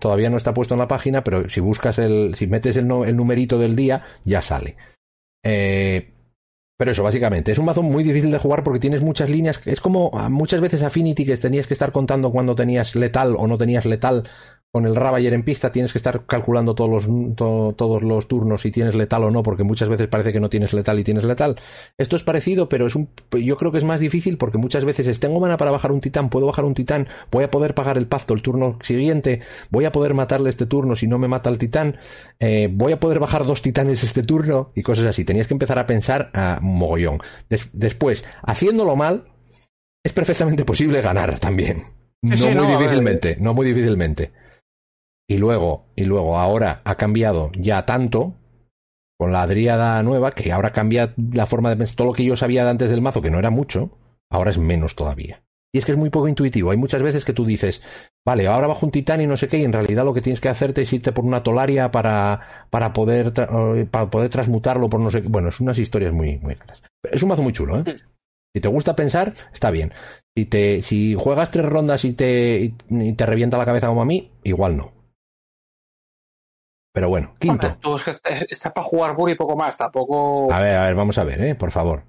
todavía 0.00 0.30
no 0.30 0.36
está 0.36 0.52
puesto 0.52 0.74
en 0.74 0.80
la 0.80 0.88
página, 0.88 1.22
pero 1.22 1.48
si 1.48 1.60
buscas 1.60 1.98
el, 1.98 2.34
si 2.36 2.48
metes 2.48 2.76
el, 2.76 2.88
no- 2.88 3.04
el 3.04 3.14
numerito 3.16 3.58
del 3.58 3.76
día, 3.76 4.04
ya 4.24 4.42
sale. 4.42 4.76
Eh, 5.44 6.12
pero 6.80 6.92
eso, 6.92 7.02
básicamente, 7.02 7.52
es 7.52 7.58
un 7.58 7.66
mazo 7.66 7.82
muy 7.82 8.02
difícil 8.02 8.30
de 8.30 8.38
jugar 8.38 8.64
porque 8.64 8.80
tienes 8.80 9.02
muchas 9.02 9.28
líneas. 9.28 9.60
Es 9.66 9.82
como 9.82 10.12
muchas 10.30 10.62
veces 10.62 10.82
Affinity 10.82 11.26
que 11.26 11.36
tenías 11.36 11.66
que 11.66 11.74
estar 11.74 11.92
contando 11.92 12.32
cuando 12.32 12.54
tenías 12.54 12.96
letal 12.96 13.36
o 13.36 13.46
no 13.46 13.58
tenías 13.58 13.84
letal. 13.84 14.26
Con 14.72 14.86
el 14.86 14.94
Ravager 14.94 15.34
en 15.34 15.42
pista 15.42 15.72
tienes 15.72 15.90
que 15.90 15.98
estar 15.98 16.26
calculando 16.26 16.76
todos 16.76 16.88
los, 17.08 17.34
to- 17.34 17.74
todos 17.76 18.04
los 18.04 18.28
turnos 18.28 18.62
si 18.62 18.70
tienes 18.70 18.94
letal 18.94 19.24
o 19.24 19.30
no, 19.32 19.42
porque 19.42 19.64
muchas 19.64 19.88
veces 19.88 20.06
parece 20.06 20.32
que 20.32 20.38
no 20.38 20.48
tienes 20.48 20.72
letal 20.72 21.00
y 21.00 21.02
tienes 21.02 21.24
letal. 21.24 21.56
Esto 21.98 22.14
es 22.14 22.22
parecido, 22.22 22.68
pero 22.68 22.86
es 22.86 22.94
un, 22.94 23.08
yo 23.32 23.56
creo 23.56 23.72
que 23.72 23.78
es 23.78 23.84
más 23.84 23.98
difícil 23.98 24.38
porque 24.38 24.58
muchas 24.58 24.84
veces 24.84 25.08
es 25.08 25.18
tengo 25.18 25.40
mana 25.40 25.56
para 25.56 25.72
bajar 25.72 25.90
un 25.90 26.00
titán, 26.00 26.30
puedo 26.30 26.46
bajar 26.46 26.64
un 26.64 26.74
titán, 26.74 27.08
voy 27.32 27.42
a 27.42 27.50
poder 27.50 27.74
pagar 27.74 27.98
el 27.98 28.06
pacto 28.06 28.32
el 28.32 28.42
turno 28.42 28.78
siguiente, 28.82 29.40
voy 29.70 29.86
a 29.86 29.92
poder 29.92 30.14
matarle 30.14 30.50
este 30.50 30.66
turno 30.66 30.94
si 30.94 31.08
no 31.08 31.18
me 31.18 31.26
mata 31.26 31.50
el 31.50 31.58
titán, 31.58 31.96
eh, 32.38 32.68
voy 32.72 32.92
a 32.92 33.00
poder 33.00 33.18
bajar 33.18 33.44
dos 33.46 33.62
titanes 33.62 34.04
este 34.04 34.22
turno 34.22 34.70
y 34.76 34.82
cosas 34.82 35.06
así. 35.06 35.24
Tenías 35.24 35.48
que 35.48 35.54
empezar 35.54 35.80
a 35.80 35.86
pensar 35.86 36.30
a 36.32 36.60
mogollón. 36.62 37.18
Des- 37.48 37.70
después, 37.72 38.24
haciéndolo 38.44 38.94
mal, 38.94 39.24
es 40.04 40.12
perfectamente 40.12 40.64
posible 40.64 41.00
ganar 41.02 41.40
también. 41.40 41.82
No 42.22 42.36
Sí, 42.36 42.44
muy 42.46 42.54
no, 42.54 42.68
ver, 42.68 42.78
difícilmente, 42.78 43.36
no 43.40 43.54
muy 43.54 43.66
difícilmente. 43.66 44.30
Y 45.30 45.38
luego, 45.38 45.84
y 45.94 46.06
luego 46.06 46.38
ahora 46.38 46.80
ha 46.82 46.96
cambiado 46.96 47.52
ya 47.54 47.86
tanto 47.86 48.34
con 49.16 49.30
la 49.30 49.46
Dríada 49.46 50.02
nueva 50.02 50.32
que 50.32 50.50
ahora 50.50 50.72
cambia 50.72 51.14
la 51.32 51.46
forma 51.46 51.70
de 51.70 51.76
pensar. 51.76 51.94
Todo 51.94 52.08
lo 52.08 52.12
que 52.14 52.24
yo 52.24 52.34
sabía 52.34 52.64
de 52.64 52.70
antes 52.70 52.90
del 52.90 53.00
mazo, 53.00 53.22
que 53.22 53.30
no 53.30 53.38
era 53.38 53.50
mucho, 53.50 53.96
ahora 54.28 54.50
es 54.50 54.58
menos 54.58 54.96
todavía. 54.96 55.44
Y 55.72 55.78
es 55.78 55.84
que 55.84 55.92
es 55.92 55.98
muy 55.98 56.10
poco 56.10 56.26
intuitivo. 56.26 56.72
Hay 56.72 56.78
muchas 56.78 57.00
veces 57.00 57.24
que 57.24 57.32
tú 57.32 57.44
dices, 57.44 57.80
vale, 58.26 58.48
ahora 58.48 58.66
bajo 58.66 58.84
un 58.84 58.90
titán 58.90 59.20
y 59.20 59.28
no 59.28 59.36
sé 59.36 59.46
qué, 59.46 59.58
y 59.58 59.62
en 59.62 59.72
realidad 59.72 60.04
lo 60.04 60.14
que 60.14 60.20
tienes 60.20 60.40
que 60.40 60.48
hacerte 60.48 60.82
es 60.82 60.92
irte 60.92 61.12
por 61.12 61.24
una 61.24 61.44
tolaria 61.44 61.92
para, 61.92 62.66
para, 62.68 62.92
poder, 62.92 63.32
eh, 63.76 63.86
para 63.88 64.10
poder 64.10 64.30
transmutarlo 64.30 64.90
por 64.90 64.98
no 64.98 65.12
sé 65.12 65.22
qué. 65.22 65.28
Bueno, 65.28 65.50
es 65.50 65.60
unas 65.60 65.78
historias 65.78 66.12
muy, 66.12 66.38
muy 66.38 66.56
claras. 66.56 66.82
Es 67.08 67.22
un 67.22 67.28
mazo 67.28 67.42
muy 67.42 67.52
chulo, 67.52 67.78
¿eh? 67.78 67.84
Si 68.52 68.60
te 68.60 68.68
gusta 68.68 68.96
pensar, 68.96 69.32
está 69.54 69.70
bien. 69.70 69.92
Si, 70.36 70.46
te, 70.46 70.82
si 70.82 71.14
juegas 71.14 71.52
tres 71.52 71.66
rondas 71.66 72.04
y 72.04 72.14
te, 72.14 72.74
y 72.88 73.12
te 73.12 73.26
revienta 73.26 73.58
la 73.58 73.64
cabeza 73.64 73.86
como 73.86 74.02
a 74.02 74.06
mí, 74.06 74.32
igual 74.42 74.76
no. 74.76 74.99
Pero 76.92 77.08
bueno, 77.08 77.34
quinto. 77.38 77.66
Hombre, 77.66 77.78
tú 77.80 77.96
para 78.74 78.86
jugar 78.86 79.14
Buri 79.14 79.32
y 79.32 79.36
poco 79.36 79.56
más, 79.56 79.76
tampoco. 79.76 80.52
A 80.52 80.58
ver, 80.58 80.76
a 80.76 80.86
ver, 80.86 80.94
vamos 80.94 81.18
a 81.18 81.24
ver, 81.24 81.40
¿eh? 81.42 81.54
Por 81.54 81.70
favor. 81.70 82.02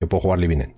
Yo 0.00 0.08
puedo 0.08 0.22
jugar 0.22 0.38
Living 0.38 0.58
End. 0.58 0.74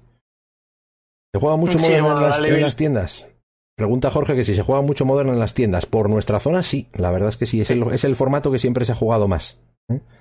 ¿Se 1.35 1.41
juega 1.41 1.57
mucho 1.57 1.79
Sí, 1.79 1.93
Modern 1.93 2.17
en, 2.17 2.23
las, 2.23 2.39
en 2.73 2.77
tiendas? 2.77 3.29
Pregunta 3.75 4.11
Jorge 4.11 4.35
que 4.37 4.45
si 4.45 4.55
se 4.55 4.63
juega 4.63 4.83
mucho 4.83 5.07
Modern 5.07 5.31
en 5.31 5.39
las 5.39 5.55
tiendas. 5.55 5.87
Por 5.87 6.11
nuestra 6.11 6.41
zona, 6.41 6.63
sí. 6.63 6.89
La 6.93 7.11
verdad 7.11 7.31
es 7.31 7.39
que 7.39 7.47
sí. 7.47 7.61
Es, 7.63 7.69
Sí. 7.69 7.73
El, 7.73 7.91
es 7.93 8.05
el 8.05 8.17
formato 8.17 8.53
que 8.53 8.59
siempre 8.59 8.85
se 8.85 8.93
ha 8.93 8.97
jugado 8.97 9.29
más. 9.29 9.59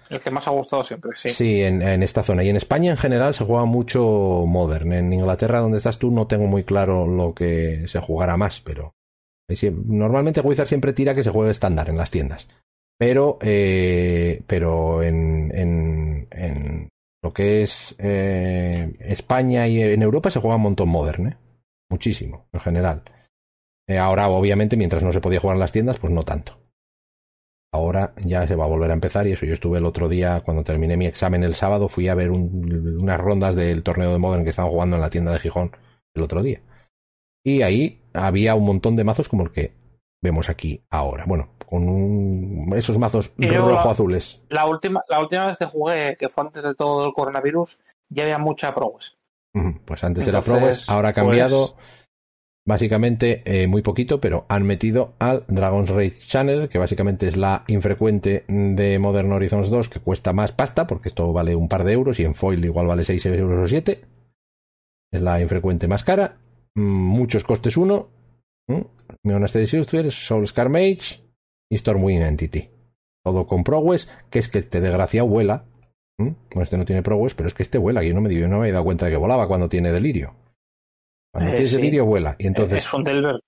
El 0.09 0.19
que 0.19 0.31
más 0.31 0.47
ha 0.47 0.51
gustado 0.51 0.83
siempre, 0.83 1.11
sí. 1.15 1.29
Sí, 1.29 1.61
en, 1.61 1.81
en 1.81 2.03
esta 2.03 2.23
zona. 2.23 2.43
Y 2.43 2.49
en 2.49 2.55
España 2.57 2.91
en 2.91 2.97
general 2.97 3.33
se 3.33 3.45
juega 3.45 3.65
mucho 3.65 4.01
Modern. 4.47 4.93
En 4.93 5.11
Inglaterra, 5.11 5.59
donde 5.59 5.77
estás 5.77 5.99
tú, 5.99 6.11
no 6.11 6.27
tengo 6.27 6.47
muy 6.47 6.63
claro 6.63 7.07
lo 7.07 7.33
que 7.33 7.87
se 7.87 7.99
jugará 7.99 8.37
más, 8.37 8.61
pero. 8.61 8.93
Normalmente 9.85 10.39
Wizard 10.39 10.67
siempre 10.67 10.93
tira 10.93 11.13
que 11.13 11.23
se 11.23 11.29
juegue 11.29 11.51
estándar 11.51 11.89
en 11.89 11.97
las 11.97 12.09
tiendas. 12.09 12.47
Pero, 13.01 13.39
eh, 13.41 14.43
pero 14.45 15.01
en, 15.01 15.51
en, 15.57 16.27
en 16.29 16.89
lo 17.23 17.33
que 17.33 17.63
es 17.63 17.95
eh, 17.97 18.93
España 18.99 19.67
y 19.67 19.81
en 19.81 20.03
Europa 20.03 20.29
se 20.29 20.39
juega 20.39 20.57
un 20.57 20.61
montón 20.61 20.89
Modern, 20.89 21.27
¿eh? 21.29 21.37
Muchísimo, 21.89 22.45
en 22.53 22.59
general. 22.59 23.01
Ahora, 23.99 24.29
obviamente, 24.29 24.77
mientras 24.77 25.01
no 25.01 25.11
se 25.11 25.19
podía 25.19 25.39
jugar 25.39 25.55
en 25.55 25.61
las 25.61 25.71
tiendas, 25.71 25.97
pues 25.97 26.13
no 26.13 26.23
tanto. 26.23 26.59
Ahora 27.73 28.13
ya 28.23 28.45
se 28.45 28.53
va 28.53 28.65
a 28.65 28.67
volver 28.67 28.91
a 28.91 28.93
empezar 28.93 29.25
y 29.25 29.31
eso. 29.31 29.47
Yo 29.47 29.55
estuve 29.55 29.79
el 29.79 29.85
otro 29.87 30.07
día, 30.07 30.41
cuando 30.45 30.63
terminé 30.63 30.95
mi 30.95 31.07
examen 31.07 31.43
el 31.43 31.55
sábado, 31.55 31.87
fui 31.87 32.07
a 32.07 32.13
ver 32.13 32.29
un- 32.29 32.99
unas 33.01 33.19
rondas 33.19 33.55
del 33.55 33.81
torneo 33.81 34.11
de 34.11 34.19
Modern 34.19 34.43
que 34.43 34.51
estaban 34.51 34.69
jugando 34.69 34.97
en 34.97 35.01
la 35.01 35.09
tienda 35.09 35.33
de 35.33 35.39
Gijón 35.39 35.71
el 36.13 36.21
otro 36.21 36.43
día. 36.43 36.61
Y 37.43 37.63
ahí 37.63 37.99
había 38.13 38.53
un 38.53 38.65
montón 38.65 38.95
de 38.95 39.03
mazos 39.05 39.27
como 39.27 39.41
el 39.41 39.51
que 39.51 39.80
vemos 40.21 40.49
aquí 40.49 40.83
ahora. 40.89 41.25
Bueno, 41.27 41.49
con 41.65 41.87
un- 41.89 42.73
esos 42.75 42.97
mazos 42.97 43.33
rojo-azules. 43.37 44.41
La 44.49 44.65
última, 44.67 45.03
la 45.09 45.19
última 45.19 45.47
vez 45.47 45.57
que 45.57 45.65
jugué, 45.65 46.15
que 46.19 46.29
fue 46.29 46.43
antes 46.45 46.63
de 46.63 46.75
todo 46.75 47.05
el 47.07 47.13
coronavirus, 47.13 47.79
ya 48.09 48.23
había 48.23 48.37
mucha 48.37 48.73
progress. 48.75 49.17
Ujú, 49.53 49.79
Pues 49.85 50.03
antes 50.03 50.25
Entonces, 50.27 50.27
era 50.27 50.41
Progress, 50.59 50.89
ahora 50.89 51.09
ha 51.09 51.13
cambiado. 51.13 51.71
pues- 51.75 51.97
Básicamente, 52.63 53.41
eh, 53.45 53.65
muy 53.65 53.81
poquito, 53.81 54.21
pero 54.21 54.45
han 54.47 54.63
metido 54.63 55.13
al 55.17 55.45
Dragon's 55.47 55.89
Rage 55.89 56.19
Channel, 56.19 56.69
que 56.69 56.77
básicamente 56.77 57.27
es 57.27 57.35
la 57.35 57.63
infrecuente 57.67 58.45
de 58.47 58.99
Modern 58.99 59.31
Horizons 59.31 59.71
2, 59.71 59.89
que 59.89 59.99
cuesta 59.99 60.31
más 60.31 60.51
pasta, 60.51 60.85
porque 60.85 61.09
esto 61.09 61.33
vale 61.33 61.55
un 61.55 61.67
par 61.67 61.83
de 61.83 61.93
euros, 61.93 62.19
y 62.19 62.23
en 62.23 62.35
foil 62.35 62.63
igual 62.63 62.85
vale 62.85 63.03
6 63.03 63.25
euros 63.25 63.65
o 63.65 63.67
7. 63.67 64.01
Es 65.11 65.21
la 65.21 65.41
infrecuente 65.41 65.87
más 65.87 66.03
cara. 66.03 66.37
Mm, 66.75 66.81
muchos 66.83 67.43
costes 67.43 67.75
1. 67.77 68.07
Monastery 69.23 69.67
Silver, 69.67 70.11
Soul 70.11 70.47
Scar 70.47 70.69
Mage 70.69 71.21
y 71.69 71.77
Stormwind 71.77 72.23
Entity. 72.23 72.69
Todo 73.23 73.45
con 73.45 73.63
Progress, 73.63 74.11
que 74.29 74.39
es 74.39 74.49
que 74.49 74.61
te 74.61 74.81
desgracia 74.81 75.23
vuela. 75.23 75.65
¿Mm? 76.17 76.29
Bueno, 76.49 76.63
este 76.63 76.77
no 76.77 76.85
tiene 76.85 77.03
Progress, 77.03 77.33
pero 77.33 77.47
es 77.47 77.53
que 77.53 77.63
este 77.63 77.77
vuela. 77.77 78.03
Yo 78.03 78.13
no 78.13 78.21
me, 78.21 78.33
yo 78.33 78.47
no 78.47 78.57
me 78.57 78.63
había 78.63 78.73
dado 78.73 78.85
cuenta 78.85 79.05
de 79.05 79.11
que 79.11 79.17
volaba 79.17 79.47
cuando 79.47 79.69
tiene 79.69 79.91
delirio. 79.91 80.35
Cuando 81.33 81.51
Eh, 81.51 81.53
tienes 81.53 81.69
sí. 81.71 81.77
delirio, 81.77 82.05
vuela. 82.05 82.35
Y 82.39 82.47
entonces 82.47 82.79
es 82.79 82.93
un 82.93 83.03
Delver. 83.03 83.39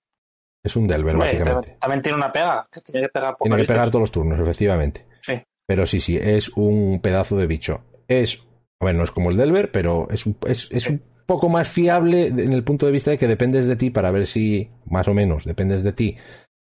es 0.64 0.76
un 0.76 0.86
Delver, 0.86 1.14
Hombre, 1.14 1.26
básicamente. 1.34 1.76
también, 1.80 2.02
tiene 2.02 2.16
una 2.16 2.32
pega, 2.32 2.66
tiene 2.84 3.06
que 3.06 3.12
pegar 3.12 3.36
Tiene 3.38 3.56
que 3.58 3.64
pegar 3.64 3.86
todos 3.90 4.00
los 4.02 4.12
turnos, 4.12 4.38
efectivamente. 4.40 5.06
Sí. 5.22 5.34
Pero 5.66 5.86
sí, 5.86 6.00
sí, 6.00 6.16
es 6.16 6.50
un 6.56 7.00
pedazo 7.02 7.36
de 7.36 7.46
bicho. 7.46 7.82
Es, 8.08 8.42
bueno, 8.80 8.98
no 8.98 9.04
es 9.04 9.10
como 9.10 9.30
el 9.30 9.36
Delver, 9.36 9.70
pero 9.72 10.08
es, 10.10 10.24
un- 10.26 10.36
es, 10.46 10.68
es 10.70 10.88
un 10.88 11.02
poco 11.26 11.48
más 11.48 11.68
fiable 11.68 12.26
en 12.28 12.52
el 12.52 12.64
punto 12.64 12.86
de 12.86 12.92
vista 12.92 13.10
de 13.10 13.18
que 13.18 13.26
dependes 13.28 13.66
de 13.66 13.76
ti 13.76 13.90
para 13.90 14.10
ver 14.10 14.26
si, 14.26 14.70
más 14.86 15.08
o 15.08 15.14
menos, 15.14 15.44
dependes 15.44 15.82
de 15.82 15.92
ti 15.92 16.16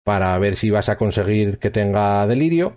para 0.05 0.38
ver 0.38 0.57
si 0.57 0.70
vas 0.70 0.88
a 0.88 0.97
conseguir 0.97 1.59
que 1.59 1.70
tenga 1.70 2.26
delirio, 2.28 2.76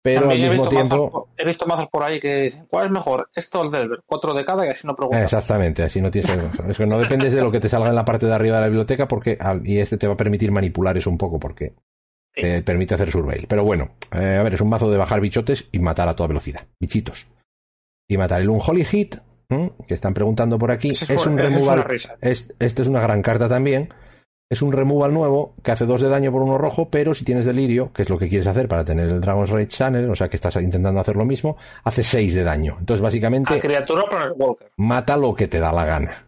pero 0.00 0.20
También 0.28 0.42
al 0.42 0.46
he 0.46 0.50
mismo 0.50 0.70
mazos, 0.70 0.88
tiempo... 0.88 1.28
he 1.36 1.44
visto 1.44 1.66
mazos 1.66 1.88
por 1.88 2.04
ahí 2.04 2.20
que 2.20 2.42
dicen, 2.42 2.66
¿cuál 2.70 2.86
es 2.86 2.92
mejor? 2.92 3.28
Esto 3.34 3.60
o 3.60 3.64
el 3.64 3.70
Delver. 3.72 3.98
Cuatro 4.06 4.32
de 4.32 4.44
cada 4.44 4.64
y 4.64 4.68
así 4.68 4.86
no 4.86 4.94
preguntas. 4.94 5.24
Exactamente, 5.24 5.82
así 5.82 6.00
no 6.00 6.10
tienes. 6.12 6.30
Es 6.68 6.76
que 6.76 6.86
no 6.86 6.98
dependes 6.98 7.32
de 7.32 7.40
lo 7.40 7.50
que 7.50 7.58
te 7.58 7.68
salga 7.68 7.88
en 7.88 7.96
la 7.96 8.04
parte 8.04 8.26
de 8.26 8.32
arriba 8.34 8.56
de 8.56 8.62
la 8.62 8.68
biblioteca 8.68 9.08
porque 9.08 9.36
al- 9.40 9.66
y 9.66 9.80
este 9.80 9.96
te 9.98 10.06
va 10.06 10.14
a 10.14 10.16
permitir 10.16 10.52
manipular 10.52 10.96
eso 10.96 11.10
un 11.10 11.18
poco 11.18 11.40
porque 11.40 11.74
Sí. 12.34 12.42
te 12.42 12.62
permite 12.62 12.94
hacer 12.94 13.10
surveil. 13.10 13.46
Pero 13.48 13.64
bueno, 13.64 13.90
eh, 14.12 14.36
a 14.36 14.42
ver, 14.44 14.54
es 14.54 14.60
un 14.60 14.68
mazo 14.68 14.88
de 14.88 14.98
bajar 14.98 15.20
bichotes 15.20 15.66
y 15.72 15.80
matar 15.80 16.06
a 16.08 16.14
toda 16.14 16.28
velocidad, 16.28 16.66
bichitos. 16.78 17.26
Y 18.08 18.16
matar 18.16 18.40
el 18.40 18.50
Unholy 18.50 18.84
Hit, 18.84 19.16
que 19.48 19.94
están 19.94 20.14
preguntando 20.14 20.58
por 20.58 20.70
aquí, 20.70 20.90
es 20.90 21.26
un 21.26 21.38
removal. 21.38 21.84
risa. 21.84 22.16
Es, 22.20 22.52
este 22.58 22.82
es 22.82 22.88
una 22.88 23.00
gran 23.00 23.22
carta 23.22 23.48
también. 23.48 23.88
Es 24.50 24.62
un 24.62 24.72
removal 24.72 25.12
nuevo 25.12 25.54
que 25.62 25.72
hace 25.72 25.84
dos 25.84 26.00
de 26.00 26.08
daño 26.08 26.32
por 26.32 26.42
uno 26.42 26.56
rojo, 26.56 26.88
pero 26.88 27.12
si 27.14 27.22
tienes 27.24 27.44
delirio, 27.44 27.92
que 27.92 28.00
es 28.02 28.08
lo 28.08 28.18
que 28.18 28.30
quieres 28.30 28.46
hacer 28.46 28.66
para 28.66 28.82
tener 28.84 29.06
el 29.08 29.20
Dragon's 29.20 29.50
Rage 29.50 29.68
Channel, 29.68 30.08
o 30.10 30.14
sea 30.14 30.28
que 30.30 30.36
estás 30.36 30.56
intentando 30.56 31.00
hacer 31.00 31.16
lo 31.16 31.26
mismo, 31.26 31.58
hace 31.84 32.02
seis 32.02 32.34
de 32.34 32.44
daño. 32.44 32.76
Entonces, 32.80 33.02
básicamente, 33.02 33.54
A 33.54 33.60
criatura 33.60 34.04
Walker. 34.36 34.70
mata 34.78 35.18
lo 35.18 35.34
que 35.34 35.48
te 35.48 35.60
da 35.60 35.70
la 35.70 35.84
gana. 35.84 36.24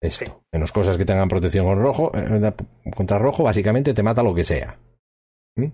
Esto. 0.00 0.24
Sí. 0.26 0.32
Menos 0.52 0.70
cosas 0.70 0.96
que 0.96 1.04
tengan 1.04 1.28
protección 1.28 1.66
con 1.66 1.80
rojo, 1.80 2.12
eh, 2.14 2.52
contra 2.94 3.18
rojo, 3.18 3.42
básicamente 3.42 3.94
te 3.94 4.02
mata 4.02 4.22
lo 4.22 4.32
que 4.34 4.44
sea. 4.44 4.78
¿Mm? 5.56 5.66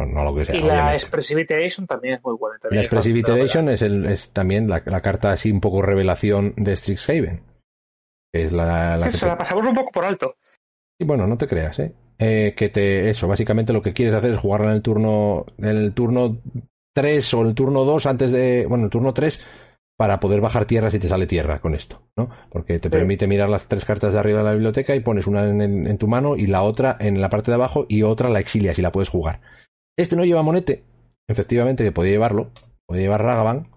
Bueno, 0.00 0.14
no 0.14 0.24
lo 0.24 0.34
que 0.34 0.46
sea. 0.46 0.54
Y 0.54 0.58
obviamente. 0.60 0.82
la 0.84 0.94
Expressivitation 0.94 1.86
también 1.86 2.14
es 2.14 2.24
muy 2.24 2.34
buena. 2.38 2.54
La 2.56 2.60
También 2.60 3.68
es 3.68 3.82
el, 3.82 4.06
es 4.06 4.30
también 4.30 4.68
la, 4.68 4.82
la 4.86 5.00
carta 5.02 5.32
así 5.32 5.50
un 5.50 5.60
poco 5.60 5.82
revelación 5.82 6.54
de 6.56 6.76
Strixhaven. 6.76 7.42
es 8.32 8.52
la, 8.52 8.96
la 8.96 9.06
que 9.06 9.12
Se 9.12 9.20
te- 9.20 9.26
la 9.26 9.36
pasamos 9.38 9.66
un 9.66 9.74
poco 9.74 9.90
por 9.92 10.04
alto. 10.04 10.36
Sí, 10.98 11.06
bueno, 11.06 11.26
no 11.26 11.36
te 11.36 11.46
creas, 11.48 11.78
¿eh? 11.80 11.92
Eh, 12.18 12.54
que 12.56 12.68
te, 12.68 13.10
eso, 13.10 13.26
básicamente 13.28 13.72
lo 13.72 13.82
que 13.82 13.92
quieres 13.92 14.14
hacer 14.14 14.32
es 14.34 14.38
jugarla 14.38 14.68
en 14.68 14.74
el 14.74 14.82
turno, 14.82 15.46
en 15.58 15.64
el 15.66 15.92
turno 15.94 16.38
3 16.94 17.32
o 17.34 17.42
el 17.42 17.54
turno 17.54 17.84
2 17.84 18.06
antes 18.06 18.30
de, 18.30 18.66
bueno, 18.66 18.84
el 18.84 18.90
turno 18.90 19.12
3 19.14 19.42
para 19.98 20.18
poder 20.20 20.40
bajar 20.40 20.64
tierra 20.66 20.90
si 20.90 20.98
te 20.98 21.08
sale 21.08 21.26
tierra 21.26 21.60
con 21.60 21.74
esto, 21.74 22.02
¿no? 22.16 22.30
Porque 22.50 22.78
te 22.78 22.88
Sí. 22.88 22.92
permite 22.92 23.26
mirar 23.26 23.48
las 23.50 23.66
tres 23.68 23.84
cartas 23.84 24.12
de 24.14 24.18
arriba 24.18 24.38
de 24.38 24.44
la 24.44 24.52
biblioteca 24.52 24.94
y 24.94 25.00
pones 25.00 25.26
una 25.26 25.44
en, 25.48 25.60
en- 25.60 25.86
en 25.86 25.98
tu 25.98 26.08
mano 26.08 26.36
y 26.36 26.46
la 26.46 26.62
otra 26.62 26.96
en 27.00 27.20
la 27.20 27.28
parte 27.30 27.50
de 27.50 27.56
abajo 27.56 27.84
y 27.88 28.02
otra 28.02 28.28
la 28.30 28.40
exilias 28.40 28.78
y 28.78 28.82
la 28.82 28.92
puedes 28.92 29.08
jugar. 29.10 29.40
Este 29.96 30.16
no 30.16 30.24
lleva 30.24 30.42
monete, 30.42 30.84
efectivamente 31.28 31.84
que 31.84 31.92
podía 31.92 32.12
llevarlo, 32.12 32.50
podía 32.86 33.02
llevar 33.02 33.22
Ragavan, 33.22 33.70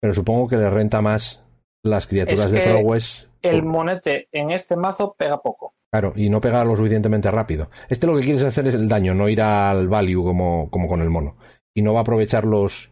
pero 0.00 0.14
supongo 0.14 0.48
que 0.48 0.56
le 0.56 0.70
renta 0.70 1.00
más 1.00 1.44
las 1.84 2.06
criaturas 2.06 2.46
Es 2.46 2.52
de 2.52 2.60
Prowess 2.60 3.28
El 3.42 3.62
monete 3.62 4.28
en 4.32 4.50
este 4.50 4.76
mazo 4.76 5.14
pega 5.16 5.40
poco. 5.40 5.74
Claro, 5.90 6.12
y 6.16 6.28
no 6.28 6.40
pegar 6.40 6.66
lo 6.66 6.76
suficientemente 6.76 7.30
rápido. 7.30 7.68
Este 7.88 8.06
lo 8.06 8.16
que 8.16 8.22
quieres 8.22 8.44
hacer 8.44 8.66
es 8.68 8.74
el 8.74 8.88
daño, 8.88 9.14
no 9.14 9.28
ir 9.28 9.40
al 9.40 9.88
value 9.88 10.22
como, 10.22 10.70
como 10.70 10.86
con 10.86 11.00
el 11.00 11.08
mono. 11.08 11.36
Y 11.74 11.82
no 11.82 11.94
va 11.94 12.00
a 12.00 12.02
aprovechar 12.02 12.44
los, 12.44 12.90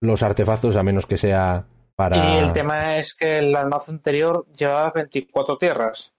los 0.00 0.22
artefactos 0.22 0.76
a 0.76 0.82
menos 0.82 1.04
que 1.04 1.18
sea 1.18 1.66
para. 1.96 2.16
Y 2.16 2.38
el 2.38 2.52
tema 2.52 2.96
es 2.96 3.14
que 3.14 3.38
el 3.38 3.52
mazo 3.68 3.92
anterior 3.92 4.46
llevaba 4.56 4.92
24 4.94 5.58
tierras. 5.58 6.14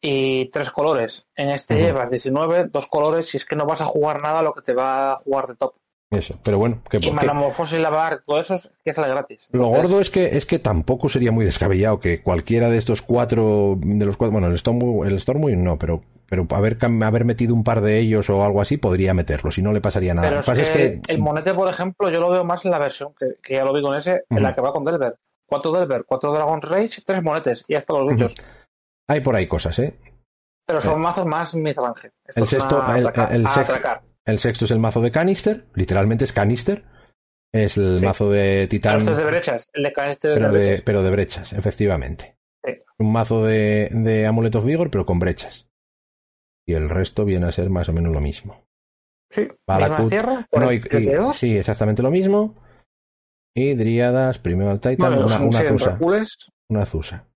Y 0.00 0.46
tres 0.46 0.70
colores. 0.70 1.28
En 1.36 1.50
este 1.50 1.76
llevas 1.76 2.10
19, 2.10 2.68
dos 2.72 2.86
colores, 2.86 3.32
y 3.34 3.36
es 3.36 3.44
que 3.44 3.56
no 3.56 3.66
vas 3.66 3.80
a 3.80 3.86
jugar 3.86 4.22
nada 4.22 4.42
lo 4.42 4.54
que 4.54 4.62
te 4.62 4.74
va 4.74 5.12
a 5.12 5.16
jugar 5.16 5.46
de 5.46 5.56
top. 5.56 5.74
Eso, 6.10 6.34
pero 6.42 6.58
bueno, 6.58 6.82
que, 6.90 6.98
Y 7.00 7.12
Metamorfosis 7.12 7.78
y 7.78 7.82
Lavar, 7.82 8.22
todo 8.26 8.40
eso 8.40 8.56
es 8.56 8.72
que 8.84 8.92
sale 8.92 9.08
gratis. 9.08 9.48
lo 9.52 9.66
Entonces, 9.66 9.82
gordo 9.82 10.00
es 10.00 10.10
que, 10.10 10.36
es 10.36 10.44
que 10.44 10.58
tampoco 10.58 11.08
sería 11.08 11.30
muy 11.30 11.44
descabellado 11.44 12.00
que 12.00 12.20
cualquiera 12.20 12.68
de 12.68 12.78
estos 12.78 13.00
cuatro, 13.00 13.78
de 13.80 14.04
los 14.04 14.16
cuatro, 14.16 14.32
bueno, 14.32 14.48
el 14.48 14.58
Stormwind, 14.58 15.06
el 15.08 15.20
Stormwind 15.20 15.62
no, 15.62 15.78
pero, 15.78 16.02
pero 16.28 16.48
haber, 16.50 16.78
haber 16.82 17.24
metido 17.24 17.54
un 17.54 17.62
par 17.62 17.80
de 17.80 18.00
ellos 18.00 18.28
o 18.28 18.44
algo 18.44 18.60
así 18.60 18.76
podría 18.76 19.14
meterlo, 19.14 19.52
si 19.52 19.62
no 19.62 19.72
le 19.72 19.80
pasaría 19.80 20.12
nada. 20.12 20.26
Pero 20.26 20.34
Lo 20.34 20.40
es 20.40 20.46
que 20.46 20.52
que, 20.52 20.58
pasa 20.58 20.82
es 20.82 21.00
que 21.06 21.12
el 21.12 21.18
monete, 21.20 21.54
por 21.54 21.68
ejemplo, 21.68 22.10
yo 22.10 22.18
lo 22.18 22.28
veo 22.28 22.42
más 22.42 22.64
en 22.64 22.72
la 22.72 22.80
versión 22.80 23.14
que, 23.16 23.36
que 23.40 23.54
ya 23.54 23.64
lo 23.64 23.72
vi 23.72 23.80
con 23.80 23.96
ese, 23.96 24.24
en 24.30 24.42
la 24.42 24.52
que 24.52 24.60
va 24.60 24.72
con 24.72 24.84
Delver. 24.84 25.14
Cuatro 25.46 25.70
Delver, 25.70 26.04
cuatro 26.04 26.32
Dragon 26.32 26.60
Rage, 26.60 27.02
tres 27.04 27.22
monetes 27.22 27.64
y 27.68 27.74
hasta 27.76 27.92
los 27.92 28.08
bichos. 28.08 28.34
Hay 29.10 29.20
por 29.20 29.34
ahí 29.36 29.46
cosas, 29.46 29.78
¿eh? 29.80 29.98
Pero 30.66 30.80
son 30.80 31.00
mazos 31.00 31.26
más 31.26 31.54
midrange. 31.54 32.12
Esto 32.24 32.40
El 32.42 32.46
sexto- 32.46 32.94
el- 32.94 33.02
sexto- 33.46 33.60
atracar. 33.60 34.02
El 34.24 34.38
sexto 34.38 34.64
es 34.66 34.70
el 34.70 34.78
mazo 34.78 35.00
de 35.00 35.10
canister, 35.10 35.66
literalmente 35.74 36.24
es 36.24 36.32
canister. 36.32 36.84
Es 37.52 37.76
el 37.76 37.98
Sí. 37.98 38.04
mazo 38.04 38.30
de 38.30 38.58
Pero 38.60 38.68
titán. 38.68 39.00
es 39.00 39.16
de 39.16 39.24
brechas. 39.24 39.70
El 39.72 39.82
de 39.82 39.92
Canister 39.92 40.34
pero 40.34 40.52
de 40.52 40.58
de, 40.60 40.64
brechas. 40.66 40.82
pero 40.84 41.02
de 41.02 41.10
brechas, 41.10 41.52
efectivamente. 41.52 42.36
Sí. 42.64 42.72
Un 43.00 43.12
mazo 43.12 43.44
de, 43.44 43.88
de 43.92 44.26
Amulet 44.28 44.54
of 44.54 44.64
Vigor, 44.64 44.88
pero 44.90 45.04
con 45.04 45.18
brechas. 45.18 45.68
Y 46.68 46.74
el 46.74 46.88
resto 46.88 47.24
viene 47.24 47.46
a 47.46 47.52
ser 47.52 47.68
más 47.68 47.88
o 47.88 47.92
menos 47.92 48.12
lo 48.12 48.20
mismo. 48.20 48.62
Sí. 49.32 49.48
Por 49.66 49.80
No, 50.60 50.70
el 50.70 50.74
y- 50.74 50.76
y- 50.76 50.80
32. 50.80 51.36
sí, 51.36 51.56
exactamente 51.58 52.02
lo 52.02 52.10
mismo. 52.12 52.54
Y 53.56 53.74
Driadas, 53.74 54.38
primero 54.38 54.70
al 54.70 54.80
Titan, 54.80 54.96
Bueno, 54.98 55.26
una, 55.26 55.40
una 55.40 55.62
Zusa. 55.62 55.98
Una 56.68 56.86
Zusa. 56.86 57.26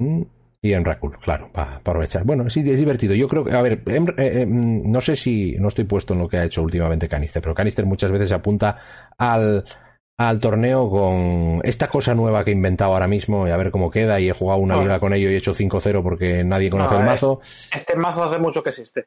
Mm, 0.00 0.22
Y 0.64 0.72
en 0.72 0.82
Rakul, 0.82 1.18
claro, 1.18 1.50
para 1.52 1.76
aprovechar. 1.76 2.24
Bueno, 2.24 2.48
sí, 2.48 2.60
es 2.60 2.78
divertido. 2.78 3.14
Yo 3.14 3.28
creo 3.28 3.44
que, 3.44 3.52
a 3.52 3.60
ver, 3.60 3.82
em- 3.84 4.06
eh, 4.16 4.46
mm, 4.46 4.90
no 4.90 5.02
sé 5.02 5.14
si, 5.14 5.56
no 5.58 5.68
estoy 5.68 5.84
puesto 5.84 6.14
en 6.14 6.20
lo 6.20 6.28
que 6.28 6.38
ha 6.38 6.44
hecho 6.44 6.62
últimamente 6.62 7.06
Canister, 7.06 7.42
pero 7.42 7.54
Canister 7.54 7.84
muchas 7.84 8.10
veces 8.10 8.32
apunta 8.32 8.78
al, 9.18 9.66
al 10.16 10.38
torneo 10.38 10.88
con 10.88 11.60
esta 11.64 11.88
cosa 11.88 12.14
nueva 12.14 12.44
que 12.46 12.50
he 12.50 12.54
inventado 12.54 12.94
ahora 12.94 13.06
mismo 13.08 13.46
y 13.46 13.50
a 13.50 13.58
ver 13.58 13.70
cómo 13.70 13.90
queda. 13.90 14.20
Y 14.20 14.30
he 14.30 14.32
jugado 14.32 14.58
una 14.58 14.76
Bueno. 14.76 14.88
liga 14.88 15.00
con 15.00 15.12
ello 15.12 15.28
y 15.28 15.34
he 15.34 15.36
hecho 15.36 15.52
5-0 15.52 16.02
porque 16.02 16.42
nadie 16.44 16.70
conoce 16.70 16.94
No, 16.94 17.00
el 17.00 17.06
eh, 17.08 17.10
mazo. 17.10 17.40
Este 17.74 17.94
mazo 17.96 18.24
hace 18.24 18.38
mucho 18.38 18.62
que 18.62 18.70
existe. 18.70 19.04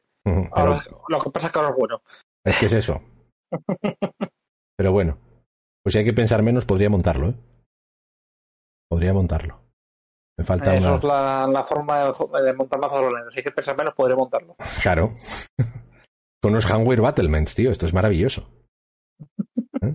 Ahora, 0.52 0.80
lo 1.08 1.18
que 1.18 1.30
pasa 1.30 1.48
es 1.48 1.52
que 1.52 1.58
ahora 1.58 1.70
es 1.72 1.76
bueno. 1.76 2.02
es 2.44 2.56
que 2.56 2.66
es 2.66 2.72
eso. 2.72 3.02
Pero 4.76 4.92
bueno, 4.92 5.18
pues 5.82 5.92
si 5.94 5.98
hay 5.98 6.04
que 6.04 6.12
pensar 6.12 6.40
menos, 6.44 6.66
podría 6.66 6.88
montarlo, 6.88 7.30
¿eh? 7.30 7.34
Podría 8.88 9.12
montarlo. 9.12 9.67
Me 10.38 10.44
falta 10.44 10.74
Eso 10.74 10.86
una. 10.88 10.96
es 10.96 11.04
la, 11.04 11.46
la 11.48 11.62
forma 11.64 11.98
de, 11.98 12.42
de 12.44 12.52
montar 12.54 12.78
mazos 12.78 13.00
roleros. 13.00 13.32
Si 13.34 13.40
hay 13.40 13.44
que 13.44 13.50
pensar 13.50 13.76
menos, 13.76 13.92
podré 13.94 14.14
montarlo. 14.14 14.54
Claro. 14.82 15.14
Con 16.40 16.52
unos 16.52 16.70
Handwear 16.70 17.00
Battlements, 17.00 17.54
tío. 17.56 17.70
Esto 17.72 17.86
es 17.86 17.92
maravilloso. 17.92 18.48
¿Eh? 19.82 19.94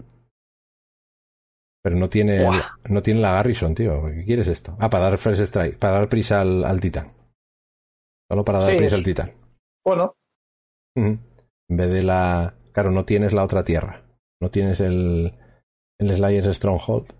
Pero 1.81 1.95
no 1.95 2.09
tiene, 2.09 2.43
Buah. 2.45 2.61
no 2.89 3.01
tiene 3.01 3.21
la 3.21 3.31
Garrison, 3.33 3.73
tío. 3.75 4.05
¿Qué 4.07 4.23
quieres 4.25 4.47
esto? 4.47 4.75
Ah, 4.79 4.89
para 4.89 5.05
dar 5.09 5.17
Fresh 5.17 5.39
Strike, 5.41 5.77
para 5.79 5.93
dar 5.99 6.09
prisa 6.09 6.41
al, 6.41 6.63
al 6.65 6.79
Titán. 6.79 7.13
Solo 8.29 8.43
para 8.45 8.59
dar 8.59 8.71
Sí, 8.71 8.77
prisa 8.77 8.95
es- 8.95 8.99
al 8.99 9.05
Titán. 9.05 9.31
Bueno, 9.85 10.15
Ujú. 10.95 11.17
En 11.69 11.77
vez 11.77 11.89
de 11.89 12.03
la. 12.03 12.53
Claro, 12.71 12.91
no 12.91 13.05
tienes 13.05 13.33
la 13.33 13.43
otra 13.43 13.63
tierra. 13.63 14.03
No 14.41 14.49
tienes 14.49 14.79
el. 14.79 15.37
El 15.99 16.15
Slayer's 16.15 16.57
Stronghold. 16.57 17.13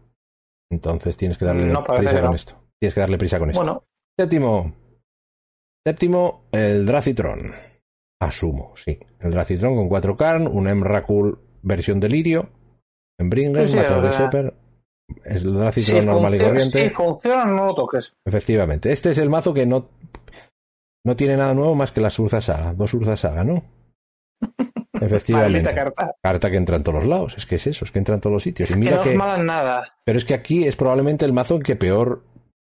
Entonces 0.71 1.15
tienes 1.17 1.38
que 1.38 1.45
darle 1.45 1.65
No, 1.67 1.84
prisa 1.84 2.13
que 2.15 2.21
con 2.21 2.36
esto. 2.36 2.62
Tienes 2.84 2.95
que 2.95 2.99
darle 2.99 3.17
prisa 3.17 3.39
con 3.39 3.49
esto. 3.49 3.61
bueno, 3.61 3.86
Séptimo. 4.19 4.73
Séptimo, 5.88 6.43
el 6.51 6.86
Dracitron. 6.86 7.53
Asumo, 8.21 8.73
sí. 8.75 8.99
El 9.21 9.31
Dracitron 9.31 9.73
con 9.77 9.88
4 9.88 10.17
Karn, 10.17 10.47
un 10.47 10.67
Emrakul 10.67 11.39
versión 11.61 12.01
delirio. 12.01 12.49
En 13.17 13.29
Bringer, 13.29 13.65
Sí, 13.67 13.73
sí, 13.73 13.79
o 13.79 14.01
de 14.01 14.11
sea, 14.11 14.19
Shepherd. 14.25 14.53
Es 15.23 15.36
el 15.36 15.41
si 15.43 15.47
Dracitron 15.53 16.05
normal 16.07 16.36
y 16.36 16.39
corriente. 16.39 16.84
si 16.84 16.89
funciona, 16.89 17.45
no 17.45 17.67
lo 17.67 17.73
toques. 17.73 18.17
Efectivamente. 18.25 18.91
Este 18.91 19.11
es 19.11 19.17
el 19.17 19.29
mazo 19.29 19.53
que 19.53 19.65
no, 19.65 19.88
no 21.05 21.15
tiene 21.15 21.38
nada 21.38 21.53
nuevo 21.53 21.75
más 21.75 21.93
que 21.93 22.01
las 22.01 22.19
Urza 22.19 22.41
Saga. 22.41 22.73
Dos 22.73 22.93
Urza 22.93 23.15
Saga, 23.15 23.45
¿no? 23.45 23.63
Efectivamente. 24.99 25.73
Carta. 25.73 26.15
Carta 26.21 26.51
que 26.51 26.57
entra 26.57 26.75
en 26.75 26.84
todos 26.84 26.99
los 26.99 27.07
lados. 27.07 27.36
Es 27.38 27.45
que 27.45 27.55
es 27.55 27.65
eso, 27.65 27.86
es 27.86 27.93
que 27.93 27.99
entra 27.99 28.15
en 28.15 28.19
todos 28.19 28.34
los 28.34 28.43
sitios. 28.43 28.69
Es 28.69 28.75
y 28.75 28.79
que 28.79 28.86
mira 28.86 28.97
no 28.97 29.03
que. 29.03 29.13
en 29.13 29.45
nada. 29.45 29.86
Pero 30.03 30.17
es 30.17 30.25
que 30.25 30.34
aquí 30.34 30.67
es 30.67 30.75
probablemente 30.75 31.23
el 31.23 31.31
mazo 31.31 31.55
en 31.55 31.61
que 31.63 31.77
peor, 31.77 32.23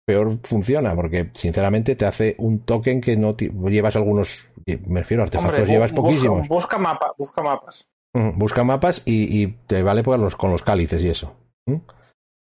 peor 0.09 0.39
funciona, 0.43 0.95
porque 0.95 1.29
sinceramente 1.33 1.95
te 1.95 2.05
hace 2.05 2.35
un 2.39 2.59
token 2.65 2.99
que 2.99 3.15
no 3.15 3.35
llevas 3.37 3.95
algunos, 3.95 4.47
me 4.65 5.01
refiero 5.01 5.21
a 5.21 5.25
artefactos, 5.25 5.59
Hombre, 5.59 5.71
llevas 5.73 5.91
busca, 5.91 6.01
poquísimos. 6.01 6.47
busca, 6.47 6.77
mapa, 6.79 7.13
busca 7.17 7.43
mapas. 7.43 7.87
Busca 8.13 8.63
mapas 8.63 9.03
y, 9.05 9.43
y 9.43 9.47
te 9.67 9.83
vale 9.83 10.03
por 10.03 10.17
los, 10.17 10.35
con 10.35 10.51
los 10.51 10.63
cálices 10.63 11.03
y 11.03 11.09
eso. 11.09 11.35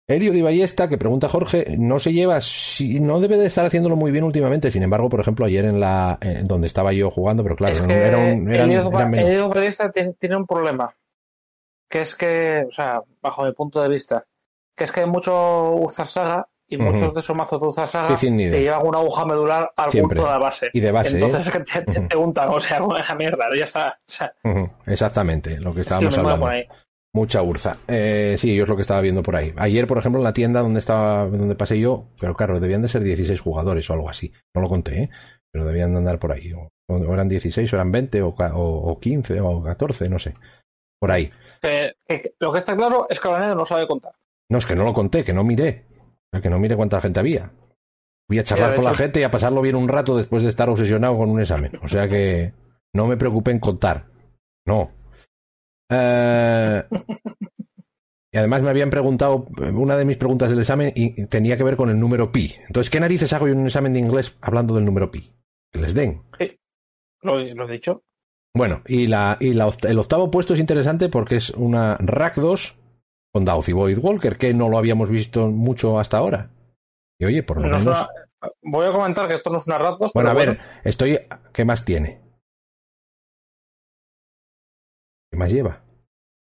Helio 0.09 0.33
Di 0.33 0.43
Ballesta, 0.43 0.89
que 0.89 0.99
pregunta 0.99 1.29
Jorge, 1.29 1.77
no 1.79 2.01
se 2.01 2.13
lleva, 2.13 2.41
si, 2.41 2.99
no 2.99 3.21
debe 3.21 3.39
de 3.39 3.47
estar 3.47 3.65
haciéndolo 3.65 3.95
muy 3.95 4.11
bien 4.11 4.25
últimamente. 4.25 4.71
Sin 4.73 4.83
embargo, 4.83 5.09
por 5.09 5.21
ejemplo, 5.21 5.47
ayer 5.47 5.65
en 5.65 5.79
la 5.79 6.19
en 6.21 6.49
donde 6.49 6.67
estaba 6.67 6.93
yo 6.93 7.11
jugando, 7.11 7.45
pero 7.45 7.55
claro, 7.55 7.75
es 7.75 7.83
que 7.83 7.93
era 7.95 8.19
un- 8.19 8.53
eran- 8.53 8.69
Elliot 8.71 8.91
Ba- 8.91 9.01
eran. 9.03 9.15
Elliot 9.15 9.55
Ballesta 9.55 9.91
tiene, 9.93 10.15
tiene 10.15 10.37
un 10.37 10.47
problema. 10.47 10.93
Que 11.89 12.01
es 12.01 12.17
que, 12.17 12.65
o 12.69 12.73
sea, 12.73 13.01
bajo 13.23 13.45
mi 13.45 13.53
punto 13.53 13.81
de 13.81 13.89
vista, 13.89 14.25
que 14.77 14.85
es 14.85 14.91
que 14.93 15.01
hay 15.01 15.07
mucho 15.07 15.75
Urza 15.77 16.05
Saga 16.05 16.49
y 16.75 16.79
muchos 16.79 17.13
de 17.15 17.21
esos 17.21 17.37
mazos 17.37 17.61
de 17.61 17.67
Urza 17.67 17.87
Saga 17.87 18.09
Difícil 18.09 18.37
ni 18.37 18.45
idea. 18.45 18.53
te 18.53 18.61
llevan 18.63 18.87
una 18.87 18.99
aguja 18.99 19.25
medular 19.27 19.73
al 19.77 19.91
Siempre. 19.91 20.17
punto 20.17 20.29
de 20.29 20.33
la 20.35 20.39
base. 20.45 20.71
Y 20.73 20.81
de 20.81 20.91
base, 20.93 21.15
Entonces 21.15 21.41
¿eh? 21.47 21.51
es 21.51 21.51
que 21.51 21.61
te, 21.83 21.93
te 21.93 22.01
preguntan, 22.03 22.49
o 22.49 22.61
sea, 22.61 22.79
con 22.81 22.97
esa 23.01 23.15
mierda, 23.15 23.47
ya 23.57 23.65
está. 23.65 23.99
O 24.01 24.03
sea, 24.07 24.33
Ujú, 24.45 24.71
Exactamente, 24.87 25.59
lo 25.61 25.75
que 25.75 25.81
es 25.81 25.87
estábamos 25.87 26.17
hablando. 26.19 26.41
por 26.47 26.53
ahí. 26.55 26.65
Mucha 27.15 27.43
urza. 27.43 27.77
Eh, 27.89 28.37
sí, 28.39 28.57
yo 28.57 28.63
es 28.63 28.69
lo 28.71 28.77
que 28.77 28.81
estaba 28.83 29.03
viendo 29.03 29.23
por 29.23 29.37
ahí. 29.37 29.53
Ayer, 29.59 29.87
por 29.87 29.99
ejemplo, 29.99 30.19
en 30.21 30.25
la 30.25 30.33
tienda 30.33 30.61
donde 30.63 30.81
estaba, 30.81 31.27
donde 31.27 31.55
pasé 31.55 31.79
yo, 31.79 32.07
pero 32.19 32.35
claro, 32.35 32.59
debían 32.59 32.81
de 32.81 32.89
ser 32.89 33.03
16 33.03 33.39
jugadores 33.39 33.89
o 33.91 33.93
algo 33.93 34.09
así. 34.09 34.33
No 34.55 34.63
lo 34.63 34.69
conté, 34.71 35.03
¿eh? 35.03 35.11
Pero 35.53 35.67
debían 35.67 35.93
de 35.93 35.99
andar 35.99 36.19
por 36.19 36.33
ahí. 36.33 36.55
O, 36.55 36.71
o 36.89 37.13
eran 37.13 37.29
16, 37.29 37.71
o 37.71 37.77
eran 37.77 37.93
20, 37.93 38.23
o, 38.23 38.29
o, 38.29 38.91
o 38.93 38.99
15, 38.99 39.41
o 39.43 39.63
14, 39.63 40.09
no 40.09 40.19
sé. 40.19 40.33
Por 40.99 41.11
ahí. 41.11 41.31
Que- 41.61 41.93
lo 42.41 42.51
que 42.51 42.59
está 42.61 42.75
claro 42.75 43.07
es 43.11 43.21
que 43.21 43.29
Araneda 43.29 43.55
no 43.57 43.67
sabe 43.67 43.87
contar. 43.87 44.13
No, 44.51 44.57
es 44.59 44.65
que 44.65 44.75
no 44.75 44.85
lo 44.85 44.95
conté, 44.95 45.23
que 45.23 45.35
no 45.35 45.45
miré. 45.45 45.85
Que 46.41 46.49
no 46.49 46.59
miré 46.59 46.77
cuánta 46.77 47.01
gente 47.01 47.21
había. 47.21 47.53
Fui 48.27 48.39
a 48.39 48.45
charlar 48.45 48.75
con 48.75 48.85
la 48.85 48.95
gente 48.95 49.21
y 49.21 49.25
a 49.25 49.31
pasarlo 49.31 49.61
bien 49.61 49.77
un 49.77 49.89
rato 49.89 50.17
después 50.17 50.43
de 50.43 50.49
estar 50.49 50.69
obsesionado 50.71 51.19
con 51.19 51.29
un 51.29 51.41
examen. 51.41 51.73
O 51.83 51.89
sea 51.89 52.09
que 52.09 52.55
no 52.95 53.07
me 53.07 53.17
preocupé 53.17 53.51
en 53.51 53.59
contar. 53.59 54.07
No. 54.67 54.91
Eh, 55.91 56.83
y 58.33 58.39
además 58.39 58.63
me 58.63 58.71
habían 58.71 58.89
preguntado, 58.89 59.47
una 59.75 59.97
de 59.97 60.07
mis 60.07 60.17
preguntas 60.17 60.49
del 60.49 60.61
examen 60.61 60.93
y 60.95 61.27
tenía 61.27 61.59
que 61.59 61.65
ver 61.65 61.77
con 61.77 61.91
el 61.91 62.01
número 62.01 62.33
pi. 62.33 62.55
Entonces, 62.67 62.91
¿qué 62.91 63.01
narices 63.01 63.33
hago 63.35 63.47
yo 63.47 63.53
en 63.53 63.61
un 63.61 63.67
examen 63.67 63.93
de 63.93 63.99
inglés 63.99 64.39
hablando 64.41 64.75
del 64.75 64.87
número 64.87 65.11
pi? 65.11 65.31
Que 65.71 65.81
les 65.81 65.93
den. 65.93 66.23
Lo, 67.21 67.39
lo 67.39 67.69
he 67.69 67.73
dicho. 67.73 68.03
Bueno, 68.55 68.83
y, 68.87 69.07
la, 69.07 69.37
y 69.41 69.53
la 69.53 69.71
el 69.83 69.99
octavo 69.99 70.31
puesto 70.31 70.55
es 70.55 70.61
interesante 70.61 71.09
porque 71.09 71.37
es 71.37 71.51
una 71.51 71.97
Rack 71.99 72.37
2 72.37 72.77
con 73.33 73.45
Dauth 73.45 73.69
y 73.69 73.73
Void 73.73 73.99
Walker, 73.99 74.37
que 74.37 74.53
no 74.53 74.69
lo 74.69 74.77
habíamos 74.79 75.09
visto 75.09 75.49
mucho 75.49 75.99
hasta 75.99 76.19
ahora. 76.19 76.51
Y 77.19 77.25
oye, 77.25 77.43
por 77.43 77.61
lo 77.61 77.69
No 77.69 77.79
menos. 77.79 77.99
una- 77.99 78.09
voy 78.63 78.87
a 78.87 78.93
comentar 78.93 79.27
que 79.29 79.35
esto 79.35 79.51
no 79.51 79.59
es 79.59 79.67
una 79.67 79.79
Ratbos, 79.79 80.11
Bueno, 80.13 80.31
a 80.31 80.35
ver, 80.35 80.59
estoy. 80.85 81.19
¿Qué 81.53 81.65
más 81.65 81.85
tiene? 81.85 82.21
¿Qué 85.31 85.39
más 85.39 85.51
lleva? 85.51 85.83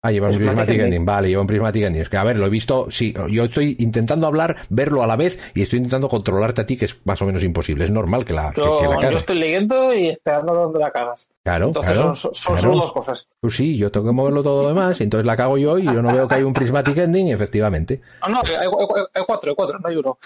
Ah, 0.05 0.11
lleva 0.11 0.27
un 0.27 0.35
Prismatic 0.35 0.55
Prismatic 0.57 0.73
Ending. 0.75 0.85
Ending. 0.93 1.05
Vale, 1.05 1.27
lleva 1.29 1.41
un 1.41 1.47
Prismatic 1.47 1.83
Ending. 1.83 2.01
Es 2.01 2.09
que, 2.09 2.17
a 2.17 2.23
ver, 2.25 2.35
lo 2.35 2.45
he 2.45 2.49
visto. 2.49 2.87
Sí, 2.91 3.13
yo 3.29 3.45
estoy 3.45 3.77
intentando 3.79 4.27
hablar, 4.27 4.57
verlo 4.69 5.01
a 5.01 5.07
la 5.07 5.15
vez 5.15 5.39
y 5.55 5.61
estoy 5.61 5.77
intentando 5.77 6.09
controlarte 6.09 6.59
a 6.59 6.65
ti, 6.65 6.75
que 6.75 6.85
es 6.85 6.97
más 7.05 7.21
o 7.21 7.25
menos 7.25 7.41
imposible. 7.41 7.85
Es 7.85 7.89
normal 7.91 8.25
que 8.25 8.33
la, 8.33 8.51
Yo, 8.53 8.79
que 8.81 8.87
la 8.89 9.09
yo 9.11 9.17
estoy 9.17 9.37
leyendo 9.39 9.93
y 9.95 10.09
esperando 10.09 10.53
donde 10.53 10.79
la 10.79 10.91
cagas. 10.91 11.25
Claro, 11.45 11.67
Entonces 11.67 11.93
claro. 11.93 12.15
son, 12.15 12.33
son 12.33 12.55
claro. 12.57 12.71
dos 12.75 12.91
cosas. 12.91 13.27
Tú 13.41 13.49
sí, 13.49 13.77
yo 13.77 13.91
tengo 13.91 14.07
que 14.07 14.11
moverlo 14.11 14.43
todo 14.43 14.63
lo 14.63 14.69
demás, 14.69 14.99
y 14.99 15.03
entonces 15.03 15.25
la 15.25 15.37
cago 15.37 15.57
yo 15.57 15.77
y 15.79 15.85
yo 15.85 16.01
no 16.01 16.13
veo 16.13 16.27
que 16.27 16.35
hay 16.35 16.43
un 16.43 16.53
Prismatic 16.53 16.97
Ending, 16.97 17.27
y 17.27 17.31
efectivamente. 17.31 18.01
Ah, 18.21 18.27
no, 18.29 18.41
hay, 18.43 18.55
hay- 18.55 18.67
hay 19.13 19.23
cuatro, 19.25 19.51
hay 19.51 19.55
cuatro, 19.55 19.79
no 19.79 19.87
hay 19.87 19.95
uno. 19.95 20.17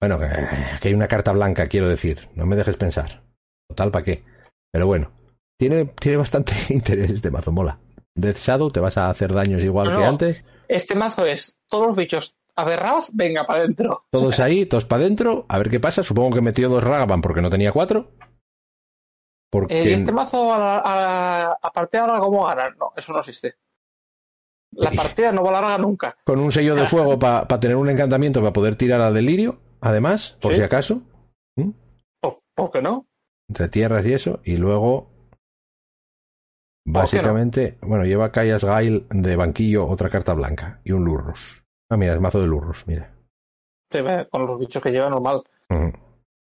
Bueno, 0.00 0.18
que, 0.18 0.26
que 0.80 0.88
hay 0.88 0.94
una 0.94 1.06
carta 1.06 1.30
blanca, 1.30 1.68
quiero 1.68 1.88
decir. 1.88 2.28
No 2.34 2.46
me 2.46 2.56
dejes 2.56 2.76
pensar. 2.76 3.22
Total, 3.68 3.92
¿para 3.92 4.04
qué? 4.04 4.24
Pero 4.72 4.86
bueno, 4.88 5.12
tiene, 5.56 5.84
tiene 6.00 6.16
bastante 6.18 6.52
interés 6.70 7.10
este 7.10 7.30
mazo, 7.30 7.52
mola. 7.52 7.78
Death 8.14 8.36
Shadow, 8.38 8.70
te 8.70 8.80
vas 8.80 8.96
a 8.98 9.08
hacer 9.10 9.32
daños 9.32 9.62
igual 9.62 9.90
No, 9.92 9.98
que 9.98 10.04
antes. 10.04 10.44
Este 10.68 10.94
mazo 10.94 11.24
es 11.26 11.58
todos 11.68 11.86
los 11.88 11.96
bichos 11.96 12.36
aberrados, 12.56 13.10
venga 13.14 13.44
para 13.46 13.60
adentro. 13.60 14.04
Todos 14.10 14.40
ahí, 14.40 14.66
todos 14.66 14.84
para 14.84 15.02
adentro, 15.04 15.46
a 15.48 15.58
ver 15.58 15.70
qué 15.70 15.80
pasa. 15.80 16.02
Supongo 16.02 16.34
que 16.34 16.40
metió 16.42 16.68
dos 16.68 16.84
Ragavan 16.84 17.22
porque 17.22 17.40
no 17.40 17.50
tenía 17.50 17.72
cuatro. 17.72 18.10
Porque 19.50 19.80
Eh, 19.80 19.90
¿Y 19.90 19.92
este 19.94 20.12
mazo 20.12 20.52
a, 20.52 20.78
a, 20.78 21.52
a 21.60 21.72
partida 21.72 22.06
larga 22.06 22.20
cómo 22.20 22.46
ganar? 22.46 22.76
No, 22.76 22.90
eso 22.96 23.12
no 23.12 23.18
existe. 23.20 23.56
La 24.72 24.90
partida 24.90 25.32
no 25.32 25.42
va 25.42 25.50
larga 25.52 25.78
nunca. 25.78 26.16
con 26.24 26.38
un 26.38 26.52
sello 26.52 26.76
de 26.76 26.86
fuego 26.86 27.18
para 27.18 27.46
tener 27.58 27.76
un 27.76 27.88
encantamiento 27.88 28.40
para 28.40 28.52
poder 28.52 28.76
tirar 28.76 29.00
al 29.00 29.14
delirio, 29.14 29.58
además, 29.80 30.36
por 30.40 30.52
Sí. 30.52 30.58
si 30.58 30.62
acaso, 30.64 31.00
¿Por, 32.20 32.40
por 32.54 32.70
qué 32.70 32.80
no? 32.82 33.06
entre 33.48 33.68
tierras 33.68 34.06
y 34.06 34.12
eso, 34.12 34.38
y 34.44 34.56
luego 34.58 35.09
básicamente, 36.86 37.78
bueno, 37.82 38.04
lleva 38.04 38.32
Kayas 38.32 38.64
Gail 38.64 39.06
de 39.10 39.36
banquillo, 39.36 39.86
otra 39.86 40.10
carta 40.10 40.34
blanca 40.34 40.80
y 40.84 40.92
un 40.92 41.04
Lurrus. 41.04 41.64
Ah, 41.90 41.96
mira, 41.96 42.14
es 42.14 42.20
mazo 42.20 42.40
de 42.40 42.46
Lurrus, 42.46 42.86
mira. 42.86 43.14
Se 43.90 44.02
ve 44.02 44.28
con 44.30 44.42
los 44.42 44.58
bichos 44.58 44.82
que 44.82 44.90
lleva 44.90 45.10
normal. 45.10 45.42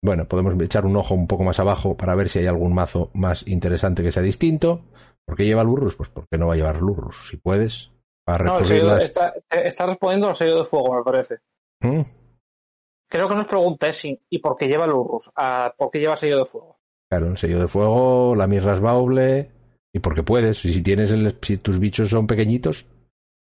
Bueno, 0.05 0.27
podemos 0.27 0.61
echar 0.61 0.85
un 0.87 0.97
ojo 0.97 1.15
un 1.15 1.27
poco 1.27 1.45
más 1.45 1.61
abajo 1.61 1.97
para 1.97 2.15
ver 2.15 2.29
si 2.29 2.41
hay 2.41 2.47
algún 2.47 2.75
mazo 2.75 3.11
más 3.15 3.47
interesante 3.47 4.03
que 4.03 4.13
sea 4.13 4.23
distinto. 4.23 4.83
¿Por 5.25 5.37
qué 5.37 5.45
lleva 5.47 5.63
Lurrus? 5.65 5.95
Pues 5.95 6.09
porque 6.09 6.39
no 6.39 6.49
va 6.49 6.55
a 6.55 6.57
llevar 6.57 6.81
Lurrus. 6.81 7.29
Si 7.29 7.37
puedes, 7.37 7.91
para 8.25 8.45
No, 8.45 8.59
el 8.59 8.65
recurrir 8.65 8.83
sello- 8.83 8.95
las- 8.95 9.05
está, 9.05 9.35
está 9.51 9.87
respondiendo 9.87 10.29
al 10.29 10.35
sello 10.37 10.59
de 10.59 10.65
fuego, 10.65 10.97
me 10.97 11.03
parece. 11.05 11.39
¿Mm? 11.81 12.01
Creo 13.09 13.29
que 13.29 13.35
nos 13.35 13.47
pregunta 13.47 13.93
si- 13.93 14.21
y 14.31 14.39
por 14.39 14.57
qué 14.57 14.67
lleva 14.67 14.85
el 14.87 14.93
Urrus, 14.93 15.31
a 15.37 15.75
por 15.77 15.91
qué 15.91 16.01
lleva 16.01 16.17
sello 16.17 16.39
de 16.39 16.47
fuego. 16.47 16.79
Claro, 17.09 17.27
un 17.27 17.37
sello 17.37 17.61
de 17.61 17.69
fuego, 17.69 18.35
la 18.35 18.47
mirra 18.47 18.75
Bauble, 18.81 19.51
y 19.93 19.99
porque 20.01 20.23
puedes, 20.23 20.65
y 20.65 20.73
si 20.73 20.83
tienes 20.83 21.11
el, 21.11 21.37
si 21.43 21.59
tus 21.59 21.79
bichos 21.79 22.09
son 22.09 22.27
pequeñitos, 22.27 22.87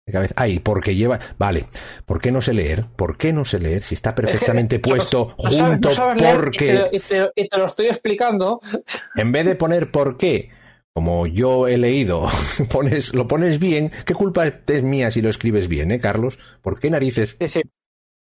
de 0.07 0.13
cabeza. 0.13 0.35
Ay, 0.39 0.59
porque 0.61 0.95
lleva. 0.97 1.19
Vale, 1.39 1.67
¿por 2.07 2.21
qué 2.21 2.33
no 2.33 2.41
sé 2.41 2.55
leer? 2.55 2.87
¿Por 2.97 3.19
qué 3.19 3.33
no 3.35 3.45
sé 3.45 3.59
leer? 3.59 3.83
Si 3.83 3.95
está 3.95 4.15
perfectamente 4.15 4.79
puesto 4.81 5.35
No 5.43 5.51
junto 5.51 5.89
no 5.91 5.95
sabes 5.95 6.21
leer 6.21 6.35
y 6.35 6.39
porque. 6.45 6.59
te, 6.67 6.73
lo- 6.75 6.89
y 6.93 6.99
te- 7.01 7.33
y 7.35 7.49
te 7.49 7.59
lo 7.59 7.67
estoy 7.67 7.87
explicando. 7.87 8.61
En 9.17 9.33
vez 9.33 9.45
de 9.47 9.57
poner 9.57 9.91
por 9.91 10.17
qué, 10.17 10.51
como 10.95 11.27
yo 11.27 11.69
he 11.69 11.77
leído, 11.77 12.27
pones, 12.71 13.13
lo 13.15 13.27
pones 13.29 13.59
bien, 13.59 13.93
¿qué 14.07 14.15
culpa 14.15 14.47
es 14.47 14.83
mía 14.83 15.11
si 15.11 15.21
lo 15.21 15.29
escribes 15.29 15.69
bien, 15.69 15.91
eh, 15.93 16.01
Carlos? 16.01 16.39
¿Por 16.63 16.79
qué 16.81 16.89
narices 16.91 17.37
Sí, 17.41 17.49
sí. 17.49 17.63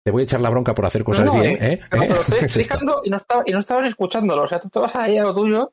te 0.04 0.12
voy 0.12 0.22
a 0.22 0.24
echar 0.26 0.42
la 0.42 0.50
bronca 0.50 0.74
por 0.76 0.86
hacer 0.86 1.04
cosas 1.06 1.32
bien, 1.32 1.54
eh, 1.54 1.74
eh? 1.74 1.80
Pero 1.90 2.04
¿Eh? 2.04 2.08
te 2.08 2.14
lo 2.16 2.22
estoy 2.22 2.38
Es 2.40 2.44
esto. 2.44 2.60
explicando 2.60 3.02
y 3.06 3.10
no, 3.10 3.18
estaba, 3.18 3.44
y 3.46 3.52
no 3.52 3.60
estaban 3.60 3.86
escuchándolo. 3.86 4.44
O 4.44 4.48
sea, 4.48 4.60
tú 4.60 4.70
te 4.70 4.80
vas 4.80 4.96
ahí 4.96 5.18
a 5.18 5.24
lo 5.24 5.34
tuyo. 5.34 5.72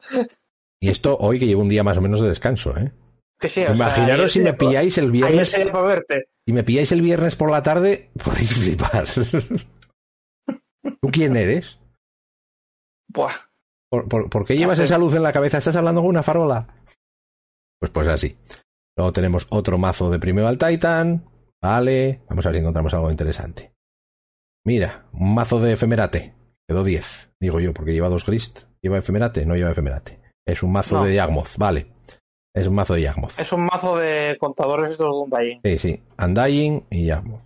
Y 0.84 0.90
esto 0.90 1.16
hoy 1.18 1.38
que 1.38 1.46
llevo 1.46 1.62
un 1.62 1.68
día 1.70 1.82
más 1.82 1.96
o 1.96 2.00
menos 2.02 2.20
de 2.20 2.28
descanso, 2.28 2.76
¿eh? 2.76 2.92
Que 3.40 3.48
sí, 3.48 3.62
o 3.62 3.66
sea, 3.66 3.74
Imaginaros 3.74 4.32
si 4.32 4.40
me 4.40 4.52
pilláis 4.52 4.98
el 4.98 5.10
viernes 5.10 5.54
para 5.72 5.82
verte. 5.82 6.28
Si 6.46 6.52
me 6.52 6.62
pilláis 6.62 6.92
el 6.92 7.00
viernes 7.02 7.36
por 7.36 7.50
la 7.50 7.62
tarde, 7.62 8.10
podéis 8.24 8.52
flipar. 8.52 9.06
¿Tú 11.00 11.08
quién 11.10 11.36
eres? 11.36 11.78
Buah. 13.08 13.34
¿Por, 13.90 14.08
por- 14.08 14.28
por 14.28 14.44
qué 14.44 14.56
llevas 14.56 14.78
esa 14.78 14.98
luz 14.98 15.14
en 15.14 15.22
la 15.22 15.32
cabeza? 15.32 15.58
¿Estás 15.58 15.76
hablando 15.76 16.00
con 16.00 16.10
una 16.10 16.22
farola? 16.22 16.66
Pues 17.80 17.90
pues 17.92 18.08
así. 18.08 18.36
Luego 18.96 19.12
tenemos 19.12 19.46
otro 19.50 19.78
mazo 19.78 20.10
de 20.10 20.18
Primeval 20.18 20.58
Titan. 20.58 21.24
Vale. 21.62 22.22
Vamos 22.28 22.44
a 22.44 22.48
ver 22.50 22.56
si 22.56 22.60
encontramos 22.60 22.92
algo 22.94 23.10
interesante. 23.10 23.72
Mira, 24.66 25.06
un 25.12 25.34
mazo 25.34 25.60
de 25.60 25.72
efemerate. 25.72 26.34
Quedó 26.68 26.84
10. 26.84 27.30
Digo 27.40 27.60
yo, 27.60 27.72
porque 27.72 27.92
lleva 27.92 28.08
dos 28.08 28.24
grist. 28.26 28.64
¿Lleva 28.82 28.98
efemerate? 28.98 29.44
No 29.46 29.56
lleva 29.56 29.70
efemerate. 29.70 30.20
Es 30.46 30.62
un 30.62 30.72
mazo 30.72 30.96
No. 30.96 31.04
de 31.04 31.14
Yagmoth. 31.14 31.56
Vale. 31.56 31.86
Es 32.54 32.66
un 32.68 32.74
mazo 32.74 32.94
de 32.94 33.02
Yagmoth. 33.02 33.38
Es 33.38 33.52
un 33.52 33.64
mazo 33.64 33.96
de 33.96 34.36
contadores 34.38 34.90
estos 34.92 35.08
de 35.08 35.12
Undying. 35.36 35.60
Sí, 35.64 35.78
sí. 35.78 36.02
Undying 36.18 36.84
y 36.90 37.06
Yagmoth. 37.06 37.42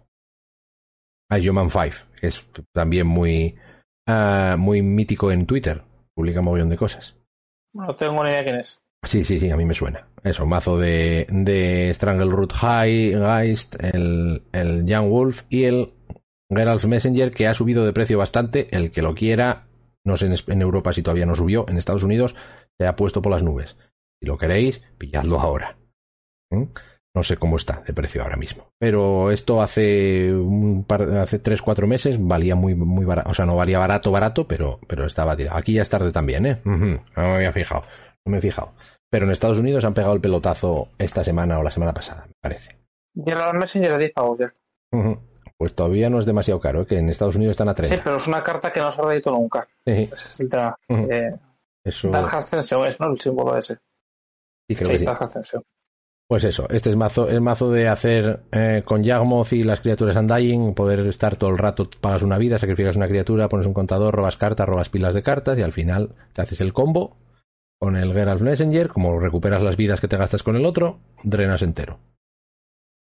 Ah, 1.30 1.36
Human 1.38 1.70
5, 1.70 1.96
que 2.20 2.26
es 2.28 2.46
también 2.72 3.06
muy, 3.06 3.54
ah, 4.06 4.56
muy 4.58 4.82
mítico 4.82 5.30
en 5.30 5.46
Twitter. 5.46 5.82
Publica 6.14 6.40
un 6.40 6.46
mogollón 6.46 6.70
de 6.70 6.76
cosas. 6.76 7.16
No 7.74 7.94
tengo 7.96 8.24
ni 8.24 8.30
idea 8.30 8.44
quién 8.44 8.56
es. 8.56 8.80
Sí, 9.04 9.24
sí, 9.24 9.38
sí, 9.38 9.50
a 9.50 9.56
mí 9.56 9.64
me 9.64 9.74
suena. 9.74 10.08
Eso, 10.24 10.44
mazo 10.46 10.78
de, 10.78 11.26
de 11.30 11.92
Strangleroot 11.94 12.52
High, 12.52 13.12
Geist, 13.14 13.76
el, 13.82 14.42
el 14.52 14.84
Young 14.86 15.08
Wolf 15.08 15.44
y 15.48 15.64
el 15.64 15.92
Geralt 16.50 16.82
Messenger, 16.84 17.30
que 17.30 17.46
ha 17.46 17.54
subido 17.54 17.86
de 17.86 17.92
precio 17.92 18.18
bastante. 18.18 18.68
El 18.76 18.90
que 18.90 19.02
lo 19.02 19.14
quiera, 19.14 19.66
no 20.04 20.16
sé 20.16 20.28
en 20.48 20.62
Europa 20.62 20.92
si 20.92 21.02
todavía 21.02 21.26
no 21.26 21.36
subió, 21.36 21.66
en 21.68 21.76
Estados 21.78 22.02
Unidos 22.02 22.34
se 22.78 22.86
ha 22.86 22.96
puesto 22.96 23.22
por 23.22 23.32
las 23.32 23.42
nubes. 23.42 23.76
Si 24.20 24.26
lo 24.26 24.36
queréis, 24.38 24.80
pilladlo 24.98 25.40
ahora. 25.40 25.76
¿Mm? 26.50 26.64
No 27.14 27.24
sé 27.24 27.36
cómo 27.36 27.56
está 27.56 27.82
de 27.86 27.92
precio 27.94 28.22
ahora 28.22 28.36
mismo. 28.36 28.68
Pero 28.78 29.32
esto 29.32 29.60
hace 29.62 30.32
un 30.32 30.84
par, 30.84 31.02
hace 31.18 31.38
tres, 31.38 31.62
cuatro 31.62 31.86
meses 31.86 32.24
valía 32.24 32.54
muy, 32.54 32.74
muy 32.74 33.04
barato. 33.04 33.30
O 33.30 33.34
sea, 33.34 33.46
no 33.46 33.56
valía 33.56 33.78
barato, 33.78 34.12
barato, 34.12 34.46
pero, 34.46 34.78
pero 34.86 35.04
estaba 35.06 35.36
tirado. 35.36 35.56
Aquí 35.58 35.72
ya 35.72 35.82
es 35.82 35.88
tarde 35.88 36.12
también, 36.12 36.46
¿eh? 36.46 36.60
No 36.64 36.76
me 37.16 37.34
había 37.34 37.52
fijado. 37.52 37.82
No 38.24 38.32
me 38.32 38.38
he 38.38 38.40
fijado. 38.40 38.72
Pero 39.10 39.24
en 39.24 39.32
Estados 39.32 39.58
Unidos 39.58 39.84
han 39.84 39.94
pegado 39.94 40.14
el 40.14 40.20
pelotazo 40.20 40.88
esta 40.98 41.24
semana 41.24 41.58
o 41.58 41.62
la 41.62 41.70
semana 41.70 41.94
pasada, 41.94 42.26
me 42.26 42.34
parece. 42.40 42.76
Y 43.14 43.30
el 43.30 43.38
Messenger 43.54 43.92
de 43.92 43.98
10 43.98 44.12
pavos 44.12 44.38
ya. 44.38 44.52
Ujú. 44.92 45.18
Pues 45.56 45.74
todavía 45.74 46.08
no 46.10 46.20
es 46.20 46.26
demasiado 46.26 46.60
caro, 46.60 46.82
¿eh? 46.82 46.86
que 46.86 46.98
en 46.98 47.08
Estados 47.08 47.34
Unidos 47.34 47.52
están 47.52 47.68
a 47.70 47.72
Sí, 47.72 47.82
30. 47.82 48.04
pero 48.04 48.16
es 48.16 48.28
una 48.28 48.42
carta 48.44 48.70
que 48.70 48.78
no 48.80 48.92
se 48.92 49.00
ha 49.00 49.04
reeditado 49.06 49.36
nunca. 49.36 49.66
Sí, 49.84 50.08
Ese 50.12 50.12
es 50.12 50.40
el 50.40 50.48
tema. 50.50 50.76
Ujú. 50.88 51.08
Eh, 51.10 51.34
eso 51.84 52.10
Ascension 52.14 52.86
es, 52.86 53.00
¿no? 53.00 53.10
El 53.10 53.20
símbolo 53.20 53.56
ese. 53.56 53.78
sí 54.68 54.76
creo 54.76 54.86
Sí, 54.86 54.92
que 54.92 54.98
sí. 54.98 55.04
Ascension. 55.06 55.62
Pues 56.28 56.44
eso, 56.44 56.68
este 56.68 56.90
es 56.90 56.96
mazo, 56.96 57.26
el 57.30 57.40
mazo 57.40 57.70
de 57.70 57.88
hacer 57.88 58.42
eh, 58.52 58.82
con 58.84 59.02
Yagmoth 59.02 59.54
y 59.54 59.62
las 59.62 59.80
criaturas 59.80 60.14
Undying, 60.14 60.74
poder 60.74 61.00
estar 61.06 61.36
todo 61.36 61.48
el 61.48 61.56
rato, 61.56 61.88
pagas 62.02 62.22
una 62.22 62.36
vida, 62.36 62.58
sacrificas 62.58 62.96
una 62.96 63.08
criatura, 63.08 63.48
pones 63.48 63.66
un 63.66 63.72
contador, 63.72 64.14
robas 64.14 64.36
cartas, 64.36 64.68
robas 64.68 64.90
pilas 64.90 65.14
de 65.14 65.22
cartas 65.22 65.58
y 65.58 65.62
al 65.62 65.72
final 65.72 66.14
te 66.34 66.42
haces 66.42 66.60
el 66.60 66.74
combo 66.74 67.16
con 67.80 67.96
el 67.96 68.12
Geralt 68.12 68.42
Messenger, 68.42 68.88
como 68.88 69.18
recuperas 69.18 69.62
las 69.62 69.78
vidas 69.78 70.00
que 70.02 70.08
te 70.08 70.18
gastas 70.18 70.42
con 70.42 70.56
el 70.56 70.66
otro, 70.66 71.00
drenas 71.22 71.62
entero. 71.62 71.98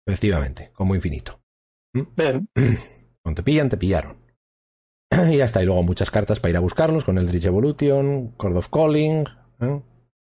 Efectivamente, 0.06 0.72
como 0.74 0.94
infinito. 0.94 1.40
Bien. 1.94 2.50
Cuando 3.24 3.36
te 3.42 3.44
pillan, 3.44 3.70
te 3.70 3.78
pillaron. 3.78 4.18
y 5.32 5.38
ya 5.38 5.46
está, 5.46 5.62
y 5.62 5.66
luego 5.66 5.84
muchas 5.84 6.12
cartas 6.12 6.40
para 6.40 6.52
ir 6.52 6.58
a 6.58 6.62
buscarlos 6.62 7.06
con 7.06 7.18
el 7.18 7.28
Dritch 7.28 7.46
Evolution, 7.46 8.34
Cord 8.38 8.58
of 8.58 8.70
Calling, 8.70 9.26
¿eh? 9.62 9.82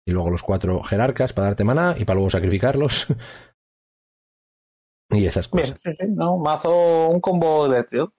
y 0.07 0.13
luego 0.13 0.31
los 0.31 0.43
cuatro 0.43 0.83
jerarcas 0.83 1.33
para 1.33 1.49
darte 1.49 1.65
maná 1.65 1.95
y 1.99 2.05
para 2.05 2.17
luego 2.17 2.31
sacrificarlos. 2.31 3.07
y 5.11 5.27
esas 5.27 5.51
Bien, 5.51 5.67
cosas. 5.67 5.81
sí, 5.83 5.91
sí, 5.99 6.07
no, 6.09 6.39
mazo, 6.39 7.09
un 7.09 7.21
combo 7.21 7.67
divertido. 7.67 8.13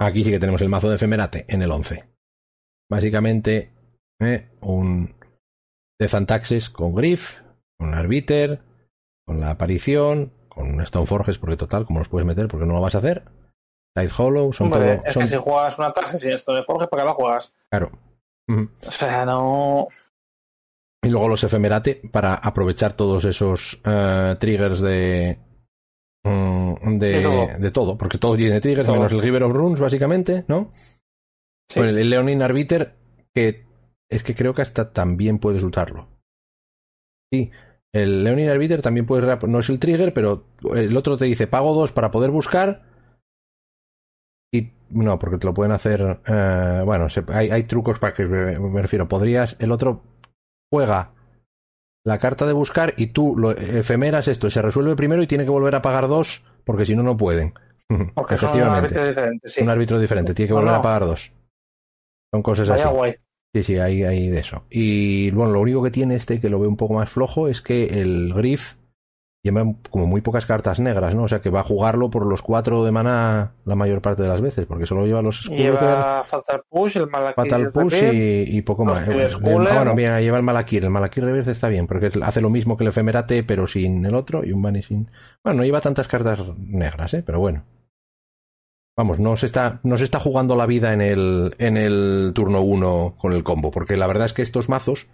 Aquí 0.00 0.22
sí 0.22 0.30
que 0.30 0.38
tenemos 0.38 0.62
el 0.62 0.68
mazo 0.68 0.88
de 0.88 0.96
Efemerate 0.96 1.44
en 1.48 1.62
el 1.62 1.70
11. 1.70 2.04
Básicamente, 2.90 3.72
¿eh? 4.20 4.50
un 4.60 5.14
Death 5.98 6.14
and 6.14 6.26
Taxes 6.26 6.70
con 6.70 6.94
Griff, 6.94 7.40
con 7.78 7.94
Arbiter, 7.94 8.62
con 9.26 9.40
la 9.40 9.50
aparición, 9.50 10.32
con 10.48 10.84
Stoneforges, 10.86 11.38
porque 11.38 11.56
total, 11.56 11.84
como 11.84 11.98
los 11.98 12.08
puedes 12.08 12.26
meter, 12.26 12.48
porque 12.48 12.66
no 12.66 12.74
lo 12.74 12.80
vas 12.80 12.94
a 12.94 12.98
hacer. 12.98 13.24
Tide 13.94 14.10
Hollow, 14.16 14.52
son 14.52 14.72
Hombre, 14.72 14.96
todo. 14.96 15.06
es 15.06 15.14
son- 15.14 15.22
que 15.22 15.28
si 15.28 15.36
juegas 15.36 15.78
una 15.78 15.92
tasa 15.92 16.16
sin 16.18 16.32
esto 16.32 16.54
de 16.54 16.62
Forge, 16.62 16.86
¿para 16.88 17.02
qué 17.02 17.06
la 17.06 17.14
juegas? 17.14 17.54
Claro. 17.70 17.90
O 18.86 18.90
sea, 18.90 19.24
no. 19.26 19.88
Y 21.04 21.10
luego 21.10 21.28
los 21.28 21.44
efemerate 21.44 22.00
para 22.10 22.34
aprovechar 22.34 22.94
todos 22.94 23.24
esos 23.24 23.80
eh, 23.84 24.36
triggers 24.40 24.80
de, 24.80 25.38
mm, 26.24 26.98
de, 26.98 27.06
De 27.12 27.22
todo. 27.22 27.46
de 27.58 27.70
todo, 27.70 27.98
porque 27.98 28.18
todo 28.18 28.36
tiene 28.36 28.60
triggers, 28.60 28.86
Todo. 28.86 28.96
menos 28.96 29.12
el 29.12 29.22
River 29.22 29.42
of 29.44 29.52
Runes, 29.52 29.80
básicamente, 29.80 30.44
¿no? 30.48 30.70
Sí. 31.70 31.78
Bueno, 31.80 31.96
el 31.98 32.10
Leonin 32.10 32.42
Arbiter, 32.42 32.96
que 33.34 33.66
es 34.10 34.22
que 34.24 34.34
creo 34.34 34.54
que 34.54 34.62
hasta 34.62 34.92
también 34.92 35.38
puedes 35.38 35.62
usarlo. 35.62 36.08
Sí, 37.32 37.50
el 37.92 38.24
Leonin 38.24 38.48
Arbiter 38.48 38.80
también 38.80 39.04
puedes, 39.06 39.42
no 39.46 39.58
es 39.58 39.68
el 39.68 39.78
trigger, 39.78 40.14
pero 40.14 40.46
el 40.74 40.96
otro 40.96 41.16
te 41.18 41.26
dice 41.26 41.46
pago 41.46 41.74
dos 41.74 41.92
para 41.92 42.10
poder 42.10 42.30
buscar. 42.30 42.87
No, 44.90 45.18
porque 45.18 45.38
te 45.38 45.46
lo 45.46 45.54
pueden 45.54 45.72
hacer. 45.72 46.20
eh, 46.26 46.82
bueno, 46.84 47.08
se- 47.08 47.24
hay, 47.28 47.50
hay 47.50 47.62
trucos 47.64 47.98
para 47.98 48.14
que 48.14 48.24
me, 48.26 48.58
me 48.58 48.82
refiero. 48.82 49.08
Podrías. 49.08 49.56
El 49.58 49.72
otro 49.72 50.02
juega 50.72 51.12
la 52.04 52.18
carta 52.18 52.46
de 52.46 52.52
buscar 52.54 52.94
y 52.96 53.08
tú 53.08 53.36
lo 53.36 53.50
efemeras 53.52 54.28
esto, 54.28 54.48
se 54.50 54.62
resuelve 54.62 54.96
primero 54.96 55.22
y 55.22 55.26
tiene 55.26 55.44
que 55.44 55.50
volver 55.50 55.74
a 55.74 55.82
pagar 55.82 56.08
dos 56.08 56.42
porque 56.64 56.86
si 56.86 56.94
no, 56.96 57.02
no 57.02 57.16
pueden. 57.16 57.52
Porque 58.14 58.36
son 58.36 58.54
un 58.60 58.68
árbitro 58.68 59.06
diferente, 59.06 59.48
sí. 59.48 59.62
Un 59.62 59.70
árbitro 59.70 59.98
diferente, 59.98 60.34
tiene 60.34 60.48
que 60.48 60.52
volver 60.52 60.72
No, 60.72 60.76
a 60.76 60.82
pagar 60.82 61.06
dos. 61.06 61.32
Son 62.32 62.42
cosas 62.42 62.68
Vaya 62.68 62.84
así. 62.86 62.94
guay. 62.94 63.14
Sí, 63.54 63.64
sí, 63.64 63.78
hay, 63.78 64.02
hay 64.02 64.28
de 64.28 64.40
eso. 64.40 64.64
Y 64.68 65.30
bueno, 65.30 65.52
lo 65.52 65.60
único 65.60 65.82
que 65.82 65.90
tiene 65.90 66.14
este, 66.16 66.38
que 66.38 66.50
lo 66.50 66.60
veo 66.60 66.68
un 66.68 66.76
poco 66.76 66.92
más 66.94 67.08
flojo, 67.08 67.48
es 67.48 67.62
que 67.62 67.86
el 68.02 68.34
Griff 68.34 68.74
lleva 69.50 69.64
como 69.90 70.06
muy 70.06 70.20
pocas 70.20 70.46
cartas 70.46 70.80
negras, 70.80 71.14
¿no? 71.14 71.24
O 71.24 71.28
sea 71.28 71.40
que 71.40 71.50
va 71.50 71.60
a 71.60 71.64
jugarlo 71.64 72.10
por 72.10 72.26
los 72.26 72.42
cuatro 72.42 72.84
de 72.84 72.90
mana 72.92 73.52
la 73.64 73.74
mayor 73.74 74.00
parte 74.00 74.22
de 74.22 74.28
las 74.28 74.40
veces, 74.40 74.66
porque 74.66 74.86
solo 74.86 75.06
lleva 75.06 75.22
los 75.22 75.42
Skullgirl, 75.42 75.72
Lleva 75.74 76.24
Fatal 76.24 76.62
Push, 76.68 76.96
el 76.96 77.06
Malakir 77.08 77.34
Fatal 77.34 77.70
Push 77.72 77.94
y, 78.12 78.56
y 78.58 78.62
poco 78.62 78.84
más. 78.84 79.00
Killer 79.00 79.20
Eh, 79.26 79.30
Skuller. 79.30 79.74
bueno, 79.74 79.94
mira, 79.94 80.20
lleva 80.20 80.36
el 80.36 80.42
Malakir. 80.42 80.84
El 80.84 80.90
Malakir 80.90 81.24
Reverse 81.24 81.52
está 81.52 81.68
bien, 81.68 81.86
porque 81.86 82.10
hace 82.22 82.40
lo 82.40 82.50
mismo 82.50 82.76
que 82.76 82.84
el 82.84 82.88
Efemerate, 82.88 83.42
pero 83.44 83.66
sin 83.66 84.04
el 84.06 84.14
otro, 84.14 84.44
y 84.44 84.52
un 84.52 84.62
Vanishing. 84.62 85.10
Bueno, 85.44 85.58
no 85.58 85.64
lleva 85.64 85.80
tantas 85.80 86.08
cartas 86.08 86.40
negras, 86.58 87.14
¿eh? 87.14 87.22
Pero 87.24 87.40
bueno. 87.40 87.64
Vamos, 88.96 89.20
no 89.20 89.36
se 89.36 89.46
está, 89.46 89.78
no 89.84 89.96
se 89.96 90.02
está 90.02 90.18
jugando 90.18 90.56
la 90.56 90.66
vida 90.66 90.92
en 90.92 91.00
el, 91.00 91.54
en 91.58 91.76
el 91.76 92.32
turno 92.34 92.62
1 92.62 93.14
con 93.16 93.32
el 93.32 93.44
combo, 93.44 93.70
porque 93.70 93.96
la 93.96 94.08
verdad 94.08 94.26
es 94.26 94.32
que 94.32 94.42
estos 94.42 94.68
mazos, 94.68 95.06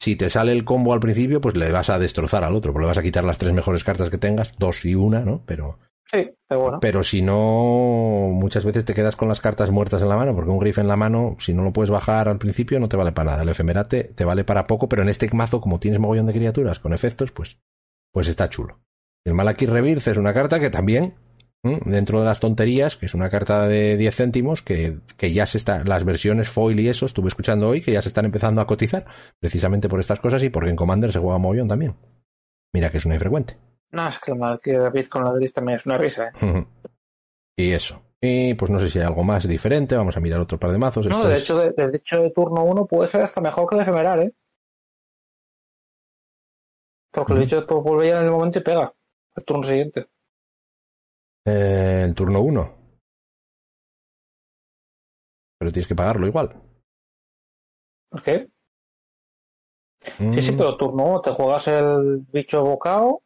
si 0.00 0.16
te 0.16 0.30
sale 0.30 0.52
el 0.52 0.64
combo 0.64 0.92
al 0.92 1.00
principio, 1.00 1.40
pues 1.40 1.56
le 1.56 1.72
vas 1.72 1.90
a 1.90 1.98
destrozar 1.98 2.44
al 2.44 2.54
otro, 2.54 2.72
porque 2.72 2.84
le 2.84 2.88
vas 2.88 2.98
a 2.98 3.02
quitar 3.02 3.24
las 3.24 3.38
tres 3.38 3.52
mejores 3.52 3.84
cartas 3.84 4.10
que 4.10 4.18
tengas, 4.18 4.52
dos 4.58 4.84
y 4.84 4.94
una, 4.94 5.20
¿no? 5.20 5.42
Pero, 5.46 5.78
Sí, 6.08 6.30
pero 6.46 6.60
bueno. 6.60 6.78
pero 6.80 7.02
si 7.02 7.20
no, 7.20 8.28
muchas 8.32 8.64
veces 8.64 8.84
te 8.84 8.94
quedas 8.94 9.16
con 9.16 9.28
las 9.28 9.40
cartas 9.40 9.70
muertas 9.72 10.02
en 10.02 10.08
la 10.08 10.16
mano, 10.16 10.34
porque 10.34 10.50
un 10.50 10.58
grif 10.60 10.78
en 10.78 10.86
la 10.86 10.96
mano, 10.96 11.36
si 11.40 11.52
no 11.52 11.64
lo 11.64 11.72
puedes 11.72 11.90
bajar 11.90 12.28
al 12.28 12.38
principio, 12.38 12.78
no 12.78 12.88
te 12.88 12.96
vale 12.96 13.10
para 13.12 13.32
nada. 13.32 13.42
El 13.42 13.48
efemerate 13.48 14.04
te 14.04 14.24
vale 14.24 14.44
para 14.44 14.66
poco, 14.66 14.88
pero 14.88 15.02
en 15.02 15.08
este 15.08 15.28
mazo, 15.32 15.60
como 15.60 15.80
tienes 15.80 15.98
mogollón 15.98 16.26
de 16.26 16.34
criaturas 16.34 16.78
con 16.78 16.92
efectos, 16.92 17.32
pues, 17.32 17.58
pues 18.12 18.28
está 18.28 18.48
chulo. 18.48 18.78
El 19.24 19.34
Malakir 19.34 19.70
Rebirth 19.70 20.06
es 20.06 20.16
una 20.16 20.32
carta 20.32 20.60
que 20.60 20.70
también. 20.70 21.14
Dentro 21.84 22.20
de 22.20 22.24
las 22.26 22.40
tonterías, 22.40 22.96
que 22.96 23.06
es 23.06 23.14
una 23.14 23.28
carta 23.30 23.66
de 23.66 23.96
10 23.96 24.14
céntimos, 24.16 24.62
que, 24.62 24.98
que 25.16 25.32
ya 25.32 25.46
se 25.46 25.58
está, 25.58 25.84
las 25.84 26.04
versiones 26.04 26.48
foil 26.48 26.80
y 26.80 26.88
eso, 26.88 27.06
estuve 27.06 27.28
escuchando 27.28 27.68
hoy, 27.68 27.82
que 27.82 27.92
ya 27.92 28.02
se 28.02 28.08
están 28.08 28.24
empezando 28.24 28.60
a 28.60 28.66
cotizar, 28.66 29.06
precisamente 29.38 29.88
por 29.88 30.00
estas 30.00 30.20
cosas 30.20 30.42
y 30.42 30.48
porque 30.50 30.70
en 30.70 30.76
Commander 30.76 31.12
se 31.12 31.18
juega 31.18 31.38
mogollón 31.38 31.68
también. 31.68 31.94
Mira 32.72 32.90
que 32.90 32.98
es 32.98 33.04
una 33.06 33.14
infrecuente. 33.14 33.56
No, 33.92 34.08
es 34.08 34.18
que 34.18 34.32
el 34.32 34.38
Malakir 34.38 34.78
David 34.80 35.06
con 35.06 35.24
la 35.24 35.32
Gris 35.32 35.52
también 35.52 35.76
es 35.76 35.86
una 35.86 35.96
risa, 35.98 36.28
¿eh? 36.28 36.66
Y 37.56 37.72
eso. 37.72 38.02
Y 38.20 38.54
pues 38.54 38.70
no 38.70 38.80
sé 38.80 38.90
si 38.90 38.98
hay 38.98 39.04
algo 39.06 39.22
más 39.24 39.46
diferente. 39.46 39.96
Vamos 39.96 40.16
a 40.16 40.20
mirar 40.20 40.40
otro 40.40 40.58
par 40.58 40.72
de 40.72 40.78
mazos. 40.78 41.06
No, 41.06 41.16
Esto 41.16 41.28
de 41.28 41.34
es- 41.36 41.42
hecho, 41.42 41.58
de, 41.58 41.70
de 41.90 41.96
hecho, 41.96 42.22
de 42.22 42.30
turno 42.30 42.64
1 42.64 42.86
puede 42.86 43.08
ser 43.08 43.22
hasta 43.22 43.40
mejor 43.40 43.68
que 43.68 43.76
el 43.76 43.80
efemeral, 43.82 44.22
¿eh? 44.22 44.34
Porque 47.12 47.32
Ujú. 47.32 47.40
el 47.40 47.46
bicho 47.46 47.56
después 47.56 47.82
vuelve 47.82 48.08
ya 48.08 48.18
en 48.20 48.26
el 48.26 48.30
momento 48.32 48.58
y 48.58 48.62
pega. 48.62 48.92
El 49.36 49.44
turno 49.44 49.64
siguiente. 49.64 50.06
Eh, 51.46 52.02
el 52.04 52.14
turno 52.14 52.40
1. 52.40 52.74
Pero 55.58 55.72
tienes 55.72 55.88
que 55.88 55.94
pagarlo 55.94 56.26
igual. 56.26 56.50
¿Por 58.10 58.22
qué? 58.22 58.48
Sí, 60.02 60.40
sí, 60.42 60.52
Mm, 60.52 60.56
pero 60.58 60.76
turno 60.76 61.04
1 61.04 61.20
te 61.22 61.32
juegas 61.32 61.66
el 61.68 62.18
bicho 62.32 62.62
bocado, 62.62 63.22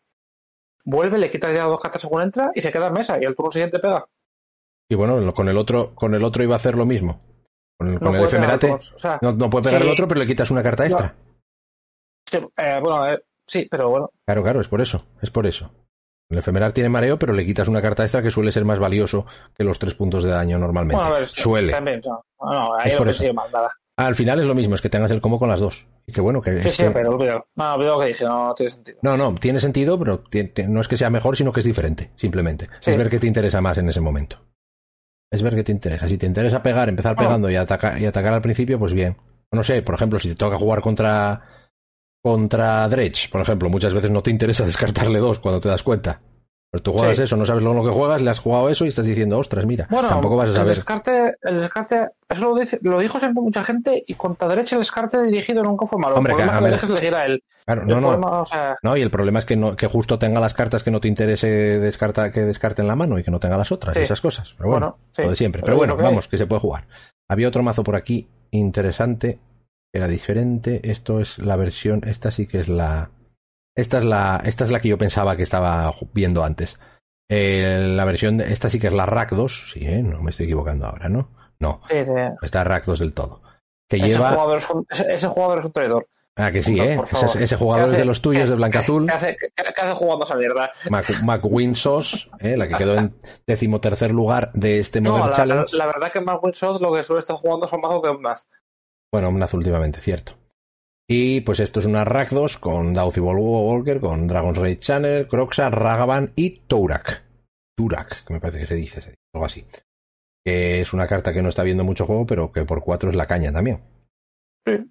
vuelve, 0.84 1.18
le 1.18 1.30
quitas 1.30 1.52
ya 1.54 1.64
dos 1.64 1.80
cartas 1.80 2.00
según 2.00 2.22
entra 2.22 2.50
y 2.54 2.60
se 2.60 2.72
queda 2.72 2.86
en 2.86 2.94
mesa. 2.94 3.18
Y 3.20 3.24
el 3.24 3.34
turno 3.34 3.50
siguiente 3.52 3.80
pega. 3.80 4.06
Y 4.88 4.94
bueno, 4.94 5.34
con 5.34 5.48
el 5.48 5.56
otro, 5.58 5.94
con 5.94 6.14
el 6.14 6.24
otro 6.24 6.42
iba 6.42 6.54
a 6.54 6.56
hacer 6.56 6.76
lo 6.76 6.86
mismo. 6.86 7.20
Con 7.78 7.94
No 7.94 8.00
con 8.00 8.16
el 8.16 8.24
efemerate. 8.24 8.66
turnos, 8.68 8.92
o 8.92 8.98
sea, 8.98 9.18
No, 9.22 9.32
no 9.32 9.50
puede 9.50 9.64
pegar 9.64 9.80
Sí. 9.82 9.86
el 9.86 9.92
otro, 9.92 10.08
pero 10.08 10.20
le 10.20 10.26
quitas 10.26 10.50
una 10.50 10.62
carta 10.62 10.86
extra. 10.86 11.14
sí, 12.26 12.36
eh, 12.56 12.80
bueno, 12.82 13.08
eh, 13.12 13.24
sí, 13.46 13.66
pero 13.70 13.90
bueno. 13.90 14.10
Claro, 14.26 14.42
claro, 14.42 14.60
es 14.60 14.68
por 14.68 14.80
eso. 14.80 15.04
Es 15.20 15.30
por 15.30 15.46
eso. 15.46 15.70
El 16.30 16.38
efemeral 16.38 16.72
tiene 16.72 16.88
mareo, 16.88 17.18
pero 17.18 17.32
le 17.32 17.44
quitas 17.44 17.66
una 17.68 17.82
carta 17.82 18.04
extra 18.04 18.22
que 18.22 18.30
suele 18.30 18.52
ser 18.52 18.64
más 18.64 18.78
valioso 18.78 19.26
que 19.56 19.64
los 19.64 19.78
tres 19.80 19.94
puntos 19.94 20.22
de 20.24 20.30
daño 20.30 20.58
normalmente. 20.58 20.96
Bueno, 21.02 21.14
ver, 21.16 21.26
suele. 21.26 21.72
También, 21.72 22.00
no, 22.06 22.22
no, 22.40 22.74
ahí 22.78 22.92
Es 22.92 23.20
lo 23.20 23.34
mal, 23.34 23.50
nada. 23.52 23.70
Al 23.96 24.14
final 24.14 24.40
es 24.40 24.46
lo 24.46 24.54
mismo, 24.54 24.74
es 24.76 24.80
que 24.80 24.88
tengas 24.88 25.10
el 25.10 25.20
combo 25.20 25.38
con 25.38 25.48
las 25.48 25.60
dos. 25.60 25.86
Y 26.06 26.12
que 26.12 26.20
bueno, 26.20 26.40
que 26.40 26.62
Sí, 26.62 26.68
es 26.68 26.76
sí, 26.76 26.82
que- 26.84 26.90
pero 26.90 27.10
olvídalo. 27.10 27.46
No, 27.56 27.98
que 28.00 28.06
dije, 28.06 28.24
no, 28.24 28.46
no 28.46 28.54
tiene 28.54 28.70
sentido. 28.70 28.98
No, 29.02 29.16
no, 29.16 29.34
tiene 29.34 29.60
sentido, 29.60 29.98
pero 29.98 30.22
no 30.68 30.80
es 30.80 30.88
que 30.88 30.96
sea 30.96 31.10
mejor, 31.10 31.36
sino 31.36 31.52
que 31.52 31.60
es 31.60 31.66
diferente, 31.66 32.10
simplemente. 32.16 32.68
Sí. 32.80 32.90
Es 32.90 32.96
ver 32.96 33.10
qué 33.10 33.18
te 33.18 33.26
interesa 33.26 33.60
más 33.60 33.76
en 33.78 33.88
ese 33.88 34.00
momento. 34.00 34.38
Es 35.32 35.42
ver 35.42 35.54
qué 35.54 35.64
te 35.64 35.72
interesa. 35.72 36.08
Si 36.08 36.16
te 36.16 36.26
interesa 36.26 36.62
pegar, 36.62 36.88
empezar 36.88 37.14
Bueno. 37.16 37.28
pegando 37.28 37.50
y, 37.50 37.56
atacar 37.56 38.00
y 38.00 38.06
atacar 38.06 38.32
al 38.32 38.40
principio, 38.42 38.78
pues 38.78 38.94
bien. 38.94 39.16
No 39.52 39.62
sé, 39.64 39.82
por 39.82 39.96
ejemplo, 39.96 40.18
si 40.20 40.28
te 40.28 40.36
toca 40.36 40.56
jugar 40.56 40.80
contra 40.80 41.42
contra 42.22 42.88
Dredge, 42.88 43.28
por 43.30 43.40
ejemplo, 43.40 43.68
muchas 43.70 43.94
veces 43.94 44.10
no 44.10 44.22
te 44.22 44.30
interesa 44.30 44.64
descartarle 44.66 45.18
dos 45.18 45.38
cuando 45.38 45.60
te 45.60 45.68
das 45.68 45.82
cuenta. 45.82 46.20
Pero 46.72 46.84
tú 46.84 46.92
juegas 46.92 47.16
Sí. 47.16 47.24
eso, 47.24 47.36
no 47.36 47.44
sabes 47.44 47.64
lo 47.64 47.82
que 47.82 47.90
juegas, 47.90 48.22
le 48.22 48.30
has 48.30 48.38
jugado 48.38 48.68
eso 48.68 48.84
y 48.84 48.88
estás 48.90 49.04
diciendo, 49.04 49.36
ostras, 49.38 49.66
mira, 49.66 49.88
Bueno, 49.90 50.06
tampoco 50.08 50.36
vas 50.36 50.46
a 50.46 50.50
el 50.50 50.54
saber. 50.56 50.74
descarte, 50.76 51.34
el 51.42 51.56
descarte, 51.56 52.10
eso 52.28 52.48
lo, 52.48 52.54
dice, 52.60 52.78
lo 52.82 53.00
dijo 53.00 53.18
siempre 53.18 53.42
mucha 53.42 53.64
gente 53.64 54.04
y 54.06 54.14
contra 54.14 54.46
derecha 54.46 54.76
el 54.76 54.82
descarte 54.82 55.20
dirigido 55.20 55.64
nunca 55.64 55.84
fue 55.86 55.98
malo. 55.98 56.14
Hombre, 56.14 56.32
el 56.34 56.36
problema 56.38 56.52
que, 56.68 56.74
es 56.76 56.84
a 56.84 56.86
que 56.86 56.86
le 56.92 56.94
dejes 56.94 57.02
elegir 57.02 57.14
a 57.16 57.26
él. 57.26 57.42
Claro, 57.66 57.82
El 57.82 57.88
no, 57.88 58.00
no. 58.00 58.08
problema, 58.10 58.40
o 58.42 58.46
sea, 58.46 58.76
No, 58.84 58.96
y 58.96 59.02
el 59.02 59.10
problema 59.10 59.40
es 59.40 59.46
que, 59.46 59.56
no, 59.56 59.74
que 59.74 59.88
justo 59.88 60.20
tenga 60.20 60.38
las 60.38 60.54
cartas 60.54 60.84
que 60.84 60.92
no 60.92 61.00
te 61.00 61.08
interese 61.08 61.48
descarta, 61.48 62.30
que 62.30 62.42
descarte 62.42 62.82
en 62.82 62.86
la 62.86 62.94
mano 62.94 63.18
y 63.18 63.24
que 63.24 63.32
no 63.32 63.40
tenga 63.40 63.56
las 63.56 63.72
otras, 63.72 63.96
Sí. 63.96 64.02
esas 64.02 64.20
cosas. 64.20 64.54
Pero 64.56 64.68
bueno, 64.70 64.86
Bueno, 64.90 64.98
sí. 65.10 65.22
lo 65.22 65.30
de 65.30 65.34
siempre. 65.36 65.62
Pero 65.64 65.76
bueno, 65.76 65.96
vamos, 65.96 66.28
que 66.28 66.38
se 66.38 66.46
puede 66.46 66.60
jugar. 66.60 66.86
Había 67.28 67.48
otro 67.48 67.64
mazo 67.64 67.82
por 67.82 67.96
aquí 67.96 68.28
interesante, 68.52 69.40
era 69.92 70.08
diferente. 70.08 70.80
Esto 70.90 71.20
es 71.20 71.38
la 71.38 71.56
versión, 71.56 72.02
esta 72.06 72.30
sí 72.32 72.46
que 72.46 72.60
es 72.60 72.68
la. 72.68 73.10
Esta 73.76 73.98
es 73.98 74.04
la, 74.04 74.42
esta 74.44 74.64
es 74.64 74.70
la 74.70 74.80
que 74.80 74.88
yo 74.88 74.98
pensaba 74.98 75.36
que 75.36 75.42
estaba 75.42 75.92
viendo 76.12 76.44
antes. 76.44 76.78
Eh, 77.30 77.92
la 77.96 78.04
versión, 78.04 78.38
de- 78.38 78.52
esta 78.52 78.68
sí 78.68 78.80
que 78.80 78.88
es 78.88 78.92
la 78.92 79.06
Rack 79.06 79.30
2, 79.32 79.70
sí, 79.72 79.86
¿eh? 79.86 80.02
no 80.02 80.20
me 80.22 80.30
estoy 80.32 80.46
equivocando 80.46 80.86
ahora, 80.86 81.08
¿no? 81.08 81.30
No, 81.60 81.80
sí, 81.88 82.04
sí. 82.04 82.12
está 82.42 82.64
Rack 82.64 82.84
2 82.86 82.98
del 82.98 83.14
todo. 83.14 83.42
Que 83.88 83.96
Ese, 83.98 84.08
lleva. 84.08 84.32
jugador 84.32 84.58
es 84.58 84.70
un, 84.70 84.86
ese, 84.90 85.14
ese 85.14 85.28
jugador 85.28 85.58
es 85.60 85.64
un 85.64 85.72
traidor. 85.72 86.08
Ah, 86.36 86.50
que 86.50 86.62
sí, 86.62 86.74
No, 86.76 86.84
¿eh? 86.84 87.00
Ese, 87.12 87.44
ese 87.44 87.56
jugador 87.56 87.86
¿Qué 87.86 87.92
es 87.92 87.98
de 87.98 88.04
los 88.04 88.22
tuyos 88.22 88.48
de 88.48 88.56
Blanca 88.56 88.78
Azul. 88.80 89.06
¿Qué 89.06 89.12
hace, 89.12 89.94
jugando 89.94 90.24
esa 90.24 90.36
mierda? 90.36 90.70
Mac, 90.88 91.06
McWinsos, 91.22 92.30
eh, 92.40 92.56
la 92.56 92.66
que 92.66 92.74
quedó 92.76 92.96
en 92.96 93.14
decimotercer 93.46 94.10
lugar 94.10 94.50
de 94.54 94.78
este 94.80 95.00
No, 95.00 95.10
Modern 95.12 95.30
la, 95.30 95.36
Challenge. 95.36 95.76
la 95.76 95.86
verdad 95.86 96.10
que 96.12 96.20
más 96.20 96.38
Winsor 96.42 96.80
lo 96.80 96.92
que 96.94 97.02
suele 97.02 97.20
estar 97.20 97.36
jugando 97.36 97.66
son 97.68 97.80
mazos 97.80 98.02
de 98.02 98.08
Omnath. 98.08 98.40
Bueno, 99.12 99.28
Omnath 99.28 99.54
últimamente, 99.54 100.00
cierto. 100.00 100.34
Y 101.08 101.40
pues 101.40 101.58
esto 101.58 101.80
es 101.80 101.86
una 101.86 102.04
Rakdos 102.04 102.58
con 102.58 102.94
Dauthi 102.94 103.18
Walker, 103.18 103.98
con 103.98 104.28
Dragon's 104.28 104.58
Rage 104.58 104.78
Channel, 104.78 105.26
Croxa, 105.26 105.68
Ragavan 105.68 106.32
y 106.36 106.60
Tourak. 106.60 107.24
Turak, 107.76 108.24
que 108.24 108.32
me 108.32 108.40
parece 108.40 108.60
que 108.60 108.66
se 108.66 108.74
dice, 108.76 109.02
se 109.02 109.10
dice, 109.10 109.22
algo 109.34 109.46
así. 109.46 109.66
Que 110.44 110.80
es 110.80 110.92
una 110.92 111.08
carta 111.08 111.32
que 111.32 111.42
no 111.42 111.48
está 111.48 111.64
viendo 111.64 111.82
mucho 111.82 112.06
juego, 112.06 112.26
pero 112.26 112.52
que 112.52 112.64
por 112.64 112.84
cuatro 112.84 113.10
es 113.10 113.16
la 113.16 113.26
caña 113.26 113.52
también. 113.52 113.82
Sí. 114.64 114.88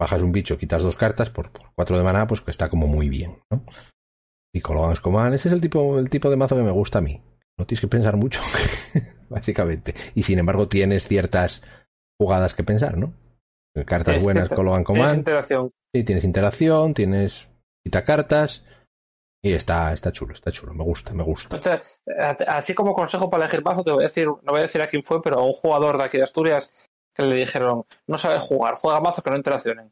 Bajas 0.00 0.22
un 0.22 0.32
bicho, 0.32 0.58
quitas 0.58 0.82
dos 0.82 0.96
cartas, 0.96 1.30
por, 1.30 1.52
por 1.52 1.72
cuatro 1.76 1.96
de 1.96 2.02
maná, 2.02 2.26
pues 2.26 2.40
que 2.40 2.50
está 2.50 2.68
como 2.68 2.88
muy 2.88 3.08
bien, 3.08 3.38
¿no? 3.48 3.64
Y 4.52 4.60
Cologans 4.60 5.00
Command, 5.00 5.34
ese 5.34 5.48
es 5.48 5.54
el 5.54 5.60
tipo, 5.60 5.98
el 6.00 6.10
tipo 6.10 6.28
de 6.28 6.36
mazo 6.36 6.56
que 6.56 6.62
me 6.62 6.72
gusta 6.72 6.98
a 6.98 7.02
mí. 7.02 7.22
No 7.56 7.66
tienes 7.66 7.80
que 7.80 7.88
pensar 7.88 8.16
mucho, 8.16 8.40
básicamente. 9.30 9.94
Y 10.16 10.24
sin 10.24 10.40
embargo 10.40 10.66
tienes 10.66 11.06
ciertas 11.06 11.62
jugadas 12.18 12.54
que 12.54 12.64
pensar, 12.64 12.98
¿no? 12.98 13.14
Cartas 13.74 14.04
Tienes 14.16 14.22
buenas, 14.22 14.48
Cologan 14.52 14.84
Tienes 14.84 15.00
Command. 15.00 15.18
interacción. 15.18 15.72
Sí, 15.94 16.04
tienes 16.04 16.24
interacción, 16.24 16.94
tienes 16.94 17.48
quita 17.84 18.04
cartas. 18.04 18.64
Y 19.44 19.54
está, 19.54 19.92
está 19.92 20.12
chulo, 20.12 20.34
está 20.34 20.52
chulo. 20.52 20.72
Me 20.72 20.84
gusta, 20.84 21.12
me 21.14 21.24
gusta. 21.24 21.56
Entonces, 21.56 22.00
a- 22.18 22.36
Así 22.58 22.74
como 22.74 22.92
consejo 22.92 23.28
para 23.28 23.44
elegir 23.44 23.64
mazo, 23.64 23.82
te 23.82 23.90
voy 23.90 24.04
a 24.04 24.08
decir, 24.08 24.26
no 24.28 24.38
voy 24.52 24.60
a 24.60 24.62
decir 24.62 24.80
a 24.82 24.86
quién 24.86 25.02
fue, 25.02 25.20
pero 25.22 25.40
a 25.40 25.44
un 25.44 25.52
jugador 25.52 25.98
de 25.98 26.04
aquí 26.04 26.16
de 26.18 26.24
Asturias 26.24 26.88
que 27.14 27.22
le 27.24 27.34
dijeron, 27.36 27.84
no 28.06 28.18
sabes 28.18 28.42
jugar, 28.42 28.74
juega 28.76 29.00
mazos 29.00 29.24
que 29.24 29.30
no 29.30 29.36
interaccionen. 29.36 29.90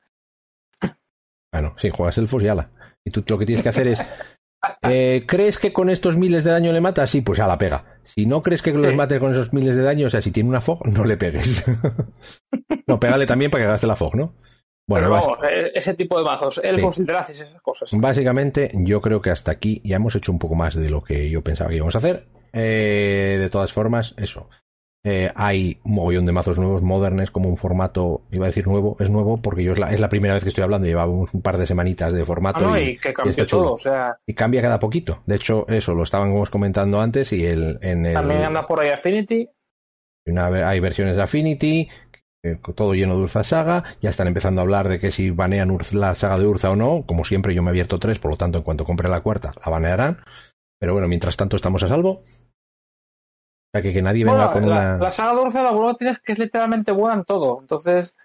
Bueno, 1.52 1.74
sí, 1.78 1.90
juegas 1.90 2.16
elfos 2.19 2.43
y 2.44 2.48
ala. 2.48 2.70
Y 3.05 3.11
tú 3.11 3.24
lo 3.27 3.39
que 3.39 3.47
tienes 3.47 3.62
que 3.62 3.69
hacer 3.70 3.89
es. 3.89 4.01
eh, 4.82 5.24
¿Crees 5.27 5.59
que 5.59 5.73
con 5.73 5.90
estos 5.90 6.16
miles 6.16 6.44
de 6.44 6.52
daño 6.52 6.73
le 6.73 6.81
matas? 6.81 7.11
Sí, 7.11 7.20
pues 7.23 7.40
a 7.40 7.47
la 7.48 7.59
pega. 7.59 7.98
Si 8.15 8.27
no 8.27 8.43
crees 8.43 8.62
que 8.62 8.73
los 8.73 8.87
Sí. 8.87 8.95
mates 8.95 9.19
con 9.19 9.32
esos 9.32 9.53
miles 9.53 9.77
de 9.77 9.82
daño, 9.82 10.07
o 10.07 10.11
sea, 10.11 10.20
si 10.23 10.31
tiene 10.31 10.49
una 10.49 10.61
fog, 10.61 10.87
no 10.89 11.05
le 11.05 11.16
pegues. 11.16 11.65
no, 12.87 12.99
pégale 13.01 13.27
también 13.27 13.51
para 13.51 13.65
que 13.65 13.69
gaste 13.70 13.87
la 13.87 13.97
fog, 13.97 14.16
¿no? 14.16 14.35
Bueno, 14.89 15.07
pero 15.09 15.20
vamos, 15.20 15.39
eh, 15.49 15.70
ese 15.74 15.95
tipo 15.95 16.19
de 16.19 16.24
mazos, 16.24 16.61
elfos, 16.65 16.97
sí. 16.97 17.05
esas 17.28 17.62
cosas. 17.62 17.91
básicamente 17.93 18.73
yo 18.74 19.01
creo 19.01 19.23
que 19.23 19.31
hasta 19.31 19.53
aquí 19.53 19.81
ya 19.85 19.97
hemos 19.97 20.16
hecho 20.16 20.32
un 20.32 20.41
poco 20.41 20.57
más 20.57 20.74
de 20.74 20.91
lo 20.91 21.03
que 21.05 21.31
yo 21.31 21.43
pensaba 21.43 21.70
que 21.70 21.77
íbamos 21.77 21.95
a 21.95 21.99
hacer. 21.99 22.27
Eh, 22.53 23.37
de 23.39 23.51
todas 23.51 23.73
formas, 23.73 24.15
eso. 24.16 24.49
Eh, 25.03 25.31
hay 25.35 25.81
un 25.85 25.95
mogollón 25.95 26.27
de 26.27 26.33
mazos 26.33 26.59
nuevos, 26.59 26.83
modernes, 26.83 27.31
como 27.31 27.49
un 27.49 27.57
formato, 27.57 28.23
iba 28.31 28.45
a 28.45 28.49
decir 28.49 28.67
nuevo, 28.67 28.97
es 29.01 29.09
nuevo 29.09 29.41
porque 29.41 29.65
yo 29.65 29.73
es 29.73 29.79
la, 29.79 29.93
es 29.93 30.01
la 30.01 30.11
primera 30.11 30.35
vez 30.35 30.43
que 30.43 30.51
estoy 30.51 30.63
hablando, 30.63 30.87
llevábamos 30.87 31.33
un 31.33 31.41
par 31.41 31.57
de 31.57 31.67
semanitas 31.67 32.13
de 32.13 32.21
Ah, 32.21 32.27
formato 32.27 32.61
no, 32.61 32.79
y, 32.79 32.83
y 32.91 32.97
que 32.99 33.09
y 33.09 33.15
cambió 33.15 33.31
está 33.31 33.47
chulo. 33.47 33.63
todo, 33.63 33.75
o 33.75 33.79
sea, 33.79 34.19
y 34.27 34.35
cambia 34.35 34.61
cada 34.61 34.79
poquito. 34.79 35.23
De 35.27 35.37
hecho, 35.37 35.67
eso 35.69 35.95
lo 35.95 36.03
estábamos 36.03 36.51
comentando 36.51 37.01
antes 37.01 37.33
y 37.33 37.47
el, 37.47 37.79
en 37.81 38.05
el, 38.05 38.15
también 38.15 38.45
anda 38.45 38.67
por 38.67 38.81
ahí 38.81 38.91
Affinity, 38.91 39.49
una- 40.27 40.69
hay 40.69 40.81
versiones 40.81 41.17
de 41.17 41.23
Affinity, 41.23 41.89
eh, 42.43 42.59
todo 42.75 42.95
lleno 42.95 43.17
de 43.17 43.23
Urza 43.23 43.45
Saga, 43.45 43.85
ya 44.01 44.11
están 44.11 44.29
empezando 44.29 44.61
a 44.61 44.65
hablar 44.65 44.89
de 44.89 44.99
que 44.99 45.13
si 45.13 45.31
banean 45.31 45.77
la 45.93 46.15
saga 46.15 46.39
de 46.39 46.47
Urza 46.47 46.71
o 46.71 46.77
no, 46.77 47.05
como 47.07 47.25
siempre 47.25 47.55
yo 47.55 47.63
me 47.63 47.69
he 47.69 47.73
abierto 47.73 47.99
tres, 47.99 48.19
por 48.19 48.31
lo 48.33 48.37
tanto 48.37 48.59
en 48.59 48.65
cuanto 48.65 48.85
compre 48.85 49.09
la 49.09 49.21
cuarta 49.23 49.53
la 49.65 49.71
banearán, 49.71 50.19
pero 50.79 50.93
bueno, 50.93 51.09
mientras 51.09 51.37
tanto 51.37 51.57
estamos 51.57 51.83
a 51.83 51.89
salvo. 51.89 52.23
O 53.73 53.73
sea 53.73 53.83
que, 53.83 53.93
que 53.93 54.03
nadie 54.03 54.25
venga 54.25 54.53
con 54.53 54.69
la, 54.69 54.75
una... 54.77 54.99
La 54.99 55.11
saga 55.11 55.35
de 55.35 55.43
Urza 55.43 55.63
la 55.63 55.71
bueno 55.71 55.95
tienes 55.95 56.19
que 56.19 56.33
es 56.33 56.39
literalmente 56.39 56.91
buena 56.93 57.15
en 57.15 57.25
todo, 57.25 57.61
entonces 57.61 58.17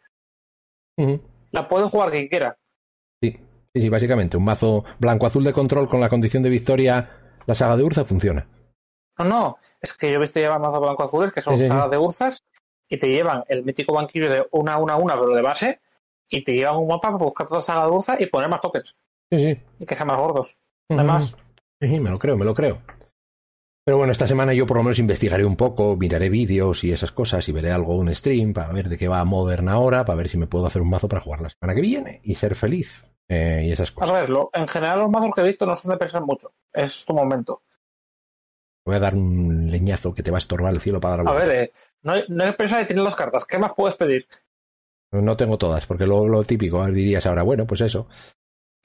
la 1.51 1.67
puede 1.67 1.87
jugar 1.87 2.11
quien 2.11 2.27
quiera. 2.27 2.57
Sí, 3.21 3.31
sí, 3.73 3.81
sí, 3.81 3.89
básicamente, 3.89 4.37
un 4.37 4.45
mazo 4.45 4.83
blanco-azul 4.99 5.43
de 5.43 5.53
control 5.53 5.87
con 5.87 5.99
la 6.01 6.09
condición 6.09 6.41
de 6.43 6.49
victoria, 6.49 7.09
la 7.45 7.55
saga 7.55 7.77
de 7.77 7.83
Urza 7.83 8.05
funciona. 8.05 8.47
No, 9.19 9.25
no, 9.25 9.57
es 9.81 9.93
que 9.93 10.09
yo 10.09 10.15
he 10.15 10.19
visto 10.21 10.39
llevar 10.39 10.59
mazos 10.59 10.81
blanco 10.81 11.03
azules 11.03 11.31
que 11.31 11.41
son 11.41 11.57
Sí, 11.57 11.65
sagas 11.67 11.89
de 11.91 11.97
Urzas 11.97 12.43
y 12.89 12.97
te 12.97 13.07
llevan 13.07 13.43
el 13.47 13.63
mítico 13.63 13.93
banquillo 13.93 14.29
de 14.29 14.45
una 14.51 14.77
una 14.77 14.95
una, 14.97 15.13
pero 15.13 15.29
de 15.29 15.41
base, 15.41 15.79
y 16.29 16.43
te 16.43 16.53
llevan 16.53 16.77
un 16.77 16.87
mapa 16.87 17.11
para 17.11 17.23
buscar 17.23 17.47
toda 17.47 17.59
la 17.59 17.63
saga 17.63 17.85
de 17.85 17.91
Urza 17.91 18.15
y 18.19 18.25
poner 18.25 18.49
más 18.49 18.61
tokens 18.61 18.95
Sí, 19.31 19.39
sí. 19.39 19.59
y 19.79 19.85
que 19.85 19.95
sean 19.95 20.07
más 20.07 20.19
gordos. 20.19 20.57
Además, 20.89 21.35
Sí, 21.81 21.87
sí, 21.89 21.99
me 21.99 22.09
lo 22.09 22.17
creo, 22.19 22.37
me 22.37 22.45
lo 22.45 22.53
creo. 22.55 22.81
Pero 23.85 23.97
bueno, 23.97 24.11
esta 24.11 24.25
semana 24.27 24.53
yo 24.53 24.65
por 24.65 24.77
lo 24.77 24.83
menos 24.83 24.97
investigaré 24.97 25.45
un 25.45 25.55
poco, 25.55 25.95
miraré 25.95 26.29
vídeos 26.29 26.83
y 26.83 26.91
esas 26.91 27.11
cosas 27.11 27.47
y 27.47 27.51
veré 27.51 27.71
algo, 27.71 27.95
un 27.95 28.13
stream 28.13 28.51
para 28.53 28.71
ver 28.73 28.89
de 28.89 28.97
qué 28.97 29.07
va 29.07 29.23
Modern 29.25 29.69
ahora, 29.69 30.05
para 30.05 30.17
ver 30.17 30.29
si 30.29 30.37
me 30.37 30.47
puedo 30.47 30.65
hacer 30.65 30.81
un 30.81 30.89
mazo 30.89 31.07
para 31.07 31.21
jugar 31.21 31.41
la 31.41 31.51
semana 31.51 31.75
que 31.75 31.81
viene 31.81 32.19
y 32.23 32.33
ser 32.35 32.55
feliz. 32.55 33.03
eh, 33.27 33.63
y 33.65 33.71
esas 33.71 33.91
a 33.91 33.93
cosas. 33.95 34.11
ver, 34.11 34.29
lo- 34.29 34.49
en 34.53 34.67
general 34.67 34.99
los 34.99 35.09
mazos 35.09 35.31
que 35.33 35.41
he 35.41 35.45
visto 35.45 35.65
no 35.65 35.75
son 35.75 35.91
de 35.91 35.97
pensar 35.97 36.23
mucho. 36.23 36.53
Es 36.73 37.05
tu 37.05 37.13
momento. 37.13 37.63
Voy 38.85 38.95
a 38.95 38.99
dar 38.99 39.15
un 39.15 39.69
leñazo 39.71 40.13
que 40.13 40.21
te 40.21 40.29
va 40.29 40.37
a 40.37 40.39
estorbar 40.39 40.73
el 40.73 40.79
cielo 40.81 40.99
para 40.99 41.17
dar 41.17 41.25
la 41.25 41.31
A 41.31 41.33
ver, 41.33 41.49
eh, 41.49 41.71
no, 42.03 42.13
no 42.27 42.45
que 42.45 42.53
pensar 42.53 42.83
y 42.83 42.85
tienes 42.85 43.03
las 43.03 43.15
cartas. 43.15 43.45
¿Qué 43.45 43.57
más 43.57 43.73
puedes 43.75 43.95
pedir? 43.95 44.27
No 45.11 45.37
tengo 45.37 45.57
todas, 45.57 45.85
porque 45.87 46.05
lo, 46.05 46.27
lo 46.27 46.43
típico, 46.43 46.85
dirías 46.87 47.25
ahora, 47.25 47.41
bueno, 47.43 47.65
pues 47.65 47.81
eso. 47.81 48.07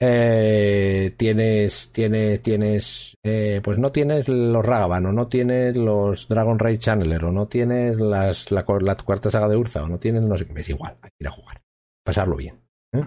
Eh, 0.03 1.13
tienes, 1.15 1.91
tienes, 1.93 2.41
tienes, 2.41 3.15
eh, 3.23 3.61
pues 3.63 3.77
no 3.77 3.91
tienes 3.91 4.27
los 4.27 4.65
Ragavan, 4.65 5.05
o 5.05 5.11
no 5.11 5.27
tienes 5.27 5.77
los 5.77 6.27
Dragon 6.27 6.57
Raid 6.57 6.79
Channeler, 6.79 7.23
o 7.25 7.31
no 7.31 7.47
tienes 7.47 7.97
las, 7.97 8.51
la, 8.51 8.65
cu- 8.65 8.79
la 8.79 8.95
cuarta 8.95 9.29
saga 9.29 9.47
de 9.47 9.57
Urza, 9.57 9.83
o 9.83 9.87
no 9.87 9.99
tienes, 9.99 10.23
no 10.23 10.35
sé 10.39 10.47
qué, 10.47 10.59
es 10.59 10.69
igual, 10.69 10.97
hay 11.03 11.09
que 11.11 11.17
ir 11.19 11.27
a 11.27 11.31
jugar. 11.31 11.61
Pasarlo 12.03 12.35
bien. 12.35 12.59
¿eh? 12.93 13.03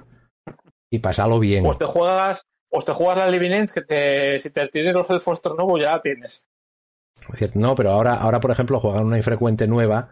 Y 0.93 1.01
pasarlo 1.01 1.41
bien. 1.41 1.65
Pues 1.65 1.79
te 1.79 1.85
juegas, 1.87 2.47
pues 2.71 2.85
te 2.85 2.93
juegas 2.93 3.19
la 3.19 3.29
Living 3.29 3.51
End, 3.51 3.71
que 3.73 3.83
te, 3.83 4.39
si 4.39 4.51
te 4.51 4.69
tienes 4.69 4.93
los 4.93 5.11
elfos 5.11 5.43
nuevos 5.57 5.81
ya 5.81 5.93
la 5.97 6.01
tienes. 6.01 6.47
No, 7.55 7.75
pero 7.75 7.91
ahora, 7.91 8.15
ahora, 8.15 8.39
por 8.39 8.53
ejemplo, 8.53 8.79
juegan 8.79 9.07
una 9.07 9.17
infrecuente 9.17 9.67
nueva, 9.67 10.11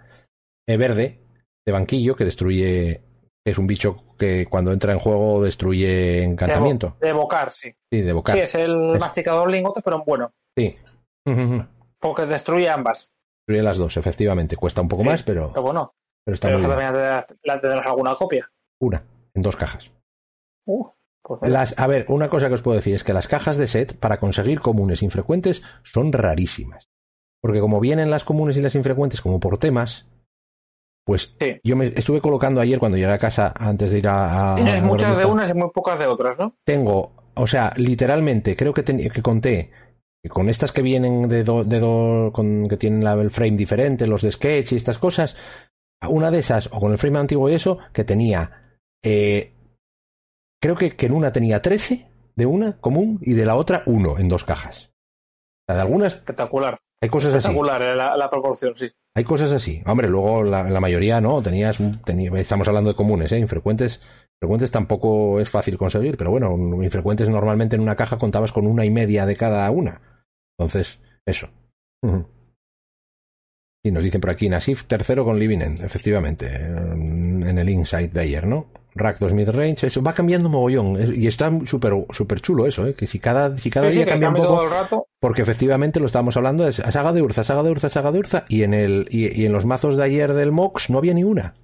eh, 0.68 0.76
verde, 0.76 1.20
de 1.64 1.72
banquillo, 1.72 2.16
que 2.16 2.24
destruye, 2.24 3.02
es 3.44 3.58
un 3.58 3.66
bicho 3.66 3.96
que 4.18 4.46
cuando 4.46 4.72
entra 4.72 4.92
en 4.92 4.98
juego 4.98 5.42
destruye 5.42 6.22
encantamiento. 6.22 6.96
De, 7.00 7.08
evocar, 7.08 7.50
sí. 7.50 7.74
Sí, 7.90 8.00
de 8.02 8.10
evocar. 8.10 8.36
Sí, 8.36 8.40
es 8.42 8.54
el 8.54 8.94
Es- 8.94 9.00
masticador 9.00 9.50
lingote, 9.50 9.80
pero 9.82 9.96
en 9.96 10.04
bueno. 10.04 10.32
Sí. 10.56 10.76
Porque 11.98 12.26
destruye 12.26 12.68
ambas. 12.68 13.10
Destruye 13.46 13.62
las 13.62 13.78
dos, 13.78 13.96
efectivamente. 13.96 14.56
Cuesta 14.56 14.80
un 14.82 14.88
poco 14.88 15.02
Sí, 15.02 15.08
más, 15.08 15.22
pero, 15.22 15.48
Pero 15.50 15.62
bueno, 15.62 15.94
pero 16.24 16.34
está 16.34 16.48
pero 16.48 16.58
muy 16.60 16.66
bien. 16.68 16.78
también 16.92 17.60
tendrás, 17.60 17.86
alguna 17.86 18.14
copia. 18.14 18.50
Una, 18.80 19.04
en 19.34 19.42
dos 19.42 19.56
cajas. 19.56 19.90
Uh, 20.66 20.86
pues. 21.22 21.50
Las, 21.50 21.78
a 21.78 21.86
ver, 21.86 22.06
una 22.08 22.28
cosa 22.28 22.48
que 22.48 22.54
os 22.54 22.62
puedo 22.62 22.76
decir 22.76 22.94
es 22.94 23.04
que 23.04 23.12
las 23.12 23.28
cajas 23.28 23.56
de 23.56 23.66
set, 23.68 23.96
para 23.98 24.18
conseguir 24.18 24.60
comunes 24.60 25.02
infrecuentes, 25.02 25.62
son 25.82 26.12
rarísimas. 26.12 26.88
Porque 27.40 27.60
como 27.60 27.80
vienen 27.80 28.10
las 28.10 28.24
comunes 28.24 28.56
y 28.56 28.60
las 28.62 28.74
infrecuentes 28.76 29.20
como 29.20 29.40
por 29.40 29.58
temas, 29.58 30.06
pues 31.04 31.34
Sí. 31.40 31.60
yo 31.64 31.76
me 31.76 31.86
estuve 31.86 32.20
colocando 32.20 32.60
ayer 32.60 32.78
cuando 32.78 32.96
llegué 32.98 33.12
a 33.12 33.18
casa 33.18 33.52
antes 33.56 33.90
de 33.92 33.98
ir 33.98 34.08
a... 34.08 34.52
a- 34.52 34.56
Tienes 34.56 34.80
a 34.80 34.84
muchas 34.84 35.16
de 35.18 35.24
unas 35.24 35.50
y 35.50 35.54
muy 35.54 35.70
pocas 35.70 35.98
de 35.98 36.06
otras, 36.06 36.38
¿no? 36.38 36.54
Tengo, 36.64 37.12
o 37.34 37.46
sea, 37.46 37.72
literalmente, 37.76 38.56
creo 38.56 38.72
que, 38.72 38.82
ten- 38.82 39.10
que 39.10 39.22
conté 39.22 39.70
que 40.22 40.28
con 40.28 40.48
estas 40.48 40.70
que 40.72 40.82
vienen 40.82 41.28
de 41.28 41.42
do, 41.42 41.64
de 41.64 41.80
do- 41.80 42.30
con, 42.32 42.68
que 42.68 42.76
tienen 42.76 43.02
la- 43.02 43.14
el 43.14 43.30
frame 43.30 43.56
diferente, 43.56 44.06
los 44.06 44.22
de 44.22 44.30
sketch 44.30 44.72
y 44.72 44.76
estas 44.76 44.98
cosas, 44.98 45.34
una 46.08 46.30
de 46.30 46.38
esas, 46.38 46.68
o 46.72 46.78
con 46.80 46.92
el 46.92 46.98
frame 46.98 47.18
antiguo 47.18 47.48
y 47.50 47.54
eso, 47.54 47.78
que 47.92 48.04
tenía, 48.04 48.76
eh, 49.04 49.52
creo 50.60 50.76
que, 50.76 50.94
que 50.96 51.06
en 51.06 51.12
una 51.12 51.32
tenía 51.32 51.60
13 51.60 52.08
de 52.36 52.46
una 52.46 52.78
común 52.80 53.18
y 53.22 53.32
de 53.34 53.44
la 53.46 53.56
otra 53.56 53.82
uno 53.86 54.18
en 54.18 54.28
dos 54.28 54.44
cajas. 54.44 54.92
O 55.62 55.64
sea, 55.66 55.76
de 55.76 55.82
algunas 55.82 56.14
Espectacular. 56.16 56.78
Hay 57.02 57.08
cosas 57.10 57.34
así. 57.34 57.48
Eh, 57.54 57.94
la, 57.96 58.16
la 58.16 58.30
proporción, 58.30 58.74
sí. 58.76 58.90
Hay 59.14 59.24
cosas 59.24 59.52
así. 59.52 59.82
Hombre, 59.84 60.08
luego 60.08 60.42
la, 60.42 60.62
la 60.70 60.80
mayoría 60.80 61.20
no, 61.20 61.42
tenías, 61.42 61.78
tenía- 62.04 62.30
estamos 62.40 62.66
hablando 62.68 62.90
de 62.90 62.96
comunes, 62.96 63.30
¿eh? 63.32 63.38
Infrecuentes, 63.38 64.00
infrecuentes 64.40 64.70
tampoco 64.70 65.38
es 65.40 65.50
fácil 65.50 65.76
conseguir, 65.76 66.16
pero 66.16 66.30
bueno, 66.30 66.54
infrecuentes 66.82 67.28
normalmente 67.28 67.76
en 67.76 67.82
una 67.82 67.96
caja 67.96 68.16
contabas 68.18 68.52
con 68.52 68.66
una 68.66 68.84
y 68.86 68.90
media 68.90 69.26
de 69.26 69.36
cada 69.36 69.70
una. 69.70 70.00
Entonces, 70.58 70.98
eso. 71.26 71.48
Y 73.84 73.90
nos 73.90 74.02
dicen 74.04 74.20
por 74.20 74.30
aquí, 74.30 74.48
Nasif 74.48 74.84
tercero 74.84 75.24
con 75.24 75.38
Living 75.38 75.58
End, 75.60 75.84
efectivamente, 75.84 76.46
en 76.54 77.42
en 77.46 77.58
el 77.58 77.68
Insight 77.68 78.12
de 78.12 78.20
ayer, 78.20 78.46
¿no? 78.46 78.66
Rack 78.94 79.18
2 79.20 79.32
Midrange, 79.32 79.86
eso 79.86 80.02
va 80.02 80.12
cambiando 80.12 80.48
mogollón, 80.50 80.96
y 81.16 81.26
está 81.26 81.50
súper 81.64 81.94
súper 82.10 82.40
chulo 82.42 82.66
eso, 82.66 82.86
¿eh? 82.86 82.94
Que 82.94 83.06
si 83.06 83.18
cada, 83.18 83.56
si 83.56 83.70
cada 83.70 83.86
Sí, 83.86 83.92
sí, 83.92 83.96
día 83.98 84.04
que 84.04 84.10
cambia 84.20 84.28
un 84.30 84.36
poco, 84.36 84.66
rato. 84.68 85.06
porque 85.18 85.40
efectivamente 85.42 85.98
lo 85.98 86.06
estábamos 86.06 86.36
hablando, 86.36 86.66
es 86.68 86.76
saga 86.76 87.12
de 87.12 87.22
Urza, 87.22 87.42
saga 87.42 87.62
de 87.62 87.70
Urza, 87.70 87.88
saga 87.88 88.12
de 88.12 88.18
Urza, 88.18 88.44
y 88.48 88.64
en, 88.64 88.74
el, 88.74 89.06
y, 89.10 89.40
y 89.40 89.46
en 89.46 89.52
los 89.52 89.64
mazos 89.64 89.96
de 89.96 90.04
ayer 90.04 90.34
del 90.34 90.52
Mox 90.52 90.90
no 90.90 90.98
había 90.98 91.14
ni 91.14 91.24
una, 91.24 91.54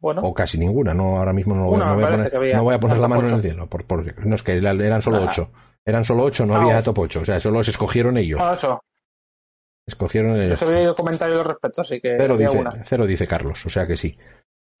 Bueno, 0.00 0.22
o 0.22 0.32
casi 0.34 0.58
ninguna, 0.58 0.94
no 0.94 1.16
ahora 1.18 1.32
mismo 1.32 1.54
no, 1.56 1.68
Una, 1.68 1.86
no 1.86 1.94
voy, 1.96 2.04
a 2.04 2.08
poner, 2.10 2.36
había. 2.36 2.56
no 2.56 2.64
voy 2.64 2.74
a 2.74 2.80
poner 2.80 2.98
la 2.98 3.08
mano 3.08 3.20
en 3.22 3.26
ocho. 3.26 3.36
el 3.36 3.42
cielo, 3.42 3.66
por, 3.68 3.84
por- 3.84 4.26
no 4.26 4.36
es 4.36 4.42
que 4.44 4.52
eran 4.56 5.02
solo 5.02 5.16
Ah. 5.18 5.26
ocho, 5.28 5.50
eran 5.84 6.04
solo 6.04 6.22
ocho, 6.24 6.46
no 6.46 6.54
Ah, 6.54 6.60
había 6.62 6.76
ocho. 6.78 6.84
top 6.92 6.98
ocho, 7.00 7.20
o 7.22 7.24
sea, 7.24 7.40
solo 7.40 7.58
los 7.58 7.68
escogieron 7.68 8.16
ellos, 8.16 8.38
bueno, 8.38 8.54
eso. 8.54 8.80
escogieron 9.86 10.36
Yo 10.36 10.42
ellos. 10.42 10.62
he 10.62 10.66
oído 10.76 10.94
comentarios 10.94 11.40
al 11.40 11.46
respecto, 11.46 11.80
así 11.82 12.00
que 12.00 12.16
Cero 12.18 12.34
había 12.34 12.46
dice, 12.46 12.60
una. 12.60 12.70
cero 12.70 13.06
dice 13.06 13.26
Carlos, 13.26 13.66
o 13.66 13.70
sea 13.70 13.86
que 13.88 13.96
sí. 13.96 14.14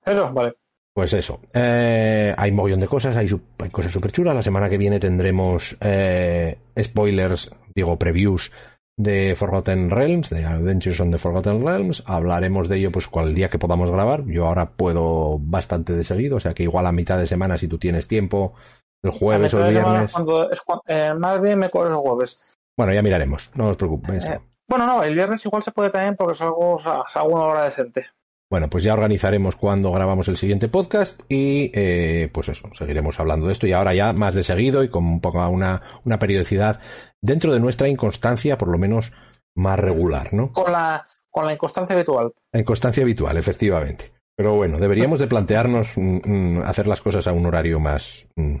Cero, 0.02 0.30
vale. 0.32 0.54
Pues 0.94 1.12
eso, 1.12 1.40
eh, 1.52 2.32
hay 2.38 2.52
mogollón 2.52 2.78
de 2.78 2.86
cosas, 2.86 3.16
hay, 3.16 3.28
cosas 3.72 3.90
súper 3.92 4.12
chulas. 4.12 4.34
La 4.34 4.44
semana 4.44 4.70
que 4.70 4.78
viene 4.78 5.00
tendremos 5.00 5.76
eh, 5.80 6.58
spoilers, 6.80 7.50
digo, 7.74 7.98
previews 7.98 8.52
de 8.96 9.34
Forgotten 9.36 9.90
Realms, 9.90 10.30
de 10.30 10.44
Adventures 10.44 11.00
on 11.00 11.10
the 11.10 11.18
Forgotten 11.18 11.66
Realms. 11.66 12.04
Hablaremos 12.06 12.68
de 12.68 12.76
ello 12.76 12.92
pues 12.92 13.08
cual 13.08 13.34
día 13.34 13.50
que 13.50 13.58
podamos 13.58 13.90
grabar. 13.90 14.24
Yo 14.26 14.46
ahora 14.46 14.70
puedo 14.70 15.38
bastante 15.40 15.94
de 15.94 16.04
seguido, 16.04 16.36
o 16.36 16.40
sea 16.40 16.54
que 16.54 16.62
igual 16.62 16.86
a 16.86 16.92
mitad 16.92 17.18
de 17.18 17.26
semana, 17.26 17.58
si 17.58 17.66
tú 17.66 17.76
tienes 17.76 18.06
tiempo, 18.06 18.54
el 19.02 19.10
A 19.10 19.12
jueves 19.12 19.52
o 19.54 19.66
el 19.66 19.72
viernes. 19.72 20.04
es 20.04 20.12
cuando, 20.12 20.50
es 20.50 20.60
cuando- 20.60 20.84
eh, 20.86 21.12
más 21.14 21.40
bien 21.40 21.58
me 21.58 21.70
los 21.72 21.94
jueves. 21.96 22.38
Bueno, 22.78 22.92
ya 22.94 23.02
miraremos, 23.02 23.50
no 23.54 23.70
os 23.70 23.76
preocupéis. 23.76 24.24
Eh, 24.24 24.40
Bueno, 24.68 24.86
no, 24.86 25.02
el 25.02 25.14
viernes 25.14 25.44
igual 25.44 25.62
se 25.64 25.72
puede 25.72 25.90
también 25.90 26.14
porque 26.14 26.34
salgo, 26.34 26.78
salgo 26.78 27.34
una 27.34 27.44
hora 27.46 27.64
decente. 27.64 28.06
Bueno, 28.54 28.70
pues 28.70 28.84
ya 28.84 28.92
organizaremos 28.92 29.56
cuando 29.56 29.90
grabamos 29.90 30.28
el 30.28 30.36
siguiente 30.36 30.68
podcast 30.68 31.20
y 31.28 31.72
eh, 31.74 32.30
pues 32.32 32.50
eso, 32.50 32.70
seguiremos 32.72 33.18
hablando 33.18 33.48
de 33.48 33.52
esto 33.52 33.66
y 33.66 33.72
ahora 33.72 33.94
ya 33.94 34.12
más 34.12 34.36
de 34.36 34.44
seguido 34.44 34.84
y 34.84 34.88
con 34.88 35.04
un 35.06 35.20
poco 35.20 35.44
una, 35.48 35.82
una 36.04 36.20
periodicidad 36.20 36.78
dentro 37.20 37.52
de 37.52 37.58
nuestra 37.58 37.88
inconstancia, 37.88 38.56
por 38.56 38.68
lo 38.68 38.78
menos 38.78 39.12
más 39.56 39.76
regular, 39.76 40.32
¿no? 40.32 40.52
Con 40.52 40.70
la, 40.70 41.02
con 41.30 41.46
la 41.46 41.54
inconstancia 41.54 41.96
habitual. 41.96 42.32
La 42.52 42.60
inconstancia 42.60 43.02
habitual, 43.02 43.36
efectivamente. 43.38 44.12
Pero 44.36 44.54
bueno, 44.54 44.78
deberíamos 44.78 45.18
de 45.18 45.26
plantearnos 45.26 45.98
mm, 45.98 46.18
mm, 46.24 46.62
hacer 46.62 46.86
las 46.86 47.02
cosas 47.02 47.26
a 47.26 47.32
un 47.32 47.46
horario 47.46 47.80
más 47.80 48.24
mm, 48.36 48.58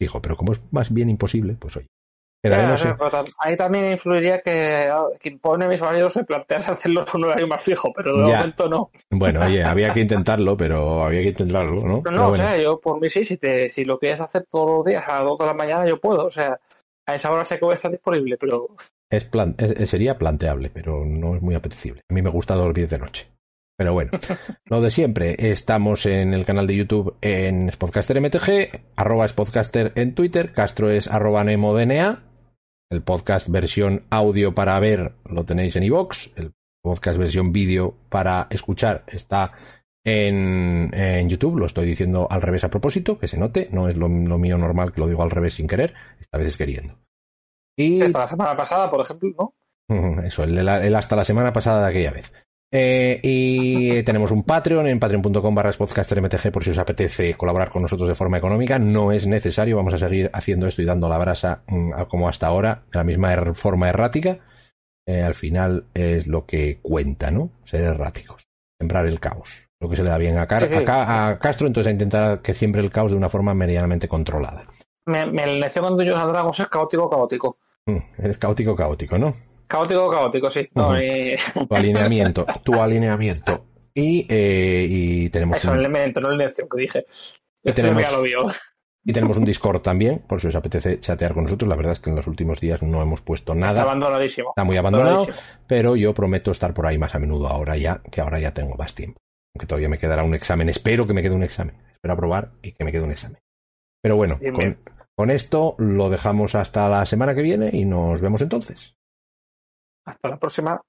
fijo, 0.00 0.22
pero 0.22 0.38
como 0.38 0.54
es 0.54 0.60
más 0.70 0.90
bien 0.90 1.10
imposible, 1.10 1.54
pues 1.60 1.76
oye. 1.76 1.88
Ahí 3.40 3.56
también 3.56 3.92
influiría 3.92 4.40
que 4.40 4.88
ah, 4.92 5.06
quien 5.18 5.38
pone 5.38 5.66
mis 5.68 5.80
horarios 5.80 6.12
se 6.12 6.24
plantease 6.24 6.70
hacerlo 6.72 7.00
en 7.02 7.20
un 7.20 7.24
horario 7.24 7.46
más 7.46 7.62
fijo, 7.62 7.92
pero 7.94 8.18
de 8.18 8.28
Ya. 8.30 8.36
momento 8.38 8.68
no. 8.68 8.90
Bueno, 9.10 9.40
oye, 9.44 9.64
había 9.64 9.92
que 9.92 10.00
intentarlo, 10.00 10.56
pero 10.56 11.04
había 11.04 11.22
que 11.22 11.28
intentarlo, 11.28 11.80
¿no? 11.86 12.02
Pero 12.02 12.16
no, 12.16 12.28
bueno. 12.28 12.44
o 12.44 12.46
sea, 12.46 12.56
yo 12.60 12.80
por 12.80 13.00
mí 13.00 13.08
sí, 13.08 13.24
si, 13.24 13.36
te, 13.36 13.68
si 13.68 13.84
lo 13.84 13.98
quieres 13.98 14.20
hacer 14.20 14.46
todos 14.50 14.78
los 14.78 14.86
días 14.86 15.04
a 15.06 15.20
las 15.20 15.24
2 15.28 15.38
de 15.38 15.46
la 15.46 15.54
mañana, 15.54 15.86
yo 15.86 16.00
puedo. 16.00 16.26
O 16.26 16.30
sea, 16.30 16.58
a 17.06 17.14
esa 17.14 17.30
hora 17.30 17.44
sé 17.44 17.58
que 17.58 17.64
voy 17.64 17.72
a 17.72 17.76
estar 17.76 17.90
disponible, 17.90 18.36
pero 18.38 18.68
Es 19.10 19.24
plan- 19.24 19.54
es- 19.58 19.90
sería 19.90 20.18
planteable, 20.18 20.70
pero 20.70 21.04
no 21.04 21.36
es 21.36 21.42
muy 21.42 21.54
apetecible. 21.54 22.00
A 22.10 22.14
mí 22.14 22.22
me 22.22 22.30
gusta 22.30 22.54
dormir 22.54 22.88
de 22.88 22.98
noche. 22.98 23.28
Pero 23.76 23.92
bueno, 23.92 24.12
lo 24.66 24.80
de 24.80 24.90
siempre. 24.90 25.34
Estamos 25.50 26.06
en 26.06 26.32
el 26.32 26.44
canal 26.46 26.66
de 26.66 26.76
YouTube 26.76 27.16
en 27.20 27.70
Spodcaster 27.72 28.20
MTG, 28.20 28.70
arroba 28.96 29.26
Spodcaster 29.26 29.92
en 29.96 30.14
Twitter, 30.14 30.52
Castro 30.52 30.90
es 30.90 31.08
arroba 31.10 31.42
NemoDNA. 31.42 32.22
El 32.94 33.02
podcast 33.02 33.48
versión 33.48 34.04
audio 34.10 34.54
para 34.54 34.78
ver 34.78 35.14
lo 35.24 35.44
tenéis 35.44 35.74
en 35.74 35.82
iVoox. 35.82 36.28
El 36.36 36.52
podcast 36.80 37.18
versión 37.18 37.52
vídeo 37.52 37.94
para 38.08 38.46
escuchar 38.50 39.02
está 39.08 39.52
en, 40.04 40.90
en 40.94 41.28
YouTube. 41.28 41.58
Lo 41.58 41.66
estoy 41.66 41.86
diciendo 41.86 42.28
al 42.30 42.40
revés 42.40 42.62
a 42.62 42.70
propósito, 42.70 43.18
que 43.18 43.26
se 43.26 43.36
note. 43.36 43.68
No 43.72 43.88
es 43.88 43.96
lo, 43.96 44.08
lo 44.08 44.38
mío 44.38 44.56
normal 44.56 44.92
que 44.92 45.00
lo 45.00 45.08
digo 45.08 45.24
al 45.24 45.32
revés 45.32 45.54
sin 45.54 45.66
querer. 45.66 45.94
Esta 46.20 46.38
vez 46.38 46.46
es 46.46 46.56
queriendo. 46.56 46.96
Y 47.76 48.00
hasta 48.00 48.20
la 48.20 48.28
semana 48.28 48.56
pasada, 48.56 48.88
por 48.88 49.00
ejemplo, 49.00 49.30
¿no? 49.36 49.54
Eso, 50.24 50.44
el 50.44 50.94
hasta 50.94 51.16
la 51.16 51.24
semana 51.24 51.52
pasada 51.52 51.82
de 51.82 51.90
aquella 51.90 52.12
vez. 52.12 52.32
Eh, 52.76 53.20
y 53.22 54.02
tenemos 54.04 54.32
un 54.32 54.42
Patreon 54.42 54.88
en 54.88 54.98
patreon.com 54.98 55.54
barra 55.54 55.70
podcastermtg 55.70 56.50
por 56.50 56.64
si 56.64 56.70
os 56.70 56.78
apetece 56.78 57.34
colaborar 57.34 57.70
con 57.70 57.82
nosotros 57.82 58.08
de 58.08 58.16
forma 58.16 58.38
económica. 58.38 58.80
No 58.80 59.12
es 59.12 59.28
necesario, 59.28 59.76
vamos 59.76 59.94
a 59.94 59.98
seguir 59.98 60.28
haciendo 60.32 60.66
esto 60.66 60.82
y 60.82 60.84
dando 60.84 61.08
la 61.08 61.18
brasa 61.18 61.62
mm, 61.68 61.92
como 62.08 62.28
hasta 62.28 62.48
ahora, 62.48 62.82
de 62.92 62.98
la 62.98 63.04
misma 63.04 63.32
er, 63.32 63.54
forma 63.54 63.88
errática. 63.88 64.40
Eh, 65.06 65.22
al 65.22 65.34
final 65.34 65.84
es 65.94 66.26
lo 66.26 66.46
que 66.46 66.80
cuenta, 66.82 67.30
¿no? 67.30 67.50
Ser 67.64 67.84
erráticos, 67.84 68.42
sembrar 68.80 69.06
el 69.06 69.20
caos. 69.20 69.68
Lo 69.80 69.88
que 69.88 69.96
se 69.96 70.02
le 70.02 70.10
da 70.10 70.18
bien 70.18 70.38
a, 70.38 70.48
a, 70.48 71.38
Castro, 71.38 71.66
entonces 71.68 71.88
a 71.88 71.92
intentar 71.92 72.40
que 72.40 72.54
siembre 72.54 72.82
el 72.82 72.90
caos 72.90 73.12
de 73.12 73.18
una 73.18 73.28
forma 73.28 73.54
medianamente 73.54 74.08
controlada. 74.08 74.66
Me, 75.06 75.26
me 75.26 75.70
cuando 75.78 76.02
yo 76.02 76.16
a 76.16 76.26
Dragos 76.26 76.58
es 76.58 76.68
caótico, 76.68 77.08
caótico. 77.08 77.58
Mm, 77.86 77.98
eres 78.18 78.38
caótico, 78.38 78.74
caótico, 78.74 79.18
¿no? 79.18 79.34
Caótico, 79.66 80.10
caótico, 80.10 80.50
sí. 80.50 80.68
Tu 80.72 81.74
alineamiento, 81.74 82.46
tu 82.62 82.74
alineamiento. 82.80 83.66
Y, 83.94 84.26
eh, 84.28 84.86
y 84.88 85.28
tenemos. 85.30 85.58
Eso, 85.58 85.70
un... 85.70 85.74
el 85.74 85.80
elemento, 85.80 86.20
no 86.20 86.28
el 86.28 86.40
elección 86.40 86.68
que 86.68 86.80
dije. 86.80 87.06
Y 87.62 87.72
tenemos, 87.72 88.02
ya 88.02 88.10
lo 88.10 88.22
vio. 88.22 88.46
y 89.04 89.12
tenemos 89.12 89.36
un 89.36 89.44
Discord 89.44 89.80
también, 89.80 90.18
por 90.26 90.40
si 90.40 90.48
os 90.48 90.54
apetece 90.56 91.00
chatear 91.00 91.32
con 91.32 91.44
nosotros. 91.44 91.68
La 91.68 91.76
verdad 91.76 91.92
es 91.92 92.00
que 92.00 92.10
en 92.10 92.16
los 92.16 92.26
últimos 92.26 92.60
días 92.60 92.82
no 92.82 93.00
hemos 93.00 93.22
puesto 93.22 93.54
nada. 93.54 93.72
Está 93.72 93.82
abandonadísimo. 93.82 94.50
Está 94.50 94.64
muy 94.64 94.76
abandonado, 94.76 95.26
pero 95.66 95.96
yo 95.96 96.12
prometo 96.12 96.50
estar 96.50 96.74
por 96.74 96.86
ahí 96.86 96.98
más 96.98 97.14
a 97.14 97.18
menudo 97.18 97.48
ahora 97.48 97.76
ya, 97.76 98.02
que 98.10 98.20
ahora 98.20 98.40
ya 98.40 98.52
tengo 98.52 98.74
más 98.74 98.94
tiempo. 98.94 99.20
Aunque 99.54 99.66
todavía 99.66 99.88
me 99.88 99.98
quedará 99.98 100.24
un 100.24 100.34
examen. 100.34 100.68
Espero 100.68 101.06
que 101.06 101.14
me 101.14 101.22
quede 101.22 101.34
un 101.34 101.44
examen. 101.44 101.76
Espero 101.92 102.14
aprobar 102.14 102.50
y 102.62 102.72
que 102.72 102.84
me 102.84 102.90
quede 102.90 103.02
un 103.02 103.12
examen. 103.12 103.38
Pero 104.02 104.16
bueno, 104.16 104.38
con, 104.38 104.78
con 105.14 105.30
esto 105.30 105.76
lo 105.78 106.10
dejamos 106.10 106.56
hasta 106.56 106.88
la 106.88 107.06
semana 107.06 107.34
que 107.34 107.42
viene 107.42 107.70
y 107.72 107.84
nos 107.84 108.20
vemos 108.20 108.42
entonces. 108.42 108.96
Hasta 110.04 110.28
la 110.28 110.38
próxima. 110.38 110.80